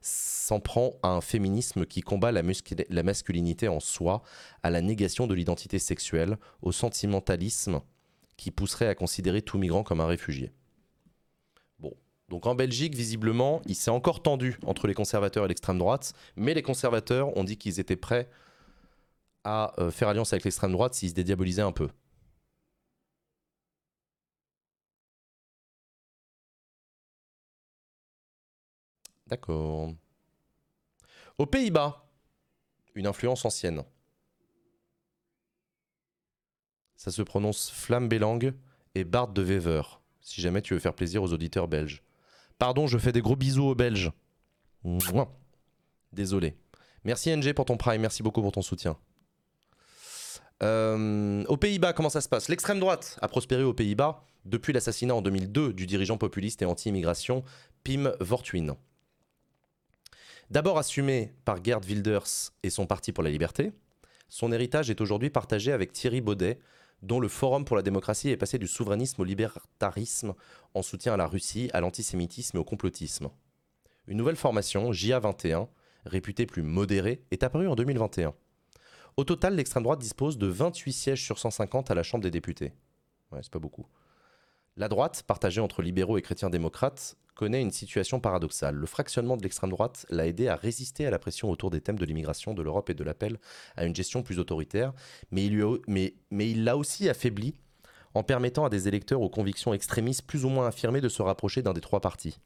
s'en 0.04 0.60
prend 0.60 0.94
à 1.02 1.10
un 1.10 1.22
féminisme 1.22 1.86
qui 1.86 2.02
combat 2.02 2.32
la, 2.32 2.44
masculinité 3.04 3.68
en 3.70 3.80
soi, 3.80 4.22
à 4.62 4.70
la 4.70 4.82
négation 4.82 5.28
de 5.28 5.34
l'identité 5.34 5.80
sexuelle, 5.80 6.38
au 6.62 6.72
sentimentalisme 6.72 7.82
qui 8.36 8.52
pousserait 8.52 8.88
à 8.88 8.96
considérer 8.96 9.42
tout 9.42 9.58
migrant 9.58 9.84
comme 9.84 10.02
un 10.02 10.06
réfugié. 10.06 10.52
Bon, 11.80 11.94
donc 12.28 12.46
en 12.46 12.56
Belgique, 12.56 12.96
visiblement, 12.96 13.62
il 13.66 13.76
s'est 13.76 13.92
encore 13.92 14.22
tendu 14.22 14.60
entre 14.66 14.88
les 14.88 14.94
conservateurs 14.94 15.46
et 15.46 15.48
l'extrême 15.48 15.78
droite, 15.78 16.14
mais 16.36 16.54
les 16.54 16.64
conservateurs 16.64 17.36
ont 17.38 17.46
dit 17.46 17.58
qu'ils 17.58 17.80
étaient 17.80 17.96
prêts 17.96 18.30
à 19.46 19.74
euh, 19.80 19.92
faire 19.92 20.10
alliance 20.10 20.34
avec 20.34 20.44
l'extrême 20.44 20.74
droite 20.74 20.94
s'ils 20.94 21.10
se 21.10 21.16
dédiabolisaient 21.16 21.62
un 21.62 21.72
peu. 21.72 21.90
D'accord. 29.34 29.90
Aux 31.40 31.48
Pays-Bas, 31.48 32.08
Une 32.94 33.08
influence 33.08 33.44
ancienne. 33.46 33.84
Ça 36.96 37.10
se 37.10 37.24
prononce 37.24 37.72
Flamme 37.72 38.08
et 38.94 39.04
Bart 39.04 39.30
de 39.30 39.42
Wever, 39.42 39.82
si 40.22 40.40
jamais 40.40 40.62
tu 40.62 40.76
veux 40.76 40.80
faire 40.80 40.94
plaisir 40.94 41.24
aux 41.24 41.34
auditeurs 41.34 41.68
belges. 41.68 42.04
Pardon, 42.60 42.86
je 42.86 43.00
fais 43.00 43.12
des 43.12 43.24
gros 43.24 43.36
bisous 43.36 43.64
aux 43.64 43.74
Belges. 43.74 44.12
Désolé. 46.12 46.56
Merci 47.04 47.36
NG 47.36 47.54
pour 47.54 47.66
ton 47.66 47.76
prime, 47.76 48.02
merci 48.02 48.22
beaucoup 48.22 48.44
pour 48.44 48.52
ton 48.52 48.62
soutien. 48.62 49.00
Euh, 50.62 51.44
aux 51.46 51.58
Pays-Bas, 51.58 51.94
comment 51.94 52.10
ça 52.10 52.22
se 52.22 52.30
passe? 52.30 52.50
L'extrême 52.50 52.80
droite 52.80 53.18
a 53.20 53.28
prospéré 53.28 53.64
aux 53.64 53.74
Pays-Bas 53.74 54.24
depuis 54.46 54.74
l'assassinat 54.74 55.16
en 55.16 55.24
2002 55.24 55.74
du 55.74 55.88
dirigeant 55.88 56.20
populiste 56.20 56.62
et 56.62 56.66
anti-immigration 56.66 57.44
Pim 57.84 58.12
Fortuyn. 58.22 58.78
D'abord 60.54 60.78
assumé 60.78 61.34
par 61.46 61.64
Gerd 61.64 61.84
Wilders 61.84 62.52
et 62.62 62.70
son 62.70 62.86
Parti 62.86 63.12
pour 63.12 63.24
la 63.24 63.32
liberté, 63.32 63.72
son 64.30 64.52
héritage 64.52 64.92
est 64.92 65.02
aujourd'hui 65.02 65.32
partagé 65.32 65.72
avec 65.72 65.94
Thierry 65.94 66.22
Baudet, 66.22 66.60
dont 67.02 67.20
le 67.20 67.28
Forum 67.28 67.66
pour 67.66 67.76
la 67.76 67.82
démocratie 67.82 68.30
est 68.30 68.38
passé 68.38 68.60
du 68.60 68.68
souverainisme 68.68 69.20
au 69.20 69.26
libertarisme 69.26 70.36
en 70.76 70.84
soutien 70.84 71.16
à 71.16 71.18
la 71.18 71.26
Russie, 71.26 71.72
à 71.74 71.82
l'antisémitisme 71.82 72.58
et 72.58 72.60
au 72.60 72.64
complotisme. 72.64 73.32
Une 74.06 74.16
nouvelle 74.20 74.36
formation, 74.36 74.92
JA21, 74.92 75.70
réputée 76.06 76.46
plus 76.46 76.62
modérée, 76.62 77.24
est 77.32 77.42
apparue 77.42 77.68
en 77.68 77.74
2021. 77.74 78.36
Au 79.18 79.24
total, 79.24 79.56
l'extrême 79.56 79.82
droite 79.82 79.98
dispose 79.98 80.38
de 80.38 80.46
28 80.46 80.94
sièges 80.94 81.26
sur 81.26 81.40
150 81.40 81.90
à 81.90 81.96
la 81.96 82.04
Chambre 82.04 82.22
des 82.22 82.30
députés. 82.30 82.74
Ouais, 83.32 83.40
c'est 83.42 83.52
pas 83.52 83.58
beaucoup. 83.58 83.88
La 84.76 84.88
droite, 84.88 85.24
partagée 85.28 85.62
entre 85.62 85.84
libéraux 85.84 86.18
et 86.18 86.24
chrétiens 86.24 86.50
démocrates, 86.50 87.16
connaît 87.36 87.62
une 87.62 87.70
situation 87.70 88.20
paradoxale. 88.20 88.74
Le 88.76 88.88
fractionnement 88.88 89.38
de 89.38 89.44
l'extrême 89.44 89.70
droite 89.70 90.06
l'a 90.10 90.26
aidé 90.26 90.48
à 90.48 90.56
résister 90.56 91.06
à 91.06 91.12
la 91.12 91.20
pression 91.20 91.52
autour 91.52 91.70
des 91.70 91.80
thèmes 91.80 92.00
de 92.00 92.06
l'immigration, 92.06 92.56
de 92.56 92.62
l'Europe 92.64 92.90
et 92.90 92.96
de 92.96 93.04
l'appel 93.04 93.38
à 93.76 93.86
une 93.86 93.96
gestion 93.96 94.24
plus 94.24 94.40
autoritaire, 94.40 94.94
mais 95.30 95.46
il 95.46 96.64
l'a 96.64 96.76
aussi 96.76 97.08
affaibli 97.08 97.54
en 98.16 98.24
permettant 98.24 98.66
à 98.66 98.70
des 98.70 98.88
électeurs 98.88 99.22
aux 99.22 99.30
convictions 99.30 99.76
extrémistes 99.76 100.26
plus 100.26 100.44
ou 100.44 100.50
moins 100.50 100.68
affirmées 100.68 101.02
de 101.02 101.10
se 101.10 101.22
rapprocher 101.22 101.62
d'un 101.62 101.74
des 101.74 101.82
trois 101.82 102.02
partis. 102.02 102.40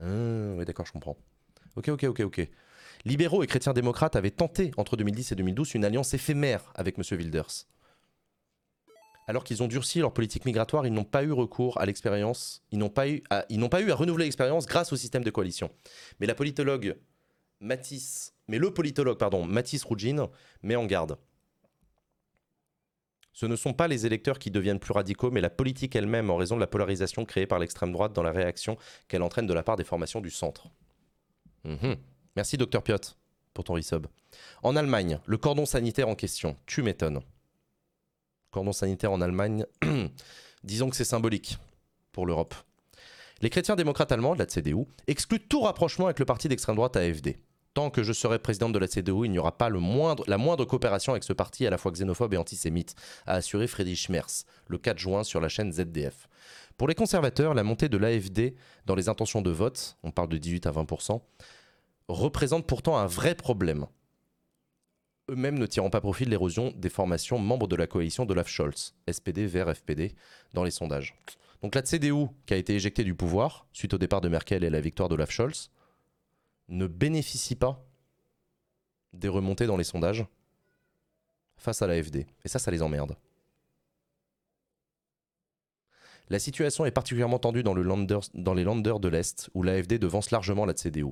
Ah, 0.00 0.54
oui, 0.56 0.64
d'accord, 0.64 0.86
je 0.86 0.92
comprends. 0.92 1.16
Ok, 1.76 1.88
ok, 1.90 2.04
ok, 2.04 2.20
ok. 2.20 2.48
Libéraux 3.04 3.44
et 3.44 3.46
chrétiens 3.46 3.72
démocrates 3.72 4.16
avaient 4.16 4.32
tenté, 4.32 4.72
entre 4.76 4.96
2010 4.96 5.30
et 5.30 5.34
2012, 5.36 5.74
une 5.74 5.84
alliance 5.84 6.14
éphémère 6.14 6.72
avec 6.74 6.98
M. 6.98 7.04
Wilders. 7.16 7.66
Alors 9.28 9.44
qu'ils 9.44 9.62
ont 9.62 9.68
durci 9.68 10.00
leur 10.00 10.14
politique 10.14 10.46
migratoire, 10.46 10.86
ils 10.86 10.92
n'ont 10.92 11.04
pas 11.04 11.22
eu 11.22 11.32
recours 11.32 11.78
à 11.78 11.84
l'expérience, 11.84 12.64
ils 12.72 12.78
n'ont 12.78 12.88
pas, 12.88 13.08
eu 13.08 13.22
à, 13.28 13.44
renouveler 13.50 14.24
l'expérience 14.24 14.66
grâce 14.66 14.90
au 14.90 14.96
système 14.96 15.22
de 15.22 15.30
coalition. 15.30 15.70
Mais 16.18 16.26
la 16.26 16.34
politologue 16.34 16.96
mais 17.60 18.58
le 18.58 18.72
politologue, 18.72 19.18
pardon, 19.18 19.44
Mathis 19.44 19.84
Rougine 19.84 20.26
met 20.62 20.76
en 20.76 20.86
garde. 20.86 21.18
Ce 23.32 23.46
ne 23.46 23.56
sont 23.56 23.74
pas 23.74 23.88
les 23.88 24.06
électeurs 24.06 24.38
qui 24.38 24.50
deviennent 24.50 24.78
plus 24.80 24.92
radicaux, 24.92 25.30
mais 25.30 25.40
la 25.40 25.50
politique 25.50 25.94
elle-même 25.94 26.30
en 26.30 26.36
raison 26.36 26.54
de 26.54 26.60
la 26.60 26.66
polarisation 26.66 27.24
créée 27.24 27.46
par 27.46 27.58
l'extrême 27.58 27.92
droite 27.92 28.12
dans 28.12 28.22
la 28.22 28.32
réaction 28.32 28.76
qu'elle 29.08 29.22
entraîne 29.22 29.46
de 29.46 29.54
la 29.54 29.62
part 29.62 29.76
des 29.76 29.84
formations 29.84 30.20
du 30.20 30.30
centre. 30.30 30.68
Mhm. 31.64 31.96
Merci, 32.36 32.56
docteur 32.56 32.82
Piot, 32.82 32.96
pour 33.54 33.64
ton 33.64 33.74
resub. 33.74 34.06
En 34.62 34.74
Allemagne, 34.76 35.20
le 35.26 35.36
cordon 35.36 35.66
sanitaire 35.66 36.08
en 36.08 36.14
question, 36.14 36.56
tu 36.66 36.82
m'étonnes. 36.82 37.20
Cordon 38.58 38.72
sanitaire 38.72 39.12
en 39.12 39.20
Allemagne, 39.20 39.64
disons 40.64 40.90
que 40.90 40.96
c'est 40.96 41.04
symbolique 41.04 41.58
pour 42.10 42.26
l'Europe. 42.26 42.56
Les 43.40 43.50
chrétiens 43.50 43.76
démocrates 43.76 44.10
allemands, 44.10 44.34
de 44.34 44.40
la 44.40 44.46
CDU, 44.46 44.84
excluent 45.06 45.46
tout 45.48 45.60
rapprochement 45.60 46.06
avec 46.06 46.18
le 46.18 46.24
parti 46.24 46.48
d'extrême 46.48 46.74
droite 46.74 46.96
AFD. 46.96 47.36
Tant 47.74 47.90
que 47.90 48.02
je 48.02 48.12
serai 48.12 48.40
présidente 48.40 48.72
de 48.72 48.80
la 48.80 48.88
CDU, 48.88 49.26
il 49.26 49.30
n'y 49.30 49.38
aura 49.38 49.56
pas 49.56 49.68
le 49.68 49.78
moindre, 49.78 50.24
la 50.26 50.38
moindre 50.38 50.64
coopération 50.64 51.12
avec 51.12 51.22
ce 51.22 51.32
parti 51.32 51.68
à 51.68 51.70
la 51.70 51.78
fois 51.78 51.92
xénophobe 51.92 52.34
et 52.34 52.36
antisémite, 52.36 52.96
a 53.26 53.34
assuré 53.34 53.68
Friedrich 53.68 54.08
Merz 54.08 54.44
le 54.66 54.78
4 54.78 54.98
juin 54.98 55.22
sur 55.22 55.40
la 55.40 55.48
chaîne 55.48 55.72
ZDF. 55.72 56.28
Pour 56.76 56.88
les 56.88 56.96
conservateurs, 56.96 57.54
la 57.54 57.62
montée 57.62 57.88
de 57.88 57.96
l'AFD 57.96 58.56
dans 58.86 58.96
les 58.96 59.08
intentions 59.08 59.40
de 59.40 59.50
vote, 59.52 59.96
on 60.02 60.10
parle 60.10 60.30
de 60.30 60.38
18 60.38 60.66
à 60.66 60.72
20%, 60.72 61.20
représente 62.08 62.66
pourtant 62.66 62.96
un 62.96 63.06
vrai 63.06 63.36
problème. 63.36 63.86
Eux-mêmes 65.30 65.58
ne 65.58 65.66
tirant 65.66 65.90
pas 65.90 66.00
profit 66.00 66.24
de 66.24 66.30
l'érosion 66.30 66.72
des 66.76 66.88
formations 66.88 67.38
membres 67.38 67.68
de 67.68 67.76
la 67.76 67.86
coalition 67.86 68.24
d'Olaf 68.24 68.48
Scholz, 68.48 68.94
SPD 69.10 69.46
vers 69.46 69.74
FPD, 69.74 70.14
dans 70.54 70.64
les 70.64 70.70
sondages. 70.70 71.14
Donc 71.62 71.74
la 71.74 71.82
CDU, 71.82 72.28
qui 72.46 72.54
a 72.54 72.56
été 72.56 72.74
éjectée 72.74 73.04
du 73.04 73.14
pouvoir 73.14 73.66
suite 73.72 73.92
au 73.94 73.98
départ 73.98 74.20
de 74.20 74.28
Merkel 74.28 74.64
et 74.64 74.70
la 74.70 74.80
victoire 74.80 75.08
d'Olaf 75.08 75.30
Scholz, 75.30 75.70
ne 76.68 76.86
bénéficie 76.86 77.56
pas 77.56 77.84
des 79.12 79.28
remontées 79.28 79.66
dans 79.66 79.76
les 79.76 79.84
sondages 79.84 80.24
face 81.56 81.82
à 81.82 81.86
l'AFD. 81.86 82.26
Et 82.44 82.48
ça, 82.48 82.58
ça 82.58 82.70
les 82.70 82.82
emmerde. 82.82 83.16
La 86.30 86.38
situation 86.38 86.84
est 86.84 86.90
particulièrement 86.90 87.38
tendue 87.38 87.62
dans, 87.62 87.74
les 87.74 87.82
landers 88.64 89.00
de 89.00 89.08
l'Est, 89.08 89.50
où 89.54 89.62
l'AFD 89.62 89.98
devance 89.98 90.30
largement 90.30 90.66
la 90.66 90.74
CDU. 90.74 91.06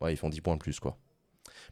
Ouais, 0.00 0.12
ils 0.12 0.16
font 0.16 0.28
10 0.28 0.40
points 0.40 0.56
de 0.56 0.60
plus, 0.60 0.80
quoi. 0.80 0.98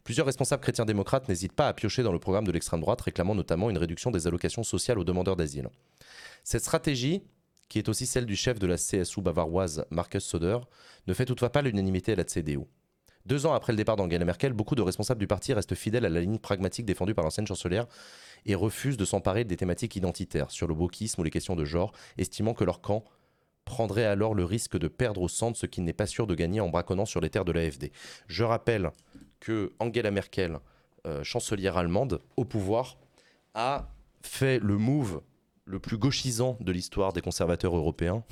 Plusieurs 0.05 0.27
responsables 0.27 0.63
chrétiens 0.63 0.87
démocrates 0.87 1.29
n'hésitent 1.29 1.53
pas 1.53 1.69
à 1.69 1.75
piocher 1.75 2.03
dans 2.03 2.13
le 2.13 2.19
programme 2.19 2.47
de 2.47 2.53
l'extrême 2.53 2.81
droite, 2.81 3.01
réclamant 3.01 3.35
notamment 3.35 3.71
une 3.71 3.79
réduction 3.79 4.11
des 4.11 4.27
allocations 4.27 4.63
sociales 4.63 4.99
aux 4.99 5.05
demandeurs 5.05 5.37
d'asile. 5.37 5.69
Cette 6.43 6.63
stratégie, 6.63 7.23
qui 7.69 7.79
est 7.79 7.89
aussi 7.89 8.07
celle 8.07 8.27
du 8.27 8.37
chef 8.37 8.59
de 8.59 8.67
la 8.67 8.77
CSU 8.77 9.21
bavaroise 9.21 9.85
Marcus 9.91 10.25
Söder, 10.25 10.59
ne 11.07 11.15
fait 11.15 11.27
toutefois 11.27 11.51
pas 11.51 11.63
l'unanimité 11.63 12.13
à 12.13 12.17
la 12.17 12.25
CDU. 12.25 12.61
Deux 13.27 13.45
ans 13.45 13.53
après 13.53 13.73
le 13.73 13.77
départ 13.77 13.97
d'Angela 13.97 14.25
Merkel, 14.25 14.55
beaucoup 14.55 14.75
de 14.75 14.83
responsables 14.83 15.21
du 15.21 15.27
parti 15.27 15.53
restent 15.53 15.75
fidèles 15.75 16.07
à 16.07 16.09
la 16.09 16.21
ligne 16.21 16.39
pragmatique 16.39 16.87
défendue 16.87 17.15
par 17.15 17.23
l'ancienne 17.23 17.47
chancelière 17.47 17.87
et 18.47 18.55
refusent 18.55 18.97
de 18.97 19.05
s'emparer 19.05 19.45
des 19.45 19.59
thématiques 19.59 19.95
identitaires 19.95 20.51
sur 20.51 20.67
le 20.67 20.75
wokisme 20.75 21.21
ou 21.21 21.25
les 21.25 21.31
questions 21.31 21.55
de 21.55 21.67
genre, 21.67 21.93
estimant 22.17 22.55
que 22.55 22.65
leur 22.65 22.81
camp 22.81 23.05
prendrait 23.67 24.07
alors 24.07 24.35
le 24.35 24.45
risque 24.45 24.79
de 24.79 24.89
perdre 24.89 25.21
au 25.21 25.29
centre 25.29 25.59
ce 25.59 25.67
qu'il 25.67 25.85
n'est 25.85 25.93
pas 25.93 26.07
sûr 26.07 26.27
de 26.27 26.35
gagner 26.35 26.61
en 26.61 26.71
braconnant 26.71 27.05
sur 27.05 27.21
les 27.21 27.29
terres 27.29 27.45
de 27.45 27.53
l'AFD. 27.53 27.93
Je 28.27 28.43
rappelle 28.43 28.91
que 29.41 29.73
Angela 29.79 30.11
Merkel, 30.11 30.59
euh, 31.07 31.25
chancelière 31.25 31.77
allemande, 31.77 32.21
au 32.37 32.45
pouvoir, 32.45 32.99
a 33.55 33.89
fait 34.23 34.59
le 34.59 34.77
move 34.77 35.23
le 35.65 35.79
plus 35.79 35.97
gauchisant 35.97 36.57
de 36.61 36.73
l'histoire 36.73 37.13
des 37.13 37.21
conservateurs 37.21 37.77
européens. 37.77 38.23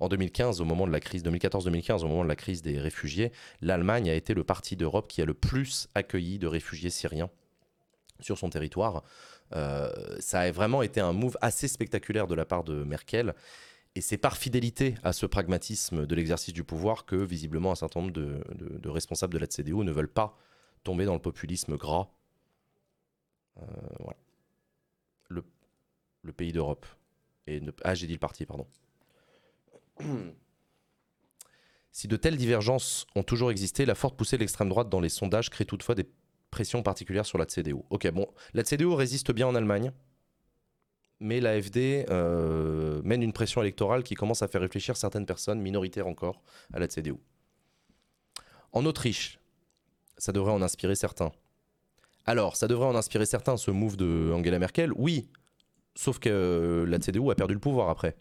en 0.00 0.08
2015, 0.08 0.60
au 0.60 0.64
moment 0.64 0.86
de 0.86 0.92
la 0.92 1.00
crise 1.00 1.22
2014-2015, 1.24 2.04
au 2.04 2.08
moment 2.08 2.24
de 2.24 2.28
la 2.28 2.36
crise 2.36 2.62
des 2.62 2.78
réfugiés, 2.78 3.32
l'Allemagne 3.60 4.10
a 4.10 4.14
été 4.14 4.34
le 4.34 4.44
parti 4.44 4.76
d'Europe 4.76 5.08
qui 5.08 5.22
a 5.22 5.24
le 5.24 5.34
plus 5.34 5.88
accueilli 5.94 6.38
de 6.38 6.46
réfugiés 6.46 6.90
syriens 6.90 7.30
sur 8.20 8.38
son 8.38 8.50
territoire. 8.50 9.02
Euh, 9.54 9.90
ça 10.20 10.40
a 10.40 10.50
vraiment 10.50 10.82
été 10.82 11.00
un 11.00 11.12
move 11.12 11.36
assez 11.40 11.68
spectaculaire 11.68 12.26
de 12.26 12.34
la 12.34 12.44
part 12.44 12.64
de 12.64 12.84
Merkel 12.84 13.34
et 13.96 14.00
c'est 14.00 14.18
par 14.18 14.36
fidélité 14.36 14.96
à 15.04 15.12
ce 15.12 15.24
pragmatisme 15.26 16.06
de 16.06 16.14
l'exercice 16.14 16.52
du 16.52 16.64
pouvoir 16.64 17.04
que, 17.04 17.16
visiblement, 17.16 17.70
un 17.70 17.76
certain 17.76 18.00
nombre 18.00 18.12
de, 18.12 18.88
responsables 18.88 19.32
de 19.32 19.38
la 19.38 19.46
CDU 19.46 19.76
ne 19.76 19.92
veulent 19.92 20.12
pas 20.12 20.36
tomber 20.82 21.04
dans 21.04 21.14
le 21.14 21.20
populisme 21.20 21.76
gras. 21.76 22.10
Euh, 23.58 23.62
voilà. 24.00 24.16
le, 25.28 26.32
pays 26.32 26.50
d'Europe. 26.50 26.86
Et 27.46 27.62
ah, 27.84 27.94
j'ai 27.94 28.08
dit 28.08 28.14
le 28.14 28.18
parti, 28.18 28.46
pardon. 28.46 28.66
Si 31.92 32.08
de 32.08 32.16
telles 32.16 32.36
divergences 32.36 33.06
ont 33.14 33.22
toujours 33.22 33.52
existé, 33.52 33.86
la 33.86 33.94
forte 33.94 34.16
poussée 34.16 34.36
de 34.36 34.40
l'extrême 34.40 34.68
droite 34.68 34.88
dans 34.88 34.98
les 34.98 35.08
sondages 35.08 35.48
crée 35.48 35.64
toutefois 35.64 35.94
des 35.94 36.10
pressions 36.50 36.82
particulières 36.82 37.24
sur 37.24 37.38
la 37.38 37.46
CDU. 37.46 37.76
Ok, 37.90 38.10
bon, 38.10 38.26
la 38.52 38.64
CDU 38.64 38.88
résiste 38.88 39.30
bien 39.30 39.46
en 39.46 39.54
Allemagne 39.54 39.92
mais 41.20 41.40
l'AFD 41.40 42.06
euh, 42.10 43.00
mène 43.04 43.22
une 43.22 43.32
pression 43.32 43.60
électorale 43.62 44.02
qui 44.02 44.14
commence 44.14 44.42
à 44.42 44.48
faire 44.48 44.60
réfléchir 44.60 44.96
certaines 44.96 45.26
personnes, 45.26 45.60
minoritaires 45.60 46.06
encore, 46.06 46.42
à 46.72 46.78
la 46.78 46.88
CDU. 46.88 47.14
En 48.72 48.84
Autriche, 48.86 49.38
ça 50.18 50.32
devrait 50.32 50.52
en 50.52 50.62
inspirer 50.62 50.94
certains. 50.94 51.32
Alors, 52.26 52.56
ça 52.56 52.68
devrait 52.68 52.86
en 52.86 52.94
inspirer 52.94 53.26
certains, 53.26 53.56
ce 53.56 53.70
move 53.70 53.96
de 53.96 54.32
Angela 54.34 54.58
Merkel, 54.58 54.92
oui, 54.96 55.28
sauf 55.94 56.18
que 56.18 56.84
la 56.88 56.98
CDU 56.98 57.30
a 57.30 57.34
perdu 57.34 57.54
le 57.54 57.60
pouvoir 57.60 57.88
après. 57.88 58.16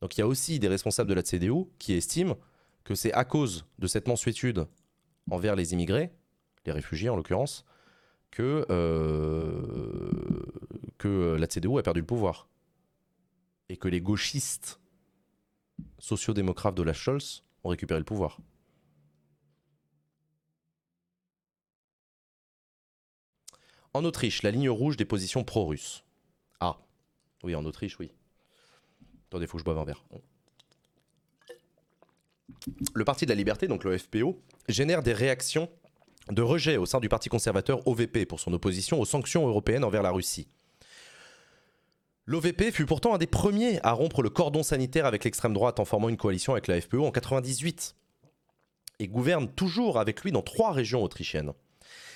Donc 0.00 0.16
il 0.16 0.20
y 0.20 0.22
a 0.22 0.26
aussi 0.26 0.58
des 0.58 0.68
responsables 0.68 1.08
de 1.08 1.14
la 1.14 1.22
CDU 1.22 1.64
qui 1.78 1.94
estiment 1.94 2.36
que 2.84 2.94
c'est 2.94 3.12
à 3.12 3.24
cause 3.24 3.66
de 3.78 3.86
cette 3.86 4.08
mensuétude 4.08 4.66
envers 5.30 5.56
les 5.56 5.72
immigrés, 5.72 6.12
les 6.64 6.72
réfugiés 6.72 7.08
en 7.08 7.16
l'occurrence, 7.16 7.64
que, 8.30 8.64
euh, 8.70 10.10
que 10.98 11.36
la 11.38 11.46
CDU 11.46 11.78
a 11.78 11.82
perdu 11.82 12.00
le 12.00 12.06
pouvoir. 12.06 12.48
Et 13.68 13.76
que 13.76 13.88
les 13.88 14.00
gauchistes 14.00 14.80
sociodémocrates 15.98 16.74
de 16.74 16.82
la 16.82 16.92
Scholz 16.92 17.44
ont 17.64 17.70
récupéré 17.70 18.00
le 18.00 18.04
pouvoir. 18.04 18.38
En 23.94 24.04
Autriche, 24.04 24.42
la 24.42 24.50
ligne 24.50 24.70
rouge 24.70 24.96
des 24.96 25.04
positions 25.04 25.44
pro-russes. 25.44 26.04
Ah, 26.60 26.78
oui, 27.42 27.54
en 27.54 27.64
Autriche, 27.64 27.98
oui. 27.98 28.12
Attendez, 29.28 29.46
faut 29.46 29.56
que 29.56 29.60
je 29.60 29.64
boive 29.64 29.78
un 29.78 29.84
verre. 29.84 30.04
Le 32.94 33.04
Parti 33.04 33.24
de 33.24 33.30
la 33.30 33.36
Liberté, 33.36 33.66
donc 33.66 33.84
le 33.84 33.96
FPO, 33.96 34.40
génère 34.68 35.02
des 35.02 35.12
réactions 35.12 35.70
de 36.30 36.42
rejet 36.42 36.76
au 36.76 36.86
sein 36.86 37.00
du 37.00 37.08
Parti 37.08 37.28
conservateur 37.28 37.86
OVP 37.86 38.26
pour 38.26 38.40
son 38.40 38.52
opposition 38.52 39.00
aux 39.00 39.04
sanctions 39.04 39.46
européennes 39.46 39.84
envers 39.84 40.02
la 40.02 40.10
Russie. 40.10 40.48
L'OVP 42.30 42.72
fut 42.72 42.84
pourtant 42.84 43.14
un 43.14 43.18
des 43.18 43.26
premiers 43.26 43.80
à 43.82 43.92
rompre 43.92 44.20
le 44.20 44.28
cordon 44.28 44.62
sanitaire 44.62 45.06
avec 45.06 45.24
l'extrême 45.24 45.54
droite 45.54 45.80
en 45.80 45.86
formant 45.86 46.10
une 46.10 46.18
coalition 46.18 46.52
avec 46.52 46.66
la 46.66 46.78
FPÖ 46.78 47.00
en 47.00 47.10
98 47.10 47.96
et 48.98 49.08
gouverne 49.08 49.48
toujours 49.48 49.98
avec 49.98 50.20
lui 50.20 50.30
dans 50.30 50.42
trois 50.42 50.72
régions 50.72 51.02
autrichiennes. 51.02 51.54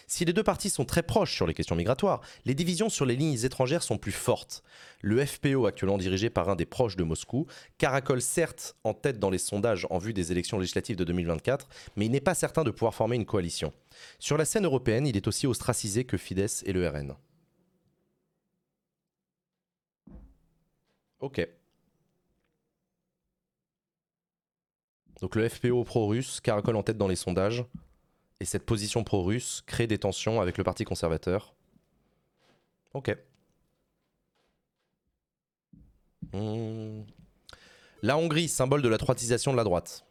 Si 0.06 0.26
les 0.26 0.34
deux 0.34 0.43
partis 0.43 0.68
sont 0.68 0.84
très 0.84 1.02
proches 1.02 1.34
sur 1.34 1.47
les 1.47 1.55
questions 1.55 1.76
migratoires, 1.76 2.20
les 2.44 2.55
divisions 2.55 2.90
sur 2.90 3.06
les 3.06 3.16
lignes 3.16 3.43
étrangères 3.43 3.82
sont 3.82 3.97
plus 3.97 4.12
fortes. 4.12 4.62
Le 5.01 5.24
FPO, 5.24 5.64
actuellement 5.64 5.97
dirigé 5.97 6.28
par 6.28 6.51
un 6.51 6.56
des 6.56 6.66
proches 6.66 6.97
de 6.97 7.05
Moscou, 7.05 7.47
caracole 7.78 8.20
certes 8.20 8.76
en 8.84 8.93
tête 8.93 9.18
dans 9.18 9.30
les 9.30 9.39
sondages 9.39 9.86
en 9.89 9.97
vue 9.97 10.12
des 10.12 10.30
élections 10.30 10.59
législatives 10.59 10.97
de 10.97 11.05
2024, 11.05 11.70
mais 11.97 12.05
il 12.05 12.10
n'est 12.10 12.20
pas 12.20 12.34
certain 12.34 12.64
de 12.64 12.70
pouvoir 12.70 12.94
former 12.94 13.16
une 13.16 13.24
coalition. 13.24 13.72
Sur 14.18 14.36
la 14.36 14.44
scène 14.44 14.66
européenne, 14.66 15.06
il 15.06 15.16
est 15.16 15.26
aussi 15.26 15.47
ostracisé 15.47 16.05
que 16.05 16.18
Fidesz 16.18 16.62
et 16.66 16.74
le 16.74 16.86
RN. 16.86 17.16
Ok. 21.23 21.49
Donc 25.20 25.36
le 25.36 25.49
FPO 25.49 25.85
pro-russe 25.85 26.40
caracole 26.40 26.74
en 26.74 26.82
tête 26.82 26.99
dans 26.99 27.07
les 27.07 27.16
sondages. 27.16 27.65
Et 28.40 28.44
cette 28.44 28.66
position 28.66 29.05
pro-russe 29.05 29.62
crée 29.65 29.86
des 29.86 29.99
tensions 29.99 30.40
avec 30.40 30.59
le 30.59 30.65
Parti 30.65 30.85
conservateur. 30.85 31.55
Ok. 32.93 33.16
Hmm. 36.32 37.03
La 38.03 38.19
Hongrie, 38.19 38.49
symbole 38.49 38.82
de 38.82 38.89
la 38.89 38.99
droitisation 38.99 39.53
de 39.53 39.57
la 39.57 39.65
droite. 39.65 40.05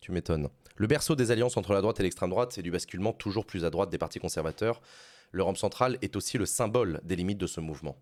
Tu 0.00 0.12
m'étonnes. 0.12 0.48
Le 0.76 0.86
berceau 0.86 1.16
des 1.16 1.32
alliances 1.32 1.56
entre 1.56 1.72
la 1.72 1.80
droite 1.80 1.98
et 1.98 2.04
l'extrême 2.04 2.30
droite, 2.30 2.52
c'est 2.52 2.62
du 2.62 2.70
basculement 2.70 3.12
toujours 3.12 3.46
plus 3.46 3.64
à 3.64 3.70
droite 3.70 3.90
des 3.90 3.98
partis 3.98 4.20
conservateurs. 4.20 4.80
L'Europe 5.32 5.56
centrale 5.56 5.98
est 6.02 6.14
aussi 6.14 6.38
le 6.38 6.46
symbole 6.46 7.00
des 7.02 7.16
limites 7.16 7.38
de 7.38 7.48
ce 7.48 7.60
mouvement. 7.60 7.96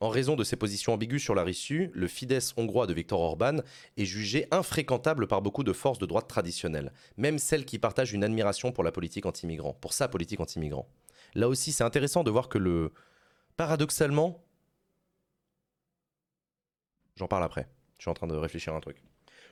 En 0.00 0.10
raison 0.10 0.36
de 0.36 0.44
ses 0.44 0.54
positions 0.54 0.92
ambiguës 0.92 1.20
sur 1.20 1.34
la 1.34 1.42
Russie, 1.42 1.88
le 1.92 2.06
Fidesz 2.06 2.54
hongrois 2.56 2.86
de 2.86 2.94
Viktor 2.94 3.20
Orban 3.20 3.56
est 3.96 4.04
jugé 4.04 4.46
infréquentable 4.52 5.26
par 5.26 5.42
beaucoup 5.42 5.64
de 5.64 5.72
forces 5.72 5.98
de 5.98 6.06
droite 6.06 6.28
traditionnelles, 6.28 6.92
même 7.16 7.38
celles 7.38 7.64
qui 7.64 7.80
partagent 7.80 8.12
une 8.12 8.22
admiration 8.22 8.70
pour 8.70 8.84
la 8.84 8.92
politique 8.92 9.26
anti-migrant, 9.26 9.72
pour 9.72 9.92
sa 9.92 10.06
politique 10.06 10.38
anti-migrant. 10.38 10.88
Là 11.34 11.48
aussi, 11.48 11.72
c'est 11.72 11.82
intéressant 11.82 12.22
de 12.22 12.30
voir 12.30 12.48
que 12.48 12.58
le. 12.58 12.92
Paradoxalement. 13.56 14.44
J'en 17.16 17.26
parle 17.26 17.42
après. 17.42 17.68
Je 17.98 18.04
suis 18.04 18.10
en 18.10 18.14
train 18.14 18.28
de 18.28 18.36
réfléchir 18.36 18.72
à 18.74 18.76
un 18.76 18.80
truc. 18.80 19.02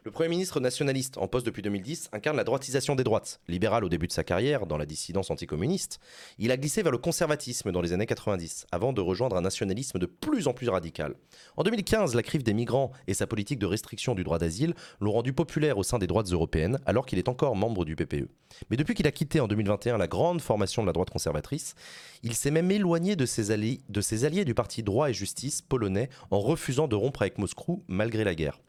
Le 0.07 0.13
Premier 0.13 0.29
ministre 0.29 0.61
nationaliste 0.61 1.19
en 1.19 1.27
poste 1.27 1.45
depuis 1.47 1.63
2010 1.63 2.11
incarne 2.13 2.37
la 2.37 2.45
droitisation 2.45 2.95
des 2.95 3.03
droites. 3.03 3.41
Libéral 3.49 3.85
au 3.85 3.89
début 3.89 4.07
de 4.07 4.13
sa 4.13 4.23
carrière, 4.23 4.65
dans 4.65 4.77
la 4.77 4.87
dissidence 4.87 5.33
anticommuniste, 5.33 5.99
il 6.39 6.53
a 6.53 6.57
glissé 6.57 6.85
vers 6.85 6.93
le 6.93 6.99
conservatisme 6.99 7.73
dans 7.73 7.81
les 7.81 7.93
années 7.93 8.07
90, 8.07 8.67
avant 8.71 8.93
de 8.93 9.01
rejoindre 9.01 9.35
un 9.35 9.41
nationalisme 9.41 9.99
de 9.99 10.07
plus 10.07 10.47
en 10.47 10.53
plus 10.53 10.69
radical. 10.69 11.17
En 11.57 11.65
2015, 11.65 12.15
la 12.15 12.23
crise 12.23 12.45
des 12.45 12.55
migrants 12.55 12.93
et 13.09 13.15
sa 13.15 13.27
politique 13.27 13.59
de 13.59 13.67
restriction 13.67 14.15
du 14.15 14.23
droit 14.23 14.39
d'asile 14.39 14.75
l'ont 15.01 15.11
rendu 15.11 15.33
populaire 15.33 15.77
au 15.77 15.83
sein 15.83 15.99
des 15.99 16.07
droites 16.07 16.31
européennes, 16.31 16.79
alors 16.87 17.05
qu'il 17.05 17.19
est 17.19 17.29
encore 17.29 17.57
membre 17.57 17.85
du 17.85 17.97
PPE. 17.97 18.29
Mais 18.71 18.77
depuis 18.77 18.95
qu'il 18.95 19.09
a 19.09 19.11
quitté 19.11 19.41
en 19.41 19.49
2021 19.49 19.99
la 19.99 20.07
grande 20.07 20.41
formation 20.41 20.83
de 20.83 20.87
la 20.87 20.93
droite 20.93 21.11
conservatrice, 21.11 21.75
il 22.23 22.35
s'est 22.35 22.53
même 22.53 22.71
éloigné 22.71 23.17
de 23.17 23.27
ses, 23.27 23.51
alliés, 23.51 23.81
de 23.89 24.01
ses 24.01 24.25
alliés 24.25 24.45
du 24.45 24.55
parti 24.55 24.85
droit 24.85 25.11
et 25.11 25.15
justice 25.15 25.63
polonais 25.63 26.11
en 26.31 26.39
refusant 26.39 26.87
de 26.87 26.95
rompre 26.95 27.23
avec 27.23 27.39
Moscou 27.39 27.83
malgré 27.89 28.23
la 28.23 28.37
guerre. 28.37 28.61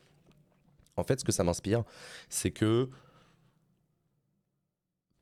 En 0.98 1.04
fait, 1.04 1.20
ce 1.20 1.26
que 1.26 1.32
ça 1.32 1.44
m'inspire, 1.44 1.84
c'est 2.28 2.52
que, 2.52 2.90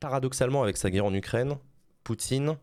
paradoxalement, 0.00 0.62
avec 0.62 0.76
sa 0.76 0.90
guerre 0.90 1.04
en 1.04 1.14
Ukraine, 1.14 1.58
Poutine 2.02 2.58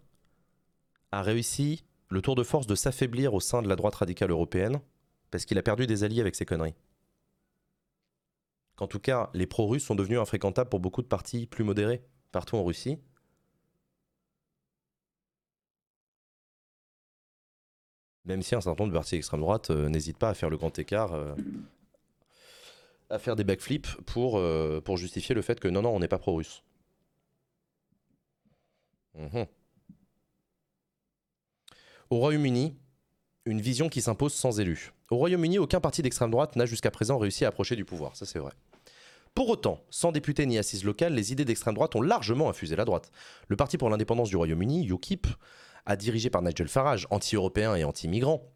a 1.12 1.22
réussi 1.22 1.86
le 2.10 2.22
tour 2.22 2.36
de 2.36 2.44
force 2.44 2.68
de 2.68 2.76
s'affaiblir 2.76 3.34
au 3.34 3.40
sein 3.40 3.62
de 3.62 3.70
la 3.70 3.76
droite 3.76 3.96
radicale 3.96 4.32
européenne, 4.32 4.82
parce 5.32 5.46
qu'il 5.46 5.58
a 5.58 5.64
perdu 5.64 5.88
des 5.88 6.04
alliés 6.04 6.22
avec 6.22 6.36
ses 6.36 6.46
conneries. 6.46 6.76
Qu'en 8.76 8.88
tout 8.88 9.00
cas, 9.00 9.30
les 9.34 9.46
pro-russes 9.46 9.86
sont 9.86 9.96
devenus 9.96 10.20
infréquentables 10.20 10.70
pour 10.70 10.80
beaucoup 10.80 11.04
de 11.04 11.08
partis 11.08 11.46
plus 11.46 11.64
modérés, 11.64 12.04
partout 12.32 12.56
en 12.56 12.64
Russie. 12.64 12.98
Même 18.26 18.42
si 18.42 18.56
un 18.56 18.62
certain 18.62 18.84
nombre 18.84 18.94
de 18.94 18.98
partis 18.98 19.16
extrême 19.16 19.42
droite 19.42 19.70
euh, 19.70 19.90
n'hésitent 19.90 20.18
pas 20.18 20.30
à 20.30 20.34
faire 20.34 20.50
le 20.50 20.58
grand 20.58 20.78
écart 20.80 21.14
euh, 21.14 21.36
à 23.14 23.20
faire 23.20 23.36
des 23.36 23.44
backflips 23.44 24.02
pour, 24.06 24.40
euh, 24.40 24.82
pour 24.82 24.98
justifier 24.98 25.36
le 25.36 25.42
fait 25.42 25.60
que 25.60 25.68
non, 25.68 25.84
non, 25.84 25.96
on 25.96 26.00
n'est 26.00 26.08
pas 26.08 26.18
pro-russe. 26.18 26.64
Mhm. 29.16 29.46
Au 32.10 32.18
Royaume-Uni, 32.18 32.76
une 33.46 33.62
vision 33.62 33.88
qui 33.88 34.02
s'impose 34.02 34.34
sans 34.34 34.60
élus. 34.60 34.94
Au 35.12 35.18
Royaume-Uni, 35.18 35.60
aucun 35.60 35.80
parti 35.80 36.02
d'extrême 36.02 36.32
droite 36.32 36.56
n'a 36.56 36.66
jusqu'à 36.66 36.90
présent 36.90 37.20
réussi 37.20 37.46
à 37.46 37.50
approcher 37.50 37.76
du 37.76 37.86
pouvoir, 37.86 38.16
ça 38.16 38.26
c'est 38.26 38.40
vrai. 38.40 38.54
Pour 39.36 39.50
autant, 39.50 39.84
sans 39.90 40.12
députés 40.12 40.46
ni 40.46 40.58
assises 40.58 40.84
locales, 40.84 41.14
les 41.14 41.32
idées 41.32 41.46
d'extrême 41.46 41.76
droite 41.76 41.96
ont 41.96 42.02
largement 42.02 42.50
infusé 42.50 42.76
la 42.76 42.86
droite. 42.86 43.12
Le 43.48 43.56
Parti 43.56 43.78
pour 43.78 43.90
l'indépendance 43.90 44.30
du 44.30 44.36
Royaume-Uni, 44.36 44.88
UKIP, 44.88 45.28
a 45.86 45.96
dirigé 45.96 46.30
par 46.30 46.42
Nigel 46.42 46.68
Farage, 46.68 47.08
anti-européen 47.10 47.76
et 47.76 47.84
anti-migrant, 47.84 48.53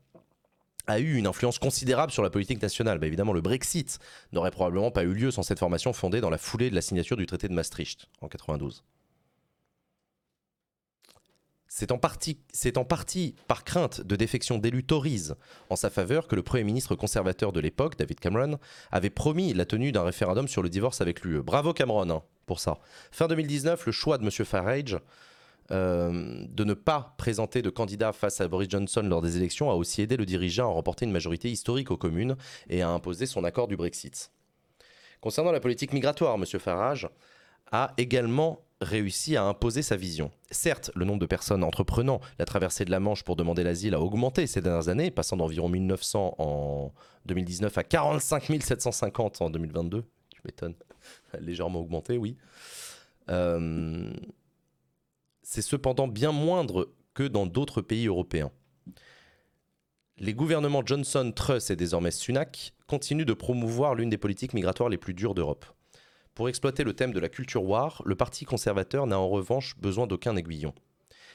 a 0.87 0.99
eu 0.99 1.15
une 1.15 1.27
influence 1.27 1.59
considérable 1.59 2.11
sur 2.11 2.23
la 2.23 2.29
politique 2.29 2.61
nationale. 2.61 2.97
Bah, 2.97 3.07
évidemment, 3.07 3.33
le 3.33 3.41
Brexit 3.41 3.99
n'aurait 4.31 4.51
probablement 4.51 4.91
pas 4.91 5.03
eu 5.03 5.13
lieu 5.13 5.31
sans 5.31 5.43
cette 5.43 5.59
formation 5.59 5.93
fondée 5.93 6.21
dans 6.21 6.29
la 6.29 6.37
foulée 6.37 6.69
de 6.69 6.75
la 6.75 6.81
signature 6.81 7.17
du 7.17 7.25
traité 7.25 7.47
de 7.47 7.53
Maastricht 7.53 8.07
en 8.21 8.27
92. 8.27 8.83
C'est 11.69 11.91
en, 11.91 11.97
partie, 11.97 12.39
en 12.75 12.85
partie 12.85 13.35
par 13.47 13.63
crainte 13.63 14.01
de 14.01 14.15
défection 14.15 14.57
d'élus 14.57 14.85
Tories 14.85 15.33
en 15.69 15.75
sa 15.75 15.89
faveur 15.89 16.27
que 16.27 16.35
le 16.35 16.41
Premier 16.41 16.63
ministre 16.63 16.95
conservateur 16.95 17.51
de 17.51 17.59
l'époque, 17.59 17.97
David 17.97 18.19
Cameron, 18.19 18.57
avait 18.91 19.09
promis 19.09 19.53
la 19.53 19.65
tenue 19.65 19.91
d'un 19.91 20.03
référendum 20.03 20.47
sur 20.47 20.63
le 20.63 20.69
divorce 20.69 21.01
avec 21.01 21.21
l'UE. 21.21 21.43
Bravo 21.43 21.73
Cameron 21.73 22.09
hein, 22.09 22.23
pour 22.45 22.61
ça. 22.61 22.79
Fin 23.11 23.27
2019, 23.27 23.85
le 23.85 23.91
choix 23.91 24.17
de 24.17 24.23
M. 24.23 24.31
Farage 24.31 24.97
euh, 25.71 26.45
de 26.47 26.63
ne 26.63 26.73
pas 26.73 27.15
présenter 27.17 27.61
de 27.61 27.69
candidat 27.69 28.13
face 28.13 28.39
à 28.39 28.47
Boris 28.47 28.69
Johnson 28.69 29.01
lors 29.03 29.21
des 29.21 29.35
élections 29.37 29.69
a 29.69 29.73
aussi 29.73 30.01
aidé 30.01 30.15
le 30.15 30.25
dirigeant 30.25 30.69
à 30.69 30.73
remporter 30.73 31.05
une 31.05 31.11
majorité 31.11 31.49
historique 31.49 31.91
aux 31.91 31.97
communes 31.97 32.37
et 32.69 32.81
à 32.81 32.89
imposer 32.89 33.25
son 33.25 33.43
accord 33.43 33.67
du 33.67 33.75
Brexit. 33.75 34.31
Concernant 35.19 35.51
la 35.51 35.59
politique 35.59 35.93
migratoire, 35.93 36.35
M. 36.35 36.45
Farage 36.59 37.09
a 37.71 37.93
également 37.97 38.61
réussi 38.79 39.35
à 39.35 39.43
imposer 39.43 39.81
sa 39.81 39.95
vision. 39.95 40.31
Certes, 40.51 40.91
le 40.95 41.03
nombre 41.03 41.19
de 41.19 41.25
personnes 41.25 41.63
entreprenant 41.63 42.21
la 42.37 42.45
traversée 42.45 42.85
de 42.85 42.91
la 42.91 42.99
Manche 42.99 43.23
pour 43.23 43.35
demander 43.35 43.63
l'asile 43.63 43.95
a 43.95 43.99
augmenté 43.99 44.45
ces 44.47 44.61
dernières 44.61 44.87
années, 44.89 45.11
passant 45.11 45.37
d'environ 45.37 45.67
1900 45.67 46.35
en 46.37 46.93
2019 47.25 47.77
à 47.77 47.83
45 47.83 48.61
750 48.61 49.41
en 49.41 49.49
2022. 49.49 50.05
Tu 50.29 50.41
m'étonnes. 50.45 50.75
Légèrement 51.39 51.79
augmenté, 51.79 52.17
oui. 52.17 52.37
Euh, 53.29 54.13
c'est 55.49 55.61
cependant 55.61 56.09
bien 56.09 56.33
moindre 56.33 56.89
que 57.13 57.23
dans 57.23 57.45
d'autres 57.45 57.81
pays 57.81 58.07
européens. 58.07 58.51
Les 60.17 60.33
gouvernements 60.33 60.85
Johnson, 60.85 61.31
Truss 61.33 61.69
et 61.69 61.77
désormais 61.77 62.11
Sunak 62.11 62.73
continuent 62.85 63.23
de 63.23 63.33
promouvoir 63.33 63.95
l'une 63.95 64.09
des 64.09 64.17
politiques 64.17 64.53
migratoires 64.53 64.89
les 64.89 64.97
plus 64.97 65.13
dures 65.13 65.33
d'Europe. 65.33 65.65
Pour 66.35 66.49
exploiter 66.49 66.83
le 66.83 66.93
thème 66.93 67.13
de 67.13 67.19
la 67.21 67.29
culture 67.29 67.63
war, 67.63 68.01
le 68.05 68.15
Parti 68.15 68.43
conservateur 68.43 69.07
n'a 69.07 69.17
en 69.17 69.29
revanche 69.29 69.77
besoin 69.77 70.05
d'aucun 70.05 70.35
aiguillon. 70.35 70.73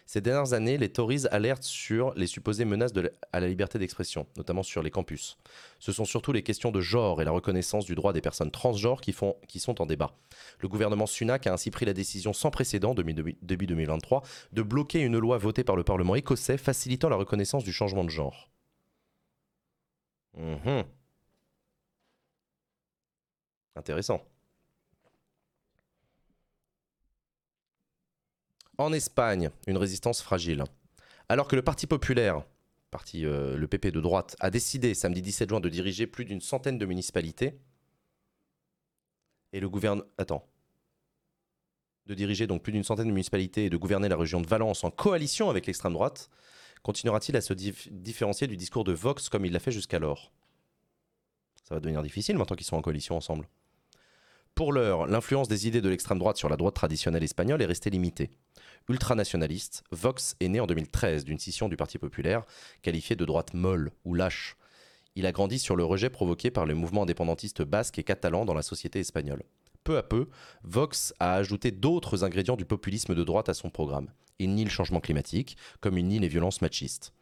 Ces 0.07 0.21
dernières 0.21 0.53
années, 0.53 0.79
les 0.79 0.91
Tories 0.91 1.27
alertent 1.31 1.63
sur 1.63 2.13
les 2.15 2.27
supposées 2.27 2.65
menaces 2.65 2.93
à 3.33 3.41
la 3.41 3.49
liberté 3.49 3.79
d'expression, 3.79 4.27
notamment 4.37 4.63
sur 4.63 4.83
les 4.83 4.91
campus. 4.91 5.39
Ce 5.79 5.93
sont 5.93 6.05
surtout 6.05 6.33
les 6.33 6.43
questions 6.43 6.71
de 6.71 6.81
genre 6.81 7.23
et 7.23 7.25
la 7.25 7.31
reconnaissance 7.31 7.85
du 7.85 7.95
droit 7.95 8.13
des 8.13 8.21
personnes 8.21 8.51
transgenres 8.51 9.01
qui, 9.01 9.13
sont 9.13 9.83
en 9.83 9.87
débat. 9.87 10.15
Le 10.59 10.69
gouvernement 10.69 11.07
Sunak 11.07 11.47
a 11.47 11.53
ainsi 11.53 11.71
pris 11.71 11.87
la 11.87 11.93
décision 11.93 12.33
sans 12.33 12.51
précédent, 12.51 12.95
début 12.95 13.67
2023, 13.67 14.23
de 14.53 14.63
bloquer 14.63 15.01
une 15.01 15.19
loi 15.19 15.39
votée 15.39 15.65
par 15.65 15.77
le 15.77 15.85
Parlement 15.85 16.15
écossais 16.15 16.59
facilitant 16.59 17.09
la 17.09 17.17
reconnaissance 17.17 17.65
du 17.65 17.73
changement 17.73 18.05
de 18.05 18.11
genre. 18.11 18.49
Mhm. 20.35 20.85
Intéressant. 23.77 24.23
En 28.79 28.93
Espagne, 28.93 29.51
une 29.67 29.77
résistance 29.77 30.23
fragile. 30.23 30.65
Alors 31.29 31.49
que 31.49 31.57
le 31.57 31.63
Parti 31.63 31.87
populaire, 31.87 32.45
parti, 32.91 33.25
euh, 33.27 33.57
le 33.57 33.67
PP 33.69 33.89
de 33.89 34.01
droite, 34.01 34.37
a 34.41 34.51
décidé 34.51 34.95
samedi 34.95 35.23
17 35.23 35.49
juin 35.49 35.61
de 35.61 35.69
diriger 35.69 36.07
plus 36.07 36.25
d'une 36.25 36.41
centaine 36.41 36.79
de 36.79 36.87
municipalités, 36.87 37.59
et 39.53 39.61
le 39.61 39.69
gouvernement... 39.69 40.07
De 42.07 42.15
diriger 42.15 42.49
donc 42.49 42.63
plus 42.63 42.73
d'une 42.73 42.83
centaine 42.83 43.07
de 43.07 43.13
municipalités 43.13 43.67
et 43.67 43.71
de 43.71 43.77
gouverner 43.77 44.09
la 44.09 44.17
région 44.17 44.41
de 44.41 44.47
Valence 44.49 44.83
en 44.83 44.91
coalition 44.91 45.51
avec 45.51 45.67
l'extrême 45.67 45.93
droite, 45.93 46.31
continuera-t-il 46.83 47.37
à 47.37 47.41
se 47.41 47.53
différencier 47.55 48.49
du 48.49 48.57
discours 48.57 48.83
de 48.83 48.93
Vox 48.93 49.29
comme 49.29 49.45
il 49.45 49.53
l'a 49.53 49.61
fait 49.61 49.71
jusqu'alors? 49.71 50.33
Ça 51.63 51.77
va 51.77 51.81
devenir 51.81 52.03
difficile 52.03 52.37
maintenant 52.37 52.57
qu'ils 52.57 52.67
sont 52.67 52.77
en 52.77 52.83
coalition 52.83 53.17
ensemble. 53.17 53.47
Pour 54.55 54.73
l'heure, 54.73 55.07
l'influence 55.07 55.49
des 55.49 55.67
idées 55.67 55.81
de 55.81 55.89
l'extrême 55.89 56.19
droite 56.19 56.37
sur 56.37 56.51
la 56.51 56.59
droite 56.59 56.75
traditionnelle 56.75 57.23
espagnole 57.23 57.63
est 57.63 57.67
restée 57.67 57.89
limitée. 57.89 58.31
Ultranationaliste, 58.91 59.83
Vox 59.91 60.37
est 60.41 60.49
né 60.49 60.61
en 60.61 60.67
2013 60.67 61.25
d'une 61.25 61.39
scission 61.39 61.71
du 61.71 61.77
Parti 61.77 61.97
populaire 61.97 62.45
qualifiée 62.83 63.17
de 63.17 63.25
droite 63.25 63.55
molle 63.55 63.93
ou 64.05 64.13
lâche. 64.13 64.57
Il 65.15 65.25
a 65.25 65.33
grandi 65.33 65.59
sur 65.59 65.75
le 65.75 65.85
rejet 65.85 66.11
provoqué 66.11 66.51
par 66.51 66.67
le 66.67 66.75
mouvement 66.75 67.05
indépendantiste 67.05 67.63
basque 67.63 67.99
et 67.99 68.05
catalan 68.05 68.45
dans 68.45 68.55
la 68.55 68.63
société 68.63 69.01
espagnole. 69.01 69.43
Peu 69.85 69.97
à 69.97 70.03
peu, 70.03 70.29
Vox 70.65 71.15
a 71.19 71.35
ajouté 71.35 71.71
d'autres 71.71 72.23
ingrédients 72.23 72.57
du 72.57 72.67
populisme 72.67 73.15
de 73.15 73.25
droite 73.25 73.49
à 73.49 73.55
son 73.55 73.71
programme. 73.71 74.11
Il 74.39 74.55
nie 74.55 74.65
le 74.65 74.71
changement 74.71 75.01
climatique, 75.01 75.57
comme 75.81 75.97
il 75.97 76.07
nie 76.07 76.19
les 76.19 76.29
violences 76.29 76.61
machistes. 76.61 77.13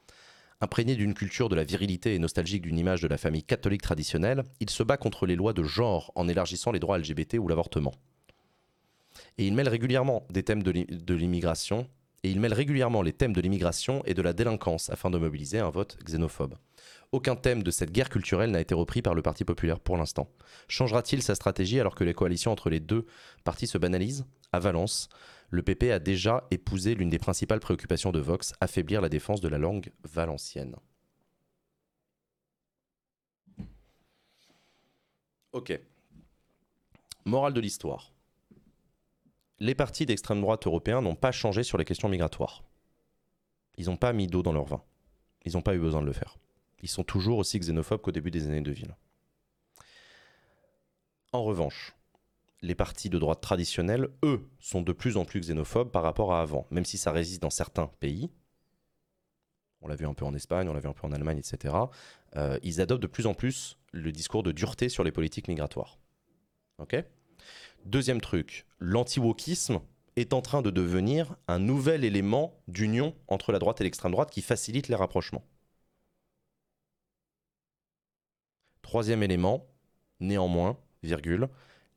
Imprégné 0.62 0.95
d'une 0.95 1.15
culture 1.15 1.49
de 1.49 1.57
la 1.57 1.65
virilité 1.65 2.15
et 2.15 2.19
nostalgique 2.19 2.61
d'une 2.61 2.78
image 2.78 3.01
de 3.01 3.09
la 3.09 3.16
famille 3.16 3.43
catholique 3.43 3.81
traditionnelle, 3.81 4.45
il 4.61 4.69
se 4.69 4.82
bat 4.82 4.99
contre 4.99 5.24
les 5.24 5.35
lois 5.35 5.55
de 5.55 5.62
genre 5.62 6.12
en 6.16 6.28
élargissant 6.28 6.70
les 6.70 6.78
droits 6.78 6.99
LGBT 6.99 7.39
ou 7.39 7.49
l'avortement. 7.49 7.95
Et 9.39 9.47
il 9.47 9.55
mêle 9.55 9.69
régulièrement 9.69 10.27
les 10.28 10.43
thèmes 10.43 10.62
de 10.62 10.70
l'immigration 11.16 11.87
et 12.23 12.35
de 14.15 14.23
la 14.23 14.32
délinquance 14.35 14.91
afin 14.91 15.09
de 15.11 15.16
mobiliser 15.16 15.61
un 15.61 15.70
vote 15.70 15.97
xénophobe. 16.05 16.57
Aucun 17.12 17.37
thème 17.37 17.62
de 17.62 17.70
cette 17.70 17.91
guerre 17.91 18.11
culturelle 18.11 18.51
n'a 18.51 18.61
été 18.61 18.74
repris 18.74 19.01
par 19.01 19.15
le 19.15 19.23
Parti 19.23 19.45
populaire 19.45 19.81
pour 19.81 19.97
l'instant. 19.97 20.28
Changera-t-il 20.69 21.23
sa 21.23 21.35
stratégie 21.35 21.81
alors 21.81 21.95
que 21.95 22.05
les 22.05 22.12
coalitions 22.12 22.53
entre 22.53 22.69
les 22.69 22.81
deux 22.81 23.07
partis 23.45 23.66
se 23.66 23.78
banalisent? 23.78 24.27
À 24.53 24.59
Valence, 24.59 25.09
le 25.51 25.62
PP 25.62 25.90
a 25.90 25.98
déjà 25.98 26.47
épousé 26.51 26.94
l'une 26.94 27.10
des 27.10 27.18
principales 27.18 27.60
préoccupations 27.60 28.12
de 28.12 28.20
Vox, 28.20 28.55
affaiblir 28.60 29.01
la 29.01 29.09
défense 29.09 29.40
de 29.40 29.48
la 29.48 29.59
langue 29.59 29.93
valencienne. 30.05 30.77
Ok. 35.52 35.78
Morale 37.24 37.52
de 37.52 37.60
l'histoire. 37.60 38.12
Les 39.59 39.74
partis 39.74 40.06
d'extrême 40.06 40.40
droite 40.40 40.66
européens 40.66 41.02
n'ont 41.02 41.16
pas 41.16 41.32
changé 41.32 41.64
sur 41.64 41.77
les 41.77 41.85
questions 41.85 42.09
migratoires. 42.09 42.62
Ils 43.77 43.86
n'ont 43.86 43.97
pas 43.97 44.12
mis 44.12 44.28
d'eau 44.28 44.43
dans 44.43 44.52
leur 44.52 44.64
vin. 44.64 44.82
Ils 45.44 45.55
n'ont 45.55 45.62
pas 45.62 45.74
eu 45.74 45.81
besoin 45.81 46.01
de 46.01 46.06
le 46.06 46.12
faire. 46.12 46.39
Ils 46.82 46.89
sont 46.89 47.02
toujours 47.05 47.39
aussi 47.39 47.59
xénophobes 47.59 48.01
qu'au 48.01 48.12
début 48.12 48.31
des 48.31 48.47
années 48.47 48.60
de 48.60 48.70
ville. 48.70 48.94
En 51.32 51.43
revanche, 51.43 51.94
les 52.62 52.74
partis 52.74 53.09
de 53.09 53.19
droite 53.19 53.41
traditionnels, 53.41 54.09
eux, 54.23 54.49
sont 54.59 54.82
de 54.82 54.93
plus 54.93 55.16
en 55.16 55.24
plus 55.24 55.41
xénophobes 55.41 55.91
par 55.91 56.03
rapport 56.03 56.35
à 56.35 56.41
avant, 56.41 56.66
même 56.70 56.85
si 56.85 56.99
ça 56.99 57.12
résiste 57.12 57.43
dans 57.43 57.51
certains 57.51 57.87
pays. 58.01 58.31
On 59.81 59.89
l'a 59.89 59.97
vu 59.97 60.07
un 60.07 60.12
peu 60.12 60.27
en 60.27 60.35
Espagne, 60.35 60.69
on 60.69 60.74
l'a 60.74 60.81
vu 60.81 60.89
un 60.89 60.93
peu 60.93 61.07
en 61.07 61.12
Allemagne, 61.12 61.39
etc. 61.39 61.74
Euh, 62.37 62.59
ils 62.62 62.81
adoptent 62.81 63.03
de 63.03 63.07
plus 63.07 63.27
en 63.27 63.35
plus 63.35 63.78
le 63.93 64.12
discours 64.12 64.43
de 64.43 64.53
dureté 64.53 64.89
sur 64.91 65.05
les 65.05 65.12
politiques 65.12 65.49
migratoires. 65.49 65.99
Ok? 66.78 67.03
Deuxième 67.87 68.20
truc, 68.20 68.66
l'anti-wokisme 68.78 69.81
est 70.16 70.35
en 70.35 70.43
train 70.43 70.61
de 70.61 70.70
devenir 70.70 71.37
un 71.49 71.59
nouvel 71.59 72.05
élément 72.05 72.61
d'union 72.69 73.15
entre 73.27 73.53
la 73.53 73.59
droite 73.59 73.81
et 73.81 73.85
l'extrême 73.85 74.12
droite 74.12 74.31
qui 74.31 74.43
facilite 74.43 74.89
les 74.89 74.95
rapprochements. 74.95 75.45
Troisième 78.82 79.23
élément, 79.23 79.66
néanmoins, 80.19 80.77
virgule, 81.03 81.49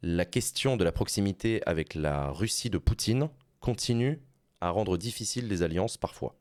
la 0.04 0.26
question 0.26 0.76
de 0.76 0.84
la 0.84 0.92
proximité 0.92 1.66
avec 1.66 1.96
la 1.96 2.30
Russie 2.30 2.70
de 2.70 2.78
Poutine 2.78 3.30
continue 3.62 4.22
à 4.60 4.70
rendre 4.70 4.98
difficile 4.98 5.48
les 5.48 5.64
alliances 5.64 5.96
parfois. 5.98 6.36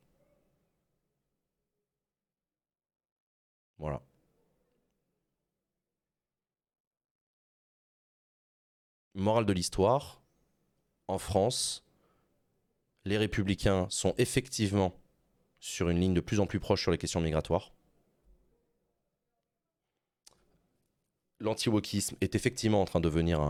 Voilà. 3.78 4.02
Morale 9.14 9.47
de 9.47 9.52
l'histoire, 9.52 10.22
en 11.06 11.18
France, 11.18 11.84
les 13.05 13.16
républicains 13.16 13.86
sont 13.90 14.14
effectivement 14.18 14.93
sur 15.60 15.89
une 15.89 16.01
ligne 16.01 16.14
de 16.14 16.20
plus 16.20 16.40
en 16.40 16.47
plus 16.47 16.59
proche 16.59 16.82
sur 16.82 16.90
les 16.90 16.98
questions 16.98 17.20
migratoires. 17.20 17.72
L'anti-wokisme 21.43 22.16
est 22.20 22.35
effectivement 22.35 22.81
en 22.81 22.85
train 22.85 23.01
de 23.01 23.05
devenir 23.05 23.40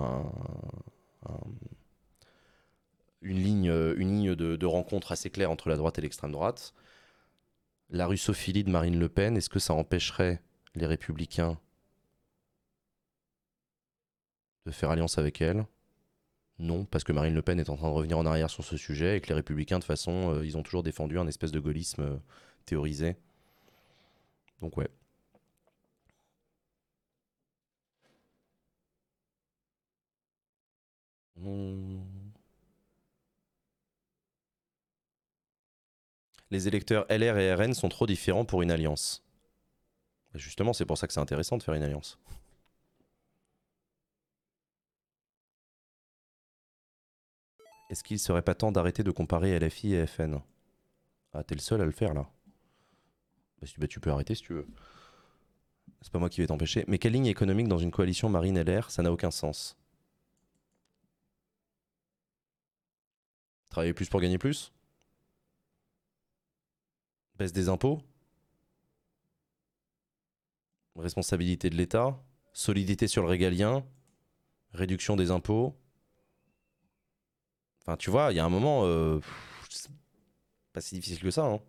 une 3.21 3.39
ligne, 3.39 4.35
de, 4.35 4.67
rencontre 4.67 5.13
assez 5.13 5.31
claire 5.31 5.51
entre 5.51 5.69
la 5.69 5.77
droite 5.77 5.99
et 5.99 6.03
l'extrême 6.03 6.33
droite. 6.33 6.75
La 7.91 8.07
russophilie 8.07 8.65
de 8.65 8.71
Marine 8.71 8.99
Le 8.99 9.09
Pen, 9.09 9.37
est-ce 9.37 9.51
que 9.51 9.59
ça 9.59 9.75
empêcherait 9.75 10.41
les 10.75 10.87
républicains 10.87 11.59
de 14.67 14.71
faire 14.71 14.91
alliance 14.91 15.19
avec 15.19 15.41
elle? 15.41 15.67
Non, 16.59 16.85
parce 16.85 17.05
que 17.05 17.13
Marine 17.13 17.35
Le 17.35 17.43
Pen 17.43 17.59
est 17.61 17.71
en 17.71 17.77
train 17.77 17.89
de 17.89 17.95
revenir 17.95 18.19
en 18.19 18.25
arrière 18.25 18.49
sur 18.49 18.65
ce 18.65 18.77
sujet 18.77 19.17
et 19.17 19.21
que 19.21 19.29
les 19.29 19.35
républicains, 19.35 19.79
de 19.79 19.85
façon, 19.85 20.35
euh, 20.35 20.47
ils 20.47 20.57
ont 20.57 20.63
toujours 20.63 20.83
défendu 20.83 21.19
un 21.19 21.27
espèce 21.27 21.51
de 21.51 21.61
gaullisme 21.61 22.03
euh, 22.03 22.17
théorisé. 22.65 23.17
Donc 24.61 24.77
ouais. 24.77 24.89
Les 36.51 36.69
électeurs 36.69 37.07
LR 37.09 37.39
et 37.39 37.55
RN 37.55 37.73
sont 37.73 37.89
trop 37.89 38.07
différents 38.07 38.45
pour 38.45 38.63
une 38.63 38.71
alliance. 38.71 39.25
Justement, 40.35 40.73
c'est 40.73 40.87
pour 40.87 40.99
ça 40.99 41.07
que 41.07 41.13
c'est 41.13 41.21
intéressant 41.21 41.57
de 41.57 41.63
faire 41.63 41.75
une 41.75 41.83
alliance. 41.83 42.19
Est-ce 47.91 48.03
qu'il 48.05 48.19
serait 48.19 48.43
pas 48.43 48.55
temps 48.55 48.73
d'arrêter 48.73 49.03
de 49.03 49.11
comparer 49.11 49.59
LFI 49.59 49.95
et 49.95 50.07
FN 50.07 50.41
Ah, 51.35 51.45
t'es 51.45 51.55
le 51.55 51.61
seul 51.61 51.81
à 51.81 51.85
le 51.85 51.91
faire 51.91 52.15
là. 52.15 52.27
Bah, 53.61 53.69
bah, 53.79 53.87
tu 53.87 54.01
peux 54.01 54.11
arrêter 54.11 54.35
si 54.35 54.43
tu 54.43 54.55
veux. 54.55 54.67
C'est 56.01 56.13
pas 56.13 56.19
moi 56.19 56.31
qui 56.31 56.41
vais 56.41 56.47
t'empêcher. 56.47 56.85
Mais 56.89 56.99
quelle 56.99 57.13
ligne 57.13 57.27
économique 57.27 57.69
dans 57.69 57.79
une 57.79 57.91
coalition 57.91 58.29
marine 58.29 58.59
LR 58.59 58.91
Ça 58.91 59.03
n'a 59.03 59.13
aucun 59.13 59.31
sens. 59.31 59.77
Travailler 63.73 63.95
plus 63.95 64.11
pour 64.11 64.21
gagner 64.21 64.37
plus? 64.37 64.71
Baisse 67.39 67.55
des 67.55 67.71
impôts? 67.71 68.03
Responsabilité 70.95 71.71
de 71.71 71.77
l'État? 71.77 72.23
Solidité 72.53 73.09
sur 73.09 73.23
le 73.23 73.31
régalien? 73.31 73.83
Réduction 74.75 75.17
des 75.17 75.31
impôts? 75.31 75.75
Enfin, 77.81 77.97
tu 77.97 78.11
vois, 78.11 78.31
il 78.31 78.37
y 78.37 78.41
a 78.41 78.45
un 78.45 78.51
moment, 78.51 78.85
euh, 78.85 79.21
pas 80.75 80.83
si 80.83 80.97
difficile 80.97 81.21
que 81.21 81.31
ça. 81.31 81.47
Hein. 81.47 81.63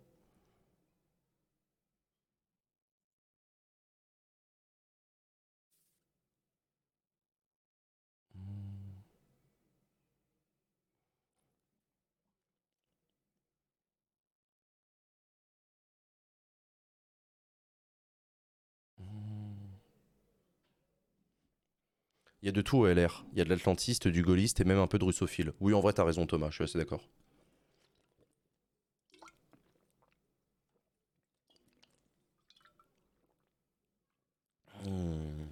Il 22.44 22.48
y 22.48 22.50
a 22.50 22.52
de 22.52 22.60
tout 22.60 22.76
au 22.76 22.86
LR. 22.86 23.24
Il 23.32 23.38
y 23.38 23.40
a 23.40 23.44
de 23.46 23.48
l'atlantiste, 23.48 24.06
du 24.06 24.22
gaulliste 24.22 24.60
et 24.60 24.64
même 24.64 24.78
un 24.78 24.86
peu 24.86 24.98
de 24.98 25.04
russophile. 25.04 25.54
Oui, 25.60 25.72
en 25.72 25.80
vrai, 25.80 25.94
t'as 25.94 26.04
raison, 26.04 26.26
Thomas, 26.26 26.50
je 26.50 26.56
suis 26.56 26.64
assez 26.64 26.76
d'accord. 26.76 27.08
Hmm. 34.84 35.46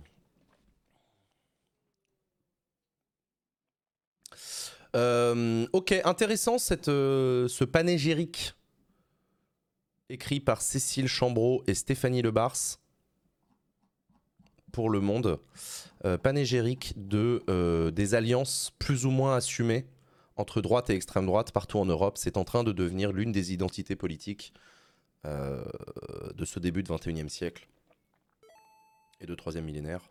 Euh, 4.94 5.66
ok, 5.72 5.94
intéressant 6.04 6.58
cette, 6.58 6.88
euh, 6.88 7.48
ce 7.48 7.64
panégyrique 7.64 8.52
écrit 10.10 10.40
par 10.40 10.60
Cécile 10.60 11.08
Chambreau 11.08 11.64
et 11.66 11.72
Stéphanie 11.72 12.20
Lebars 12.20 12.81
pour 14.72 14.90
Le 14.90 15.00
Monde, 15.00 15.38
euh, 16.04 16.18
panégérique 16.18 16.94
de, 16.96 17.44
euh, 17.48 17.90
des 17.90 18.14
alliances 18.14 18.72
plus 18.78 19.06
ou 19.06 19.10
moins 19.10 19.36
assumées 19.36 19.86
entre 20.36 20.60
droite 20.60 20.90
et 20.90 20.94
extrême 20.94 21.26
droite 21.26 21.52
partout 21.52 21.78
en 21.78 21.84
Europe. 21.84 22.18
C'est 22.18 22.36
en 22.36 22.44
train 22.44 22.64
de 22.64 22.72
devenir 22.72 23.12
l'une 23.12 23.30
des 23.30 23.52
identités 23.52 23.96
politiques 23.96 24.52
euh, 25.26 25.64
de 26.34 26.44
ce 26.44 26.58
début 26.58 26.82
de 26.82 26.88
21e 26.88 27.28
siècle 27.28 27.68
et 29.20 29.26
de 29.26 29.34
troisième 29.34 29.66
millénaire. 29.66 30.10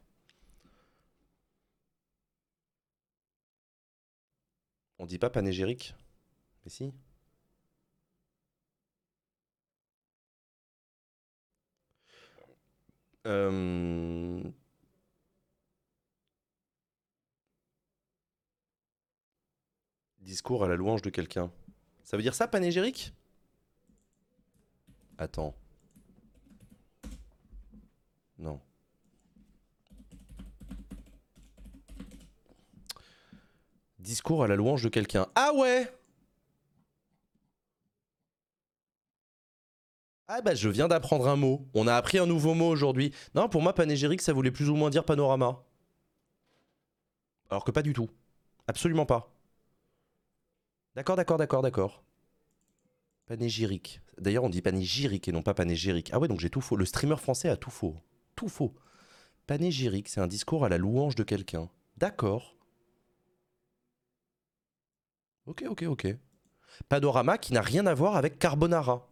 On 4.99 5.05
dit 5.05 5.17
pas 5.17 5.31
panégérique 5.31 5.95
Mais 6.63 6.69
si. 6.69 6.93
Euh, 13.27 14.41
Discours 20.19 20.63
à 20.63 20.67
la 20.67 20.75
louange 20.75 21.01
de 21.01 21.09
quelqu'un. 21.09 21.51
Ça 22.03 22.15
veut 22.17 22.23
dire 22.23 22.35
ça, 22.35 22.47
panégyrique? 22.47 23.13
Attends. 25.17 25.53
Non. 28.39 28.59
Discours 33.99 34.43
à 34.43 34.47
la 34.47 34.55
louange 34.55 34.83
de 34.83 34.89
quelqu'un. 34.89 35.27
Ah 35.35 35.53
ouais 35.53 35.93
Ah 40.33 40.39
bah 40.39 40.55
je 40.55 40.69
viens 40.69 40.87
d'apprendre 40.87 41.27
un 41.27 41.35
mot. 41.35 41.67
On 41.73 41.87
a 41.87 41.93
appris 41.93 42.17
un 42.17 42.25
nouveau 42.25 42.53
mot 42.53 42.69
aujourd'hui. 42.69 43.13
Non, 43.35 43.49
pour 43.49 43.61
moi, 43.61 43.75
panégyrique, 43.75 44.21
ça 44.21 44.31
voulait 44.31 44.49
plus 44.49 44.69
ou 44.69 44.75
moins 44.75 44.89
dire 44.89 45.03
panorama. 45.03 45.61
Alors 47.49 47.65
que 47.65 47.71
pas 47.71 47.81
du 47.81 47.91
tout. 47.91 48.09
Absolument 48.65 49.05
pas. 49.05 49.35
D'accord, 50.95 51.17
d'accord, 51.17 51.37
d'accord, 51.37 51.61
d'accord. 51.61 52.05
Panégyrique. 53.25 53.99
D'ailleurs, 54.19 54.45
on 54.45 54.49
dit 54.49 54.61
panégyrique 54.61 55.27
et 55.27 55.33
non 55.33 55.41
pas 55.41 55.53
panégyrique. 55.53 56.11
Ah 56.13 56.19
ouais, 56.19 56.29
donc 56.29 56.39
j'ai 56.39 56.49
tout 56.49 56.61
faux. 56.61 56.77
Le 56.77 56.85
streamer 56.85 57.17
français 57.17 57.49
a 57.49 57.57
tout 57.57 57.69
faux. 57.69 57.97
Tout 58.37 58.47
faux. 58.47 58.73
Panégyrique, 59.47 60.07
c'est 60.07 60.21
un 60.21 60.27
discours 60.27 60.63
à 60.63 60.69
la 60.69 60.77
louange 60.77 61.15
de 61.15 61.23
quelqu'un. 61.23 61.69
D'accord. 61.97 62.55
Ok, 65.45 65.65
ok, 65.67 65.83
ok. 65.89 66.07
Panorama 66.87 67.37
qui 67.37 67.51
n'a 67.51 67.61
rien 67.61 67.85
à 67.85 67.93
voir 67.93 68.15
avec 68.15 68.39
carbonara. 68.39 69.10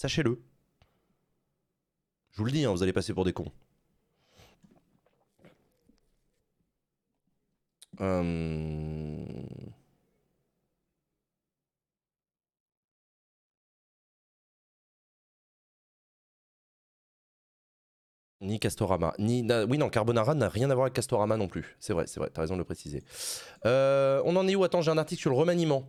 Sachez-le. 0.00 0.40
Je 2.30 2.38
vous 2.38 2.46
le 2.46 2.52
dis, 2.52 2.64
hein, 2.64 2.70
vous 2.70 2.82
allez 2.82 2.94
passer 2.94 3.12
pour 3.12 3.26
des 3.26 3.34
cons. 3.34 3.52
Euh... 8.00 9.26
Ni 18.40 18.58
Castorama. 18.58 19.12
Ni, 19.18 19.46
oui, 19.68 19.76
non, 19.76 19.90
Carbonara 19.90 20.34
n'a 20.34 20.48
rien 20.48 20.70
à 20.70 20.74
voir 20.74 20.86
avec 20.86 20.94
Castorama 20.94 21.36
non 21.36 21.46
plus. 21.46 21.76
C'est 21.78 21.92
vrai, 21.92 22.06
c'est 22.06 22.20
vrai, 22.20 22.30
t'as 22.32 22.40
raison 22.40 22.54
de 22.54 22.60
le 22.60 22.64
préciser. 22.64 23.04
Euh, 23.66 24.22
on 24.24 24.34
en 24.36 24.48
est 24.48 24.54
où? 24.54 24.64
Attends, 24.64 24.80
j'ai 24.80 24.90
un 24.90 24.96
article 24.96 25.20
sur 25.20 25.30
le 25.30 25.36
remaniement. 25.36 25.86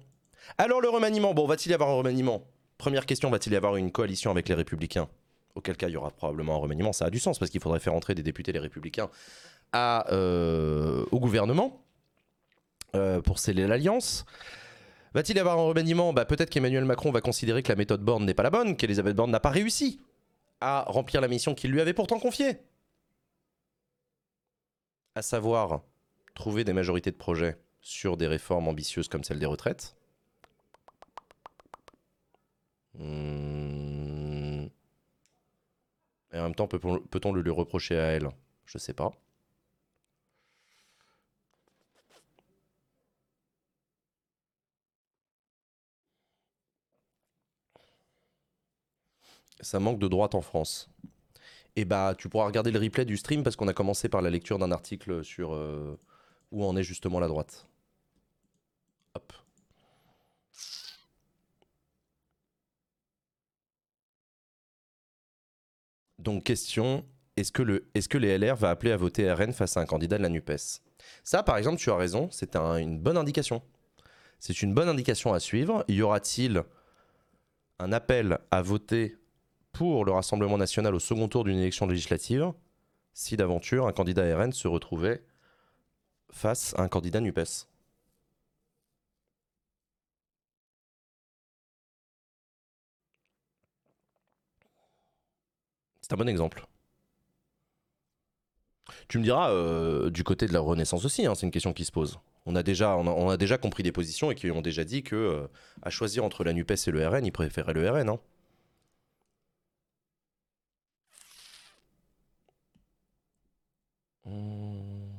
Alors, 0.58 0.82
le 0.82 0.90
remaniement, 0.90 1.34
bon, 1.34 1.48
va-t-il 1.48 1.72
y 1.72 1.74
avoir 1.74 1.90
un 1.92 1.96
remaniement? 1.96 2.46
Première 2.82 3.06
question, 3.06 3.30
va-t-il 3.30 3.54
y 3.54 3.56
avoir 3.56 3.76
une 3.76 3.92
coalition 3.92 4.32
avec 4.32 4.50
les 4.50 4.56
Républicains? 4.56 5.08
Auquel 5.54 5.78
cas, 5.78 5.88
il 5.88 5.92
y 5.92 5.98
aura 5.98 6.10
probablement 6.10 6.56
un 6.56 6.58
remaniement. 6.58 6.94
Ça 6.94 7.06
a 7.06 7.10
du 7.12 7.20
sens 7.20 7.38
parce 7.38 7.52
qu'il 7.52 7.62
faudrait 7.62 7.80
faire 7.80 7.94
entrer 7.94 8.16
des 8.16 8.24
députés 8.24 8.52
les 8.52 8.58
Républicains 8.58 9.08
euh, 9.76 11.06
au 11.12 11.20
gouvernement 11.20 11.80
euh, 12.96 13.22
pour 13.22 13.38
sceller 13.38 13.68
l'alliance. 13.68 14.26
Va-t-il 15.14 15.38
y 15.38 15.40
avoir 15.40 15.60
un 15.60 15.68
remaniement? 15.68 16.12
Bah, 16.12 16.26
Peut-être 16.26 16.50
qu'Emmanuel 16.50 16.86
Macron 16.86 17.12
va 17.12 17.22
considérer 17.22 17.62
que 17.62 17.72
la 17.72 17.76
méthode 17.76 18.02
Borne 18.02 18.26
n'est 18.26 18.34
pas 18.34 18.42
la 18.42 18.50
bonne, 18.50 18.76
qu'Elisabeth 18.76 19.16
Borne 19.16 19.30
n'a 19.30 19.40
pas 19.40 19.52
réussi 19.52 20.02
à 20.60 20.84
remplir 20.88 21.22
la 21.22 21.28
mission 21.28 21.54
qu'il 21.54 21.70
lui 21.70 21.82
avait 21.82 21.94
pourtant 21.94 22.18
confiée. 22.18 22.62
À 25.14 25.22
savoir 25.22 25.82
trouver 26.34 26.64
des 26.64 26.74
majorités 26.74 27.12
de 27.12 27.16
projets 27.16 27.60
sur 27.80 28.18
des 28.18 28.26
réformes 28.26 28.68
ambitieuses 28.68 29.08
comme 29.08 29.24
celle 29.24 29.38
des 29.38 29.46
retraites. 29.46 29.96
Hmm. 33.02 34.68
Et 36.34 36.40
en 36.40 36.44
même 36.44 36.56
temps, 36.56 36.68
peut-on 36.68 37.34
le 37.34 37.42
lui 37.42 37.52
reprocher 37.52 37.98
à 37.98 38.04
elle? 38.12 38.30
Je 38.66 38.78
sais 38.78 38.94
pas. 38.94 39.12
ça 49.62 49.80
manque 49.80 50.00
de 50.00 50.08
droite 50.08 50.36
en 50.36 50.42
France. 50.42 50.90
Et 51.76 51.86
bah, 51.86 52.16
tu 52.18 52.28
pourras 52.28 52.46
regarder 52.46 52.72
le 52.72 52.80
replay 52.80 53.06
du 53.06 53.18
stream 53.18 53.44
parce 53.44 53.56
qu'on 53.56 53.68
a 53.68 53.74
commencé 53.74 54.10
par 54.10 54.22
la 54.22 54.30
lecture 54.30 54.60
d'un 54.60 54.72
article 54.72 55.24
sur 55.24 55.54
euh, 55.54 55.98
où 56.52 56.66
en 56.66 56.76
est 56.76 56.84
justement 56.84 57.20
la 57.20 57.28
droite. 57.28 57.68
Hop. 59.16 59.34
Donc 66.22 66.44
question, 66.44 67.04
est-ce 67.36 67.52
que, 67.52 67.64
le, 67.64 67.90
les 67.94 68.38
LR 68.38 68.56
va 68.56 68.70
appeler 68.70 68.92
à 68.92 68.98
voter 68.98 69.32
RN 69.32 69.54
face 69.54 69.76
à 69.76 69.82
un 69.82 69.86
candidat 69.86 70.18
de 70.18 70.24
la 70.24 70.30
NUPES? 70.30 70.82
Ça, 71.24 71.42
par 71.44 71.58
exemple, 71.58 71.80
tu 71.80 71.90
as 71.90 71.96
raison, 71.96 72.30
c'est 72.32 72.56
une 72.56 73.00
bonne 73.00 73.18
indication. 73.18 73.64
C'est 74.40 74.62
une 74.62 74.74
bonne 74.74 74.90
indication 74.90 75.34
à 75.34 75.40
suivre. 75.40 75.84
Y 75.88 76.02
aura-t-il 76.02 76.64
un 77.80 77.92
appel 77.92 78.38
à 78.52 78.62
voter 78.62 79.18
pour 79.72 80.06
le 80.06 80.12
Rassemblement 80.12 80.58
national 80.58 80.94
au 80.94 81.00
second 81.00 81.28
tour 81.28 81.44
d'une 81.44 81.58
élection 81.58 81.88
législative 81.88 82.52
si 83.14 83.36
d'aventure 83.36 83.88
un 83.88 83.92
candidat 83.92 84.38
RN 84.38 84.52
se 84.52 84.68
retrouvait 84.68 85.24
face 86.32 86.74
à 86.78 86.84
un 86.84 86.88
candidat 86.88 87.20
NUPES? 87.20 87.71
C'est 96.12 96.16
un 96.16 96.18
bon 96.18 96.28
exemple. 96.28 96.66
Tu 99.08 99.18
me 99.18 99.24
diras, 99.24 99.50
euh, 99.52 100.10
du 100.10 100.26
côté 100.26 100.46
de 100.46 100.52
la 100.52 100.60
Renaissance 100.60 101.06
aussi, 101.06 101.26
hein, 101.26 101.36
c'est 101.36 101.46
une 101.46 101.52
question 101.54 101.72
qui 101.72 101.86
se 101.86 101.92
pose. 101.94 102.20
On 102.46 102.54
a 102.58 102.64
déjà, 102.64 102.98
compris 103.58 103.82
des 103.82 103.94
positions 103.94 104.30
et 104.30 104.36
qui 104.36 104.52
ont 104.52 104.62
déjà 104.62 104.84
dit 104.84 105.04
que, 105.04 105.16
euh, 105.16 105.48
à 105.82 105.90
choisir 105.90 106.26
entre 106.26 106.44
la 106.44 106.52
NUPES 106.52 106.88
et 106.88 106.92
le 106.92 107.08
RN, 107.08 107.26
ils 107.26 107.32
préféraient 107.32 107.72
le 107.74 107.90
RN. 107.90 108.10
Hein. 108.10 108.20
Hmm. 114.26 115.12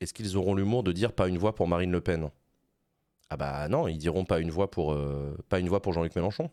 Est-ce 0.00 0.12
qu'ils 0.12 0.36
auront 0.36 0.54
l'humour 0.54 0.82
de 0.82 0.92
dire 0.92 1.14
pas 1.14 1.28
une 1.28 1.38
voix 1.38 1.54
pour 1.54 1.66
Marine 1.66 1.92
Le 1.92 2.02
Pen? 2.02 2.30
Ah 3.32 3.36
bah 3.38 3.66
non, 3.68 3.88
ils 3.88 3.96
diront 3.96 4.26
pas 4.26 4.40
une 4.40 4.50
voix 4.50 4.70
pour, 4.70 4.92
euh, 4.92 5.34
pas 5.48 5.58
une 5.58 5.68
voix 5.70 5.80
pour 5.80 5.94
Jean-Luc 5.94 6.14
Mélenchon. 6.16 6.50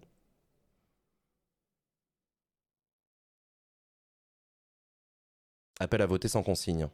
Appel 5.82 6.02
à 6.02 6.06
voter 6.06 6.30
sans 6.30 6.42
consigne, 6.42 6.88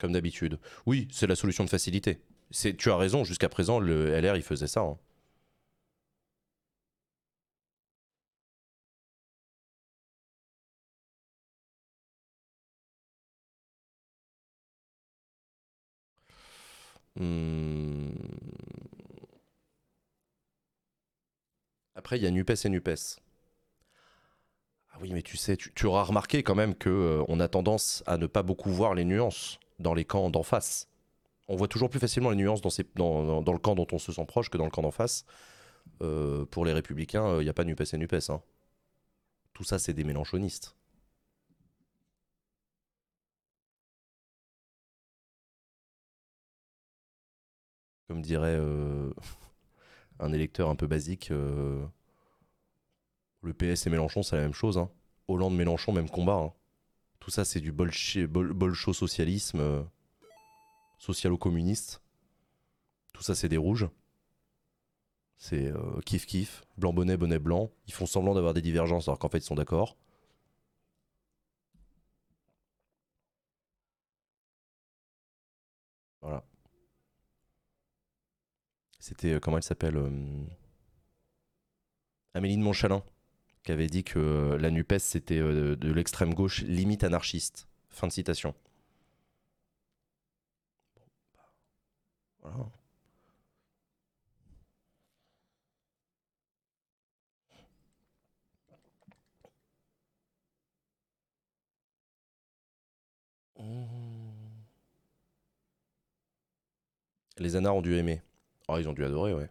comme 0.00 0.12
d'habitude. 0.12 0.58
Oui, 0.86 1.08
c'est 1.12 1.26
la 1.28 1.36
solution 1.36 1.64
de 1.64 1.70
facilité. 1.70 2.20
Tu 2.78 2.90
as 2.90 2.96
raison, 2.96 3.24
jusqu'à 3.24 3.48
présent, 3.50 3.80
le 3.80 4.10
LR, 4.10 4.36
il 4.36 4.42
faisait 4.42 4.68
ça. 4.68 4.80
Hein. 4.82 4.98
Hmm. 17.16 18.43
Après, 21.94 22.18
il 22.18 22.22
y 22.22 22.26
a 22.26 22.30
NUPES 22.30 22.64
et 22.64 22.68
NUPES. 22.68 23.20
Ah 24.92 24.98
oui, 25.00 25.12
mais 25.12 25.22
tu 25.22 25.36
sais, 25.36 25.56
tu, 25.56 25.86
auras 25.86 26.04
remarqué 26.04 26.42
quand 26.42 26.54
même 26.54 26.74
qu'on 26.74 26.90
euh, 26.90 27.24
on 27.28 27.40
a 27.40 27.48
tendance 27.48 28.02
à 28.06 28.16
ne 28.16 28.26
pas 28.26 28.42
beaucoup 28.42 28.70
voir 28.70 28.94
les 28.94 29.04
nuances 29.04 29.58
dans 29.80 29.94
les 29.94 30.04
camps 30.04 30.30
d'en 30.30 30.42
face. 30.42 30.88
On 31.48 31.56
voit 31.56 31.68
toujours 31.68 31.90
plus 31.90 32.00
facilement 32.00 32.30
les 32.30 32.36
nuances 32.36 32.62
dans, 32.62 33.42
dans, 33.42 33.52
le 33.52 33.58
camp 33.58 33.74
dont 33.74 33.86
on 33.92 33.98
se 33.98 34.12
sent 34.12 34.24
proche 34.26 34.50
que 34.50 34.58
dans 34.58 34.64
le 34.64 34.70
camp 34.70 34.82
d'en 34.82 34.90
face. 34.90 35.24
Euh, 36.02 36.44
pour 36.46 36.64
les 36.64 36.72
républicains, 36.72 37.26
il 37.26 37.40
euh, 37.40 37.42
n'y 37.42 37.48
a 37.48 37.54
pas 37.54 37.64
NUPES 37.64 37.94
et 37.94 37.98
NUPES. 37.98 38.30
Hein. 38.30 38.42
Tout 39.52 39.64
ça, 39.64 39.78
c'est 39.78 39.92
des 39.92 40.04
mélanchonistes. 40.04 40.76
comme 48.14 48.22
dirait 48.22 48.56
euh, 48.56 49.10
un 50.18 50.32
électeur 50.32 50.68
un 50.68 50.76
peu 50.76 50.86
basique, 50.86 51.30
euh, 51.30 51.84
le 53.42 53.52
PS 53.52 53.86
et 53.86 53.90
Mélenchon, 53.90 54.22
c'est 54.22 54.36
la 54.36 54.42
même 54.42 54.54
chose. 54.54 54.78
Hein. 54.78 54.90
Hollande-Mélenchon, 55.28 55.92
même 55.92 56.08
combat. 56.08 56.36
Hein. 56.36 56.52
Tout 57.20 57.30
ça, 57.30 57.44
c'est 57.44 57.60
du 57.60 57.72
bolcho-socialisme, 57.72 59.60
euh, 59.60 59.82
socialo-communiste. 60.98 62.02
Tout 63.12 63.22
ça, 63.22 63.34
c'est 63.34 63.48
des 63.48 63.56
rouges. 63.56 63.88
C'est 65.36 65.72
kiff-kiff, 66.06 66.62
blanc-bonnet, 66.78 67.16
bonnet 67.16 67.38
blanc. 67.38 67.70
Ils 67.86 67.92
font 67.92 68.06
semblant 68.06 68.34
d'avoir 68.34 68.54
des 68.54 68.62
divergences 68.62 69.08
alors 69.08 69.18
qu'en 69.18 69.28
fait, 69.28 69.38
ils 69.38 69.42
sont 69.42 69.54
d'accord. 69.54 69.96
Voilà. 76.22 76.44
C'était, 79.04 79.34
euh, 79.34 79.38
comment 79.38 79.58
elle 79.58 79.62
s'appelle 79.62 79.98
euh, 79.98 80.08
Amélie 82.32 82.56
de 82.56 82.62
Montchalin, 82.62 83.04
qui 83.62 83.70
avait 83.70 83.86
dit 83.88 84.02
que 84.02 84.18
euh, 84.18 84.58
la 84.58 84.70
NUPES, 84.70 84.98
c'était 84.98 85.40
de 85.40 85.92
l'extrême 85.92 86.32
gauche 86.32 86.62
limite 86.62 87.04
anarchiste. 87.04 87.68
Fin 87.90 88.06
de 88.06 88.12
citation. 88.12 88.54
Voilà. 92.42 92.70
Les 107.36 107.56
anards 107.56 107.76
ont 107.76 107.82
dû 107.82 107.96
aimer. 107.96 108.22
Oh, 108.68 108.76
ils 108.78 108.88
ont 108.88 108.92
dû 108.92 109.04
adorer, 109.04 109.32
ouais. 109.34 109.48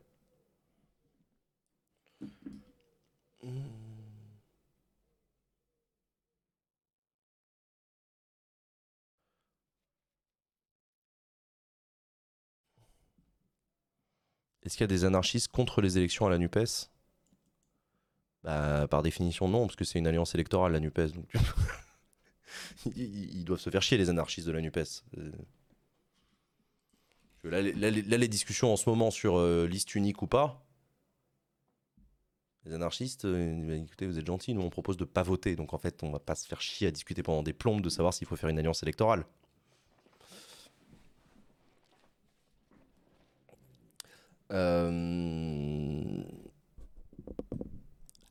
Est-ce 14.64 14.76
qu'il 14.78 14.84
y 14.84 14.86
a 14.86 14.88
des 14.88 15.06
anarchistes 15.06 15.50
contre 15.50 15.82
les 15.82 15.98
élections 15.98 16.26
à 16.26 16.30
la 16.30 16.38
NUPES? 16.38 16.90
Bah, 18.44 18.88
par 18.90 19.02
définition, 19.04 19.48
non, 19.48 19.66
parce 19.68 19.76
que 19.76 19.86
c'est 19.86 20.00
une 20.00 20.08
alliance 20.08 20.36
électorale, 20.36 20.74
la 20.74 20.80
NUPES. 20.80 21.14
Donc... 21.14 21.32
ils, 22.96 23.38
ils 23.38 23.46
doivent 23.46 23.60
se 23.60 23.70
faire 23.70 23.82
chier, 23.82 23.98
les 23.98 24.10
anarchistes 24.10 24.48
de 24.48 24.52
la 24.52 24.62
NUPES. 24.62 25.04
Là, 27.44 27.62
les 27.62 28.28
discussions 28.28 28.72
en 28.72 28.78
ce 28.78 28.90
moment 28.90 29.12
sur 29.12 29.38
euh, 29.38 29.68
liste 29.68 29.96
unique 29.96 30.22
ou 30.22 30.28
pas, 30.28 30.66
les 32.66 32.74
anarchistes, 32.74 33.26
euh, 33.26 33.68
bah, 33.68 33.76
écoutez, 33.76 34.08
vous 34.08 34.18
êtes 34.18 34.26
gentils, 34.26 34.54
nous 34.54 34.62
on 34.62 34.70
propose 34.70 34.96
de 34.96 35.04
pas 35.04 35.24
voter, 35.24 35.58
donc 35.58 35.74
en 35.74 35.78
fait 35.78 36.02
on 36.04 36.12
va 36.12 36.20
pas 36.20 36.36
se 36.36 36.48
faire 36.48 36.62
chier 36.62 36.88
à 36.88 36.92
discuter 36.92 37.22
pendant 37.22 37.44
des 37.44 37.52
plombes 37.52 37.82
de 37.82 37.90
savoir 37.90 38.14
s'il 38.14 38.28
faut 38.28 38.38
faire 38.38 38.50
une 38.50 38.60
alliance 38.60 38.84
électorale. 38.84 39.26
Euh, 44.52 46.24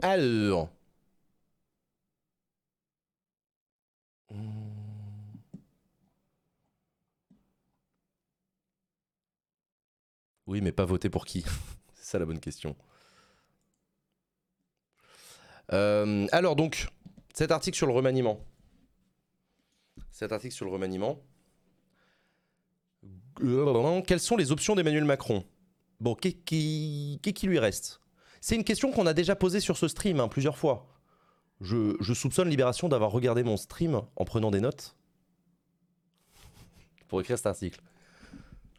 Alors. 0.01 0.71
Oui, 10.47 10.61
mais 10.61 10.73
pas 10.73 10.85
voter 10.85 11.11
pour 11.11 11.25
qui? 11.25 11.45
C'est 11.95 12.13
ça 12.13 12.19
la 12.19 12.27
bonne 12.27 12.41
question. 12.41 12.77
Euh, 15.73 16.27
alors 16.33 16.57
donc, 16.57 16.89
cet 17.33 17.51
article 17.51 17.77
sur 17.77 17.87
le 17.87 17.93
remaniement. 17.93 18.45
Cet 20.11 20.33
article 20.33 20.55
sur 20.55 20.67
le 20.67 20.73
remaniement. 20.73 21.19
Quelles 24.07 24.21
sont 24.21 24.37
les 24.37 24.53
options 24.53 24.75
d'Emmanuel 24.75 25.05
Macron? 25.05 25.45
Bon, 26.01 26.15
qu'est-ce 26.15 26.37
qui, 26.45 27.47
lui 27.47 27.59
reste? 27.59 28.01
C'est 28.41 28.57
une 28.57 28.65
question 28.65 28.91
qu'on 28.91 29.07
a 29.07 29.15
déjà 29.15 29.37
posée 29.37 29.61
sur 29.61 29.77
ce 29.77 29.89
stream 29.89 30.21
hein, 30.21 30.29
plusieurs 30.29 30.59
fois. 30.59 30.89
Je 31.61 32.13
soupçonne 32.13 32.49
Libération 32.49 32.89
d'avoir 32.89 33.13
regardé 33.13 33.45
mon 33.45 33.57
stream 33.57 34.03
en 34.17 34.25
prenant 34.25 34.51
des 34.51 34.61
notes 34.61 34.97
pour 37.09 37.21
écrire 37.21 37.37
cet 37.39 37.47
article. 37.47 37.81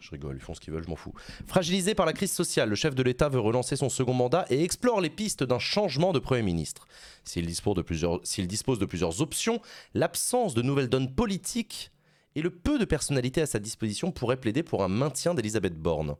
Je 0.03 0.11
rigole, 0.11 0.35
ils 0.35 0.41
font 0.41 0.53
ce 0.53 0.59
qu'ils 0.59 0.73
veulent, 0.73 0.83
je 0.83 0.89
m'en 0.89 0.97
fous. 0.97 1.13
Fragilisé 1.47 1.95
par 1.95 2.05
la 2.05 2.11
crise 2.11 2.33
sociale, 2.33 2.67
le 2.67 2.75
chef 2.75 2.93
de 2.93 3.01
l'État 3.03 3.29
veut 3.29 3.39
relancer 3.39 3.77
son 3.77 3.87
second 3.87 4.13
mandat 4.13 4.45
et 4.49 4.61
explore 4.61 4.99
les 4.99 5.09
pistes 5.09 5.45
d'un 5.45 5.59
changement 5.59 6.11
de 6.11 6.19
Premier 6.19 6.41
ministre. 6.41 6.87
S'il 7.23 7.45
dispose 7.45 7.75
de 7.77 8.85
plusieurs, 8.85 9.21
options, 9.21 9.61
l'absence 9.93 10.55
de 10.55 10.61
nouvelles 10.61 10.89
donnes 10.89 11.15
politiques 11.15 11.89
et 12.35 12.41
le 12.41 12.49
peu 12.49 12.77
de 12.77 12.83
personnalité 12.83 13.41
à 13.41 13.45
sa 13.45 13.59
disposition 13.59 14.11
pourraient 14.11 14.35
plaider 14.35 14.61
pour 14.61 14.83
un 14.83 14.89
maintien 14.89 15.33
d'Elisabeth 15.33 15.79
Borne. 15.79 16.17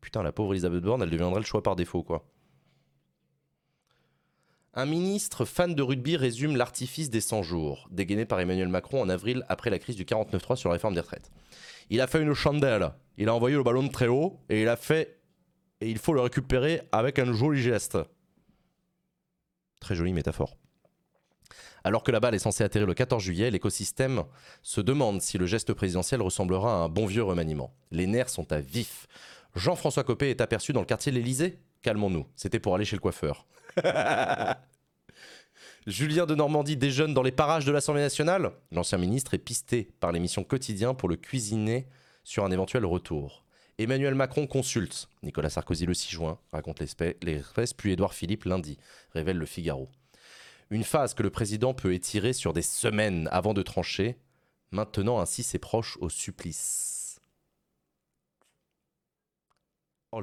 Putain, 0.00 0.22
la 0.22 0.32
pauvre 0.32 0.54
Elisabeth 0.54 0.82
Borne, 0.82 1.02
elle 1.02 1.10
deviendrait 1.10 1.40
le 1.40 1.46
choix 1.46 1.62
par 1.62 1.76
défaut, 1.76 2.02
quoi. 2.02 2.24
Un 4.72 4.86
ministre 4.86 5.44
fan 5.44 5.74
de 5.74 5.82
rugby 5.82 6.16
résume 6.16 6.56
l'artifice 6.56 7.10
des 7.10 7.20
100 7.20 7.42
jours, 7.42 7.86
dégainé 7.90 8.24
par 8.24 8.40
Emmanuel 8.40 8.68
Macron 8.68 9.02
en 9.02 9.10
avril 9.10 9.44
après 9.50 9.68
la 9.68 9.78
crise 9.78 9.94
du 9.94 10.04
49.3 10.04 10.56
sur 10.56 10.70
la 10.70 10.72
réforme 10.72 10.94
des 10.94 11.00
retraites. 11.00 11.30
Il 11.90 12.00
a 12.00 12.06
fait 12.06 12.22
une 12.22 12.34
chandelle, 12.34 12.90
il 13.16 13.28
a 13.28 13.34
envoyé 13.34 13.56
le 13.56 13.62
ballon 13.62 13.88
très 13.88 14.08
haut 14.08 14.40
et 14.48 14.62
il 14.62 14.68
a 14.68 14.76
fait. 14.76 15.20
Et 15.80 15.90
il 15.90 15.98
faut 15.98 16.14
le 16.14 16.20
récupérer 16.20 16.82
avec 16.92 17.18
un 17.18 17.32
joli 17.32 17.60
geste. 17.60 17.98
Très 19.80 19.94
jolie 19.94 20.12
métaphore. 20.12 20.56
Alors 21.86 22.02
que 22.02 22.10
la 22.10 22.20
balle 22.20 22.34
est 22.34 22.38
censée 22.38 22.64
atterrir 22.64 22.86
le 22.86 22.94
14 22.94 23.22
juillet, 23.22 23.50
l'écosystème 23.50 24.24
se 24.62 24.80
demande 24.80 25.20
si 25.20 25.36
le 25.36 25.44
geste 25.44 25.74
présidentiel 25.74 26.22
ressemblera 26.22 26.72
à 26.72 26.84
un 26.84 26.88
bon 26.88 27.04
vieux 27.04 27.22
remaniement. 27.22 27.74
Les 27.90 28.06
nerfs 28.06 28.30
sont 28.30 28.50
à 28.52 28.60
vif. 28.60 29.06
Jean-François 29.54 30.02
Copé 30.02 30.30
est 30.30 30.40
aperçu 30.40 30.72
dans 30.72 30.80
le 30.80 30.86
quartier 30.86 31.12
de 31.12 31.18
l'Elysée 31.18 31.58
Calmons-nous, 31.82 32.26
c'était 32.34 32.58
pour 32.58 32.74
aller 32.74 32.86
chez 32.86 32.96
le 32.96 33.00
coiffeur. 33.00 33.46
Julien 35.86 36.24
de 36.24 36.34
Normandie 36.34 36.78
déjeune 36.78 37.12
dans 37.12 37.22
les 37.22 37.30
parages 37.30 37.66
de 37.66 37.72
l'Assemblée 37.72 38.00
nationale. 38.00 38.52
L'ancien 38.72 38.96
ministre 38.96 39.34
est 39.34 39.38
pisté 39.38 39.90
par 40.00 40.12
l'émission 40.12 40.42
Quotidien 40.42 40.94
pour 40.94 41.10
le 41.10 41.16
cuisiner 41.16 41.86
sur 42.22 42.46
un 42.46 42.50
éventuel 42.50 42.86
retour. 42.86 43.44
Emmanuel 43.76 44.14
Macron 44.14 44.46
consulte. 44.46 45.10
Nicolas 45.22 45.50
Sarkozy 45.50 45.84
le 45.84 45.92
6 45.92 46.10
juin, 46.10 46.38
raconte 46.52 46.80
l'espèce, 46.80 47.16
l'Express, 47.22 47.74
puis 47.74 47.92
Édouard 47.92 48.14
Philippe 48.14 48.44
lundi, 48.44 48.78
révèle 49.12 49.36
le 49.36 49.44
Figaro. 49.44 49.90
Une 50.70 50.84
phase 50.84 51.12
que 51.12 51.22
le 51.22 51.28
président 51.28 51.74
peut 51.74 51.92
étirer 51.92 52.32
sur 52.32 52.54
des 52.54 52.62
semaines 52.62 53.28
avant 53.30 53.52
de 53.52 53.60
trancher, 53.60 54.16
maintenant 54.70 55.20
ainsi 55.20 55.42
ses 55.42 55.58
proches 55.58 55.98
au 56.00 56.08
supplice. 56.08 57.20
Oh. 60.12 60.22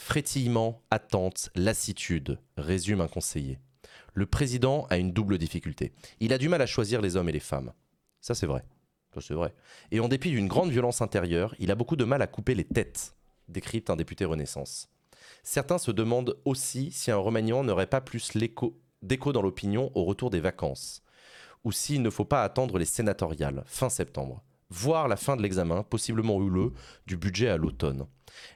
Frétillement, 0.00 0.80
attente, 0.92 1.50
lassitude, 1.56 2.38
résume 2.56 3.00
un 3.00 3.08
conseiller. 3.08 3.58
Le 4.14 4.26
président 4.26 4.86
a 4.90 4.96
une 4.96 5.12
double 5.12 5.38
difficulté. 5.38 5.92
Il 6.20 6.32
a 6.32 6.38
du 6.38 6.48
mal 6.48 6.62
à 6.62 6.66
choisir 6.66 7.02
les 7.02 7.16
hommes 7.16 7.28
et 7.28 7.32
les 7.32 7.40
femmes. 7.40 7.72
Ça, 8.20 8.36
c'est 8.36 8.46
vrai. 8.46 8.64
Ça, 9.12 9.20
c'est 9.20 9.34
vrai. 9.34 9.52
Et 9.90 9.98
en 9.98 10.06
dépit 10.08 10.30
d'une 10.30 10.46
grande 10.46 10.70
violence 10.70 11.02
intérieure, 11.02 11.52
il 11.58 11.72
a 11.72 11.74
beaucoup 11.74 11.96
de 11.96 12.04
mal 12.04 12.22
à 12.22 12.28
couper 12.28 12.54
les 12.54 12.64
têtes, 12.64 13.16
décrypte 13.48 13.90
un 13.90 13.96
député 13.96 14.24
Renaissance. 14.24 14.88
Certains 15.42 15.78
se 15.78 15.90
demandent 15.90 16.38
aussi 16.44 16.92
si 16.92 17.10
un 17.10 17.16
remaniement 17.16 17.64
n'aurait 17.64 17.88
pas 17.88 18.00
plus 18.00 18.30
d'écho 19.02 19.32
dans 19.32 19.42
l'opinion 19.42 19.90
au 19.96 20.04
retour 20.04 20.30
des 20.30 20.40
vacances, 20.40 21.02
ou 21.64 21.72
s'il 21.72 22.02
ne 22.02 22.10
faut 22.10 22.24
pas 22.24 22.44
attendre 22.44 22.78
les 22.78 22.84
sénatoriales, 22.84 23.64
fin 23.66 23.90
septembre, 23.90 24.44
voire 24.70 25.08
la 25.08 25.16
fin 25.16 25.36
de 25.36 25.42
l'examen, 25.42 25.82
possiblement 25.82 26.36
houleux, 26.36 26.72
du 27.06 27.16
budget 27.16 27.48
à 27.48 27.56
l'automne. 27.56 28.06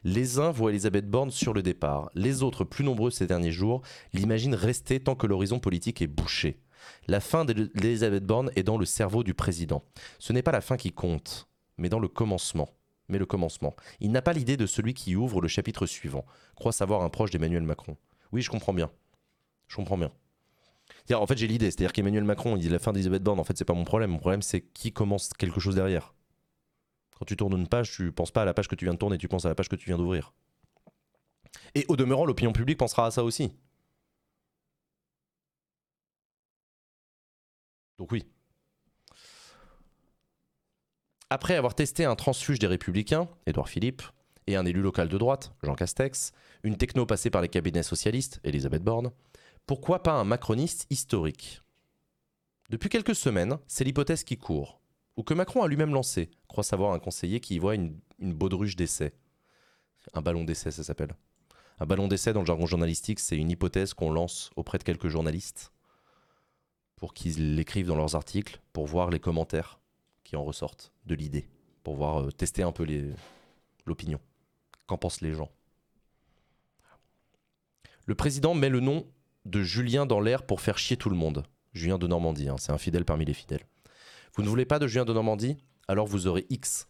Les 0.05 0.39
uns 0.39 0.51
voient 0.51 0.71
Elisabeth 0.71 1.09
Borne 1.09 1.31
sur 1.31 1.53
le 1.55 1.63
départ, 1.63 2.11
les 2.15 2.43
autres, 2.43 2.65
plus 2.65 2.85
nombreux 2.85 3.11
ces 3.11 3.27
derniers 3.27 3.53
jours, 3.53 3.83
l'imaginent 4.13 4.55
rester 4.55 5.01
tant 5.01 5.15
que 5.15 5.27
l'horizon 5.27 5.59
politique 5.59 6.03
est 6.03 6.07
bouché. 6.07 6.61
La 7.07 7.21
fin 7.21 7.45
d'Elisabeth 7.45 8.25
Borne 8.25 8.51
est 8.57 8.63
dans 8.63 8.79
le 8.79 8.85
cerveau 8.85 9.23
du 9.23 9.35
président. 9.35 9.85
Ce 10.19 10.33
n'est 10.33 10.43
pas 10.43 10.53
la 10.53 10.61
fin 10.61 10.77
qui 10.77 10.93
compte, 10.93 11.49
mais 11.79 11.89
dans 11.89 12.01
le 12.01 12.09
commencement. 12.09 12.71
Mais 13.09 13.19
le 13.19 13.27
commencement. 13.27 13.75
Il 14.01 14.13
n'a 14.13 14.23
pas 14.23 14.33
l'idée 14.33 14.57
de 14.57 14.67
celui 14.67 14.95
qui 14.95 15.17
ouvre 15.17 15.41
le 15.41 15.49
chapitre 15.49 15.87
suivant, 15.87 16.25
croit 16.55 16.73
savoir 16.73 17.03
un 17.03 17.09
proche 17.09 17.31
d'Emmanuel 17.31 17.63
Macron. 17.63 17.97
Oui, 18.31 18.43
je 18.43 18.51
comprends 18.51 18.73
bien. 18.73 18.91
Je 19.69 19.77
comprends 19.77 19.99
bien. 19.99 20.13
En 21.13 21.27
fait, 21.27 21.37
j'ai 21.37 21.47
l'idée. 21.47 21.67
C'est-à-dire 21.71 21.93
qu'Emmanuel 21.93 22.25
Macron, 22.25 22.57
il 22.57 22.61
dit 22.61 22.69
la 22.69 22.79
fin 22.79 22.93
d'Elisabeth 22.93 23.23
Borne. 23.23 23.41
En 23.41 23.45
fait, 23.45 23.57
c'est 23.57 23.65
pas 23.65 23.75
mon 23.75 23.85
problème. 23.85 24.11
Mon 24.11 24.19
problème, 24.19 24.43
c'est 24.43 24.61
qui 24.61 24.93
commence 24.93 25.31
quelque 25.31 25.61
chose 25.61 25.75
derrière. 25.75 26.15
Quand 27.19 27.25
tu 27.27 27.37
tournes 27.37 27.59
une 27.59 27.69
page, 27.69 27.93
tu 27.93 28.13
penses 28.13 28.31
pas 28.31 28.43
à 28.43 28.45
la 28.45 28.55
page 28.55 28.69
que 28.69 28.75
tu 28.75 28.85
viens 28.85 28.95
de 28.95 28.99
tourner, 28.99 29.19
tu 29.19 29.29
penses 29.29 29.45
à 29.45 29.49
la 29.49 29.55
page 29.55 29.69
que 29.69 29.77
tu 29.77 29.87
viens 29.87 29.99
d'ouvrir. 29.99 30.33
Et 31.75 31.85
au 31.89 31.97
demeurant, 31.97 32.25
l'opinion 32.25 32.53
publique 32.53 32.79
pensera 32.79 33.07
à 33.07 33.11
ça 33.11 33.23
aussi. 33.23 33.53
Donc 37.99 38.11
oui. 38.11 38.27
Après 41.31 41.55
avoir 41.55 41.75
testé 41.75 42.05
un 42.05 42.17
transfuge 42.17 42.59
des 42.59 42.67
Républicains, 42.67 43.29
Édouard 43.47 43.69
Philippe, 43.69 44.03
et 44.47 44.57
un 44.57 44.67
élu 44.67 44.83
local 44.83 45.09
de 45.09 45.19
droite, 45.19 45.53
Jean 45.63 45.75
Castex, 45.75 46.33
une 46.65 46.77
techno 46.77 47.07
passée 47.07 47.31
par 47.31 47.43
les 47.43 47.49
cabinets 47.49 47.83
socialistes, 47.83 48.41
Elisabeth 48.45 48.83
Borne, 48.83 49.13
pourquoi 49.67 50.03
pas 50.03 50.13
un 50.13 50.25
macroniste 50.25 50.87
historique? 50.91 51.63
Depuis 52.71 52.89
quelques 52.89 53.15
semaines, 53.15 53.59
c'est 53.67 53.85
l'hypothèse 53.85 54.25
qui 54.25 54.37
court, 54.37 54.81
ou 55.17 55.23
que 55.23 55.35
Macron 55.35 55.63
a 55.63 55.69
lui-même 55.69 55.93
lancé, 55.93 56.31
croit 56.49 56.65
savoir 56.65 56.93
un 56.93 56.99
conseiller 56.99 57.41
qui 57.41 57.57
y 57.57 57.59
voit 57.59 57.75
une, 57.75 58.01
baudruche 58.19 58.77
d'essai. 58.77 59.15
Un 60.15 60.23
ballon 60.23 60.45
d'essai, 60.45 60.71
ça 60.71 60.83
s'appelle. 60.83 61.15
Un 61.79 61.87
ballon 61.87 62.09
d'essai 62.09 62.33
dans 62.33 62.41
le 62.41 62.47
jargon 62.47 62.67
journalistique, 62.67 63.21
c'est 63.21 63.37
une 63.37 63.51
hypothèse 63.51 63.95
qu'on 63.95 64.11
lance 64.11 64.51
auprès 64.57 64.79
de 64.79 64.85
quelques 64.85 65.09
journalistes 65.09 65.73
pour 66.97 67.15
qu'ils 67.15 67.57
l'écrivent 67.57 67.89
dans 67.89 67.97
leurs 67.97 68.15
articles, 68.15 68.61
pour 68.73 68.87
voir 68.87 69.11
les 69.11 69.19
commentaires 69.19 69.81
qui 70.23 70.37
en 70.37 70.45
ressortent 70.45 70.93
de 71.05 71.15
l'idée, 71.15 71.49
pour 71.83 71.97
voir 71.97 72.23
euh, 72.23 72.31
tester 72.31 72.63
un 72.63 72.71
peu 72.71 72.87
l'opinion. 73.87 74.21
Qu'en 74.87 74.99
pensent 74.99 75.21
les 75.21 75.35
gens? 75.35 75.51
Le 78.07 78.15
président 78.15 78.55
met 78.55 78.69
le 78.69 78.81
nom 78.81 79.07
de 79.45 79.63
Julien 79.63 80.07
dans 80.07 80.21
l'air 80.21 80.45
pour 80.45 80.61
faire 80.61 80.79
chier 80.79 80.97
tout 80.97 81.11
le 81.11 81.17
monde. 81.17 81.45
Julien 81.73 81.99
de 81.99 82.07
Normandie, 82.07 82.49
hein, 82.49 82.57
c'est 82.59 82.73
un 82.73 82.79
fidèle 82.79 83.05
parmi 83.05 83.25
les 83.25 83.35
fidèles. 83.35 83.65
Vous 84.35 84.43
ne 84.43 84.49
voulez 84.49 84.67
pas 84.67 84.79
de 84.79 84.87
Julien 84.87 85.05
de 85.05 85.13
Normandie? 85.13 85.57
Alors 85.89 86.07
vous 86.07 86.27
aurez 86.27 86.47
X. 86.51 86.89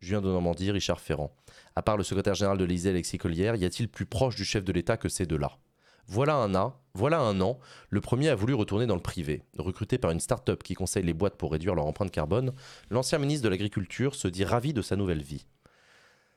Julien 0.00 0.20
de 0.20 0.28
Normandie, 0.28 0.70
Richard 0.70 1.00
Ferrand. 1.00 1.34
À 1.74 1.82
part 1.82 1.96
le 1.96 2.04
secrétaire 2.04 2.34
général 2.34 2.58
de 2.58 2.64
l'Élysée, 2.64 2.90
Alexis 2.90 3.18
Collière, 3.18 3.56
y 3.56 3.64
a-t-il 3.64 3.88
plus 3.88 4.06
proche 4.06 4.36
du 4.36 4.44
chef 4.44 4.64
de 4.64 4.72
l'État 4.72 4.96
que 4.96 5.08
ces 5.08 5.26
deux-là? 5.26 5.58
Voilà 6.06 6.36
un, 6.36 6.54
an, 6.54 6.80
voilà 6.94 7.20
un 7.20 7.40
an, 7.42 7.58
le 7.90 8.00
premier 8.00 8.28
a 8.30 8.34
voulu 8.34 8.54
retourner 8.54 8.86
dans 8.86 8.94
le 8.94 9.02
privé. 9.02 9.42
Recruté 9.58 9.98
par 9.98 10.10
une 10.10 10.20
start-up 10.20 10.62
qui 10.62 10.74
conseille 10.74 11.02
les 11.02 11.12
boîtes 11.12 11.36
pour 11.36 11.52
réduire 11.52 11.74
leur 11.74 11.84
empreinte 11.84 12.10
carbone, 12.10 12.54
l'ancien 12.90 13.18
ministre 13.18 13.44
de 13.44 13.50
l'Agriculture 13.50 14.14
se 14.14 14.26
dit 14.26 14.44
ravi 14.44 14.72
de 14.72 14.80
sa 14.80 14.96
nouvelle 14.96 15.22
vie. 15.22 15.46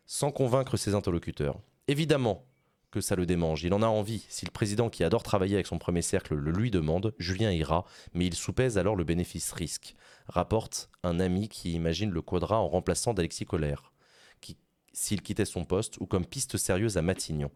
Sans 0.06 0.32
convaincre 0.32 0.76
ses 0.76 0.94
interlocuteurs. 0.94 1.62
Évidemment 1.88 2.46
que 2.92 3.02
ça 3.02 3.16
le 3.16 3.26
démange, 3.26 3.64
il 3.64 3.74
en 3.74 3.82
a 3.82 3.88
envie. 3.88 4.26
Si 4.30 4.46
le 4.46 4.52
président 4.52 4.90
qui 4.90 5.04
adore 5.04 5.24
travailler 5.24 5.56
avec 5.56 5.68
son 5.68 5.80
premier 5.80 6.02
cercle 6.02 6.36
le 6.36 6.52
lui 6.52 6.70
demande, 6.70 7.14
Julien 7.18 7.52
ira, 7.52 7.86
mais 8.14 8.28
il 8.28 8.36
soupèse 8.36 8.78
alors 8.78 8.96
le 8.96 9.04
bénéfice-risque. 9.04 9.96
Rapporte 10.28 10.90
un 11.04 11.20
ami 11.20 11.50
qui 11.50 11.74
imagine 11.74 12.12
le 12.12 12.22
quadra 12.22 12.60
en 12.60 12.68
remplaçant 12.68 13.14
d'Alexis 13.14 13.46
Colère, 13.46 13.92
s'il 14.94 15.22
quittait 15.22 15.46
son 15.46 15.64
poste, 15.64 15.98
ou 16.00 16.06
comme 16.06 16.26
piste 16.26 16.58
sérieuse 16.58 16.98
à 16.98 17.02
Matignon, 17.02 17.50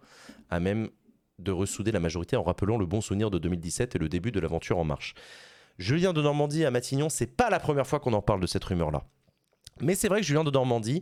à 0.50 0.60
même 0.60 0.90
de 1.38 1.52
ressouder 1.52 1.92
la 1.92 2.00
majorité 2.00 2.38
en 2.38 2.44
rappelant 2.44 2.78
le 2.78 2.86
bon 2.86 3.02
souvenir 3.02 3.30
de 3.30 3.38
2017 3.38 3.96
et 3.96 4.00
le 4.00 4.08
début 4.08 4.32
de 4.32 4.40
l'aventure 4.40 4.78
en 4.78 4.86
marche. 4.86 5.16
Julien 5.78 6.14
de 6.14 6.22
Normandie 6.22 6.64
à 6.64 6.72
Matignon, 6.72 7.10
c'est 7.10 7.28
pas 7.28 7.50
la 7.50 7.60
première 7.60 7.86
fois 7.86 8.00
qu'on 8.00 8.14
en 8.14 8.22
parle 8.22 8.40
de 8.40 8.48
cette 8.48 8.64
rumeur-là. 8.64 9.04
Mais 9.82 9.96
c'est 9.96 10.08
vrai 10.08 10.22
que 10.22 10.26
Julien 10.26 10.46
de 10.46 10.52
Normandie, 10.52 11.02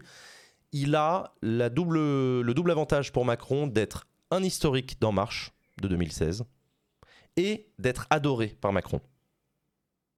il 0.72 0.96
a 0.96 1.36
la 1.44 1.70
double, 1.70 2.00
le 2.42 2.54
double 2.56 2.72
avantage 2.72 3.12
pour 3.12 3.26
Macron 3.26 3.68
d'être 3.68 4.08
un 4.32 4.44
historique 4.44 5.00
d'En 5.00 5.12
Marche 5.12 5.52
de 5.82 5.88
2016 5.88 6.46
et 7.38 7.72
d'être 7.80 8.08
adoré 8.10 8.48
par 8.48 8.74
Macron. 8.74 9.02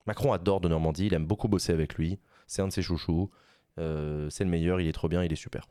Macron 0.05 0.33
adore 0.33 0.61
de 0.61 0.67
Normandie, 0.67 1.07
il 1.07 1.13
aime 1.13 1.25
beaucoup 1.25 1.47
bosser 1.47 1.73
avec 1.73 1.95
lui, 1.95 2.19
c'est 2.47 2.61
un 2.61 2.67
de 2.67 2.73
ses 2.73 2.81
chouchous, 2.81 3.31
euh, 3.79 4.29
c'est 4.29 4.43
le 4.43 4.49
meilleur, 4.49 4.79
il 4.79 4.87
est 4.87 4.93
trop 4.93 5.07
bien, 5.07 5.23
il 5.23 5.31
est 5.31 5.37
super. 5.37 5.67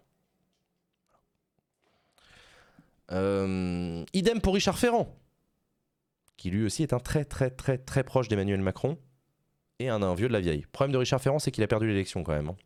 Euh, 3.13 4.05
idem 4.13 4.41
pour 4.41 4.55
Richard 4.55 4.79
Ferrand, 4.79 5.15
qui 6.37 6.51
lui 6.51 6.65
aussi 6.65 6.83
est 6.83 6.93
un 6.93 7.01
très 7.01 7.25
très 7.25 7.51
très 7.51 7.79
très 7.79 8.03
proche 8.03 8.29
d'Emmanuel 8.29 8.61
Macron 8.61 8.99
et 9.79 9.89
un, 9.89 10.15
vieux 10.15 10.29
de 10.29 10.33
la 10.33 10.41
vieille. 10.41 10.63
Le 10.63 10.69
problème 10.69 10.93
de 10.93 10.99
Richard 10.99 11.21
Ferrand, 11.21 11.39
c'est 11.39 11.51
qu'il 11.51 11.63
a 11.63 11.67
perdu 11.67 11.87
l'élection 11.87 12.23
quand 12.23 12.33
même. 12.33 12.49
Hein. 12.49 12.57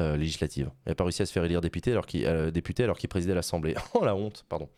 Euh. 0.00 0.16
Il 0.20 0.66
n'a 0.86 0.94
pas 0.94 1.04
réussi 1.04 1.22
à 1.22 1.26
se 1.26 1.32
faire 1.32 1.44
élire 1.44 1.60
député 1.60 1.92
alors 1.92 2.06
qu'il 2.06 2.26
euh, 2.26 2.50
qu'il 2.50 3.08
présidait 3.08 3.34
l'Assemblée. 3.34 3.74
oh 3.94 4.04
la 4.04 4.14
honte, 4.14 4.44
pardon. 4.48 4.68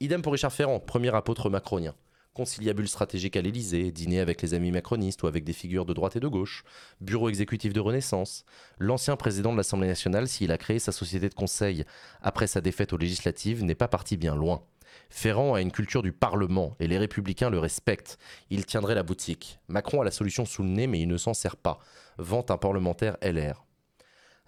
Idem 0.00 0.22
pour 0.22 0.32
Richard 0.32 0.52
Ferrand, 0.52 0.80
premier 0.80 1.14
apôtre 1.14 1.50
macronien 1.50 1.94
conciliabule 2.36 2.86
stratégique 2.86 3.34
à 3.36 3.40
l'Élysée, 3.40 3.90
dîner 3.90 4.20
avec 4.20 4.42
les 4.42 4.52
amis 4.52 4.70
macronistes 4.70 5.22
ou 5.22 5.26
avec 5.26 5.42
des 5.42 5.54
figures 5.54 5.86
de 5.86 5.94
droite 5.94 6.16
et 6.16 6.20
de 6.20 6.28
gauche, 6.28 6.64
bureau 7.00 7.30
exécutif 7.30 7.72
de 7.72 7.80
Renaissance, 7.80 8.44
l'ancien 8.78 9.16
président 9.16 9.52
de 9.52 9.56
l'Assemblée 9.56 9.88
nationale, 9.88 10.28
s'il 10.28 10.52
a 10.52 10.58
créé 10.58 10.78
sa 10.78 10.92
société 10.92 11.30
de 11.30 11.34
conseil 11.34 11.86
après 12.20 12.46
sa 12.46 12.60
défaite 12.60 12.92
aux 12.92 12.98
législatives, 12.98 13.64
n'est 13.64 13.74
pas 13.74 13.88
parti 13.88 14.18
bien 14.18 14.36
loin. 14.36 14.62
Ferrand 15.08 15.54
a 15.54 15.62
une 15.62 15.72
culture 15.72 16.02
du 16.02 16.12
Parlement 16.12 16.76
et 16.78 16.88
les 16.88 16.98
républicains 16.98 17.48
le 17.48 17.58
respectent. 17.58 18.18
Il 18.50 18.66
tiendrait 18.66 18.94
la 18.94 19.02
boutique. 19.02 19.58
Macron 19.68 20.02
a 20.02 20.04
la 20.04 20.10
solution 20.10 20.44
sous 20.44 20.62
le 20.62 20.68
nez 20.68 20.86
mais 20.86 21.00
il 21.00 21.08
ne 21.08 21.16
s'en 21.16 21.32
sert 21.32 21.56
pas. 21.56 21.78
Vente 22.18 22.50
un 22.50 22.58
parlementaire 22.58 23.16
LR. 23.22 23.65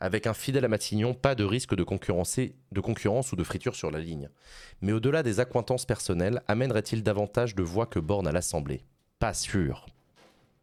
Avec 0.00 0.26
un 0.26 0.34
fidèle 0.34 0.64
à 0.64 0.68
Matignon, 0.68 1.12
pas 1.12 1.34
de 1.34 1.44
risque 1.44 1.74
de, 1.74 1.82
concurrence 1.82 3.32
ou 3.32 3.36
de 3.36 3.44
friture 3.44 3.74
sur 3.74 3.90
la 3.90 3.98
ligne. 3.98 4.28
Mais 4.80 4.92
au-delà 4.92 5.22
des 5.22 5.40
accointances 5.40 5.86
personnelles, 5.86 6.42
amènerait-il 6.46 7.02
davantage 7.02 7.54
de 7.54 7.62
voix 7.62 7.86
que 7.86 7.98
Borne 7.98 8.28
à 8.28 8.32
l'Assemblée? 8.32 8.84
Pas 9.18 9.34
sûr. 9.34 9.86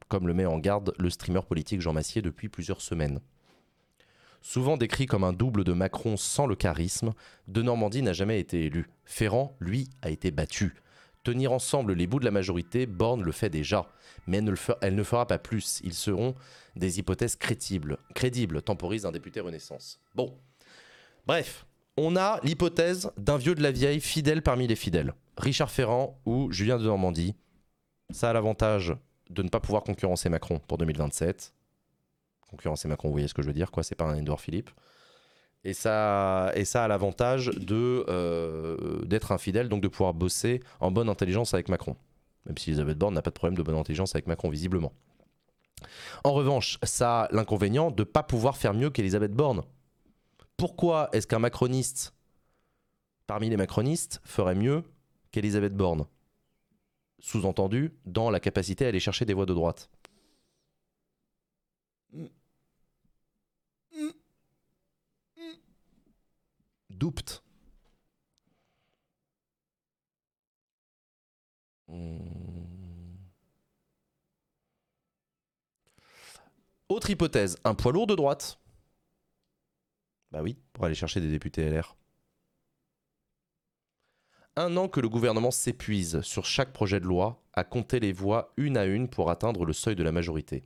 Comme 0.07 0.27
le 0.27 0.33
met 0.33 0.45
en 0.45 0.57
garde 0.57 0.93
le 0.97 1.09
streamer 1.09 1.41
politique 1.41 1.81
Jean 1.81 1.91
Massier 1.91 2.21
depuis 2.21 2.47
plusieurs 2.47 2.81
semaines. 2.81 3.19
Souvent 4.41 4.77
décrit 4.77 5.07
comme 5.07 5.23
un 5.23 5.33
double 5.33 5.63
de 5.63 5.73
Macron 5.73 6.17
sans 6.17 6.45
le 6.45 6.55
charisme, 6.55 7.13
De 7.47 7.63
Normandie 7.63 8.03
n'a 8.03 8.13
jamais 8.13 8.39
été 8.39 8.65
élu. 8.65 8.87
Ferrand, 9.03 9.57
lui, 9.59 9.89
a 10.01 10.11
été 10.11 10.31
battu. 10.31 10.75
Tenir 11.25 11.51
ensemble 11.51 11.93
les 11.93 12.05
bouts 12.05 12.19
de 12.19 12.25
la 12.25 12.29
majorité, 12.29 12.85
Borne 12.85 13.23
le 13.23 13.31
fait 13.31 13.49
déjà. 13.49 13.89
Mais 14.27 14.37
elle 14.37 14.95
ne, 14.95 15.03
fera 15.03 15.25
pas 15.25 15.39
plus. 15.39 15.81
Ils 15.83 15.95
seront 15.95 16.35
des 16.75 16.99
hypothèses 16.99 17.35
crédibles, 17.35 17.97
crédibles 18.13 18.61
temporise 18.61 19.07
un 19.07 19.11
député 19.11 19.39
Renaissance. 19.39 19.99
Bon. 20.13 20.37
Bref, 21.25 21.65
on 21.97 22.15
a 22.15 22.39
l'hypothèse 22.43 23.09
d'un 23.17 23.37
vieux 23.37 23.55
de 23.55 23.63
la 23.63 23.71
vieille 23.71 24.01
fidèle 24.01 24.43
parmi 24.43 24.67
les 24.67 24.75
fidèles. 24.75 25.15
Richard 25.37 25.71
Ferrand 25.71 26.21
ou 26.27 26.51
Julien 26.51 26.77
de 26.77 26.83
Normandie. 26.83 27.33
Ça 28.11 28.29
a 28.29 28.33
l'avantage 28.33 28.95
de 29.31 29.41
ne 29.41 29.49
pas 29.49 29.59
pouvoir 29.59 29.81
concurrencer 29.81 30.29
Macron 30.29 30.59
pour 30.67 30.77
2027. 30.77 31.55
Concurrencer 32.51 32.87
Macron, 32.87 33.07
vous 33.07 33.13
voyez 33.13 33.27
ce 33.27 33.33
que 33.33 33.41
je 33.41 33.47
veux 33.47 33.53
dire, 33.53 33.71
quoi, 33.71 33.81
c'est 33.81 33.95
pas 33.95 34.05
un 34.05 34.15
Edouard 34.15 34.39
Philippe. 34.39 34.69
Et 35.65 35.73
ça, 35.73 36.51
a 36.53 36.87
l'avantage 36.87 37.51
euh, 37.71 39.03
d'être 39.03 39.31
infidèle, 39.31 39.67
donc 39.67 39.81
de 39.81 39.87
pouvoir 39.87 40.13
bosser 40.13 40.61
en 40.79 40.91
bonne 40.91 41.09
intelligence 41.09 41.55
avec 41.55 41.69
Macron. 41.69 41.95
Même 42.45 42.55
si 42.55 42.69
Elisabeth 42.69 42.99
Borne 42.99 43.15
n'a 43.15 43.23
pas 43.23 43.31
de 43.31 43.35
problème 43.35 43.57
de 43.57 43.63
bonne 43.63 43.75
intelligence 43.75 44.13
avec 44.13 44.27
Macron, 44.27 44.49
visiblement. 44.49 44.93
En 46.23 46.33
revanche, 46.33 46.77
ça 46.83 47.23
a 47.23 47.35
l'inconvénient 47.35 47.89
de 47.89 48.01
ne 48.01 48.05
pas 48.05 48.21
pouvoir 48.21 48.57
faire 48.57 48.75
mieux 48.75 48.91
qu'Elisabeth 48.91 49.33
Borne. 49.33 49.63
Pourquoi 50.55 51.09
est-ce 51.13 51.25
qu'un 51.25 51.39
macroniste, 51.39 52.13
parmi 53.25 53.49
les 53.49 53.57
macronistes, 53.57 54.21
ferait 54.23 54.53
mieux 54.53 54.83
qu'Elisabeth 55.31 55.73
Borne? 55.73 56.05
Sous-entendu, 57.17 57.91
dans 58.05 58.29
la 58.29 58.39
capacité 58.39 58.85
à 58.85 58.89
aller 58.89 58.99
chercher 58.99 59.25
des 59.25 59.33
voix 59.33 59.47
de 59.47 59.53
droite. 59.55 59.89
Doupt. 66.97 67.43
Autre 76.87 77.09
hypothèse, 77.09 77.57
un 77.63 77.75
poids 77.75 77.91
lourd 77.91 78.07
de 78.07 78.15
droite. 78.15 78.59
Bah 80.31 80.41
oui, 80.41 80.57
pour 80.71 80.85
aller 80.85 80.95
chercher 80.95 81.19
des 81.19 81.29
députés 81.29 81.69
LR. 81.69 81.97
Un 84.55 84.77
an 84.77 84.87
que 84.87 85.01
le 85.01 85.09
gouvernement 85.09 85.51
s'épuise 85.51 86.21
sur 86.21 86.45
chaque 86.45 86.71
projet 86.71 87.01
de 87.01 87.05
loi 87.05 87.43
à 87.53 87.65
compter 87.65 87.99
les 87.99 88.13
voix 88.13 88.53
une 88.55 88.77
à 88.77 88.85
une 88.85 89.09
pour 89.09 89.29
atteindre 89.29 89.65
le 89.65 89.73
seuil 89.73 89.97
de 89.97 90.03
la 90.03 90.13
majorité. 90.13 90.63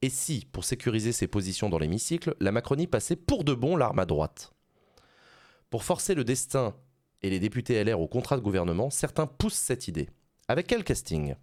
Et 0.00 0.08
si, 0.08 0.46
pour 0.52 0.64
sécuriser 0.64 1.12
ses 1.12 1.26
positions 1.26 1.68
dans 1.68 1.78
l'hémicycle, 1.78 2.34
la 2.40 2.52
Macronie 2.52 2.86
passait 2.86 3.16
pour 3.16 3.44
de 3.44 3.52
bon 3.52 3.76
l'arme 3.76 3.98
à 3.98 4.06
droite? 4.06 4.55
Pour 5.70 5.84
forcer 5.84 6.14
le 6.14 6.24
destin 6.24 6.76
et 7.22 7.30
les 7.30 7.40
députés 7.40 7.82
LR 7.82 8.00
au 8.00 8.08
contrat 8.08 8.36
de 8.36 8.42
gouvernement, 8.42 8.90
certains 8.90 9.26
poussent 9.26 9.54
cette 9.54 9.88
idée. 9.88 10.08
Avec 10.48 10.66
quel 10.66 10.84
casting? 10.84 11.34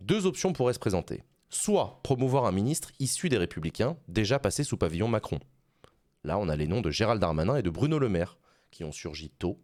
Deux 0.00 0.26
options 0.26 0.52
pourraient 0.52 0.74
se 0.74 0.78
présenter 0.78 1.24
soit 1.50 2.00
promouvoir 2.02 2.46
un 2.46 2.52
ministre 2.52 2.92
issu 3.00 3.28
des 3.28 3.36
Républicains, 3.36 3.96
déjà 4.08 4.38
passé 4.38 4.64
sous 4.64 4.76
pavillon 4.76 5.08
Macron. 5.08 5.40
Là, 6.24 6.38
on 6.38 6.48
a 6.48 6.56
les 6.56 6.68
noms 6.68 6.80
de 6.80 6.90
Gérald 6.90 7.20
Darmanin 7.20 7.56
et 7.56 7.62
de 7.62 7.70
Bruno 7.70 7.98
Le 7.98 8.08
Maire, 8.08 8.38
qui 8.70 8.84
ont 8.84 8.92
surgi 8.92 9.30
tôt, 9.30 9.60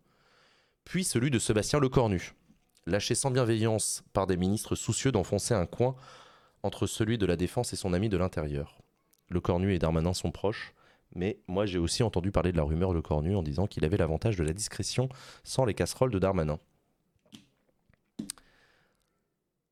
puis 0.85 1.05
celui 1.05 1.31
de 1.31 1.39
Sébastien 1.39 1.79
Lecornu, 1.79 2.35
lâché 2.87 3.15
sans 3.15 3.31
bienveillance 3.31 4.03
par 4.13 4.27
des 4.27 4.37
ministres 4.37 4.75
soucieux 4.75 5.13
d'enfoncer 5.13 5.55
un 5.55 5.67
coin 5.67 5.95
entre 6.63 6.87
celui 6.87 7.19
de 7.19 7.27
la 7.27 7.37
Défense 7.37 7.73
et 7.73 7.77
son 7.77 7.93
ami 7.93 8.09
de 8.09 8.17
l'Intérieur. 8.17 8.79
Lecornu 9.29 9.75
et 9.75 9.79
Darmanin 9.79 10.15
sont 10.15 10.33
proches, 10.33 10.75
mais 11.17 11.41
moi 11.49 11.67
j'ai 11.67 11.79
aussi 11.79 12.03
entendu 12.03 12.31
parler 12.31 12.53
de 12.53 12.57
la 12.57 12.63
rumeur 12.63 12.93
Lecornu 12.93 13.35
en 13.35 13.43
disant 13.43 13.67
qu'il 13.67 13.85
avait 13.85 13.97
l'avantage 13.97 14.37
de 14.37 14.45
la 14.45 14.53
discrétion 14.53 15.09
sans 15.43 15.65
les 15.65 15.75
casseroles 15.75 16.11
de 16.11 16.19
Darmanin. 16.19 16.59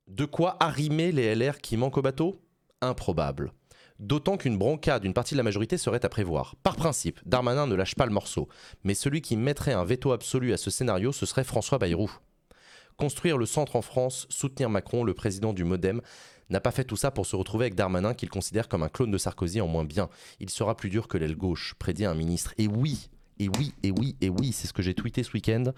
De 0.09 0.25
quoi 0.25 0.57
arrimer 0.61 1.13
les 1.13 1.35
LR 1.35 1.59
qui 1.59 1.77
manquent 1.77 1.99
au 1.99 2.03
bateau? 2.03 2.41
Improbable. 2.81 3.53
D'autant 4.01 4.37
qu'une 4.37 4.59
bronca 4.59 4.99
d'une 4.99 5.15
partie 5.15 5.35
de 5.35 5.39
la 5.39 5.45
majorité 5.45 5.79
serait 5.79 6.05
à 6.05 6.09
prévoir. 6.09 6.57
Par 6.63 6.77
principe, 6.77 7.21
Darmanin 7.27 7.67
ne 7.67 7.75
lâche 7.75 7.95
pas 7.95 8.07
le 8.07 8.13
morceau, 8.13 8.49
mais 8.83 8.95
celui 8.95 9.23
qui 9.23 9.37
mettrait 9.37 9.73
un 9.73 9.85
veto 9.85 10.13
absolu 10.13 10.53
à 10.53 10.57
ce 10.57 10.71
scénario, 10.71 11.13
ce 11.13 11.27
serait 11.27 11.45
François 11.45 11.79
Bayrou. 11.79 12.11
Construire 12.97 13.39
le 13.39 13.47
centre 13.47 13.77
en 13.77 13.83
France, 13.83 14.27
soutenir 14.31 14.69
Macron, 14.69 15.05
le 15.05 15.15
président 15.15 15.53
du 15.53 15.65
Modem, 15.65 16.01
n'a 16.51 16.61
pas 16.61 16.71
fait 16.71 16.85
tout 16.85 16.97
ça 16.97 17.11
pour 17.11 17.27
se 17.27 17.37
retrouver 17.37 17.65
avec 17.65 17.75
Darmanin 17.75 18.15
qu'il 18.15 18.29
considère 18.29 18.69
comme 18.69 18.83
un 18.83 18.89
clone 18.89 19.11
de 19.11 19.19
Sarkozy 19.19 19.61
en 19.61 19.67
moins 19.67 19.85
bien. 19.85 20.09
Il 20.41 20.51
sera 20.51 20.77
plus 20.77 20.91
dur 20.91 21.09
que 21.09 21.19
l'aile 21.19 21.37
gauche, 21.37 21.75
prédit 21.79 22.05
un 22.05 22.15
ministre. 22.15 22.55
Et 22.59 22.69
oui, 22.69 23.09
et 23.39 23.49
oui, 23.49 23.73
et 23.83 23.91
oui, 23.91 24.17
et 24.21 24.29
oui, 24.29 24.53
c'est 24.53 24.67
ce 24.67 24.73
que 24.73 24.83
j'ai 24.83 24.95
tweeté 24.95 25.23
ce 25.23 25.33
week-end. 25.33 25.73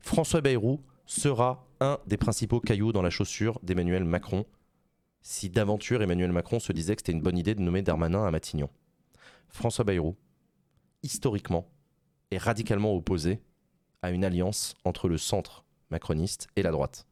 François 0.00 0.40
Bayrou 0.40 0.80
sera 1.06 1.66
un 1.80 1.98
des 2.06 2.16
principaux 2.16 2.60
cailloux 2.60 2.92
dans 2.92 3.02
la 3.02 3.10
chaussure 3.10 3.58
d'Emmanuel 3.62 4.04
Macron, 4.04 4.46
si 5.22 5.50
d'aventure 5.50 6.02
Emmanuel 6.02 6.32
Macron 6.32 6.60
se 6.60 6.72
disait 6.72 6.94
que 6.94 7.00
c'était 7.00 7.12
une 7.12 7.22
bonne 7.22 7.38
idée 7.38 7.54
de 7.54 7.62
nommer 7.62 7.82
Darmanin 7.82 8.24
à 8.24 8.30
Matignon. 8.30 8.68
François 9.48 9.84
Bayrou, 9.84 10.16
historiquement, 11.02 11.68
est 12.30 12.38
radicalement 12.38 12.94
opposé 12.94 13.40
à 14.02 14.10
une 14.10 14.24
alliance 14.24 14.74
entre 14.84 15.08
le 15.08 15.18
centre 15.18 15.64
macroniste 15.90 16.48
et 16.56 16.62
la 16.62 16.70
droite. 16.70 17.06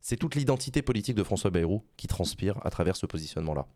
C'est 0.00 0.16
toute 0.16 0.34
l'identité 0.34 0.82
politique 0.82 1.14
de 1.14 1.22
François 1.22 1.50
Bayrou 1.50 1.84
qui 1.96 2.06
transpire 2.06 2.64
à 2.64 2.70
travers 2.70 2.96
ce 2.96 3.06
positionnement-là. 3.06 3.66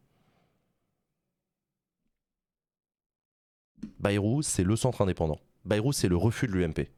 Bayrou, 3.98 4.42
c'est 4.42 4.64
le 4.64 4.76
centre 4.76 5.02
indépendant. 5.02 5.38
Bayrou, 5.64 5.92
c'est 5.92 6.09
le 6.09 6.16
refus 6.16 6.46
de 6.46 6.52
l'UMP. 6.52 6.88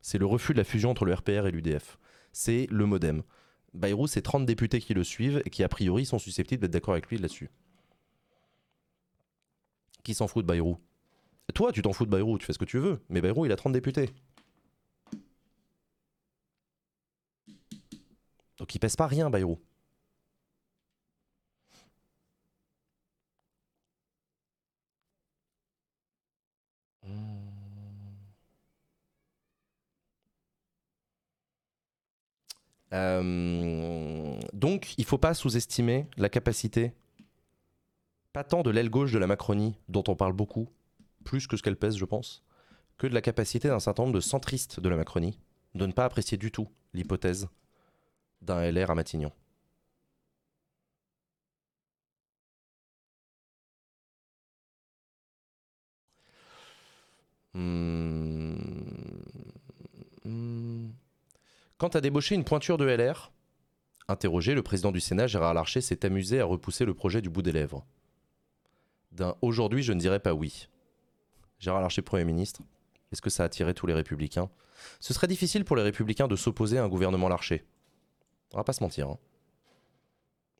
C'est 0.00 0.18
le 0.18 0.26
refus 0.26 0.52
de 0.52 0.58
la 0.58 0.64
fusion 0.64 0.90
entre 0.90 1.04
le 1.04 1.14
RPR 1.14 1.46
et 1.46 1.50
l'UDF. 1.50 1.98
C'est 2.32 2.66
le 2.70 2.84
modem. 2.86 3.22
Bayrou, 3.72 4.06
c'est 4.06 4.22
30 4.22 4.46
députés 4.46 4.80
qui 4.80 4.94
le 4.94 5.02
suivent 5.02 5.42
et 5.44 5.50
qui, 5.50 5.64
a 5.64 5.68
priori, 5.68 6.04
sont 6.04 6.18
susceptibles 6.18 6.60
d'être 6.60 6.72
d'accord 6.72 6.94
avec 6.94 7.08
lui 7.08 7.16
là-dessus. 7.16 7.50
Qui 10.02 10.14
s'en 10.14 10.28
fout 10.28 10.44
de 10.44 10.48
Bayrou? 10.48 10.78
Toi, 11.54 11.72
tu 11.72 11.82
t'en 11.82 11.92
fous 11.92 12.04
de 12.04 12.10
Bayrou, 12.10 12.38
tu 12.38 12.46
fais 12.46 12.52
ce 12.52 12.58
que 12.58 12.64
tu 12.64 12.78
veux. 12.78 13.00
Mais 13.08 13.20
Bayrou, 13.20 13.46
il 13.46 13.52
a 13.52 13.56
30 13.56 13.72
députés. 13.72 14.10
Donc 18.58 18.74
il 18.74 18.78
pèse 18.78 18.96
pas 18.96 19.06
rien, 19.06 19.30
Bayrou. 19.30 19.58
Euh, 32.94 34.38
donc, 34.52 34.96
il 34.98 35.02
ne 35.02 35.06
faut 35.06 35.18
pas 35.18 35.34
sous-estimer 35.34 36.06
la 36.16 36.28
capacité, 36.28 36.92
pas 38.32 38.44
tant 38.44 38.62
de 38.62 38.70
l'aile 38.70 38.88
gauche 38.88 39.12
de 39.12 39.18
la 39.18 39.26
Macronie, 39.26 39.76
dont 39.88 40.04
on 40.06 40.14
parle 40.14 40.32
beaucoup, 40.32 40.68
plus 41.24 41.46
que 41.48 41.56
ce 41.56 41.62
qu'elle 41.62 41.76
pèse, 41.76 41.96
je 41.96 42.04
pense, 42.04 42.44
que 42.96 43.08
de 43.08 43.14
la 43.14 43.20
capacité 43.20 43.68
d'un 43.68 43.80
certain 43.80 44.04
nombre 44.04 44.14
de 44.14 44.20
centristes 44.20 44.78
de 44.78 44.88
la 44.88 44.96
Macronie 44.96 45.40
de 45.74 45.86
ne 45.86 45.92
pas 45.92 46.04
apprécier 46.04 46.38
du 46.38 46.52
tout 46.52 46.68
l'hypothèse 46.92 47.48
d'un 48.44 48.70
LR 48.70 48.90
à 48.90 48.94
Matignon. 48.94 49.32
Hmm. 57.54 58.56
Hmm. 60.24 60.88
Quant 61.78 61.88
à 61.88 62.00
débaucher 62.00 62.34
une 62.34 62.44
pointure 62.44 62.78
de 62.78 62.84
LR, 62.84 63.30
interrogé, 64.08 64.54
le 64.54 64.62
président 64.62 64.90
du 64.90 65.00
Sénat, 65.00 65.26
Gérard 65.28 65.54
Larcher, 65.54 65.80
s'est 65.80 66.04
amusé 66.04 66.40
à 66.40 66.44
repousser 66.44 66.84
le 66.84 66.94
projet 66.94 67.22
du 67.22 67.30
bout 67.30 67.42
des 67.42 67.52
lèvres. 67.52 67.84
D'un 69.12 69.36
aujourd'hui, 69.42 69.82
je 69.82 69.92
ne 69.92 70.00
dirais 70.00 70.18
pas 70.18 70.34
oui. 70.34 70.68
Gérard 71.60 71.80
Larcher, 71.80 72.02
Premier 72.02 72.24
ministre, 72.24 72.62
est-ce 73.12 73.22
que 73.22 73.30
ça 73.30 73.44
a 73.44 73.46
attiré 73.46 73.74
tous 73.74 73.86
les 73.86 73.94
républicains? 73.94 74.50
Ce 74.98 75.14
serait 75.14 75.28
difficile 75.28 75.64
pour 75.64 75.76
les 75.76 75.82
républicains 75.82 76.26
de 76.26 76.36
s'opposer 76.36 76.78
à 76.78 76.84
un 76.84 76.88
gouvernement 76.88 77.28
Larcher. 77.28 77.64
On 78.54 78.58
va 78.58 78.64
pas 78.64 78.72
se 78.72 78.82
mentir. 78.82 79.08
Hein. 79.08 79.18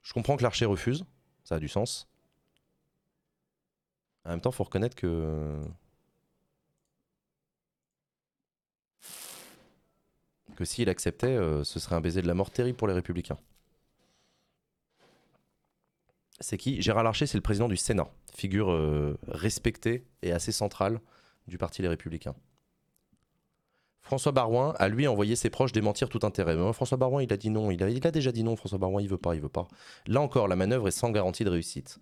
Je 0.03 0.13
comprends 0.13 0.37
que 0.37 0.43
Larcher 0.43 0.67
refuse, 0.67 1.05
ça 1.45 1.55
a 1.55 1.59
du 1.61 1.69
sens. 1.69 2.09
En 4.25 4.31
même 4.31 4.41
temps, 4.41 4.51
faut 4.51 4.65
reconnaître 4.65 4.97
que 4.97 5.61
que 10.57 10.65
s'il 10.65 10.89
acceptait, 10.89 11.27
euh, 11.27 11.65
ce 11.65 11.81
serait 11.81 11.97
un 11.97 12.01
baiser 12.01 12.23
de 12.23 12.29
la 12.29 12.35
mort 12.35 12.51
terrible 12.51 12.77
pour 12.77 12.87
les 12.89 12.95
républicains. 12.95 13.39
C'est 16.41 16.59
qui? 16.59 16.81
Gérard 16.83 17.05
Larcher, 17.05 17.27
c'est 17.27 17.39
le 17.39 17.43
président 17.43 17.69
du 17.69 17.77
Sénat, 17.77 18.09
figure 18.35 18.71
euh, 18.71 19.19
respectée 19.29 20.05
et 20.23 20.33
assez 20.33 20.53
centrale 20.53 21.01
du 21.47 21.59
Parti 21.59 21.83
Les 21.83 21.89
Républicains. 21.89 22.35
François 24.05 24.33
Barouin 24.33 24.75
a 24.79 24.89
lui 24.89 25.09
envoyé 25.09 25.35
ses 25.35 25.49
proches 25.49 25.73
démentir 25.73 26.11
tout 26.11 26.21
intérêt. 26.23 26.57
Mais 26.57 26.73
François 26.75 26.99
Barouin, 26.99 27.23
il 27.23 27.33
a 27.33 27.39
dit 27.39 27.49
non. 27.49 27.71
Il 27.71 27.83
a, 27.83 28.11
déjà 28.11 28.33
dit 28.33 28.45
non. 28.45 28.55
François 28.55 28.79
Barouin, 28.79 29.01
il 29.01 29.09
veut 29.09 29.19
pas, 29.19 29.35
il 29.35 29.41
veut 29.41 29.49
pas. 29.49 29.67
Là 30.07 30.21
encore, 30.21 30.47
la 30.47 30.57
manœuvre 30.57 30.89
est 30.89 30.93
sans 30.93 31.11
garantie 31.11 31.43
de 31.43 31.51
réussite. 31.51 31.99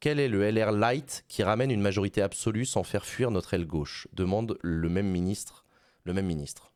Quel 0.00 0.18
est 0.18 0.28
le 0.28 0.48
LR 0.50 0.72
light 0.72 1.24
qui 1.28 1.44
ramène 1.44 1.70
une 1.70 1.80
majorité 1.80 2.22
absolue 2.22 2.64
sans 2.64 2.82
faire 2.82 3.06
fuir 3.06 3.30
notre 3.30 3.54
aile 3.54 3.66
gauche? 3.66 4.08
Demande 4.12 4.58
le 4.62 4.88
même 4.88 5.08
ministre. 5.08 5.64
Le 6.04 6.12
même 6.12 6.26
ministre. 6.26 6.72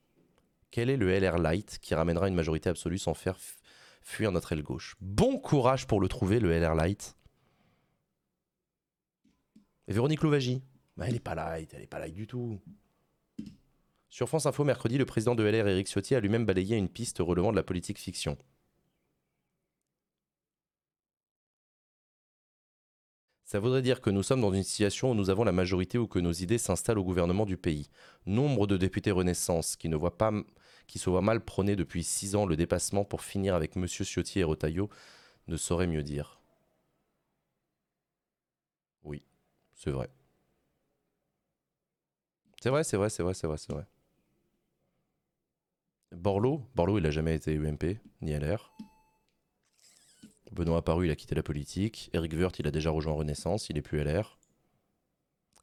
Quel 0.71 0.91
est 0.91 0.97
le 0.97 1.13
LR 1.19 1.39
Light 1.39 1.79
qui 1.83 1.95
ramènera 1.95 2.29
une 2.29 2.35
majorité 2.35 2.71
absolue 2.71 2.99
sans 2.99 3.15
faire 3.15 3.37
fuir 4.01 4.33
notre 4.33 4.53
aile 4.53 4.63
gauche? 4.63 4.97
Bon 5.01 5.39
courage 5.39 5.87
pour 5.87 6.01
le 6.01 6.09
trouver, 6.09 6.41
le 6.41 6.51
LR 6.59 6.75
Light. 6.75 7.15
Véronique 9.89 10.23
Louvagie 10.23 10.63
bah, 10.97 11.05
Elle 11.07 11.15
n'est 11.15 11.21
pas 11.21 11.35
light, 11.35 11.75
elle 11.75 11.81
n'est 11.81 11.87
pas 11.87 11.99
light 11.99 12.15
du 12.15 12.27
tout. 12.27 12.59
Sur 14.13 14.29
France 14.29 14.45
Info, 14.45 14.63
mercredi, 14.63 14.99
le 14.99 15.07
président 15.07 15.35
de 15.35 15.43
LR, 15.43 15.67
Éric 15.69 15.89
Ciotti, 15.89 16.15
a 16.15 16.21
lui-même 16.21 16.45
balayé 16.45 16.77
une 16.77 16.91
piste 16.91 17.21
relevant 17.21 17.51
de 17.51 17.57
la 17.57 17.63
politique 17.63 17.99
fiction. 17.99 18.37
Ça 23.45 23.59
voudrait 23.59 23.81
dire 23.81 24.03
que 24.03 24.11
nous 24.11 24.23
sommes 24.23 24.43
dans 24.43 24.53
une 24.53 24.65
situation 24.65 25.13
où 25.13 25.15
nous 25.15 25.31
avons 25.31 25.45
la 25.45 25.53
majorité 25.53 25.97
ou 25.97 26.07
que 26.07 26.19
nos 26.19 26.33
idées 26.33 26.59
s'installent 26.59 26.99
au 26.99 27.05
gouvernement 27.05 27.47
du 27.47 27.57
pays. 27.57 27.89
Nombre 28.27 28.67
de 28.67 28.77
députés 28.77 29.13
Renaissance 29.13 29.77
qui 29.77 29.89
ne 29.89 29.97
voient 29.97 30.19
pas 30.19 30.31
qui 30.87 30.99
se 30.99 31.09
voit 31.09 31.23
mal 31.23 31.43
prôner 31.43 31.75
depuis 31.75 32.05
six 32.05 32.37
ans 32.37 32.45
le 32.45 32.55
dépassement 32.57 33.07
pour 33.07 33.23
finir 33.23 33.55
avec 33.55 33.79
M. 33.79 33.87
Ciotti 33.89 34.41
et 34.41 34.45
Rotaillot, 34.45 34.91
ne 35.49 35.57
saurait 35.57 35.87
mieux 35.87 36.03
dire. 36.03 36.39
Oui, 39.05 39.23
c'est 39.75 39.91
vrai. 39.91 40.11
C'est 42.63 42.71
vrai, 42.71 42.85
c'est 42.85 42.97
vrai, 42.97 43.11
c'est 43.11 43.23
vrai, 43.23 43.35
c'est 43.35 43.47
vrai, 43.47 43.57
c'est 43.59 43.73
vrai. 43.73 43.87
Borloo, 46.15 46.63
Borloo, 46.75 46.99
il 46.99 47.05
n'a 47.05 47.11
jamais 47.11 47.35
été 47.35 47.55
UMP, 47.55 47.99
ni 48.21 48.33
LR. 48.33 48.75
Benoît 50.51 50.79
Apparu, 50.79 51.07
il 51.07 51.11
a 51.11 51.17
quitté 51.17 51.35
la 51.35 51.43
politique. 51.43 52.11
Eric 52.13 52.33
Woerth, 52.35 52.59
il 52.59 52.67
a 52.67 52.71
déjà 52.71 52.91
rejoint 52.91 53.15
Renaissance, 53.15 53.71
il 53.71 53.79
est 53.79 53.83
plus 53.83 54.03
LR. 54.03 54.39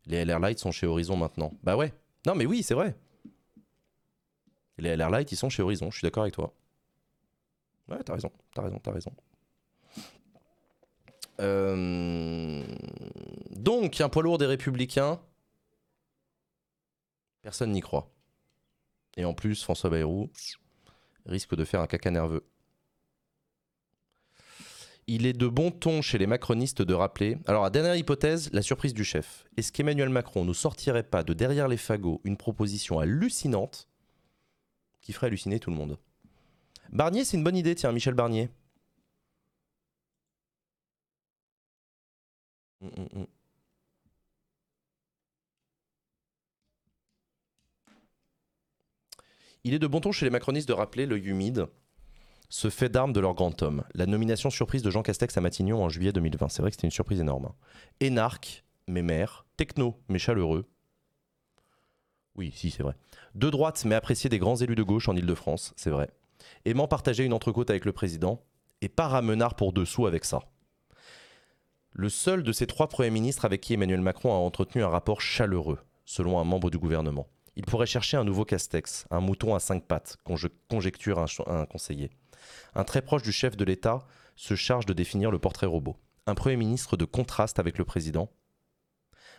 Les 0.08 0.26
LR 0.26 0.40
Light 0.40 0.58
sont 0.58 0.72
chez 0.72 0.88
Horizon 0.88 1.16
maintenant. 1.16 1.54
Bah 1.62 1.78
ouais. 1.78 1.94
Non 2.26 2.34
mais 2.34 2.48
oui, 2.48 2.64
c'est 2.64 2.74
vrai 2.74 2.96
les 4.80 4.96
LR 4.96 5.10
Light, 5.10 5.32
ils 5.32 5.36
sont 5.36 5.50
chez 5.50 5.62
Horizon, 5.62 5.92
je 5.92 5.98
suis 5.98 6.06
d'accord 6.06 6.24
avec 6.24 6.34
toi. 6.34 6.54
Ouais, 7.88 8.02
t'as 8.04 8.14
raison, 8.14 8.32
t'as 8.54 8.62
raison, 8.64 8.80
t'as 8.80 8.92
raison. 8.92 9.12
Euh, 11.40 12.64
donc, 13.52 14.02
un 14.02 14.10
poids 14.10 14.24
lourd 14.24 14.38
des 14.38 14.46
Républicains, 14.46 15.20
personne 17.42 17.72
n'y 17.72 17.82
croit. 17.82 18.12
Et 19.18 19.26
en 19.26 19.34
plus, 19.34 19.64
François 19.64 19.90
Bayrou 19.90 20.30
risque 21.26 21.56
de 21.56 21.66
faire 21.66 21.82
un 21.82 21.88
caca 21.88 22.12
nerveux. 22.12 22.46
Il 25.08 25.26
est 25.26 25.34
de 25.34 25.48
bon 25.48 25.72
ton 25.72 26.04
chez 26.04 26.20
les 26.20 26.28
macronistes 26.28 26.84
de 26.84 26.94
rappeler. 26.94 27.38
Alors, 27.48 27.70
dernière 27.72 27.96
hypothèse, 27.96 28.52
la 28.54 28.62
surprise 28.62 28.94
du 28.94 29.04
chef. 29.04 29.46
Est-ce 29.58 29.72
qu'Emmanuel 29.72 30.10
Macron 30.10 30.46
ne 30.46 30.54
sortirait 30.54 31.04
pas 31.04 31.24
de 31.24 31.34
derrière 31.34 31.68
les 31.68 31.78
fagots 31.78 32.22
une 32.24 32.38
proposition 32.38 33.00
hallucinante 33.00 33.88
qui 35.02 35.12
ferait 35.14 35.28
halluciner 35.28 35.60
tout 35.60 35.72
le 35.72 35.78
monde? 35.78 35.98
Barnier, 36.92 37.26
c'est 37.26 37.38
une 37.38 37.44
bonne 37.44 37.58
idée, 37.58 37.74
tiens, 37.76 37.92
Michel 37.92 38.14
Barnier. 38.14 38.50
Mm, 42.82 42.88
mm, 42.88 43.26
Il 49.64 49.74
est 49.74 49.80
de 49.80 49.88
bon 49.88 50.00
ton 50.00 50.12
chez 50.12 50.26
les 50.26 50.30
macronistes 50.30 50.68
de 50.68 50.74
rappeler 50.74 51.06
le 51.06 51.18
humide, 51.18 51.68
ce 52.50 52.70
fait 52.70 52.90
d'armes 52.90 53.14
de 53.14 53.20
leur 53.20 53.36
grand 53.36 53.62
homme. 53.62 53.84
La 53.94 54.06
nomination 54.06 54.50
surprise 54.50 54.82
de 54.82 54.90
Jean 54.90 55.04
Castex 55.04 55.38
à 55.38 55.42
Matignon 55.42 55.84
en 55.84 55.90
juillet 55.90 56.12
2020. 56.12 56.50
C'est 56.50 56.62
vrai 56.62 56.72
que 56.72 56.76
c'était 56.76 56.88
une 56.88 56.92
surprise 56.92 57.20
énorme. 57.20 57.46
Hein. 57.46 57.56
Énarque, 58.00 58.64
mais 58.88 59.04
maire. 59.04 59.46
Techno, 59.58 60.02
mais 60.08 60.18
chaleureux. 60.18 60.66
Oui, 62.36 62.52
si, 62.56 62.72
c'est 62.72 62.84
vrai. 62.84 62.96
De 63.36 63.50
droite, 63.50 63.84
mais 63.86 63.96
apprécié 63.96 64.30
des 64.30 64.40
grands 64.40 64.56
élus 64.56 64.76
de 64.76 64.84
gauche 64.84 65.10
en 65.10 65.16
Ile-de-France, 65.16 65.74
c'est 65.76 65.90
vrai. 65.90 66.10
Aimant 66.66 66.88
partager 66.88 67.26
une 67.26 67.34
entrecôte 67.34 67.70
avec 67.70 67.86
le 67.86 67.92
président, 67.92 68.42
et 68.82 68.90
pas 68.90 69.08
ramenard 69.08 69.56
pour 69.56 69.74
dessous 69.74 70.08
avec 70.08 70.26
ça. 70.26 70.40
Le 71.92 72.08
seul 72.10 72.44
de 72.44 72.52
ces 72.52 72.66
trois 72.66 72.88
premiers 72.88 73.10
ministres 73.10 73.46
avec 73.46 73.62
qui 73.62 73.74
Emmanuel 73.74 74.02
Macron 74.02 74.32
a 74.32 74.38
entretenu 74.38 74.84
un 74.84 74.88
rapport 74.88 75.22
chaleureux, 75.22 75.80
selon 76.06 76.40
un 76.40 76.46
membre 76.46 76.70
du 76.70 76.78
gouvernement. 76.78 77.28
Il 77.56 77.66
pourrait 77.66 77.86
chercher 77.86 78.18
un 78.18 78.24
nouveau 78.24 78.46
Castex, 78.46 79.06
un 79.12 79.20
mouton 79.20 79.56
à 79.56 79.60
cinq 79.60 79.86
pattes, 79.86 80.18
conjecture 80.70 81.20
un, 81.20 81.66
conseiller. 81.66 82.12
Un 82.76 82.84
très 82.84 83.02
proche 83.02 83.24
du 83.24 83.32
chef 83.32 83.58
de 83.58 83.66
l'État 83.66 84.00
se 84.36 84.56
charge 84.56 84.86
de 84.86 84.94
définir 84.94 85.32
le 85.32 85.40
portrait 85.40 85.68
robot. 85.68 85.98
Un 86.26 86.36
Premier 86.36 86.58
ministre 86.58 86.96
de 86.96 87.06
contraste 87.06 87.60
avec 87.60 87.78
le 87.78 87.86
président, 87.86 88.30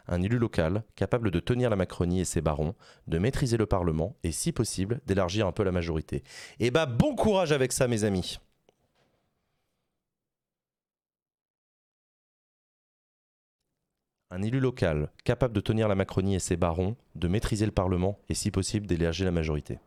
un 0.06 0.22
élu 0.22 0.38
local 0.38 0.84
capable 0.96 1.30
de 1.30 1.40
tenir 1.40 1.70
la 1.70 1.76
Macronie 1.76 2.20
et 2.20 2.24
ses 2.24 2.40
barons, 2.40 2.74
de 3.06 3.18
maîtriser 3.18 3.56
le 3.56 3.66
Parlement 3.66 4.16
et, 4.24 4.32
si 4.32 4.52
possible, 4.52 5.00
d'élargir 5.06 5.46
un 5.46 5.52
peu 5.52 5.62
la 5.62 5.72
majorité. 5.72 6.16
Et 6.58 6.66
eh 6.66 6.70
bah 6.70 6.86
bon 6.86 7.14
courage 7.14 7.52
avec 7.52 7.72
ça, 7.72 7.88
mes 7.88 8.04
amis. 8.04 8.38
Un 14.32 14.42
élu 14.42 14.60
local 14.60 15.10
capable 15.24 15.54
de 15.54 15.60
tenir 15.60 15.88
la 15.88 15.96
Macronie 15.96 16.36
et 16.36 16.40
ses 16.40 16.56
barons, 16.56 16.96
de 17.16 17.26
maîtriser 17.26 17.66
le 17.66 17.72
Parlement 17.72 18.20
et, 18.28 18.34
si 18.34 18.52
possible, 18.52 18.86
d'élargir 18.86 19.26
la 19.26 19.32
majorité. 19.32 19.80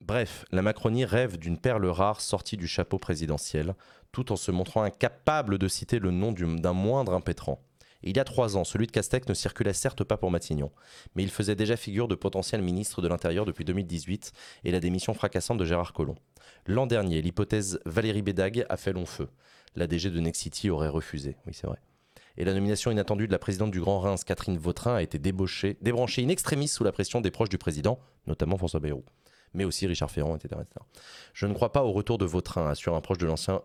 Bref, 0.00 0.44
la 0.52 0.62
Macronie 0.62 1.04
rêve 1.04 1.38
d'une 1.38 1.58
perle 1.58 1.86
rare 1.86 2.20
sortie 2.20 2.56
du 2.56 2.68
chapeau 2.68 2.98
présidentiel, 2.98 3.74
tout 4.12 4.30
en 4.30 4.36
se 4.36 4.52
montrant 4.52 4.82
incapable 4.82 5.58
de 5.58 5.68
citer 5.68 5.98
le 5.98 6.10
nom 6.12 6.32
d'un 6.32 6.72
moindre 6.72 7.14
impétrant. 7.14 7.60
il 8.02 8.16
y 8.16 8.20
a 8.20 8.24
trois 8.24 8.56
ans, 8.56 8.64
celui 8.64 8.86
de 8.86 8.92
Castex 8.92 9.28
ne 9.28 9.34
circulait 9.34 9.72
certes 9.72 10.04
pas 10.04 10.16
pour 10.16 10.30
Matignon, 10.30 10.70
mais 11.14 11.22
il 11.22 11.30
faisait 11.30 11.54
déjà 11.54 11.76
figure 11.76 12.08
de 12.08 12.16
potentiel 12.16 12.62
ministre 12.62 13.00
de 13.00 13.08
l'Intérieur 13.08 13.44
depuis 13.44 13.64
2018 13.64 14.32
et 14.64 14.72
la 14.72 14.80
démission 14.80 15.14
fracassante 15.14 15.58
de 15.58 15.64
Gérard 15.64 15.92
Collomb. 15.92 16.18
L'an 16.66 16.86
dernier, 16.86 17.22
l'hypothèse 17.22 17.80
Valérie 17.86 18.22
Bédag 18.22 18.66
a 18.68 18.76
fait 18.76 18.92
long 18.92 19.06
feu. 19.06 19.28
La 19.74 19.86
DG 19.86 20.10
de 20.10 20.20
Nexity 20.20 20.70
aurait 20.70 20.88
refusé, 20.88 21.36
oui 21.46 21.54
c'est 21.54 21.66
vrai. 21.66 21.78
Et 22.36 22.44
la 22.44 22.54
nomination 22.54 22.90
inattendue 22.90 23.26
de 23.26 23.32
la 23.32 23.38
présidente 23.38 23.70
du 23.70 23.80
Grand 23.80 24.00
Reims, 24.00 24.24
Catherine 24.24 24.56
Vautrin, 24.56 24.94
a 24.94 25.02
été 25.02 25.18
débauchée, 25.18 25.76
débranchée 25.82 26.24
in 26.24 26.28
extremis 26.28 26.68
sous 26.68 26.82
la 26.82 26.92
pression 26.92 27.20
des 27.20 27.30
proches 27.30 27.50
du 27.50 27.58
président, 27.58 27.98
notamment 28.26 28.56
François 28.56 28.80
Bayrou 28.80 29.04
mais 29.54 29.64
aussi 29.64 29.86
Richard 29.86 30.10
Ferrand, 30.10 30.36
etc., 30.36 30.60
Je 31.34 31.46
ne 31.46 31.54
crois 31.54 31.72
pas 31.72 31.84
au 31.84 31.92
retour 31.92 32.18
de 32.18 32.24
Vautrin, 32.24 32.68
assure 32.68 32.94
un 32.94 33.00
proche 33.00 33.18
de 33.18 33.26
l'ancien 33.26 33.60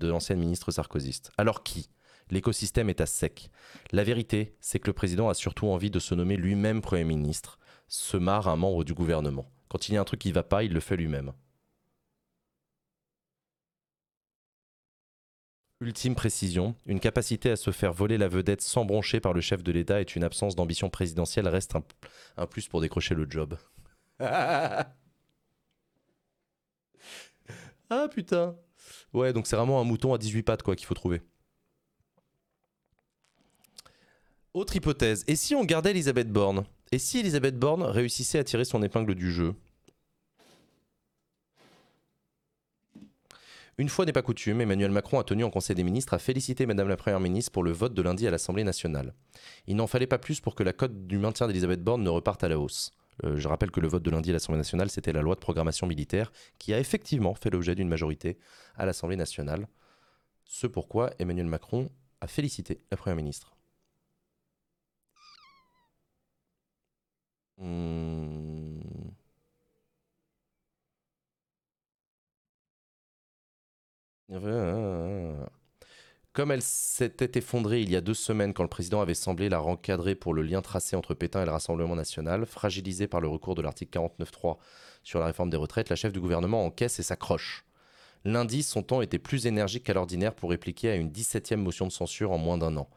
l'ancienne 0.00 0.38
ministre 0.38 0.70
sarkozyste. 0.70 1.32
Alors 1.36 1.62
qui? 1.62 1.90
L'écosystème 2.30 2.88
est 2.88 3.02
à 3.02 3.06
sec. 3.06 3.50
La 3.90 4.04
vérité, 4.04 4.56
c'est 4.60 4.78
que 4.78 4.86
le 4.86 4.94
président 4.94 5.28
a 5.28 5.34
surtout 5.34 5.66
envie 5.66 5.90
de 5.90 5.98
se 5.98 6.14
nommer 6.14 6.36
lui-même 6.36 6.80
Premier 6.80 7.04
ministre, 7.04 7.58
se 7.88 8.16
marre 8.16 8.48
un 8.48 8.56
membre 8.56 8.84
du 8.84 8.94
gouvernement. 8.94 9.50
Quand 9.68 9.88
il 9.88 9.94
y 9.94 9.96
a 9.98 10.00
un 10.00 10.04
truc 10.04 10.20
qui 10.20 10.28
ne 10.28 10.34
va 10.34 10.42
pas, 10.42 10.64
il 10.64 10.72
le 10.72 10.80
fait 10.80 10.96
lui-même. 10.96 11.32
Ultime 15.82 16.14
précision, 16.14 16.76
une 16.86 17.00
capacité 17.00 17.50
à 17.50 17.56
se 17.56 17.72
faire 17.72 17.92
voler 17.92 18.16
la 18.16 18.28
vedette 18.28 18.62
sans 18.62 18.84
broncher 18.84 19.18
par 19.18 19.32
le 19.32 19.40
chef 19.40 19.62
de 19.64 19.72
l'État 19.72 20.00
est 20.00 20.14
une 20.14 20.22
absence 20.22 20.54
d'ambition 20.54 20.90
présidentielle 20.90 21.48
reste 21.48 21.74
un, 21.74 21.82
un 22.36 22.46
plus 22.46 22.68
pour 22.68 22.80
décrocher 22.80 23.14
le 23.14 23.26
job. 23.28 23.56
Ah 27.90 28.08
putain. 28.08 28.56
Ouais, 29.12 29.34
donc 29.34 29.46
c'est 29.46 29.54
vraiment 29.56 29.78
un 29.78 29.84
mouton 29.84 30.14
à 30.14 30.18
18 30.18 30.44
pattes 30.44 30.62
quoi 30.62 30.74
qu'il 30.74 30.86
faut 30.86 30.94
trouver. 30.94 31.20
Autre 34.54 34.76
hypothèse, 34.76 35.24
et 35.26 35.36
si 35.36 35.54
on 35.54 35.64
gardait 35.64 35.90
Elisabeth 35.90 36.30
Borne? 36.30 36.64
Et 36.90 36.98
si 36.98 37.18
Elisabeth 37.18 37.58
Borne 37.58 37.82
réussissait 37.82 38.38
à 38.38 38.44
tirer 38.44 38.64
son 38.64 38.82
épingle 38.82 39.14
du 39.14 39.30
jeu? 39.30 39.54
Une 43.78 43.88
fois 43.88 44.04
n'est 44.04 44.12
pas 44.12 44.22
coutume, 44.22 44.60
Emmanuel 44.60 44.90
Macron 44.90 45.18
a 45.18 45.24
tenu 45.24 45.44
en 45.44 45.50
Conseil 45.50 45.74
des 45.74 45.82
ministres 45.82 46.12
à 46.12 46.18
féliciter 46.18 46.66
Madame 46.66 46.88
la 46.88 46.98
Première 46.98 47.20
ministre 47.20 47.52
pour 47.52 47.62
le 47.62 47.72
vote 47.72 47.94
de 47.94 48.02
lundi 48.02 48.26
à 48.26 48.30
l'Assemblée 48.30 48.64
nationale. 48.64 49.14
Il 49.66 49.76
n'en 49.76 49.86
fallait 49.86 50.06
pas 50.06 50.18
plus 50.18 50.40
pour 50.40 50.54
que 50.54 50.62
la 50.62 50.74
cote 50.74 51.06
du 51.06 51.16
maintien 51.16 51.46
d'Elisabeth 51.46 51.82
Borne 51.82 52.02
ne 52.02 52.10
reparte 52.10 52.44
à 52.44 52.48
la 52.48 52.58
hausse. 52.58 52.92
Euh, 53.24 53.36
je 53.36 53.48
rappelle 53.48 53.70
que 53.70 53.80
le 53.80 53.88
vote 53.88 54.02
de 54.02 54.10
lundi 54.10 54.28
à 54.28 54.34
l'Assemblée 54.34 54.58
nationale, 54.58 54.90
c'était 54.90 55.12
la 55.12 55.22
loi 55.22 55.34
de 55.34 55.40
programmation 55.40 55.86
militaire 55.86 56.32
qui 56.58 56.74
a 56.74 56.78
effectivement 56.78 57.34
fait 57.34 57.50
l'objet 57.50 57.74
d'une 57.74 57.88
majorité 57.88 58.38
à 58.76 58.84
l'Assemblée 58.84 59.16
nationale. 59.16 59.66
Ce 60.44 60.66
pourquoi 60.66 61.10
Emmanuel 61.18 61.46
Macron 61.46 61.88
a 62.20 62.26
félicité 62.26 62.82
la 62.90 62.98
Première 62.98 63.16
ministre. 63.16 63.56
Hmm. 67.56 68.71
Comme 76.32 76.50
elle 76.50 76.62
s'était 76.62 77.38
effondrée 77.38 77.82
il 77.82 77.90
y 77.90 77.96
a 77.96 78.00
deux 78.00 78.14
semaines 78.14 78.54
quand 78.54 78.62
le 78.62 78.68
président 78.68 79.02
avait 79.02 79.12
semblé 79.12 79.50
la 79.50 79.58
rencadrer 79.58 80.14
pour 80.14 80.32
le 80.32 80.40
lien 80.40 80.62
tracé 80.62 80.96
entre 80.96 81.12
Pétain 81.12 81.42
et 81.42 81.44
le 81.44 81.50
Rassemblement 81.50 81.94
national, 81.94 82.46
fragilisée 82.46 83.06
par 83.06 83.20
le 83.20 83.28
recours 83.28 83.54
de 83.54 83.60
l'article 83.60 83.98
49.3 83.98 84.56
sur 85.02 85.18
la 85.20 85.26
réforme 85.26 85.50
des 85.50 85.58
retraites, 85.58 85.90
la 85.90 85.96
chef 85.96 86.12
du 86.12 86.20
gouvernement 86.20 86.64
encaisse 86.64 86.98
et 86.98 87.02
s'accroche. 87.02 87.66
Lundi, 88.24 88.62
son 88.62 88.82
temps 88.82 89.02
était 89.02 89.18
plus 89.18 89.46
énergique 89.46 89.84
qu'à 89.84 89.92
l'ordinaire 89.92 90.34
pour 90.34 90.50
répliquer 90.50 90.90
à 90.90 90.94
une 90.94 91.10
17e 91.10 91.56
motion 91.56 91.86
de 91.86 91.92
censure 91.92 92.32
en 92.32 92.38
moins 92.38 92.56
d'un 92.56 92.76
an. 92.78 92.88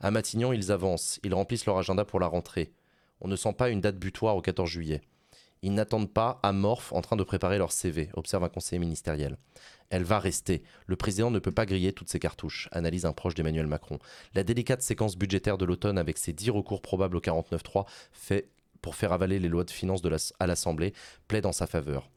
À 0.00 0.10
Matignon, 0.10 0.52
ils 0.52 0.72
avancent, 0.72 1.20
ils 1.22 1.34
remplissent 1.34 1.66
leur 1.66 1.78
agenda 1.78 2.04
pour 2.04 2.18
la 2.18 2.26
rentrée. 2.26 2.72
On 3.20 3.28
ne 3.28 3.36
sent 3.36 3.52
pas 3.52 3.68
une 3.68 3.82
date 3.82 3.98
butoir 3.98 4.34
au 4.36 4.40
14 4.40 4.68
juillet. 4.68 5.02
Ils 5.62 5.74
n'attendent 5.74 6.12
pas 6.12 6.40
amorphes 6.42 6.92
en 6.92 7.02
train 7.02 7.16
de 7.16 7.22
préparer 7.22 7.58
leur 7.58 7.72
CV, 7.72 8.08
observe 8.14 8.44
un 8.44 8.48
conseiller 8.48 8.78
ministériel. 8.78 9.36
Elle 9.90 10.04
va 10.04 10.18
rester. 10.18 10.62
Le 10.86 10.96
président 10.96 11.30
ne 11.30 11.38
peut 11.38 11.52
pas 11.52 11.66
griller 11.66 11.92
toutes 11.92 12.08
ses 12.08 12.18
cartouches, 12.18 12.68
analyse 12.72 13.04
un 13.04 13.12
proche 13.12 13.34
d'Emmanuel 13.34 13.66
Macron. 13.66 13.98
La 14.34 14.44
délicate 14.44 14.82
séquence 14.82 15.16
budgétaire 15.16 15.58
de 15.58 15.64
l'automne 15.64 15.98
avec 15.98 16.16
ses 16.16 16.32
dix 16.32 16.50
recours 16.50 16.80
probables 16.80 17.16
au 17.16 17.20
49.3 17.20 17.86
fait 18.12 18.48
pour 18.80 18.94
faire 18.94 19.12
avaler 19.12 19.38
les 19.38 19.48
lois 19.48 19.64
de 19.64 19.70
finances 19.70 20.02
à 20.38 20.46
l'Assemblée 20.46 20.94
plaide 21.28 21.44
en 21.44 21.52
sa 21.52 21.66
faveur. 21.66 22.08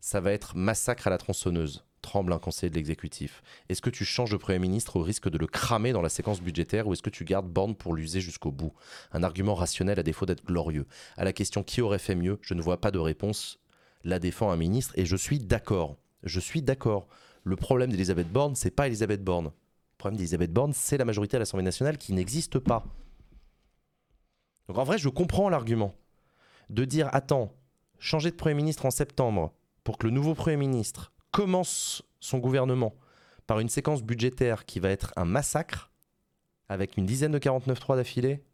Ça 0.00 0.20
va 0.20 0.32
être 0.32 0.56
massacre 0.56 1.06
à 1.06 1.10
la 1.10 1.18
tronçonneuse 1.18 1.84
tremble 2.04 2.34
un 2.34 2.38
conseiller 2.38 2.68
de 2.68 2.76
l'exécutif. 2.76 3.42
Est-ce 3.70 3.80
que 3.80 3.88
tu 3.88 4.04
changes 4.04 4.30
de 4.30 4.36
Premier 4.36 4.58
ministre 4.58 4.96
au 4.96 5.02
risque 5.02 5.30
de 5.30 5.38
le 5.38 5.46
cramer 5.46 5.92
dans 5.92 6.02
la 6.02 6.10
séquence 6.10 6.42
budgétaire 6.42 6.86
ou 6.86 6.92
est-ce 6.92 7.02
que 7.02 7.08
tu 7.08 7.24
gardes 7.24 7.48
Borne 7.48 7.74
pour 7.74 7.94
l'user 7.94 8.20
jusqu'au 8.20 8.52
bout? 8.52 8.74
Un 9.12 9.22
argument 9.22 9.54
rationnel 9.54 9.98
à 9.98 10.02
défaut 10.02 10.26
d'être 10.26 10.44
glorieux. 10.44 10.86
À 11.16 11.24
la 11.24 11.32
question 11.32 11.62
qui 11.62 11.80
aurait 11.80 11.98
fait 11.98 12.14
mieux, 12.14 12.38
je 12.42 12.52
ne 12.52 12.60
vois 12.60 12.78
pas 12.78 12.90
de 12.90 12.98
réponse. 12.98 13.58
La 14.04 14.18
défend 14.18 14.50
un 14.50 14.56
ministre 14.56 14.92
et 14.96 15.06
je 15.06 15.16
suis 15.16 15.38
d'accord. 15.38 15.96
Je 16.22 16.40
suis 16.40 16.60
d'accord. 16.60 17.08
Le 17.42 17.56
problème 17.56 17.90
d'Elisabeth 17.90 18.30
Borne, 18.30 18.54
c'est 18.54 18.70
pas 18.70 18.86
Elisabeth 18.86 19.24
Borne. 19.24 19.46
Le 19.46 19.96
problème 19.96 20.18
d'Elisabeth 20.18 20.52
Borne, 20.52 20.74
c'est 20.74 20.98
la 20.98 21.06
majorité 21.06 21.36
à 21.36 21.40
l'Assemblée 21.40 21.64
nationale 21.64 21.96
qui 21.96 22.12
n'existe 22.12 22.58
pas. 22.58 22.84
Donc 24.68 24.76
en 24.76 24.84
vrai, 24.84 24.98
je 24.98 25.08
comprends 25.08 25.48
l'argument 25.48 25.94
de 26.68 26.84
dire 26.84 27.08
attends, 27.12 27.50
changer 27.98 28.30
de 28.30 28.36
Premier 28.36 28.54
ministre 28.54 28.84
en 28.84 28.90
septembre 28.90 29.54
pour 29.84 29.96
que 29.96 30.06
le 30.06 30.12
nouveau 30.12 30.34
Premier 30.34 30.58
ministre 30.58 31.13
commence 31.34 32.02
son 32.20 32.38
gouvernement 32.38 32.94
par 33.48 33.58
une 33.58 33.68
séquence 33.68 34.04
budgétaire 34.04 34.64
qui 34.66 34.78
va 34.78 34.90
être 34.90 35.12
un 35.16 35.24
massacre, 35.24 35.90
avec 36.68 36.96
une 36.96 37.06
dizaine 37.06 37.32
de 37.32 37.40
49-3 37.40 37.96
d'affilée. 37.96 38.44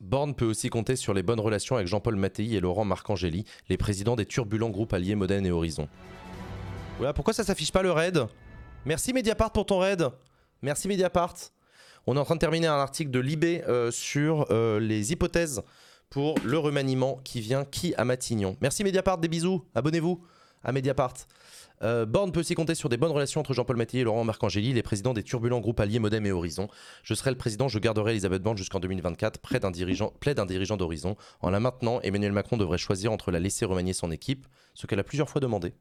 Borne 0.00 0.34
peut 0.34 0.46
aussi 0.46 0.70
compter 0.70 0.96
sur 0.96 1.12
les 1.12 1.22
bonnes 1.22 1.38
relations 1.38 1.76
avec 1.76 1.86
Jean-Paul 1.86 2.16
Mattei 2.16 2.54
et 2.54 2.60
Laurent 2.60 2.86
Marcangeli, 2.86 3.44
les 3.68 3.76
présidents 3.76 4.16
des 4.16 4.24
turbulents 4.24 4.70
groupes 4.70 4.94
alliés 4.94 5.14
Modène 5.14 5.44
et 5.44 5.50
Horizon. 5.50 5.86
Voilà, 6.96 7.12
pourquoi 7.12 7.34
ça 7.34 7.44
s'affiche 7.44 7.72
pas 7.72 7.82
le 7.82 7.92
raid? 7.92 8.26
Merci 8.86 9.12
Mediapart 9.12 9.52
pour 9.52 9.66
ton 9.66 9.80
raid. 9.80 10.08
Merci 10.62 10.88
Mediapart. 10.88 11.34
On 12.06 12.16
est 12.16 12.18
en 12.18 12.24
train 12.24 12.34
de 12.34 12.40
terminer 12.40 12.66
un 12.66 12.80
article 12.80 13.12
de 13.12 13.20
Libé 13.20 13.62
euh, 13.68 13.92
sur 13.92 14.46
euh, 14.50 14.80
les 14.80 15.12
hypothèses 15.12 15.62
pour 16.10 16.34
le 16.44 16.58
remaniement 16.58 17.20
qui 17.22 17.40
vient 17.40 17.64
qui 17.64 17.94
à 17.94 18.04
Matignon. 18.04 18.56
Merci 18.60 18.82
Mediapart, 18.82 19.18
des 19.18 19.28
bisous, 19.28 19.64
abonnez-vous 19.74 20.20
à 20.64 20.72
Mediapart. 20.72 21.14
Euh, 21.82 22.04
Borne 22.04 22.32
peut 22.32 22.40
aussi 22.40 22.54
compter 22.54 22.74
sur 22.74 22.88
des 22.88 22.96
bonnes 22.96 23.12
relations 23.12 23.40
entre 23.40 23.54
Jean-Paul 23.54 23.76
Mattei 23.76 23.98
et 23.98 24.04
Laurent 24.04 24.24
Marcangeli, 24.24 24.72
les 24.72 24.82
présidents 24.82 25.14
des 25.14 25.22
turbulents 25.22 25.60
groupes 25.60 25.78
alliés 25.78 26.00
Modem 26.00 26.26
et 26.26 26.32
Horizon. 26.32 26.68
Je 27.04 27.14
serai 27.14 27.30
le 27.30 27.36
président, 27.36 27.68
je 27.68 27.78
garderai 27.78 28.12
Elisabeth 28.12 28.42
Borne 28.42 28.56
jusqu'en 28.56 28.80
2024, 28.80 29.38
près 29.38 29.60
d'un 29.60 29.70
dirigeant, 29.70 30.12
d'un 30.24 30.46
dirigeant 30.46 30.76
d'Horizon. 30.76 31.16
En 31.40 31.50
la 31.50 31.60
maintenant, 31.60 32.00
Emmanuel 32.00 32.32
Macron 32.32 32.56
devrait 32.56 32.78
choisir 32.78 33.12
entre 33.12 33.30
la 33.30 33.38
laisser 33.38 33.64
remanier 33.64 33.92
son 33.92 34.10
équipe, 34.10 34.46
ce 34.74 34.88
qu'elle 34.88 35.00
a 35.00 35.04
plusieurs 35.04 35.28
fois 35.28 35.40
demandé, 35.40 35.72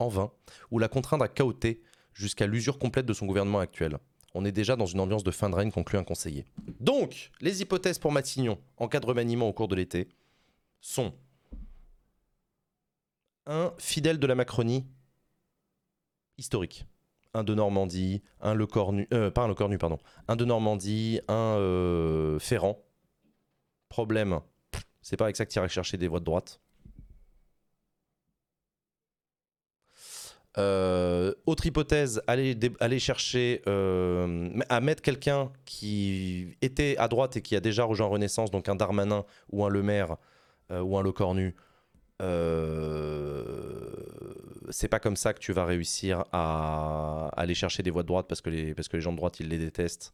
en 0.00 0.08
vain, 0.08 0.32
ou 0.72 0.80
la 0.80 0.88
contraindre 0.88 1.24
à 1.24 1.28
chaoter 1.28 1.82
jusqu'à 2.12 2.46
l'usure 2.46 2.78
complète 2.78 3.06
de 3.06 3.12
son 3.12 3.26
gouvernement 3.26 3.60
actuel 3.60 3.98
on 4.34 4.44
est 4.44 4.52
déjà 4.52 4.76
dans 4.76 4.86
une 4.86 5.00
ambiance 5.00 5.24
de 5.24 5.30
fin 5.30 5.48
de 5.48 5.54
règne, 5.54 5.70
conclut 5.70 5.98
un 5.98 6.04
conseiller. 6.04 6.44
Donc, 6.80 7.30
les 7.40 7.62
hypothèses 7.62 7.98
pour 7.98 8.12
Matignon 8.12 8.58
en 8.76 8.88
cas 8.88 9.00
de 9.00 9.06
remaniement 9.06 9.48
au 9.48 9.52
cours 9.52 9.68
de 9.68 9.76
l'été 9.76 10.08
sont 10.80 11.14
un 13.46 13.72
fidèle 13.78 14.18
de 14.18 14.26
la 14.26 14.34
Macronie 14.34 14.86
historique. 16.36 16.84
Un 17.32 17.42
de 17.42 17.54
Normandie, 17.54 18.22
un 18.40 18.54
Le 18.54 18.66
Cornu, 18.66 19.08
euh, 19.12 19.30
pas 19.30 19.42
un 19.42 19.48
Le 19.48 19.54
Cornu, 19.54 19.78
pardon, 19.78 19.98
un 20.28 20.36
de 20.36 20.44
Normandie, 20.44 21.20
un 21.28 21.56
euh, 21.58 22.38
Ferrand. 22.38 22.80
Problème, 23.88 24.40
c'est 25.02 25.16
pas 25.16 25.24
avec 25.24 25.36
ça 25.36 25.46
que 25.46 25.68
chercher 25.68 25.96
des 25.96 26.08
voix 26.08 26.20
de 26.20 26.24
droite. 26.24 26.60
Euh, 30.56 31.34
autre 31.46 31.66
hypothèse, 31.66 32.22
aller, 32.28 32.56
aller 32.78 33.00
chercher 33.00 33.60
euh, 33.66 34.50
à 34.68 34.80
mettre 34.80 35.02
quelqu'un 35.02 35.50
qui 35.64 36.56
était 36.62 36.96
à 36.98 37.08
droite 37.08 37.36
et 37.36 37.42
qui 37.42 37.56
a 37.56 37.60
déjà 37.60 37.82
rejoint 37.84 38.06
Renaissance, 38.06 38.52
donc 38.52 38.68
un 38.68 38.76
Darmanin 38.76 39.24
ou 39.50 39.64
un 39.64 39.68
Le 39.68 39.82
Maire 39.82 40.16
euh, 40.70 40.80
ou 40.80 40.96
un 40.96 41.02
Le 41.02 41.10
Cornu. 41.10 41.56
c'est 44.70 44.88
pas 44.88 45.00
comme 45.00 45.16
ça 45.16 45.34
que 45.34 45.40
tu 45.40 45.52
vas 45.52 45.64
réussir 45.64 46.24
à, 46.32 47.30
aller 47.36 47.54
chercher 47.54 47.82
des 47.82 47.90
voix 47.90 48.02
de 48.02 48.08
droite 48.08 48.26
parce 48.28 48.40
que 48.40 48.50
les, 48.50 48.74
parce 48.74 48.86
que 48.86 48.96
les 48.96 49.02
gens 49.02 49.12
de 49.12 49.16
droite 49.16 49.40
ils 49.40 49.48
les 49.48 49.58
détestent. 49.58 50.12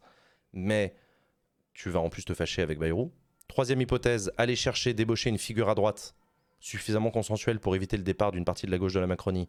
Mais 0.54 0.94
tu 1.74 1.90
vas 1.90 2.00
en 2.00 2.08
plus 2.08 2.24
te 2.24 2.32
fâcher 2.32 2.62
avec 2.62 2.78
Bayrou. 2.78 3.12
Troisième 3.46 3.80
hypothèse, 3.80 4.32
aller 4.38 4.56
chercher, 4.56 4.94
débaucher 4.94 5.28
une 5.28 5.38
figure 5.38 5.68
à 5.68 5.74
droite 5.74 6.14
suffisamment 6.60 7.10
consensuelle 7.10 7.60
pour 7.60 7.76
éviter 7.76 7.96
le 7.96 8.02
départ 8.02 8.32
d'une 8.32 8.44
partie 8.44 8.66
de 8.66 8.70
la 8.70 8.78
gauche 8.78 8.94
de 8.94 9.00
la 9.00 9.06
Macronie 9.06 9.48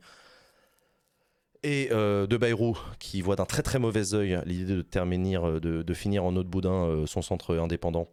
Et 1.64 1.90
euh, 1.92 2.26
de 2.26 2.38
Bayrou, 2.38 2.76
qui 2.98 3.22
voit 3.22 3.36
d'un 3.36 3.46
très 3.46 3.62
très 3.62 3.78
mauvais 3.78 4.16
œil 4.16 4.42
l'idée 4.46 4.66
de, 4.66 4.84
euh, 4.96 5.94
finir 5.94 6.24
en 6.24 6.36
eau 6.36 6.44
de 6.44 6.48
boudin 6.48 6.86
euh, 6.86 7.06
son 7.06 7.22
centre 7.22 7.58
indépendant 7.58 8.08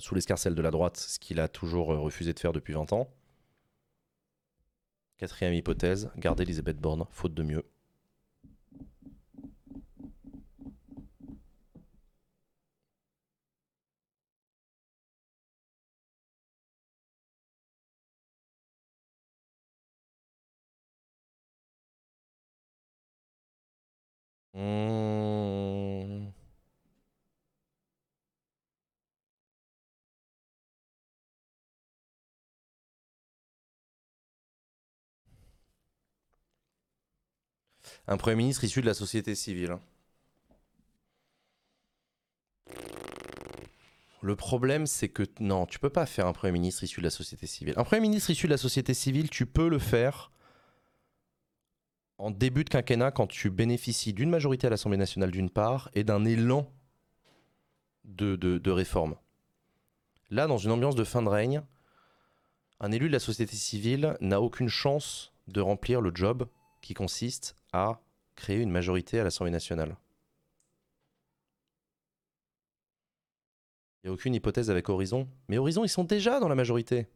sous 0.00 0.16
l'escarcelle 0.16 0.56
de 0.56 0.62
la 0.62 0.72
droite, 0.72 0.96
ce 0.96 1.20
qu'il 1.20 1.38
a 1.38 1.46
toujours 1.46 1.88
refusé 1.88 2.32
de 2.32 2.40
faire 2.40 2.52
depuis 2.52 2.72
20 2.72 2.92
ans. 2.92 3.08
Quatrième 5.18 5.54
hypothèse, 5.54 6.10
garder 6.16 6.42
Elisabeth 6.42 6.78
Borne, 6.80 7.06
faute 7.12 7.32
de 7.32 7.44
mieux. 7.44 7.64
Mmh. 24.54 26.32
Un 38.08 38.16
Premier 38.16 38.36
ministre 38.36 38.64
issu 38.64 38.80
de 38.80 38.86
la 38.86 38.94
société 38.94 39.34
civile. 39.34 39.78
Le 44.22 44.36
problème, 44.36 44.86
c'est 44.86 45.08
que 45.08 45.24
non, 45.40 45.66
tu 45.66 45.78
peux 45.78 45.90
pas 45.90 46.06
faire 46.06 46.26
un 46.26 46.32
Premier 46.32 46.52
ministre 46.52 46.84
issu 46.84 47.00
de 47.00 47.04
la 47.04 47.10
société 47.10 47.46
civile. 47.46 47.74
Un 47.76 47.84
Premier 47.84 48.02
ministre 48.02 48.30
issu 48.30 48.46
de 48.46 48.52
la 48.52 48.58
société 48.58 48.94
civile, 48.94 49.30
tu 49.30 49.46
peux 49.46 49.68
le 49.68 49.78
faire 49.78 50.30
en 52.18 52.30
début 52.30 52.64
de 52.64 52.70
quinquennat 52.70 53.10
quand 53.10 53.26
tu 53.26 53.50
bénéficies 53.50 54.12
d'une 54.12 54.30
majorité 54.30 54.66
à 54.66 54.70
l'Assemblée 54.70 54.98
nationale 54.98 55.30
d'une 55.30 55.50
part 55.50 55.90
et 55.94 56.04
d'un 56.04 56.24
élan 56.24 56.70
de, 58.04 58.36
de, 58.36 58.70
réforme. 58.70 59.16
Là, 60.30 60.46
dans 60.46 60.58
une 60.58 60.70
ambiance 60.70 60.94
de 60.94 61.04
fin 61.04 61.22
de 61.22 61.28
règne, 61.28 61.62
un 62.80 62.92
élu 62.92 63.08
de 63.08 63.12
la 63.12 63.18
société 63.18 63.56
civile 63.56 64.16
n'a 64.20 64.40
aucune 64.40 64.68
chance 64.68 65.32
de 65.48 65.60
remplir 65.60 66.00
le 66.00 66.10
job 66.14 66.48
qui 66.80 66.94
consiste 66.94 67.56
à 67.72 68.00
créer 68.34 68.58
une 68.58 68.70
majorité 68.70 69.20
à 69.20 69.24
l'Assemblée 69.24 69.52
nationale. 69.52 69.96
Il 74.02 74.08
n'y 74.08 74.10
a 74.10 74.14
aucune 74.14 74.34
hypothèse 74.34 74.68
avec 74.68 74.88
Horizon. 74.88 75.28
Mais 75.48 75.58
Horizon, 75.58 75.84
ils 75.84 75.88
sont 75.88 76.02
déjà 76.02 76.40
dans 76.40 76.48
la 76.48 76.56
majorité. 76.56 77.06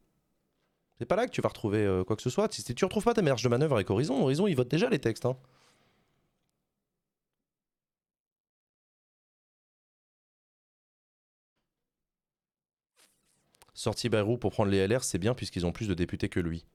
C'est 0.99 1.05
pas 1.05 1.15
là 1.15 1.25
que 1.27 1.31
tu 1.31 1.41
vas 1.41 1.49
retrouver 1.49 1.79
euh, 1.85 2.03
quoi 2.03 2.15
que 2.15 2.21
ce 2.21 2.29
soit. 2.29 2.51
Si 2.53 2.63
tu 2.75 2.85
retrouves 2.85 3.03
pas 3.03 3.13
ta 3.13 3.21
marge 3.21 3.43
de 3.43 3.49
manœuvre 3.49 3.75
avec 3.75 3.89
Horizon, 3.89 4.21
Horizon, 4.21 4.47
ils 4.47 4.55
votent 4.55 4.67
déjà 4.71 4.89
les 4.89 4.99
textes. 4.99 5.25
hein. 5.25 5.37
Sorti 13.73 14.09
Bayrou 14.09 14.37
pour 14.37 14.51
prendre 14.51 14.69
les 14.71 14.77
LR, 14.79 15.05
c'est 15.05 15.19
bien 15.19 15.33
puisqu'ils 15.33 15.65
ont 15.65 15.71
plus 15.71 15.87
de 15.87 15.93
députés 15.93 16.27
que 16.27 16.41
lui. 16.41 16.65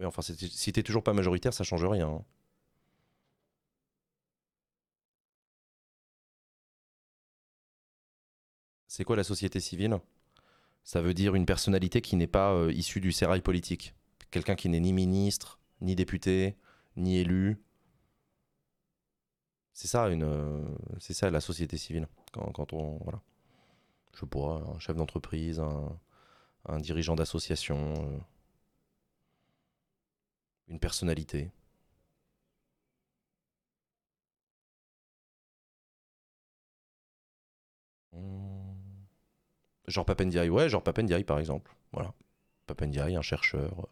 Mais 0.00 0.06
enfin, 0.06 0.22
si 0.22 0.72
t'es 0.72 0.82
toujours 0.84 1.04
pas 1.04 1.14
majoritaire, 1.14 1.54
ça 1.54 1.64
change 1.64 1.84
rien. 1.84 2.08
hein. 2.08 2.24
C'est 8.86 9.02
quoi 9.02 9.16
la 9.16 9.24
société 9.24 9.58
civile? 9.58 9.98
Ça 10.84 11.00
veut 11.00 11.14
dire 11.14 11.34
une 11.34 11.46
personnalité 11.46 12.00
qui 12.00 12.16
n'est 12.16 12.26
pas 12.26 12.52
euh, 12.52 12.72
issue 12.72 13.00
du 13.00 13.12
sérail 13.12 13.40
politique. 13.40 13.94
Quelqu'un 14.30 14.56
qui 14.56 14.68
n'est 14.68 14.80
ni 14.80 14.92
ministre, 14.92 15.60
ni 15.80 15.94
député, 15.94 16.56
ni 16.96 17.18
élu. 17.18 17.62
C'est 19.72 19.88
ça, 19.88 20.08
une, 20.08 20.22
euh, 20.24 20.64
c'est 20.98 21.14
ça 21.14 21.30
la 21.30 21.40
société 21.40 21.76
civile. 21.78 22.08
Quand, 22.32 22.72
on, 22.72 22.98
voilà. 23.04 23.20
Je 24.14 24.24
pas, 24.26 24.62
un 24.74 24.78
chef 24.78 24.96
d'entreprise, 24.96 25.60
un, 25.60 26.78
dirigeant 26.80 27.14
d'association, 27.16 27.94
euh, 27.96 28.18
une 30.68 30.78
personnalité. 30.80 31.50
Hmm. 38.12 38.51
Genre 39.92 40.06
Papendiaï, 40.06 40.48
ouais, 40.48 40.70
genre 40.70 40.82
Papendiaï 40.82 41.22
par 41.22 41.38
exemple. 41.38 41.74
Voilà. 41.92 42.14
Papendiaï, 42.66 43.14
un 43.14 43.22
chercheur. 43.22 43.88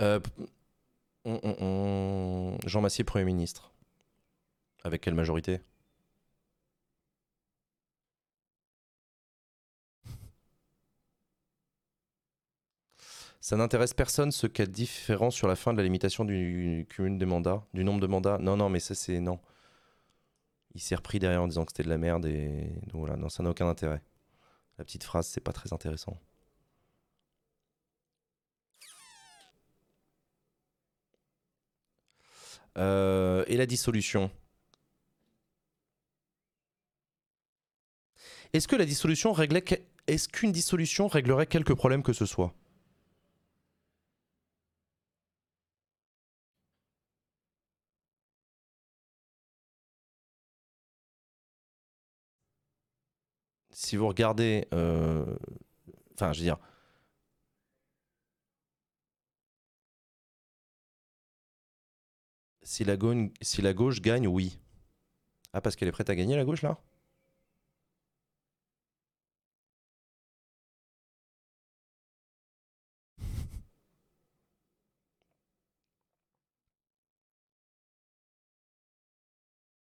Euh, 0.00 0.20
Jean 2.64 2.80
Massier, 2.80 3.02
Premier 3.04 3.24
ministre. 3.24 3.72
Avec 4.84 5.00
quelle 5.00 5.14
majorité? 5.14 5.60
Ça 13.40 13.56
n'intéresse 13.56 13.94
personne 13.94 14.32
ce 14.32 14.46
qu'a 14.46 14.66
différent 14.66 15.30
sur 15.30 15.48
la 15.48 15.56
fin 15.56 15.72
de 15.72 15.78
la 15.78 15.84
limitation 15.84 16.24
du 16.24 16.86
cumul 16.88 17.18
des 17.18 17.26
mandats, 17.26 17.64
du 17.74 17.84
nombre 17.84 18.00
de 18.00 18.06
mandats? 18.06 18.38
Non, 18.38 18.56
non, 18.56 18.68
mais 18.68 18.80
ça 18.80 18.94
c'est 18.94 19.20
non. 19.20 19.38
Il 20.76 20.80
s'est 20.80 20.94
repris 20.94 21.18
derrière 21.18 21.42
en 21.42 21.48
disant 21.48 21.64
que 21.64 21.72
c'était 21.72 21.84
de 21.84 21.88
la 21.88 21.96
merde 21.96 22.26
et 22.26 22.70
donc 22.88 23.00
voilà, 23.00 23.16
non, 23.16 23.30
ça 23.30 23.42
n'a 23.42 23.48
aucun 23.48 23.66
intérêt. 23.66 24.02
La 24.78 24.84
petite 24.84 25.04
phrase, 25.04 25.26
c'est 25.26 25.40
pas 25.40 25.52
très 25.54 25.72
intéressant. 25.72 26.18
Euh, 32.76 33.42
et 33.46 33.56
la 33.56 33.64
dissolution. 33.64 34.30
Est-ce 38.52 38.68
que 38.68 38.76
la 38.76 38.84
dissolution 38.84 39.32
réglait 39.32 39.64
Est-ce 40.06 40.28
qu'une 40.28 40.52
dissolution 40.52 41.08
réglerait 41.08 41.46
quelques 41.46 41.74
problèmes 41.74 42.02
que 42.02 42.12
ce 42.12 42.26
soit? 42.26 42.52
Si 53.76 53.96
vous 53.96 54.08
regardez, 54.08 54.66
euh, 54.72 55.26
enfin, 56.14 56.32
je 56.32 56.38
veux 56.38 56.44
dire, 56.44 56.56
si 62.62 62.84
la, 62.84 62.96
gauche, 62.98 63.30
si 63.40 63.62
la 63.62 63.72
gauche 63.72 64.00
gagne, 64.02 64.26
oui. 64.26 64.58
Ah, 65.52 65.60
parce 65.60 65.76
qu'elle 65.76 65.88
est 65.88 65.92
prête 65.92 66.10
à 66.10 66.16
gagner 66.16 66.36
la 66.36 66.44
gauche 66.44 66.62
là? 66.62 66.78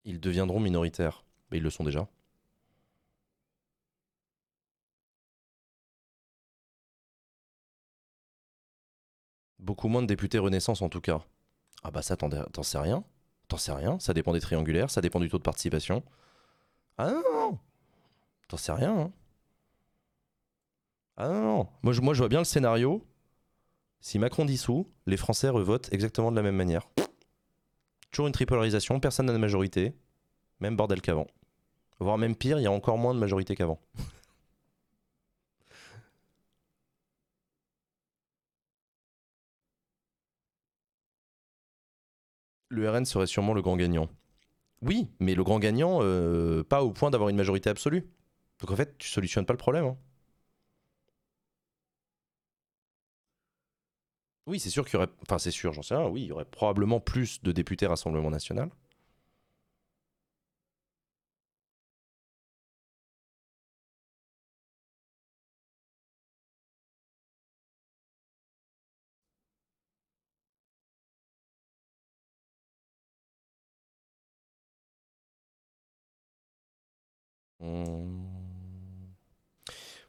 Ils 0.04 0.18
deviendront 0.20 0.60
minoritaires. 0.60 1.24
Mais 1.50 1.58
ils 1.58 1.62
le 1.62 1.68
sont 1.68 1.84
déjà. 1.84 2.08
Beaucoup 9.64 9.88
moins 9.88 10.02
de 10.02 10.06
députés 10.06 10.38
Renaissance 10.38 10.82
en 10.82 10.90
tout 10.90 11.00
cas. 11.00 11.22
Ah 11.82 11.90
bah 11.90 12.02
ça, 12.02 12.16
t'en 12.18 12.28
sais 12.62 12.78
rien. 12.78 13.02
T'en 13.48 13.56
sais 13.56 13.72
rien. 13.72 13.98
Ça 13.98 14.12
dépend 14.12 14.34
des 14.34 14.40
triangulaires, 14.40 14.90
ça 14.90 15.00
dépend 15.00 15.20
du 15.20 15.30
taux 15.30 15.38
de 15.38 15.42
participation. 15.42 16.02
Ah 16.98 17.10
non. 17.10 17.58
T'en 18.48 18.58
sais 18.58 18.72
rien. 18.72 18.94
hein. 18.94 19.12
Ah 21.16 21.28
non, 21.28 21.40
non. 21.42 21.68
Moi 21.82 21.94
je, 21.94 22.02
moi 22.02 22.12
je 22.12 22.18
vois 22.18 22.28
bien 22.28 22.40
le 22.40 22.44
scénario. 22.44 23.06
Si 24.00 24.18
Macron 24.18 24.44
dissout, 24.44 24.86
les 25.06 25.16
Français 25.16 25.48
revotent 25.48 25.90
exactement 25.92 26.30
de 26.30 26.36
la 26.36 26.42
même 26.42 26.56
manière. 26.56 26.86
Toujours 28.10 28.26
une 28.26 28.32
tripolarisation, 28.34 29.00
personne 29.00 29.24
n'a 29.26 29.32
de 29.32 29.38
majorité. 29.38 29.94
Même 30.60 30.76
bordel 30.76 31.00
qu'avant. 31.00 31.26
Voire 32.00 32.18
même 32.18 32.36
pire, 32.36 32.58
il 32.58 32.62
y 32.64 32.66
a 32.66 32.70
encore 32.70 32.98
moins 32.98 33.14
de 33.14 33.18
majorité 33.18 33.56
qu'avant. 33.56 33.80
Le 42.74 42.90
RN 42.90 43.04
serait 43.04 43.26
sûrement 43.26 43.54
le 43.54 43.62
grand 43.62 43.76
gagnant. 43.76 44.08
Oui, 44.82 45.08
mais 45.20 45.34
le 45.34 45.44
grand 45.44 45.58
gagnant, 45.60 46.00
euh, 46.02 46.64
pas 46.64 46.84
au 46.84 46.92
point 46.92 47.10
d'avoir 47.10 47.30
une 47.30 47.36
majorité 47.36 47.70
absolue. 47.70 48.08
Donc 48.60 48.70
en 48.72 48.76
fait, 48.76 48.98
tu 48.98 49.08
solutionnes 49.08 49.46
pas 49.46 49.54
le 49.54 49.58
problème. 49.58 49.86
hein. 49.86 49.98
Oui, 54.46 54.60
c'est 54.60 54.70
sûr 54.70 54.84
qu'il 54.84 54.94
y 54.94 54.96
aurait. 54.96 55.08
Enfin, 55.22 55.38
c'est 55.38 55.50
sûr, 55.50 55.72
j'en. 55.72 56.08
Oui, 56.10 56.22
il 56.22 56.26
y 56.26 56.32
aurait 56.32 56.44
probablement 56.44 57.00
plus 57.00 57.42
de 57.42 57.52
députés 57.52 57.86
Rassemblement 57.86 58.30
National. 58.30 58.70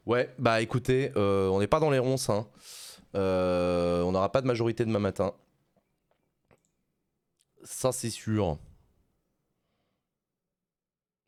Ouais, 0.06 0.32
bah 0.38 0.62
écoutez, 0.62 1.12
euh, 1.16 1.48
on 1.48 1.58
n'est 1.58 1.66
pas 1.66 1.80
dans 1.80 1.90
les 1.90 1.98
ronces. 1.98 2.30
Hein. 2.30 2.48
Euh, 3.16 4.02
on 4.02 4.12
n'aura 4.12 4.30
pas 4.30 4.40
de 4.40 4.46
majorité 4.46 4.84
demain 4.84 5.00
matin. 5.00 5.34
Ça, 7.64 7.90
c'est 7.92 8.10
sûr. 8.10 8.58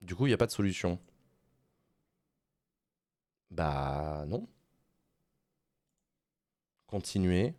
Du 0.01 0.15
coup, 0.15 0.27
il 0.27 0.31
n'y 0.31 0.35
a 0.35 0.39
pas 0.39 0.47
de 0.47 0.53
solution. 0.53 0.99
Bah 3.51 4.25
non. 4.29 4.47
Continuer. 6.87 7.55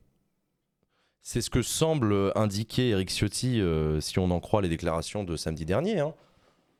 C'est 1.21 1.41
ce 1.41 1.49
que 1.49 1.61
semble 1.61 2.31
indiquer 2.35 2.89
Eric 2.89 3.09
Ciotti, 3.09 3.59
euh, 3.61 3.99
si 3.99 4.17
on 4.19 4.31
en 4.31 4.39
croit 4.39 4.61
les 4.61 4.69
déclarations 4.69 5.23
de 5.23 5.35
samedi 5.35 5.65
dernier. 5.65 5.99
Hein. 5.99 6.13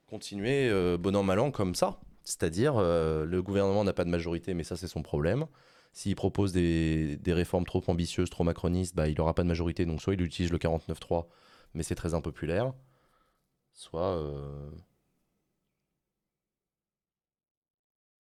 Continuer 0.10 0.70
euh, 0.70 0.98
bon 0.98 1.16
an 1.16 1.24
mal 1.24 1.40
an 1.40 1.52
comme 1.52 1.76
ça. 1.76 1.99
C'est-à-dire, 2.30 2.76
euh, 2.77 3.26
le 3.26 3.41
gouvernement 3.41 3.84
n'a 3.84 3.93
pas 3.93 4.06
de 4.06 4.10
majorité, 4.10 4.53
mais 4.53 4.64
ça 4.64 4.77
c'est 4.77 4.88
son 4.88 5.01
problème. 5.03 5.47
S'il 5.93 6.15
propose 6.15 6.53
des, 6.53 7.18
des 7.18 7.34
réformes 7.34 7.65
trop 7.65 7.84
ambitieuses, 7.88 8.30
trop 8.30 8.43
macronistes, 8.43 8.95
bah, 8.95 9.07
il 9.10 9.18
n'aura 9.18 9.34
pas 9.34 9.43
de 9.43 9.47
majorité. 9.47 9.85
Donc 9.85 10.01
soit 10.01 10.14
il 10.14 10.22
utilise 10.22 10.51
le 10.51 10.60
49.3, 10.60 11.30
mais 11.73 11.84
c'est 11.84 11.95
très 11.95 12.14
impopulaire. 12.14 12.73
Soit... 13.73 14.15
euh, 14.18 14.69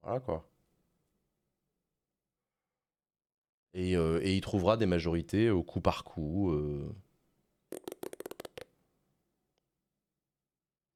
Voilà 0.01 0.19
quoi. 0.19 0.45
Et, 3.73 3.95
euh, 3.97 4.19
et 4.23 4.35
il 4.35 4.41
trouvera 4.41 4.77
des 4.77 4.85
majorités 4.85 5.49
au 5.49 5.63
coup 5.63 5.81
par 5.81 6.03
coup. 6.03 6.51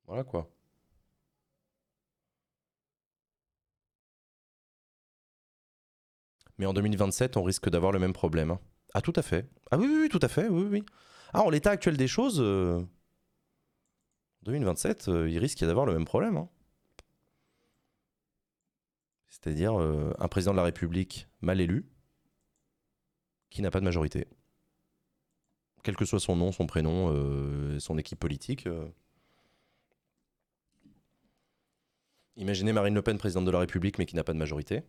Voilà 0.08 0.24
quoi. 0.24 0.50
Mais 6.64 6.68
en 6.68 6.74
2027, 6.74 7.36
on 7.36 7.44
risque 7.44 7.70
d'avoir 7.70 7.92
le 7.92 8.00
même 8.00 8.14
problème. 8.14 8.52
hein. 8.52 8.60
Ah 8.94 9.02
tout 9.02 9.12
à 9.18 9.22
fait. 9.22 9.50
Ah 9.70 9.78
oui, 9.78 9.86
oui, 9.86 9.98
oui, 10.04 10.08
tout 10.08 10.22
à 10.22 10.30
fait. 10.30 10.48
Oui, 10.48 10.66
oui. 10.72 10.86
Ah, 11.34 11.44
en 11.44 11.50
l'état 11.50 11.72
actuel 11.72 11.98
des 11.98 12.08
choses, 12.08 12.38
euh, 12.40 12.82
2027, 14.44 15.10
euh, 15.10 15.30
il 15.30 15.40
risque 15.40 15.60
d'avoir 15.66 15.86
le 15.86 15.92
même 15.92 16.06
problème. 16.06 16.38
hein. 16.38 16.48
C'est-à-dire 19.28 19.78
euh, 19.78 20.14
un 20.20 20.30
président 20.30 20.54
de 20.54 20.56
la 20.58 20.64
République 20.64 21.28
mal 21.42 21.60
élu 21.60 21.86
qui 23.50 23.62
n'a 23.62 23.70
pas 23.70 23.82
de 23.82 23.86
majorité. 23.86 24.28
Quel 25.84 25.98
que 25.98 26.06
soit 26.06 26.22
son 26.22 26.38
nom, 26.38 26.54
son 26.54 26.66
prénom, 26.66 27.10
euh, 27.14 27.78
son 27.80 27.98
équipe 27.98 28.22
politique. 28.22 28.70
Imaginez 32.38 32.72
Marine 32.72 32.96
Le 32.96 33.02
Pen, 33.02 33.18
présidente 33.18 33.44
de 33.44 33.52
la 33.52 33.60
République, 33.60 33.98
mais 34.00 34.06
qui 34.06 34.16
n'a 34.16 34.24
pas 34.24 34.32
de 34.32 34.38
majorité. 34.40 34.84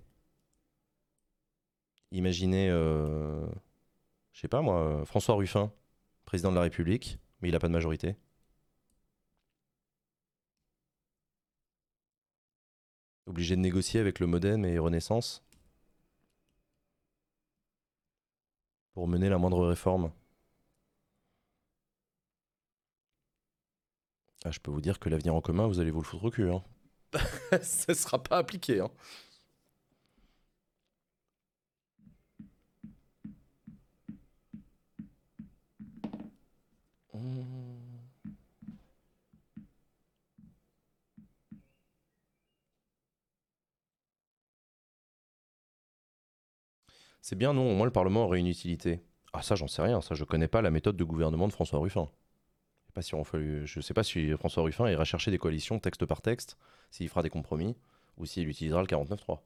Imaginez, 2.14 2.70
euh, 2.70 3.44
je 4.32 4.40
sais 4.40 4.48
pas 4.48 4.62
moi, 4.62 5.04
François 5.04 5.34
Ruffin, 5.34 5.72
président 6.24 6.50
de 6.50 6.54
la 6.54 6.62
République, 6.62 7.18
mais 7.40 7.48
il 7.48 7.52
n'a 7.52 7.58
pas 7.58 7.66
de 7.66 7.72
majorité. 7.72 8.14
Obligé 13.26 13.56
de 13.56 13.60
négocier 13.60 13.98
avec 13.98 14.20
le 14.20 14.28
Modem 14.28 14.64
et 14.64 14.78
Renaissance 14.78 15.42
pour 18.92 19.08
mener 19.08 19.28
la 19.28 19.38
moindre 19.38 19.66
réforme. 19.66 20.12
Ah, 24.44 24.52
je 24.52 24.60
peux 24.60 24.70
vous 24.70 24.80
dire 24.80 25.00
que 25.00 25.08
l'avenir 25.08 25.34
en 25.34 25.40
commun, 25.40 25.66
vous 25.66 25.80
allez 25.80 25.90
vous 25.90 26.00
le 26.00 26.06
foutre 26.06 26.24
au 26.26 26.30
cul. 26.30 26.48
Hein. 26.48 26.62
Ça 27.62 27.92
sera 27.92 28.22
pas 28.22 28.38
appliqué. 28.38 28.78
Hein. 28.78 28.90
C'est 47.20 47.36
bien, 47.36 47.52
non, 47.54 47.70
au 47.72 47.74
moins 47.74 47.86
le 47.86 47.92
Parlement 47.92 48.24
aurait 48.24 48.38
une 48.38 48.46
utilité. 48.46 49.00
Ah 49.32 49.42
ça, 49.42 49.54
j'en 49.56 49.66
sais 49.66 49.82
rien, 49.82 50.00
ça, 50.00 50.14
je 50.14 50.24
connais 50.24 50.48
pas 50.48 50.62
la 50.62 50.70
méthode 50.70 50.96
de 50.96 51.04
gouvernement 51.04 51.48
de 51.48 51.52
François 51.52 51.78
Ruffin. 51.80 52.08
Pas 52.94 53.02
si 53.02 53.12
je 53.12 53.80
sais 53.80 53.94
pas 53.94 54.04
si 54.04 54.32
François 54.36 54.64
Ruffin 54.64 54.88
ira 54.90 55.04
chercher 55.04 55.30
des 55.30 55.38
coalitions 55.38 55.80
texte 55.80 56.06
par 56.06 56.22
texte, 56.22 56.58
s'il 56.90 57.08
fera 57.08 57.22
des 57.22 57.30
compromis, 57.30 57.76
ou 58.18 58.26
s'il 58.26 58.48
utilisera 58.48 58.82
le 58.82 58.86
49.3. 58.88 59.42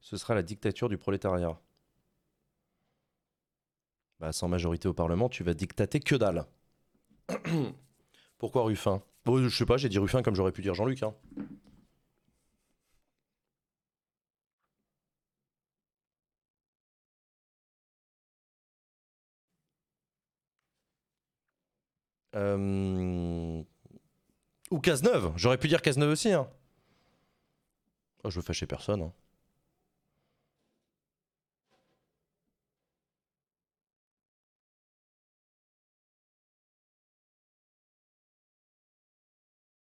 Ce 0.00 0.16
sera 0.16 0.36
la 0.36 0.44
dictature 0.44 0.88
du 0.88 0.96
prolétariat. 0.98 1.60
Bah, 4.18 4.32
sans 4.32 4.48
majorité 4.48 4.88
au 4.88 4.92
Parlement, 4.94 5.28
tu 5.28 5.44
vas 5.44 5.54
dictater 5.54 6.00
que 6.00 6.16
dalle. 6.16 6.46
Pourquoi 8.38 8.64
Ruffin? 8.64 9.02
Bon, 9.24 9.38
Je 9.42 9.48
sais 9.56 9.66
pas, 9.66 9.76
j'ai 9.76 9.88
dit 9.88 9.98
Ruffin 9.98 10.22
comme 10.22 10.34
j'aurais 10.34 10.52
pu 10.52 10.62
dire 10.62 10.74
Jean-Luc. 10.74 11.02
hein. 11.02 11.14
Euh, 22.34 23.62
Ou 24.70 24.78
Cazeneuve, 24.78 25.32
j'aurais 25.36 25.56
pu 25.56 25.68
dire 25.68 25.80
Cazeneuve 25.80 26.10
aussi. 26.10 26.30
Hein. 26.32 26.46
Oh, 28.24 28.30
je 28.30 28.36
veux 28.36 28.42
fâcher 28.42 28.66
personne. 28.66 29.02
hein. 29.02 29.12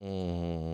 Hmm. 0.02 0.73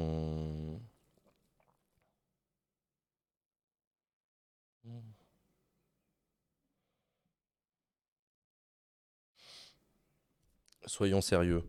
Soyons 10.89 11.21
sérieux. 11.21 11.61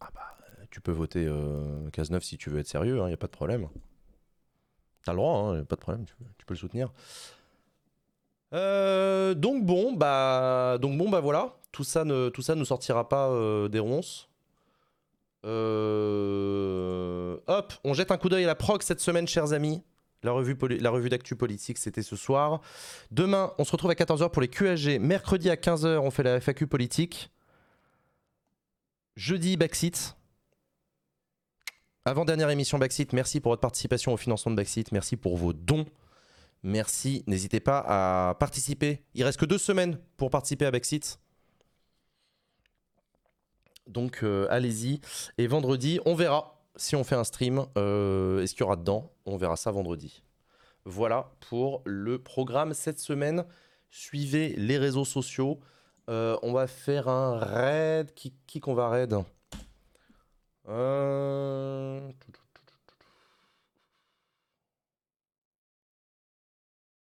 Ah 0.00 0.08
bah, 0.12 0.36
tu 0.70 0.80
peux 0.80 0.90
voter 0.90 1.24
euh, 1.24 1.88
Cazeneuve 1.90 2.24
si 2.24 2.36
tu 2.36 2.50
veux 2.50 2.58
être 2.58 2.66
sérieux, 2.66 2.98
il 2.98 3.06
n'y 3.06 3.12
a 3.12 3.16
pas 3.16 3.28
de 3.28 3.32
problème. 3.32 3.68
T'as 5.04 5.12
le 5.12 5.18
droit, 5.18 5.38
hein, 5.38 5.58
y 5.58 5.60
a 5.60 5.64
pas 5.64 5.76
de 5.76 5.80
problème, 5.80 6.04
tu 6.04 6.16
peux, 6.16 6.24
tu 6.36 6.44
peux 6.44 6.54
le 6.54 6.58
soutenir. 6.58 6.90
Euh, 8.54 9.34
donc 9.34 9.64
bon, 9.64 9.92
bah, 9.92 10.78
donc 10.80 10.98
bon, 10.98 11.10
bah 11.10 11.20
voilà, 11.20 11.54
tout 11.70 11.84
ça 11.84 12.04
ne, 12.04 12.28
tout 12.28 12.42
ça 12.42 12.56
ne 12.56 12.64
sortira 12.64 13.08
pas 13.08 13.28
euh, 13.28 13.68
des 13.68 13.78
ronces. 13.78 14.28
Euh, 15.44 17.36
hop, 17.46 17.72
on 17.84 17.94
jette 17.94 18.10
un 18.10 18.16
coup 18.18 18.28
d'œil 18.28 18.42
à 18.42 18.48
la 18.48 18.56
prog 18.56 18.82
cette 18.82 19.00
semaine, 19.00 19.28
chers 19.28 19.52
amis. 19.52 19.80
La 20.24 20.32
revue, 20.32 20.56
la 20.80 20.90
revue 20.90 21.08
d'actu 21.08 21.36
politique, 21.36 21.78
c'était 21.78 22.02
ce 22.02 22.16
soir. 22.16 22.62
Demain, 23.12 23.52
on 23.58 23.64
se 23.64 23.70
retrouve 23.70 23.92
à 23.92 23.94
14h 23.94 24.28
pour 24.30 24.42
les 24.42 24.48
QAG. 24.48 25.00
Mercredi 25.00 25.50
à 25.50 25.54
15h, 25.54 25.98
on 25.98 26.10
fait 26.10 26.24
la 26.24 26.40
FAQ 26.40 26.66
politique. 26.66 27.30
Jeudi, 29.16 29.56
Backseat. 29.56 30.16
Avant-dernière 32.04 32.50
émission 32.50 32.78
Backseat, 32.78 33.12
merci 33.12 33.40
pour 33.40 33.52
votre 33.52 33.60
participation 33.60 34.12
au 34.12 34.16
financement 34.16 34.50
de 34.50 34.56
Backseat. 34.56 34.90
Merci 34.92 35.16
pour 35.16 35.36
vos 35.36 35.52
dons. 35.52 35.86
Merci. 36.62 37.22
N'hésitez 37.26 37.60
pas 37.60 37.84
à 37.86 38.34
participer. 38.34 39.04
Il 39.14 39.24
reste 39.24 39.38
que 39.38 39.44
deux 39.44 39.58
semaines 39.58 39.98
pour 40.16 40.30
participer 40.30 40.66
à 40.66 40.70
Backseat. 40.70 41.18
Donc 43.86 44.20
euh, 44.22 44.46
allez-y. 44.50 45.00
Et 45.38 45.46
vendredi, 45.46 46.00
on 46.06 46.14
verra 46.14 46.64
si 46.76 46.96
on 46.96 47.04
fait 47.04 47.16
un 47.16 47.24
stream. 47.24 47.66
euh, 47.76 48.42
Est-ce 48.42 48.54
qu'il 48.54 48.60
y 48.60 48.64
aura 48.64 48.76
dedans 48.76 49.12
On 49.26 49.36
verra 49.36 49.56
ça 49.56 49.70
vendredi. 49.70 50.22
Voilà 50.84 51.32
pour 51.48 51.82
le 51.84 52.18
programme 52.20 52.74
cette 52.74 52.98
semaine. 52.98 53.44
Suivez 53.90 54.54
les 54.56 54.78
réseaux 54.78 55.04
sociaux. 55.04 55.60
Euh, 56.08 56.36
on 56.42 56.52
va 56.52 56.66
faire 56.66 57.08
un 57.08 57.38
raid. 57.38 58.12
Qui, 58.14 58.34
qui 58.46 58.60
qu'on 58.60 58.74
va 58.74 58.88
raid 58.88 59.14
euh, 60.68 62.12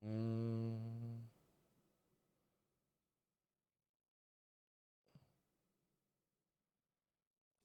hmm. 0.03 1.19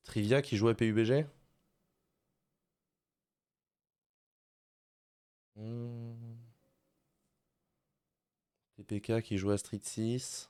Trivia 0.04 0.42
qui 0.42 0.56
joue 0.56 0.68
à 0.68 0.74
PUBG. 0.74 1.26
Hmm. 5.56 6.36
TPK 8.76 9.22
qui 9.22 9.38
joue 9.38 9.50
à 9.50 9.58
Street 9.58 9.80
6 9.82 10.48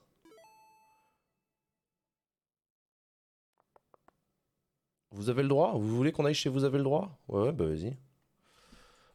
Vous 5.14 5.30
avez 5.30 5.42
le 5.42 5.48
droit 5.48 5.74
Vous 5.76 5.96
voulez 5.96 6.10
qu'on 6.10 6.24
aille 6.24 6.34
chez 6.34 6.48
Vous 6.48 6.64
avez 6.64 6.78
le 6.78 6.84
droit? 6.84 7.16
Ouais, 7.28 7.42
ouais, 7.42 7.52
bah 7.52 7.66
vas-y. 7.66 7.96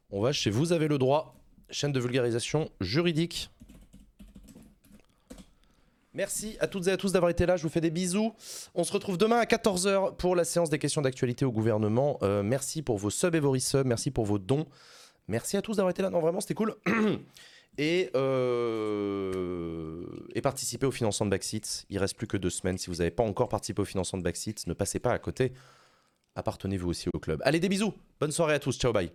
On 0.10 0.22
va 0.22 0.32
chez 0.32 0.50
Vous 0.50 0.72
avez 0.72 0.88
le 0.88 0.98
droit, 0.98 1.36
chaîne 1.70 1.92
de 1.92 2.00
vulgarisation 2.00 2.70
juridique. 2.80 3.50
Merci 6.14 6.56
à 6.62 6.68
toutes 6.68 6.88
et 6.88 6.92
à 6.92 6.98
tous 6.98 7.12
d'avoir 7.12 7.30
été 7.30 7.46
là. 7.46 7.58
Je 7.58 7.64
vous 7.64 7.70
fais 7.70 7.82
des 7.82 7.90
bisous. 7.92 8.34
On 8.76 8.86
se 8.86 8.94
retrouve 8.94 9.18
demain 9.18 9.40
à 9.40 9.44
14h 9.44 10.16
pour 10.16 10.38
la 10.38 10.46
séance 10.46 10.70
des 10.70 10.80
questions 10.80 11.02
d'actualité 11.02 11.44
au 11.44 11.52
gouvernement. 11.52 12.18
Euh, 12.24 12.44
merci 12.44 12.82
pour 12.82 12.98
vos 12.98 13.10
subs 13.10 13.36
et 13.36 13.42
vos 13.42 13.52
resubs. 13.52 13.86
Merci 13.86 14.10
pour 14.10 14.26
vos 14.26 14.40
dons. 14.40 14.68
Merci 15.28 15.58
à 15.58 15.62
tous 15.62 15.76
d'avoir 15.76 15.92
été 15.92 16.02
là. 16.02 16.10
Non, 16.10 16.22
vraiment, 16.22 16.40
c'était 16.40 16.56
cool. 16.56 16.76
et, 17.78 18.10
euh, 18.16 20.04
et 20.34 20.42
participer 20.42 20.88
au 20.88 20.92
financement 20.92 21.26
de 21.26 21.32
Backseat. 21.32 21.86
Il 21.90 22.00
reste 22.00 22.16
plus 22.16 22.28
que 22.28 22.38
deux 22.38 22.50
semaines. 22.50 22.78
Si 22.78 22.90
vous 22.90 22.98
n'avez 22.98 23.12
pas 23.12 23.24
encore 23.24 23.50
participé 23.50 23.82
au 23.82 23.86
financement 23.86 24.18
de 24.18 24.24
Backseat, 24.24 24.66
ne 24.66 24.74
passez 24.74 25.00
pas 25.00 25.12
à 25.12 25.20
côté. 25.20 25.52
Appartenez-vous 26.36 26.90
aussi 26.90 27.10
au 27.14 27.20
club. 27.20 27.42
Allez, 27.44 27.60
des 27.60 27.70
bisous. 27.70 27.94
Bonne 28.20 28.32
soirée 28.32 28.54
à 28.54 28.60
tous. 28.60 28.78
Ciao, 28.78 28.94
bye. 28.94 29.12